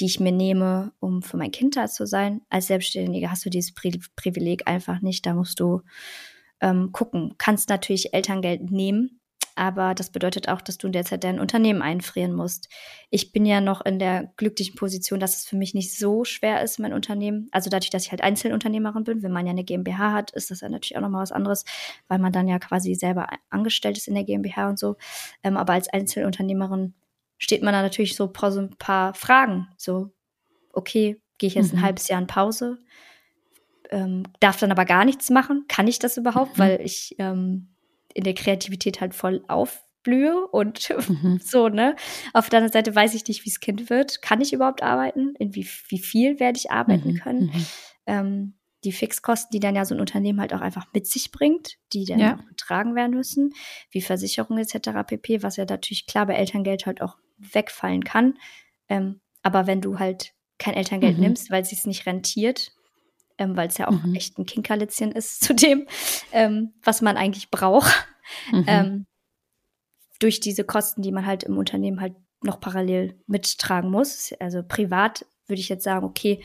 die 0.00 0.06
ich 0.06 0.18
mir 0.18 0.32
nehme, 0.32 0.92
um 0.98 1.22
für 1.22 1.36
mein 1.36 1.52
Kind 1.52 1.76
da 1.76 1.86
zu 1.86 2.06
sein. 2.06 2.40
Als 2.50 2.66
Selbstständige 2.66 3.30
hast 3.30 3.44
du 3.44 3.50
dieses 3.50 3.72
Pri 3.72 4.00
Privileg 4.16 4.66
einfach 4.66 5.00
nicht. 5.00 5.26
Da 5.26 5.34
musst 5.34 5.60
du 5.60 5.82
ähm, 6.64 6.92
gucken. 6.92 7.34
Kannst 7.36 7.68
natürlich 7.68 8.14
Elterngeld 8.14 8.70
nehmen, 8.70 9.20
aber 9.54 9.94
das 9.94 10.10
bedeutet 10.10 10.48
auch, 10.48 10.62
dass 10.62 10.78
du 10.78 10.86
in 10.86 10.94
der 10.94 11.04
Zeit 11.04 11.22
dein 11.22 11.38
Unternehmen 11.38 11.82
einfrieren 11.82 12.32
musst. 12.32 12.70
Ich 13.10 13.32
bin 13.32 13.44
ja 13.44 13.60
noch 13.60 13.84
in 13.84 13.98
der 13.98 14.32
glücklichen 14.38 14.74
Position, 14.74 15.20
dass 15.20 15.36
es 15.36 15.44
für 15.44 15.56
mich 15.56 15.74
nicht 15.74 15.96
so 15.96 16.24
schwer 16.24 16.62
ist, 16.62 16.78
mein 16.78 16.94
Unternehmen. 16.94 17.48
Also 17.52 17.68
dadurch, 17.68 17.90
dass 17.90 18.06
ich 18.06 18.10
halt 18.10 18.22
Einzelunternehmerin 18.22 19.04
bin, 19.04 19.22
wenn 19.22 19.30
man 19.30 19.46
ja 19.46 19.52
eine 19.52 19.62
GmbH 19.62 20.12
hat, 20.12 20.30
ist 20.30 20.50
das 20.50 20.62
ja 20.62 20.70
natürlich 20.70 20.96
auch 20.96 21.02
nochmal 21.02 21.22
was 21.22 21.32
anderes, 21.32 21.66
weil 22.08 22.18
man 22.18 22.32
dann 22.32 22.48
ja 22.48 22.58
quasi 22.58 22.94
selber 22.94 23.28
angestellt 23.50 23.98
ist 23.98 24.08
in 24.08 24.14
der 24.14 24.24
GmbH 24.24 24.70
und 24.70 24.78
so. 24.78 24.96
Ähm, 25.42 25.58
aber 25.58 25.74
als 25.74 25.88
Einzelunternehmerin 25.88 26.94
steht 27.36 27.62
man 27.62 27.74
da 27.74 27.82
natürlich 27.82 28.16
so 28.16 28.32
vor 28.34 28.50
so 28.50 28.60
ein 28.60 28.70
paar 28.78 29.12
Fragen. 29.12 29.68
So, 29.76 30.10
okay, 30.72 31.20
gehe 31.36 31.48
ich 31.48 31.54
jetzt 31.54 31.72
mhm. 31.74 31.80
ein 31.80 31.84
halbes 31.84 32.08
Jahr 32.08 32.22
in 32.22 32.26
Pause? 32.26 32.78
Ähm, 33.90 34.24
darf 34.40 34.58
dann 34.58 34.72
aber 34.72 34.84
gar 34.84 35.04
nichts 35.04 35.30
machen. 35.30 35.64
Kann 35.68 35.88
ich 35.88 35.98
das 35.98 36.16
überhaupt? 36.16 36.56
Mhm. 36.56 36.62
Weil 36.62 36.80
ich 36.80 37.14
ähm, 37.18 37.74
in 38.14 38.24
der 38.24 38.34
Kreativität 38.34 39.00
halt 39.00 39.14
voll 39.14 39.44
aufblühe 39.48 40.46
und 40.48 40.88
mhm. 41.08 41.40
so, 41.42 41.68
ne? 41.68 41.96
Auf 42.32 42.48
der 42.48 42.58
anderen 42.58 42.72
Seite 42.72 42.94
weiß 42.94 43.14
ich 43.14 43.26
nicht, 43.26 43.44
wie 43.44 43.50
es 43.50 43.60
Kind 43.60 43.90
wird. 43.90 44.22
Kann 44.22 44.40
ich 44.40 44.52
überhaupt 44.52 44.82
arbeiten? 44.82 45.34
In 45.38 45.54
wie, 45.54 45.68
wie 45.88 45.98
viel 45.98 46.40
werde 46.40 46.58
ich 46.58 46.70
arbeiten 46.70 47.12
mhm. 47.12 47.18
können? 47.18 47.44
Mhm. 47.46 47.66
Ähm, 48.06 48.54
die 48.84 48.92
Fixkosten, 48.92 49.50
die 49.52 49.60
dann 49.60 49.74
ja 49.74 49.84
so 49.84 49.94
ein 49.94 50.00
Unternehmen 50.00 50.40
halt 50.40 50.52
auch 50.52 50.60
einfach 50.60 50.86
mit 50.92 51.06
sich 51.06 51.32
bringt, 51.32 51.76
die 51.92 52.04
dann 52.04 52.18
ja. 52.18 52.36
auch 52.36 52.46
getragen 52.46 52.94
werden 52.94 53.16
müssen, 53.16 53.54
wie 53.90 54.02
Versicherung 54.02 54.58
etc. 54.58 54.90
pp., 55.06 55.42
was 55.42 55.56
ja 55.56 55.64
natürlich 55.64 56.06
klar 56.06 56.26
bei 56.26 56.34
Elterngeld 56.34 56.84
halt 56.84 57.00
auch 57.00 57.16
wegfallen 57.38 58.04
kann. 58.04 58.38
Ähm, 58.88 59.20
aber 59.42 59.66
wenn 59.66 59.80
du 59.80 59.98
halt 59.98 60.34
kein 60.58 60.74
Elterngeld 60.74 61.16
mhm. 61.16 61.24
nimmst, 61.24 61.50
weil 61.50 61.62
es 61.62 61.70
sich 61.70 61.84
nicht 61.86 62.06
rentiert, 62.06 62.72
ähm, 63.38 63.56
weil 63.56 63.68
es 63.68 63.78
ja 63.78 63.88
auch 63.88 64.04
mhm. 64.04 64.14
echt 64.14 64.38
ein 64.38 64.46
Kinkerlitzchen 64.46 65.12
ist 65.12 65.40
zu 65.44 65.54
dem, 65.54 65.86
ähm, 66.32 66.72
was 66.82 67.02
man 67.02 67.16
eigentlich 67.16 67.50
braucht. 67.50 68.06
Mhm. 68.50 68.64
Ähm, 68.66 69.06
durch 70.20 70.40
diese 70.40 70.64
Kosten, 70.64 71.02
die 71.02 71.12
man 71.12 71.26
halt 71.26 71.42
im 71.42 71.58
Unternehmen 71.58 72.00
halt 72.00 72.14
noch 72.42 72.60
parallel 72.60 73.18
mittragen 73.26 73.90
muss. 73.90 74.32
Also 74.38 74.62
privat 74.62 75.26
würde 75.46 75.60
ich 75.60 75.68
jetzt 75.68 75.84
sagen, 75.84 76.06
okay, 76.06 76.42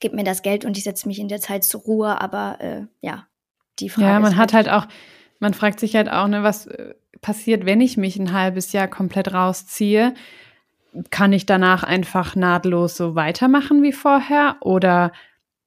gib 0.00 0.14
mir 0.14 0.24
das 0.24 0.42
Geld 0.42 0.64
und 0.64 0.76
ich 0.76 0.84
setze 0.84 1.08
mich 1.08 1.18
in 1.18 1.28
der 1.28 1.40
Zeit 1.40 1.64
zur 1.64 1.82
Ruhe, 1.82 2.20
aber 2.20 2.60
äh, 2.60 2.82
ja, 3.00 3.26
die 3.78 3.88
Frage. 3.88 4.08
Ja, 4.08 4.20
man 4.20 4.36
hat 4.36 4.52
halt, 4.52 4.68
halt 4.68 4.84
auch, 4.84 4.88
man 5.40 5.54
fragt 5.54 5.80
sich 5.80 5.94
halt 5.94 6.10
auch, 6.10 6.28
ne, 6.28 6.42
was 6.42 6.66
äh, 6.66 6.94
passiert, 7.20 7.66
wenn 7.66 7.80
ich 7.80 7.96
mich 7.96 8.16
ein 8.16 8.32
halbes 8.32 8.72
Jahr 8.72 8.88
komplett 8.88 9.32
rausziehe? 9.32 10.14
Kann 11.10 11.32
ich 11.32 11.46
danach 11.46 11.82
einfach 11.82 12.34
nahtlos 12.34 12.96
so 12.96 13.14
weitermachen 13.14 13.82
wie 13.82 13.92
vorher? 13.92 14.56
Oder 14.60 15.12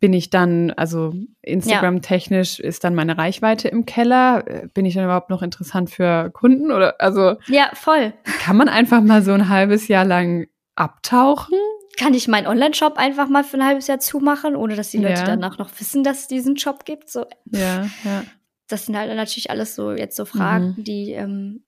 bin 0.02 0.14
ich 0.14 0.32
dann, 0.32 0.72
also 0.72 1.14
Instagram-technisch 1.44 2.60
ist 2.60 2.84
dann 2.84 2.96
meine 2.96 3.20
Reichweite 3.20 3.68
im 3.68 3.86
Keller? 3.86 4.44
Bin 4.74 4.84
ich 4.84 4.96
dann 4.96 5.04
überhaupt 5.04 5.30
noch 5.30 5.44
interessant 5.44 5.92
für 5.92 6.32
Kunden? 6.32 6.72
Oder 6.72 7.00
also 7.00 7.36
Ja, 7.48 7.70
voll. 7.74 8.12
Kann 8.40 8.58
man 8.58 8.68
einfach 8.68 9.02
mal 9.02 9.22
so 9.22 9.32
ein 9.32 9.48
halbes 9.48 9.88
Jahr 9.88 10.04
lang 10.04 10.48
abtauchen? 10.76 11.56
Kann 11.98 12.16
ich 12.16 12.28
meinen 12.28 12.48
Online-Shop 12.48 12.98
einfach 12.98 13.30
mal 13.30 13.44
für 13.44 13.58
ein 13.58 13.66
halbes 13.66 13.86
Jahr 13.86 14.00
zumachen, 14.00 14.56
ohne 14.56 14.76
dass 14.76 14.90
die 14.90 14.98
Leute 14.98 15.22
ja. 15.22 15.26
danach 15.26 15.60
noch 15.60 15.70
wissen, 15.80 16.04
dass 16.04 16.22
es 16.22 16.28
diesen 16.28 16.58
Shop 16.58 16.84
gibt? 16.84 17.12
So. 17.12 17.28
Ja, 17.52 17.84
ja. 18.04 18.24
Das 18.68 18.88
sind 18.88 18.98
halt 18.98 19.16
natürlich 19.16 19.52
alles 19.52 19.76
so 19.76 19.92
jetzt 19.92 20.16
so 20.16 20.26
Fragen, 20.26 20.74
mhm. 20.78 20.84
die 20.84 21.12
ähm, 21.12 21.64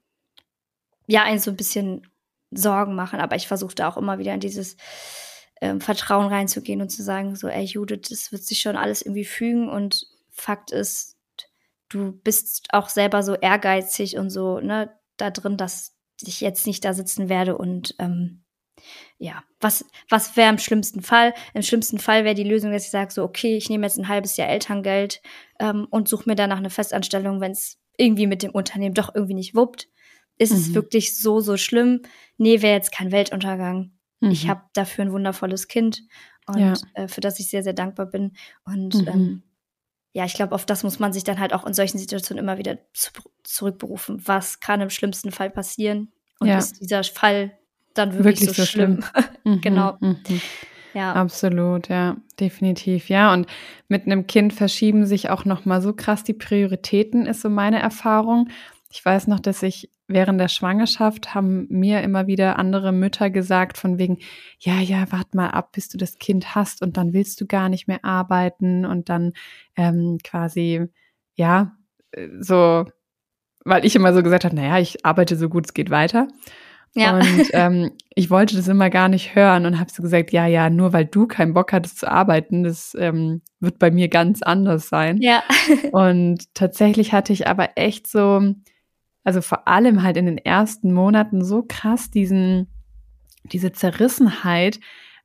ja 1.06 1.22
einen 1.24 1.40
so 1.40 1.52
ein 1.52 1.58
bisschen 1.58 2.08
Sorgen 2.50 2.96
machen. 2.96 3.20
Aber 3.20 3.36
ich 3.36 3.48
versuche 3.48 3.76
da 3.76 3.90
auch 3.90 3.98
immer 3.98 4.18
wieder 4.18 4.34
in 4.34 4.40
dieses 4.40 4.76
ähm, 5.64 5.80
Vertrauen 5.80 6.28
reinzugehen 6.28 6.82
und 6.82 6.90
zu 6.90 7.02
sagen, 7.02 7.38
so, 7.38 7.48
ey 7.48 7.64
Judith, 7.64 8.10
das 8.10 8.34
wird 8.34 8.44
sich 8.44 8.60
schon 8.60 8.76
alles 8.76 9.02
irgendwie 9.02 9.24
fügen 9.24 9.70
und 9.70 10.06
Fakt 10.30 10.72
ist, 10.72 11.16
du 11.88 12.12
bist 12.12 12.68
auch 12.74 12.90
selber 12.90 13.24
so 13.24 13.36
ehrgeizig 13.36 14.18
und 14.18 14.30
so, 14.30 14.60
ne, 14.60 14.94
da 15.16 15.32
drin, 15.32 15.56
dass 15.56 15.96
ich 16.22 16.42
jetzt 16.42 16.68
nicht 16.68 16.84
da 16.84 16.94
sitzen 16.94 17.30
werde 17.30 17.58
und 17.58 17.96
ähm, 18.00 18.44
ja, 19.18 19.42
was, 19.62 19.86
was 20.10 20.36
wäre 20.36 20.50
im 20.50 20.58
schlimmsten 20.58 21.02
Fall? 21.02 21.34
Im 21.54 21.62
schlimmsten 21.62 21.98
Fall 21.98 22.26
wäre 22.26 22.36
die 22.36 22.44
Lösung, 22.44 22.74
dass 22.74 22.84
ich 22.84 22.92
sage, 22.92 23.14
so, 23.14 23.24
okay, 23.24 23.56
ich 23.56 23.70
nehme 23.70 23.86
jetzt 23.86 23.98
ein 23.98 24.10
halbes 24.10 24.36
Jahr 24.36 24.50
Elterngeld 24.50 25.22
ähm, 25.62 25.88
und 25.90 26.10
suche 26.10 26.28
mir 26.28 26.36
danach 26.36 26.58
eine 26.58 26.72
Festanstellung, 26.72 27.40
wenn 27.40 27.54
es 27.54 27.78
irgendwie 27.96 28.28
mit 28.28 28.44
dem 28.44 28.52
Unternehmen 28.52 28.96
doch 28.96 29.16
irgendwie 29.16 29.36
nicht 29.36 29.56
wuppt. 29.56 29.88
Ist 30.38 30.52
mhm. 30.52 30.58
es 30.58 30.74
wirklich 30.74 31.18
so, 31.18 31.40
so 31.40 31.56
schlimm? 31.56 32.02
Nee, 32.38 32.62
wäre 32.62 32.76
jetzt 32.76 32.92
kein 32.92 33.14
Weltuntergang. 33.14 33.93
Mhm. 34.24 34.32
Ich 34.32 34.48
habe 34.48 34.62
dafür 34.74 35.06
ein 35.06 35.12
wundervolles 35.12 35.68
Kind 35.68 36.04
und 36.48 36.60
ja. 36.60 36.74
äh, 36.94 37.08
für 37.08 37.22
das 37.22 37.40
ich 37.40 37.50
sehr, 37.50 37.64
sehr 37.64 37.74
dankbar 37.74 38.08
bin. 38.08 38.34
Und 38.66 38.96
mhm. 38.96 39.08
ähm, 39.08 39.44
ja, 40.14 40.26
ich 40.26 40.34
glaube, 40.34 40.54
auf 40.54 40.66
das 40.66 40.84
muss 40.84 41.00
man 41.00 41.14
sich 41.14 41.24
dann 41.24 41.40
halt 41.40 41.54
auch 41.54 41.66
in 41.66 41.74
solchen 41.74 41.98
Situationen 41.98 42.44
immer 42.44 42.58
wieder 42.58 42.78
zu, 42.94 43.12
zurückberufen. 43.44 44.22
Was 44.28 44.60
kann 44.60 44.82
im 44.82 44.90
schlimmsten 44.90 45.32
Fall 45.32 45.50
passieren? 45.50 46.12
Und 46.40 46.48
ja. 46.48 46.58
ist 46.58 46.80
dieser 46.82 47.04
Fall 47.04 47.58
dann 47.94 48.14
wirklich, 48.14 48.42
wirklich 48.42 48.56
so, 48.56 48.64
so, 48.64 48.66
schlimm? 48.66 49.04
schlimm. 49.44 49.62
genau. 49.62 49.98
Mhm. 50.00 50.18
Ja. 50.94 51.14
Absolut, 51.14 51.90
ja, 51.90 52.18
definitiv. 52.40 53.10
Ja, 53.10 53.34
und 53.34 53.48
mit 53.88 54.06
einem 54.06 54.28
Kind 54.28 54.54
verschieben 54.54 55.08
sich 55.08 55.30
auch 55.30 55.44
noch 55.46 55.66
mal 55.66 55.82
so 55.82 55.94
krass 55.94 56.24
die 56.24 56.34
Prioritäten, 56.34 57.26
ist 57.26 57.42
so 57.42 57.50
meine 57.50 57.80
Erfahrung. 57.80 58.50
Ich 58.94 59.04
weiß 59.04 59.26
noch, 59.26 59.40
dass 59.40 59.64
ich 59.64 59.90
während 60.08 60.40
der 60.40 60.50
Schwangerschaft 60.50 61.34
haben 61.34 61.66
mir 61.70 62.02
immer 62.02 62.28
wieder 62.28 62.60
andere 62.60 62.92
Mütter 62.92 63.32
gesagt 63.32 63.80
von 63.80 63.98
wegen, 63.98 64.20
ja, 64.60 64.80
ja, 64.80 65.12
wart 65.12 65.34
mal 65.34 65.50
ab, 65.50 65.72
bis 65.72 65.90
du 65.90 65.98
das 65.98 66.20
Kind 66.20 66.54
hast 66.54 66.84
und 66.84 66.96
dann 66.96 67.12
willst 67.12 67.42
du 67.42 67.48
gar 67.48 67.70
nicht 67.70 67.88
mehr 67.88 68.06
arbeiten 68.06 68.86
und 68.86 69.10
dann 69.10 69.34
ähm, 69.76 70.20
quasi, 70.24 70.86
ja, 71.34 71.76
äh, 72.12 72.28
so, 72.40 72.86
weil 73.66 73.84
ich 73.84 73.96
immer 73.96 74.14
so 74.14 74.22
gesagt 74.22 74.46
habe, 74.46 74.56
naja, 74.56 74.78
ich 74.78 75.04
arbeite 75.04 75.38
so 75.38 75.50
gut 75.50 75.66
es 75.66 75.74
geht 75.74 75.90
weiter. 75.90 76.28
Ja. 76.94 77.18
Und 77.18 77.50
ähm, 77.54 77.94
ich 78.14 78.30
wollte 78.30 78.56
das 78.56 78.68
immer 78.68 78.92
gar 78.92 79.08
nicht 79.08 79.34
hören 79.34 79.66
und 79.66 79.80
habe 79.80 79.92
so 79.92 80.04
gesagt, 80.04 80.32
ja, 80.32 80.46
ja, 80.46 80.70
nur 80.70 80.94
weil 80.94 81.06
du 81.06 81.26
keinen 81.26 81.56
Bock 81.56 81.74
hattest 81.74 81.98
zu 81.98 82.12
arbeiten, 82.12 82.64
das 82.64 82.96
ähm, 83.00 83.42
wird 83.60 83.80
bei 83.80 83.90
mir 83.90 84.08
ganz 84.08 84.44
anders 84.44 84.88
sein. 84.88 85.18
Ja. 85.20 85.42
und 85.92 86.54
tatsächlich 86.54 87.12
hatte 87.12 87.34
ich 87.34 87.48
aber 87.48 87.70
echt 87.76 88.06
so, 88.06 88.54
also 89.24 89.42
vor 89.42 89.68
allem 89.68 90.04
halt 90.04 90.18
in 90.18 90.26
den 90.26 90.38
ersten 90.38 90.94
Monaten 90.94 91.44
so 91.44 91.64
krass 91.68 92.12
diesen, 92.12 92.68
diese 93.44 93.72
Zerrissenheit, 93.72 94.80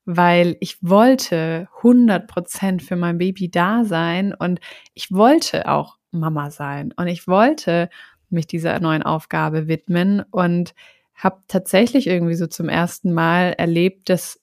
weil 0.05 0.57
ich 0.61 0.79
wollte 0.83 1.69
100 1.79 2.27
Prozent 2.27 2.83
für 2.83 2.97
mein 2.97 3.19
Baby 3.19 3.51
da 3.51 3.85
sein 3.85 4.33
und 4.33 4.61
ich 4.95 5.13
wollte 5.13 5.69
auch 5.69 5.99
Mama 6.11 6.51
sein 6.51 6.95
und 6.97 7.09
ich 7.09 7.29
wollte 7.29 7.91
mich 8.31 8.47
dieser 8.47 8.79
neuen 8.81 9.03
Aufgabe 9.03 9.69
widmen 9.69 10.23
und 10.31 10.75
habe 11.15 11.43
tatsächlich 11.49 12.07
irgendwie 12.07 12.35
so 12.35 12.47
zum 12.47 12.69
ersten 12.69 13.13
Mal 13.13 13.55
erlebt, 13.59 14.09
dass 14.09 14.41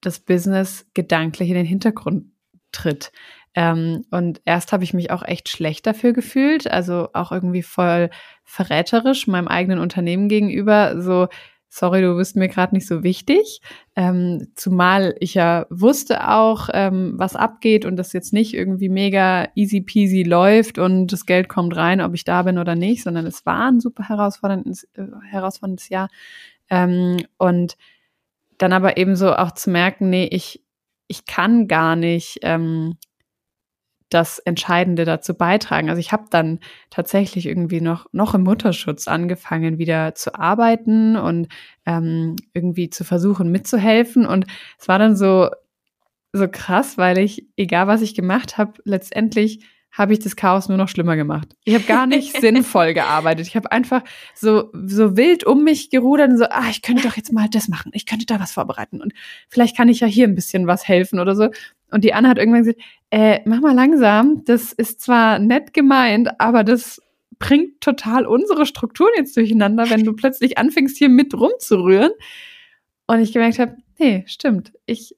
das 0.00 0.20
Business 0.20 0.86
gedanklich 0.94 1.48
in 1.48 1.54
den 1.54 1.66
Hintergrund 1.66 2.26
tritt. 2.72 3.12
Ähm, 3.54 4.04
und 4.10 4.40
erst 4.44 4.72
habe 4.72 4.84
ich 4.84 4.94
mich 4.94 5.10
auch 5.10 5.22
echt 5.22 5.48
schlecht 5.48 5.86
dafür 5.86 6.12
gefühlt, 6.12 6.70
also 6.70 7.08
auch 7.14 7.32
irgendwie 7.32 7.62
voll 7.62 8.10
verräterisch 8.44 9.26
meinem 9.26 9.48
eigenen 9.48 9.80
Unternehmen 9.80 10.28
gegenüber, 10.28 11.00
so 11.02 11.28
sorry, 11.70 12.02
du 12.02 12.16
bist 12.16 12.36
mir 12.36 12.48
gerade 12.48 12.74
nicht 12.74 12.86
so 12.86 13.02
wichtig. 13.04 13.60
Ähm, 13.94 14.48
zumal 14.56 15.14
ich 15.20 15.34
ja 15.34 15.66
wusste 15.70 16.28
auch, 16.28 16.68
ähm, 16.74 17.14
was 17.16 17.36
abgeht 17.36 17.84
und 17.84 17.96
das 17.96 18.12
jetzt 18.12 18.32
nicht 18.32 18.54
irgendwie 18.54 18.88
mega 18.88 19.48
easy 19.54 19.80
peasy 19.80 20.24
läuft 20.24 20.78
und 20.78 21.06
das 21.12 21.26
Geld 21.26 21.48
kommt 21.48 21.76
rein, 21.76 22.00
ob 22.00 22.14
ich 22.14 22.24
da 22.24 22.42
bin 22.42 22.58
oder 22.58 22.74
nicht, 22.74 23.04
sondern 23.04 23.24
es 23.24 23.46
war 23.46 23.70
ein 23.70 23.80
super 23.80 24.08
herausforderndes, 24.08 24.84
äh, 24.94 25.06
herausforderndes 25.30 25.88
Jahr. 25.88 26.08
Ähm, 26.68 27.18
und 27.38 27.76
dann 28.58 28.72
aber 28.72 28.96
eben 28.96 29.14
so 29.16 29.32
auch 29.34 29.52
zu 29.52 29.70
merken, 29.70 30.10
nee, 30.10 30.28
ich, 30.30 30.62
ich 31.06 31.24
kann 31.24 31.68
gar 31.68 31.94
nicht 31.94 32.40
ähm, 32.42 32.96
das 34.10 34.40
Entscheidende 34.40 35.04
dazu 35.04 35.34
beitragen. 35.34 35.88
Also 35.88 36.00
ich 36.00 36.12
habe 36.12 36.24
dann 36.30 36.58
tatsächlich 36.90 37.46
irgendwie 37.46 37.80
noch, 37.80 38.06
noch 38.12 38.34
im 38.34 38.42
Mutterschutz 38.42 39.08
angefangen, 39.08 39.78
wieder 39.78 40.14
zu 40.14 40.34
arbeiten 40.34 41.16
und 41.16 41.48
ähm, 41.86 42.36
irgendwie 42.52 42.90
zu 42.90 43.04
versuchen 43.04 43.50
mitzuhelfen. 43.50 44.26
Und 44.26 44.46
es 44.78 44.88
war 44.88 44.98
dann 44.98 45.16
so, 45.16 45.48
so 46.32 46.48
krass, 46.48 46.98
weil 46.98 47.18
ich, 47.18 47.46
egal 47.56 47.86
was 47.86 48.02
ich 48.02 48.14
gemacht 48.14 48.58
habe, 48.58 48.74
letztendlich 48.84 49.64
habe 49.92 50.12
ich 50.12 50.20
das 50.20 50.36
Chaos 50.36 50.68
nur 50.68 50.78
noch 50.78 50.88
schlimmer 50.88 51.16
gemacht. 51.16 51.48
Ich 51.64 51.74
habe 51.74 51.84
gar 51.84 52.06
nicht 52.06 52.36
sinnvoll 52.40 52.94
gearbeitet. 52.94 53.46
Ich 53.46 53.56
habe 53.56 53.72
einfach 53.72 54.02
so, 54.34 54.70
so 54.86 55.16
wild 55.16 55.44
um 55.44 55.64
mich 55.64 55.90
gerudert 55.90 56.30
und 56.30 56.38
so, 56.38 56.44
ah, 56.44 56.68
ich 56.70 56.82
könnte 56.82 57.06
doch 57.06 57.16
jetzt 57.16 57.32
mal 57.32 57.48
das 57.48 57.68
machen. 57.68 57.90
Ich 57.94 58.06
könnte 58.06 58.26
da 58.26 58.38
was 58.38 58.52
vorbereiten 58.52 59.00
und 59.00 59.12
vielleicht 59.48 59.76
kann 59.76 59.88
ich 59.88 60.00
ja 60.00 60.06
hier 60.06 60.28
ein 60.28 60.34
bisschen 60.34 60.66
was 60.66 60.86
helfen 60.86 61.18
oder 61.18 61.34
so. 61.34 61.48
Und 61.90 62.04
die 62.04 62.14
Anna 62.14 62.28
hat 62.28 62.38
irgendwann 62.38 62.64
gesagt, 62.64 62.80
äh, 63.10 63.40
mach 63.44 63.60
mal 63.60 63.74
langsam. 63.74 64.44
Das 64.44 64.72
ist 64.72 65.00
zwar 65.00 65.38
nett 65.38 65.72
gemeint, 65.72 66.40
aber 66.40 66.64
das 66.64 67.00
bringt 67.38 67.80
total 67.80 68.26
unsere 68.26 68.66
Strukturen 68.66 69.12
jetzt 69.16 69.36
durcheinander, 69.36 69.88
wenn 69.90 70.04
du 70.04 70.12
plötzlich 70.12 70.58
anfängst, 70.58 70.96
hier 70.96 71.08
mit 71.08 71.34
rumzurühren. 71.34 72.12
Und 73.06 73.20
ich 73.20 73.32
gemerkt 73.32 73.58
habe, 73.58 73.76
nee, 73.98 74.24
stimmt. 74.26 74.72
Ich 74.86 75.16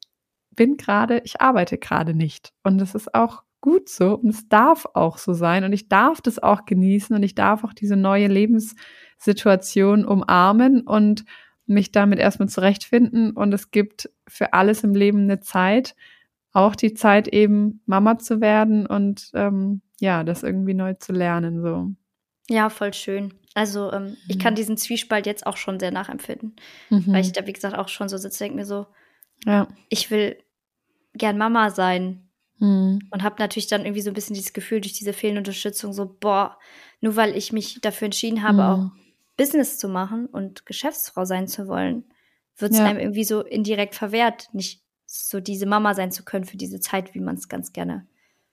bin 0.51 0.77
gerade, 0.77 1.21
ich 1.25 1.41
arbeite 1.41 1.79
gerade 1.79 2.15
nicht. 2.15 2.53
Und 2.63 2.79
das 2.79 2.95
ist 2.95 3.15
auch 3.15 3.43
gut 3.63 3.89
so 3.89 4.19
und 4.19 4.29
es 4.29 4.49
darf 4.49 4.87
auch 4.93 5.17
so 5.17 5.33
sein 5.33 5.65
und 5.65 5.73
ich 5.73 5.89
darf 5.89 6.21
das 6.21 6.39
auch 6.39 6.67
genießen 6.67 7.17
und 7.17 7.23
ich 7.23 7.35
darf 7.35 7.65
auch 7.65 7.73
diese 7.73 7.97
neue 7.97 8.27
Lebenssituation 8.27 10.05
umarmen 10.05 10.83
und 10.83 11.25
mich 11.67 11.93
damit 11.93 12.19
erstmal 12.19 12.49
zurechtfinden 12.49 13.31
und 13.31 13.55
es 13.55 13.71
gibt 13.71 14.11
für 14.29 14.53
alles 14.53 14.85
im 14.85 14.95
Leben 14.95 15.21
eine 15.23 15.41
Zeit 15.41 15.95
auch 16.53 16.77
die 16.77 16.95
Zeit 16.95 17.29
eben 17.29 17.83
Mama 17.87 18.19
zu 18.19 18.41
werden 18.41 18.87
und 18.87 19.31
ähm, 19.35 19.83
ja, 20.01 20.25
das 20.25 20.43
irgendwie 20.43 20.75
neu 20.75 20.95
zu 20.95 21.13
lernen 21.13 21.63
so. 21.63 21.91
Ja, 22.49 22.69
voll 22.71 22.93
schön. 22.93 23.35
Also 23.55 23.93
ähm, 23.93 24.17
ich 24.29 24.39
kann 24.39 24.55
mhm. 24.55 24.57
diesen 24.57 24.77
Zwiespalt 24.77 25.27
jetzt 25.27 25.47
auch 25.47 25.57
schon 25.57 25.79
sehr 25.79 25.91
nachempfinden, 25.91 26.57
mhm. 26.91 27.13
weil 27.13 27.23
ich 27.23 27.33
da 27.33 27.47
wie 27.47 27.53
gesagt 27.53 27.77
auch 27.77 27.89
schon 27.89 28.09
so 28.09 28.17
sitze, 28.17 28.45
denke 28.45 28.57
mir 28.57 28.65
so, 28.65 28.87
ja. 29.45 29.69
ich 29.89 30.11
will 30.11 30.39
gern 31.15 31.39
Mama 31.39 31.71
sein 31.71 32.29
mhm. 32.59 33.01
und 33.11 33.23
habe 33.23 33.37
natürlich 33.39 33.67
dann 33.67 33.85
irgendwie 33.85 34.01
so 34.01 34.11
ein 34.11 34.15
bisschen 34.15 34.35
dieses 34.35 34.53
Gefühl 34.53 34.81
durch 34.81 34.95
diese 34.95 35.13
fehlende 35.13 35.41
Unterstützung 35.41 35.93
so, 35.93 36.17
boah, 36.21 36.59
nur 37.01 37.17
weil 37.17 37.37
ich 37.37 37.53
mich 37.53 37.81
dafür 37.81 38.07
entschieden 38.07 38.43
habe, 38.43 38.55
mhm. 38.55 38.61
auch 38.61 38.91
Business 39.37 39.79
zu 39.79 39.89
machen 39.89 40.27
und 40.27 40.67
Geschäftsfrau 40.67 41.25
sein 41.25 41.49
zu 41.49 41.69
wollen, 41.69 42.05
wird 42.57 42.73
es 42.73 42.79
ja. 42.79 42.85
einem 42.85 42.99
irgendwie 42.99 43.25
so 43.25 43.43
indirekt 43.43 43.95
verwehrt, 43.95 44.49
nicht 44.53 44.82
so 45.13 45.41
diese 45.41 45.67
Mama 45.67 45.95
sein 45.95 46.11
zu 46.11 46.25
können 46.25 46.45
für 46.45 46.57
diese 46.57 46.81
Zeit, 46.81 47.15
wie 47.15 47.21
man 47.21 47.37
es 47.37 47.49
ganz 47.49 47.73
gerne 47.73 48.07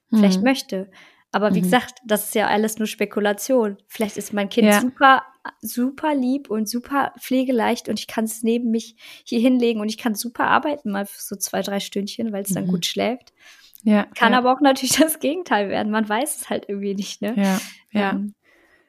mhm. 0.10 0.18
vielleicht 0.18 0.43
möchte. 0.43 0.91
Aber 1.32 1.53
wie 1.53 1.60
mhm. 1.60 1.64
gesagt, 1.64 1.99
das 2.05 2.26
ist 2.26 2.36
ja 2.36 2.47
alles 2.47 2.80
nur 2.80 2.88
Spekulation. 2.88 3.78
Vielleicht 3.88 4.18
ist 4.18 4.34
mein 4.34 4.49
Kind 4.49 4.68
ja. 4.68 4.82
super, 4.82 5.24
super 5.62 6.16
lieb 6.16 6.49
und 6.49 6.68
super 6.68 7.14
pflegeleicht 7.20 7.88
und 7.88 7.99
ich 7.99 8.07
kann 8.07 8.26
es 8.26 8.41
neben 8.41 8.72
mich 8.72 8.95
hier 9.24 9.39
hinlegen 9.39 9.80
und 9.80 9.89
ich 9.89 9.97
kann 9.97 10.16
super 10.16 10.47
arbeiten, 10.47 10.91
mal 10.91 11.05
für 11.05 11.22
so 11.22 11.36
zwei, 11.36 11.62
drei 11.62 11.80
Stündchen, 11.80 12.34
weil 12.34 12.43
es 12.43 12.53
dann 12.53 12.66
mhm. 12.66 12.72
gut 12.72 12.86
schläft. 12.86 13.32
Ja, 13.84 14.05
kann 14.16 14.34
ja. 14.34 14.39
aber 14.39 14.51
auch 14.53 14.62
natürlich 14.62 14.95
das 14.99 15.20
Gegenteil 15.20 15.70
werden. 15.70 15.91
Man 15.91 16.10
weiß 16.10 16.41
es 16.41 16.49
halt 16.49 16.66
irgendwie 16.68 16.95
nicht, 16.95 17.22
ne? 17.22 17.34
Ja, 17.38 17.60
ja. 17.91 18.12
Ähm, 18.12 18.34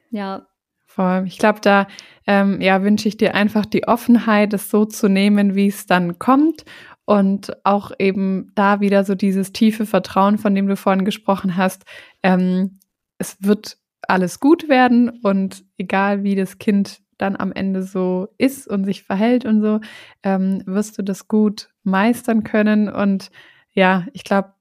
ja. 0.09 0.47
Voll. 0.87 1.23
Ich 1.25 1.37
glaube, 1.37 1.61
da 1.61 1.87
ähm, 2.27 2.59
ja, 2.59 2.83
wünsche 2.83 3.07
ich 3.07 3.15
dir 3.15 3.33
einfach 3.33 3.65
die 3.65 3.87
Offenheit, 3.87 4.53
es 4.53 4.69
so 4.69 4.83
zu 4.83 5.07
nehmen, 5.07 5.55
wie 5.55 5.67
es 5.67 5.85
dann 5.85 6.19
kommt 6.19 6.65
und 7.05 7.65
auch 7.65 7.91
eben 7.99 8.51
da 8.55 8.79
wieder 8.79 9.03
so 9.03 9.15
dieses 9.15 9.51
tiefe 9.51 9.85
Vertrauen, 9.85 10.37
von 10.37 10.55
dem 10.55 10.67
du 10.67 10.75
vorhin 10.75 11.05
gesprochen 11.05 11.57
hast. 11.57 11.83
Ähm, 12.23 12.79
es 13.17 13.37
wird 13.41 13.77
alles 14.07 14.39
gut 14.39 14.69
werden 14.69 15.09
und 15.21 15.63
egal 15.77 16.23
wie 16.23 16.35
das 16.35 16.57
Kind 16.57 17.01
dann 17.17 17.35
am 17.35 17.51
Ende 17.51 17.83
so 17.83 18.29
ist 18.37 18.67
und 18.67 18.83
sich 18.83 19.03
verhält 19.03 19.45
und 19.45 19.61
so, 19.61 19.79
ähm, 20.23 20.63
wirst 20.65 20.97
du 20.97 21.03
das 21.03 21.27
gut 21.27 21.69
meistern 21.83 22.43
können. 22.43 22.89
Und 22.89 23.29
ja, 23.73 24.07
ich 24.13 24.23
glaube, 24.23 24.53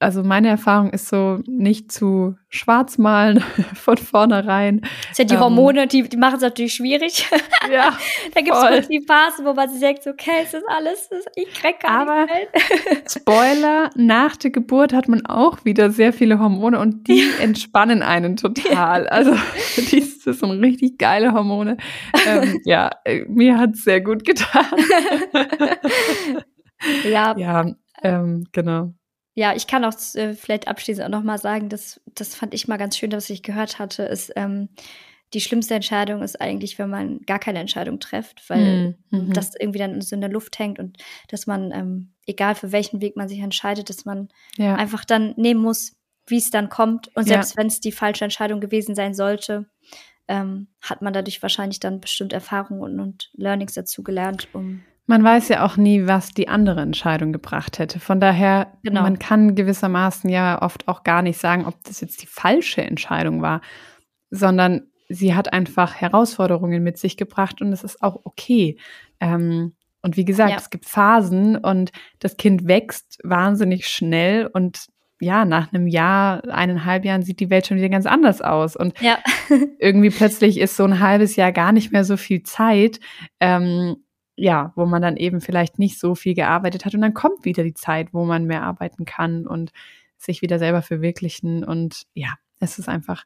also 0.00 0.22
meine 0.22 0.48
Erfahrung 0.48 0.90
ist 0.90 1.08
so, 1.08 1.40
nicht 1.46 1.90
zu 1.90 2.36
schwarz 2.48 2.98
malen 2.98 3.40
von 3.74 3.96
vornherein. 3.96 4.82
Das 5.08 5.16
sind 5.16 5.30
ja 5.30 5.34
die 5.34 5.34
ähm, 5.34 5.40
Hormone, 5.40 5.86
die, 5.88 6.08
die 6.08 6.16
machen 6.16 6.36
es 6.36 6.42
natürlich 6.42 6.74
schwierig. 6.74 7.26
Ja. 7.70 7.98
da 8.34 8.40
gibt 8.40 8.56
es 8.56 8.88
die 8.88 9.04
Phasen, 9.06 9.44
wo 9.44 9.52
man 9.52 9.68
sich 9.68 9.80
denkt, 9.80 10.06
okay, 10.06 10.40
es 10.42 10.54
ist 10.54 10.64
alles, 10.68 11.10
ich 11.34 11.52
krieg 11.52 11.80
gar 11.80 12.00
Aber 12.00 12.26
Spoiler, 13.06 13.90
nach 13.94 14.36
der 14.36 14.50
Geburt 14.50 14.94
hat 14.94 15.06
man 15.06 15.26
auch 15.26 15.66
wieder 15.66 15.90
sehr 15.90 16.14
viele 16.14 16.38
Hormone 16.38 16.78
und 16.78 17.08
die 17.08 17.28
ja. 17.28 17.42
entspannen 17.42 18.02
einen 18.02 18.36
total. 18.36 19.06
Also 19.08 19.36
die, 19.76 20.00
das 20.24 20.38
sind 20.38 20.50
richtig 20.50 20.98
geile 20.98 21.34
Hormone. 21.34 21.76
Ähm, 22.26 22.58
ja, 22.64 22.90
äh, 23.04 23.24
mir 23.28 23.58
hat 23.58 23.74
es 23.74 23.84
sehr 23.84 24.00
gut 24.00 24.24
getan. 24.24 24.64
ja. 27.04 27.36
Ja, 27.36 27.66
ähm, 28.02 28.46
genau. 28.52 28.94
Ja, 29.38 29.54
ich 29.54 29.68
kann 29.68 29.84
auch 29.84 29.94
äh, 30.16 30.34
vielleicht 30.34 30.66
abschließend 30.66 31.06
auch 31.06 31.16
nochmal 31.16 31.38
sagen, 31.38 31.68
dass 31.68 32.00
das 32.12 32.34
fand 32.34 32.54
ich 32.54 32.66
mal 32.66 32.76
ganz 32.76 32.96
schön, 32.96 33.12
was 33.12 33.30
ich 33.30 33.44
gehört 33.44 33.78
hatte, 33.78 34.02
ist, 34.02 34.32
ähm, 34.34 34.68
die 35.32 35.40
schlimmste 35.40 35.76
Entscheidung 35.76 36.22
ist 36.22 36.40
eigentlich, 36.40 36.76
wenn 36.80 36.90
man 36.90 37.20
gar 37.20 37.38
keine 37.38 37.60
Entscheidung 37.60 38.00
trifft, 38.00 38.50
weil 38.50 38.96
hm, 39.12 39.26
mhm. 39.26 39.32
das 39.32 39.52
irgendwie 39.54 39.78
dann 39.78 40.00
so 40.00 40.16
in 40.16 40.22
der 40.22 40.30
Luft 40.30 40.58
hängt 40.58 40.80
und 40.80 40.96
dass 41.28 41.46
man, 41.46 41.70
ähm, 41.70 42.14
egal 42.26 42.56
für 42.56 42.72
welchen 42.72 43.00
Weg 43.00 43.14
man 43.14 43.28
sich 43.28 43.38
entscheidet, 43.38 43.90
dass 43.90 44.04
man 44.04 44.28
ja. 44.56 44.74
einfach 44.74 45.04
dann 45.04 45.34
nehmen 45.36 45.62
muss, 45.62 45.92
wie 46.26 46.38
es 46.38 46.50
dann 46.50 46.68
kommt. 46.68 47.14
Und 47.14 47.28
selbst 47.28 47.52
ja. 47.52 47.58
wenn 47.58 47.68
es 47.68 47.78
die 47.78 47.92
falsche 47.92 48.24
Entscheidung 48.24 48.58
gewesen 48.58 48.96
sein 48.96 49.14
sollte, 49.14 49.70
ähm, 50.26 50.66
hat 50.80 51.00
man 51.00 51.12
dadurch 51.12 51.40
wahrscheinlich 51.42 51.78
dann 51.78 52.00
bestimmt 52.00 52.32
Erfahrungen 52.32 52.80
und, 52.80 52.98
und 52.98 53.30
Learnings 53.34 53.74
dazu 53.74 54.02
gelernt, 54.02 54.48
um 54.52 54.82
Man 55.08 55.24
weiß 55.24 55.48
ja 55.48 55.64
auch 55.64 55.78
nie, 55.78 56.06
was 56.06 56.34
die 56.34 56.48
andere 56.48 56.82
Entscheidung 56.82 57.32
gebracht 57.32 57.78
hätte. 57.78 57.98
Von 57.98 58.20
daher, 58.20 58.74
genau. 58.82 59.00
man 59.00 59.18
kann 59.18 59.54
gewissermaßen 59.54 60.28
ja 60.28 60.60
oft 60.60 60.86
auch 60.86 61.02
gar 61.02 61.22
nicht 61.22 61.40
sagen, 61.40 61.64
ob 61.64 61.82
das 61.84 62.02
jetzt 62.02 62.20
die 62.20 62.26
falsche 62.26 62.82
Entscheidung 62.82 63.40
war, 63.40 63.62
sondern 64.30 64.82
sie 65.08 65.34
hat 65.34 65.50
einfach 65.50 65.94
Herausforderungen 65.94 66.82
mit 66.82 66.98
sich 66.98 67.16
gebracht 67.16 67.62
und 67.62 67.72
es 67.72 67.84
ist 67.84 68.02
auch 68.02 68.20
okay. 68.24 68.76
Ähm, 69.18 69.72
und 70.02 70.18
wie 70.18 70.26
gesagt, 70.26 70.50
ja. 70.50 70.58
es 70.58 70.68
gibt 70.68 70.84
Phasen 70.84 71.56
und 71.56 71.90
das 72.18 72.36
Kind 72.36 72.68
wächst 72.68 73.18
wahnsinnig 73.24 73.88
schnell 73.88 74.46
und 74.52 74.88
ja, 75.20 75.46
nach 75.46 75.72
einem 75.72 75.86
Jahr, 75.86 76.42
eineinhalb 76.50 77.06
Jahren 77.06 77.22
sieht 77.22 77.40
die 77.40 77.48
Welt 77.48 77.66
schon 77.66 77.78
wieder 77.78 77.88
ganz 77.88 78.04
anders 78.04 78.42
aus. 78.42 78.76
Und 78.76 79.00
ja. 79.00 79.18
irgendwie 79.78 80.10
plötzlich 80.10 80.58
ist 80.58 80.76
so 80.76 80.84
ein 80.84 81.00
halbes 81.00 81.34
Jahr 81.34 81.50
gar 81.50 81.72
nicht 81.72 81.92
mehr 81.92 82.04
so 82.04 82.18
viel 82.18 82.42
Zeit, 82.42 83.00
ähm, 83.40 83.96
ja, 84.38 84.72
wo 84.76 84.86
man 84.86 85.02
dann 85.02 85.16
eben 85.16 85.40
vielleicht 85.40 85.78
nicht 85.78 85.98
so 85.98 86.14
viel 86.14 86.34
gearbeitet 86.34 86.84
hat. 86.84 86.94
Und 86.94 87.00
dann 87.00 87.14
kommt 87.14 87.44
wieder 87.44 87.64
die 87.64 87.74
Zeit, 87.74 88.14
wo 88.14 88.24
man 88.24 88.44
mehr 88.44 88.62
arbeiten 88.62 89.04
kann 89.04 89.46
und 89.46 89.72
sich 90.16 90.42
wieder 90.42 90.58
selber 90.58 90.82
verwirklichen. 90.82 91.64
Und 91.64 92.06
ja, 92.14 92.34
es 92.60 92.78
ist 92.78 92.88
einfach 92.88 93.24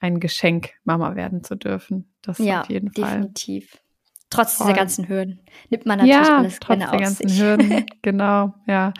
ein 0.00 0.20
Geschenk, 0.20 0.70
Mama 0.84 1.14
werden 1.16 1.44
zu 1.44 1.56
dürfen. 1.56 2.12
Das 2.22 2.38
ja, 2.38 2.62
auf 2.62 2.68
jeden 2.68 2.92
Fall. 2.92 3.20
Definitiv. 3.20 3.78
Trotz 4.30 4.56
Voll. 4.56 4.66
dieser 4.66 4.78
ganzen 4.78 5.08
Hürden 5.08 5.40
nimmt 5.70 5.86
man 5.86 5.98
natürlich 5.98 6.28
ja, 6.28 6.36
alles 6.36 6.60
trotz 6.60 6.78
der 6.78 7.00
ganzen 7.00 7.28
sich. 7.28 7.40
Hürden, 7.40 7.86
genau, 8.02 8.54
ja. 8.66 8.92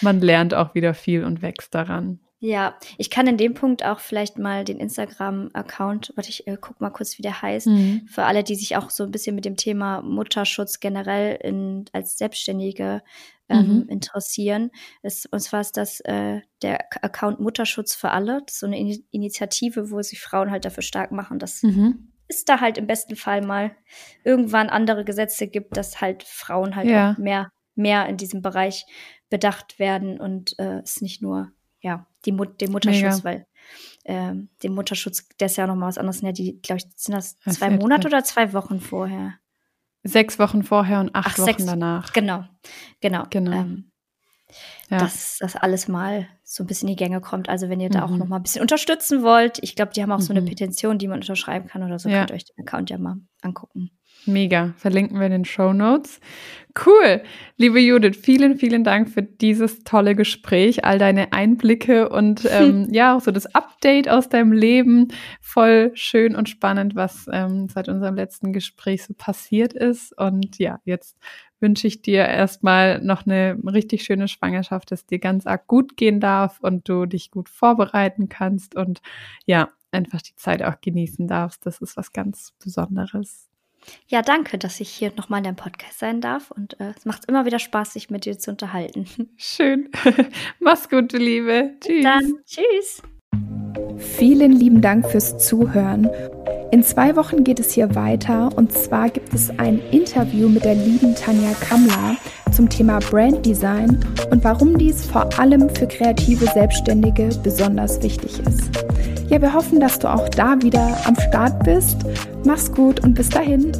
Man 0.00 0.20
lernt 0.20 0.52
auch 0.52 0.74
wieder 0.74 0.94
viel 0.94 1.24
und 1.24 1.42
wächst 1.42 1.74
daran. 1.74 2.18
Ja, 2.44 2.74
ich 2.98 3.08
kann 3.08 3.26
in 3.26 3.38
dem 3.38 3.54
Punkt 3.54 3.86
auch 3.86 4.00
vielleicht 4.00 4.38
mal 4.38 4.64
den 4.64 4.78
Instagram-Account, 4.78 6.12
warte, 6.14 6.28
ich 6.28 6.46
äh, 6.46 6.58
guck 6.60 6.78
mal 6.78 6.90
kurz, 6.90 7.16
wie 7.16 7.22
der 7.22 7.40
heißt, 7.40 7.68
mhm. 7.68 8.06
für 8.06 8.24
alle, 8.24 8.44
die 8.44 8.54
sich 8.54 8.76
auch 8.76 8.90
so 8.90 9.02
ein 9.02 9.10
bisschen 9.10 9.34
mit 9.34 9.46
dem 9.46 9.56
Thema 9.56 10.02
Mutterschutz 10.02 10.78
generell 10.78 11.36
in, 11.36 11.86
als 11.94 12.18
Selbstständige 12.18 13.02
ähm, 13.48 13.84
mhm. 13.84 13.88
interessieren. 13.88 14.70
Es, 15.00 15.24
und 15.24 15.40
zwar 15.40 15.62
ist 15.62 15.78
das 15.78 16.00
äh, 16.00 16.42
der 16.60 16.80
Account 17.02 17.40
Mutterschutz 17.40 17.94
für 17.94 18.10
alle. 18.10 18.42
Das 18.44 18.56
ist 18.56 18.60
so 18.60 18.66
eine 18.66 18.78
In 18.78 19.02
Initiative, 19.10 19.90
wo 19.90 20.02
sich 20.02 20.20
Frauen 20.20 20.50
halt 20.50 20.66
dafür 20.66 20.82
stark 20.82 21.12
machen, 21.12 21.38
dass 21.38 21.62
mhm. 21.62 22.12
es 22.28 22.44
da 22.44 22.60
halt 22.60 22.76
im 22.76 22.86
besten 22.86 23.16
Fall 23.16 23.40
mal 23.40 23.74
irgendwann 24.22 24.68
andere 24.68 25.06
Gesetze 25.06 25.46
gibt, 25.46 25.78
dass 25.78 26.02
halt 26.02 26.22
Frauen 26.22 26.76
halt 26.76 26.90
ja. 26.90 27.16
mehr, 27.18 27.48
mehr 27.74 28.06
in 28.06 28.18
diesem 28.18 28.42
Bereich 28.42 28.84
bedacht 29.30 29.78
werden 29.78 30.20
und 30.20 30.58
äh, 30.58 30.80
es 30.80 31.00
nicht 31.00 31.22
nur, 31.22 31.50
ja, 31.80 32.06
die 32.24 32.32
Mut 32.32 32.60
den 32.60 32.72
Mutterschutz, 32.72 33.22
Mega. 33.22 33.24
weil 33.24 33.46
ähm, 34.04 34.48
den 34.62 34.74
Mutterschutz, 34.74 35.28
der 35.40 35.46
ist 35.46 35.56
ja 35.56 35.66
noch 35.66 35.76
mal 35.76 35.88
was 35.88 35.98
anderes. 35.98 36.20
Ja, 36.20 36.32
die, 36.32 36.60
glaube 36.60 36.78
ich, 36.78 36.86
sind 36.96 37.14
das 37.14 37.38
zwei 37.38 37.70
Monate 37.70 38.08
oder 38.08 38.22
zwei 38.24 38.52
Wochen 38.52 38.80
vorher? 38.80 39.34
Sechs 40.02 40.38
Wochen 40.38 40.62
vorher 40.62 41.00
und 41.00 41.14
acht 41.14 41.28
Ach, 41.32 41.38
Wochen 41.38 41.46
sechs, 41.46 41.64
danach. 41.64 42.12
Genau, 42.12 42.44
genau. 43.00 43.24
genau. 43.30 43.52
Ähm, 43.52 43.90
ja. 44.90 44.98
Dass 44.98 45.38
das 45.38 45.56
alles 45.56 45.88
mal 45.88 46.28
so 46.42 46.62
ein 46.62 46.66
bisschen 46.66 46.88
in 46.88 46.96
die 46.96 47.02
Gänge 47.02 47.20
kommt. 47.20 47.48
Also 47.48 47.70
wenn 47.70 47.80
ihr 47.80 47.88
da 47.88 48.06
mhm. 48.06 48.12
auch 48.12 48.16
noch 48.18 48.26
mal 48.26 48.36
ein 48.36 48.42
bisschen 48.42 48.60
unterstützen 48.60 49.22
wollt, 49.22 49.58
ich 49.62 49.74
glaube, 49.74 49.92
die 49.92 50.02
haben 50.02 50.12
auch 50.12 50.20
so 50.20 50.32
eine 50.32 50.42
mhm. 50.42 50.46
Petition, 50.46 50.98
die 50.98 51.08
man 51.08 51.20
unterschreiben 51.20 51.68
kann 51.68 51.82
oder 51.82 51.98
so. 51.98 52.08
Ja. 52.08 52.18
Könnt 52.18 52.30
ihr 52.30 52.34
euch 52.34 52.44
den 52.44 52.66
Account 52.66 52.90
ja 52.90 52.98
mal 52.98 53.16
angucken. 53.40 53.90
Mega. 54.26 54.74
Verlinken 54.76 55.18
wir 55.18 55.26
in 55.26 55.32
den 55.32 55.44
Show 55.44 55.72
Notes. 55.72 56.20
Cool. 56.84 57.22
Liebe 57.56 57.78
Judith, 57.78 58.16
vielen, 58.20 58.56
vielen 58.56 58.82
Dank 58.82 59.08
für 59.08 59.22
dieses 59.22 59.84
tolle 59.84 60.16
Gespräch, 60.16 60.84
all 60.84 60.98
deine 60.98 61.32
Einblicke 61.32 62.08
und 62.08 62.44
ähm, 62.50 62.88
ja, 62.90 63.16
auch 63.16 63.20
so 63.20 63.30
das 63.30 63.54
Update 63.54 64.08
aus 64.08 64.28
deinem 64.28 64.52
Leben. 64.52 65.08
Voll 65.40 65.92
schön 65.94 66.34
und 66.34 66.48
spannend, 66.48 66.96
was 66.96 67.26
ähm, 67.32 67.68
seit 67.68 67.88
unserem 67.88 68.16
letzten 68.16 68.52
Gespräch 68.52 69.04
so 69.04 69.14
passiert 69.14 69.72
ist. 69.72 70.16
Und 70.18 70.58
ja, 70.58 70.80
jetzt 70.84 71.16
wünsche 71.60 71.86
ich 71.86 72.02
dir 72.02 72.24
erstmal 72.26 73.00
noch 73.00 73.24
eine 73.24 73.56
richtig 73.64 74.02
schöne 74.02 74.26
Schwangerschaft, 74.28 74.90
dass 74.90 75.06
dir 75.06 75.18
ganz 75.18 75.46
arg 75.46 75.66
gut 75.66 75.96
gehen 75.96 76.18
darf 76.18 76.58
und 76.60 76.88
du 76.88 77.06
dich 77.06 77.30
gut 77.30 77.48
vorbereiten 77.48 78.28
kannst 78.28 78.74
und 78.74 79.00
ja, 79.46 79.70
einfach 79.92 80.20
die 80.22 80.34
Zeit 80.34 80.62
auch 80.62 80.80
genießen 80.80 81.28
darfst. 81.28 81.64
Das 81.66 81.80
ist 81.80 81.96
was 81.96 82.12
ganz 82.12 82.52
Besonderes. 82.62 83.48
Ja, 84.06 84.22
danke, 84.22 84.58
dass 84.58 84.80
ich 84.80 84.90
hier 84.90 85.12
nochmal 85.16 85.38
in 85.38 85.44
deinem 85.44 85.56
Podcast 85.56 85.98
sein 85.98 86.20
darf. 86.20 86.50
Und 86.50 86.78
äh, 86.80 86.92
es 86.96 87.04
macht 87.04 87.24
immer 87.26 87.44
wieder 87.44 87.58
Spaß, 87.58 87.92
sich 87.92 88.10
mit 88.10 88.24
dir 88.24 88.38
zu 88.38 88.50
unterhalten. 88.50 89.06
Schön. 89.36 89.90
Mach's 90.60 90.88
gut, 90.88 91.12
du 91.12 91.18
Liebe. 91.18 91.72
Tschüss. 91.80 91.94
Bis 91.94 92.04
dann. 92.04 92.34
Tschüss. 92.46 93.02
Vielen 93.96 94.52
lieben 94.52 94.80
Dank 94.80 95.10
fürs 95.10 95.38
Zuhören. 95.38 96.08
In 96.70 96.82
zwei 96.82 97.14
Wochen 97.16 97.44
geht 97.44 97.60
es 97.60 97.72
hier 97.72 97.94
weiter 97.94 98.50
und 98.56 98.72
zwar 98.72 99.08
gibt 99.08 99.32
es 99.32 99.50
ein 99.58 99.80
Interview 99.90 100.48
mit 100.48 100.64
der 100.64 100.74
lieben 100.74 101.14
Tanja 101.14 101.52
Kammler 101.54 102.16
zum 102.54 102.68
Thema 102.68 103.00
Brand 103.00 103.44
Design 103.44 103.98
und 104.30 104.44
warum 104.44 104.78
dies 104.78 105.04
vor 105.04 105.28
allem 105.38 105.68
für 105.70 105.88
kreative 105.88 106.46
Selbstständige 106.46 107.30
besonders 107.42 108.00
wichtig 108.02 108.40
ist. 108.46 108.70
Ja, 109.28 109.40
wir 109.42 109.52
hoffen, 109.52 109.80
dass 109.80 109.98
du 109.98 110.08
auch 110.08 110.28
da 110.28 110.56
wieder 110.62 110.96
am 111.04 111.16
Start 111.28 111.64
bist. 111.64 111.96
Mach's 112.44 112.70
gut 112.70 113.02
und 113.02 113.14
bis 113.14 113.28
dahin. 113.30 113.72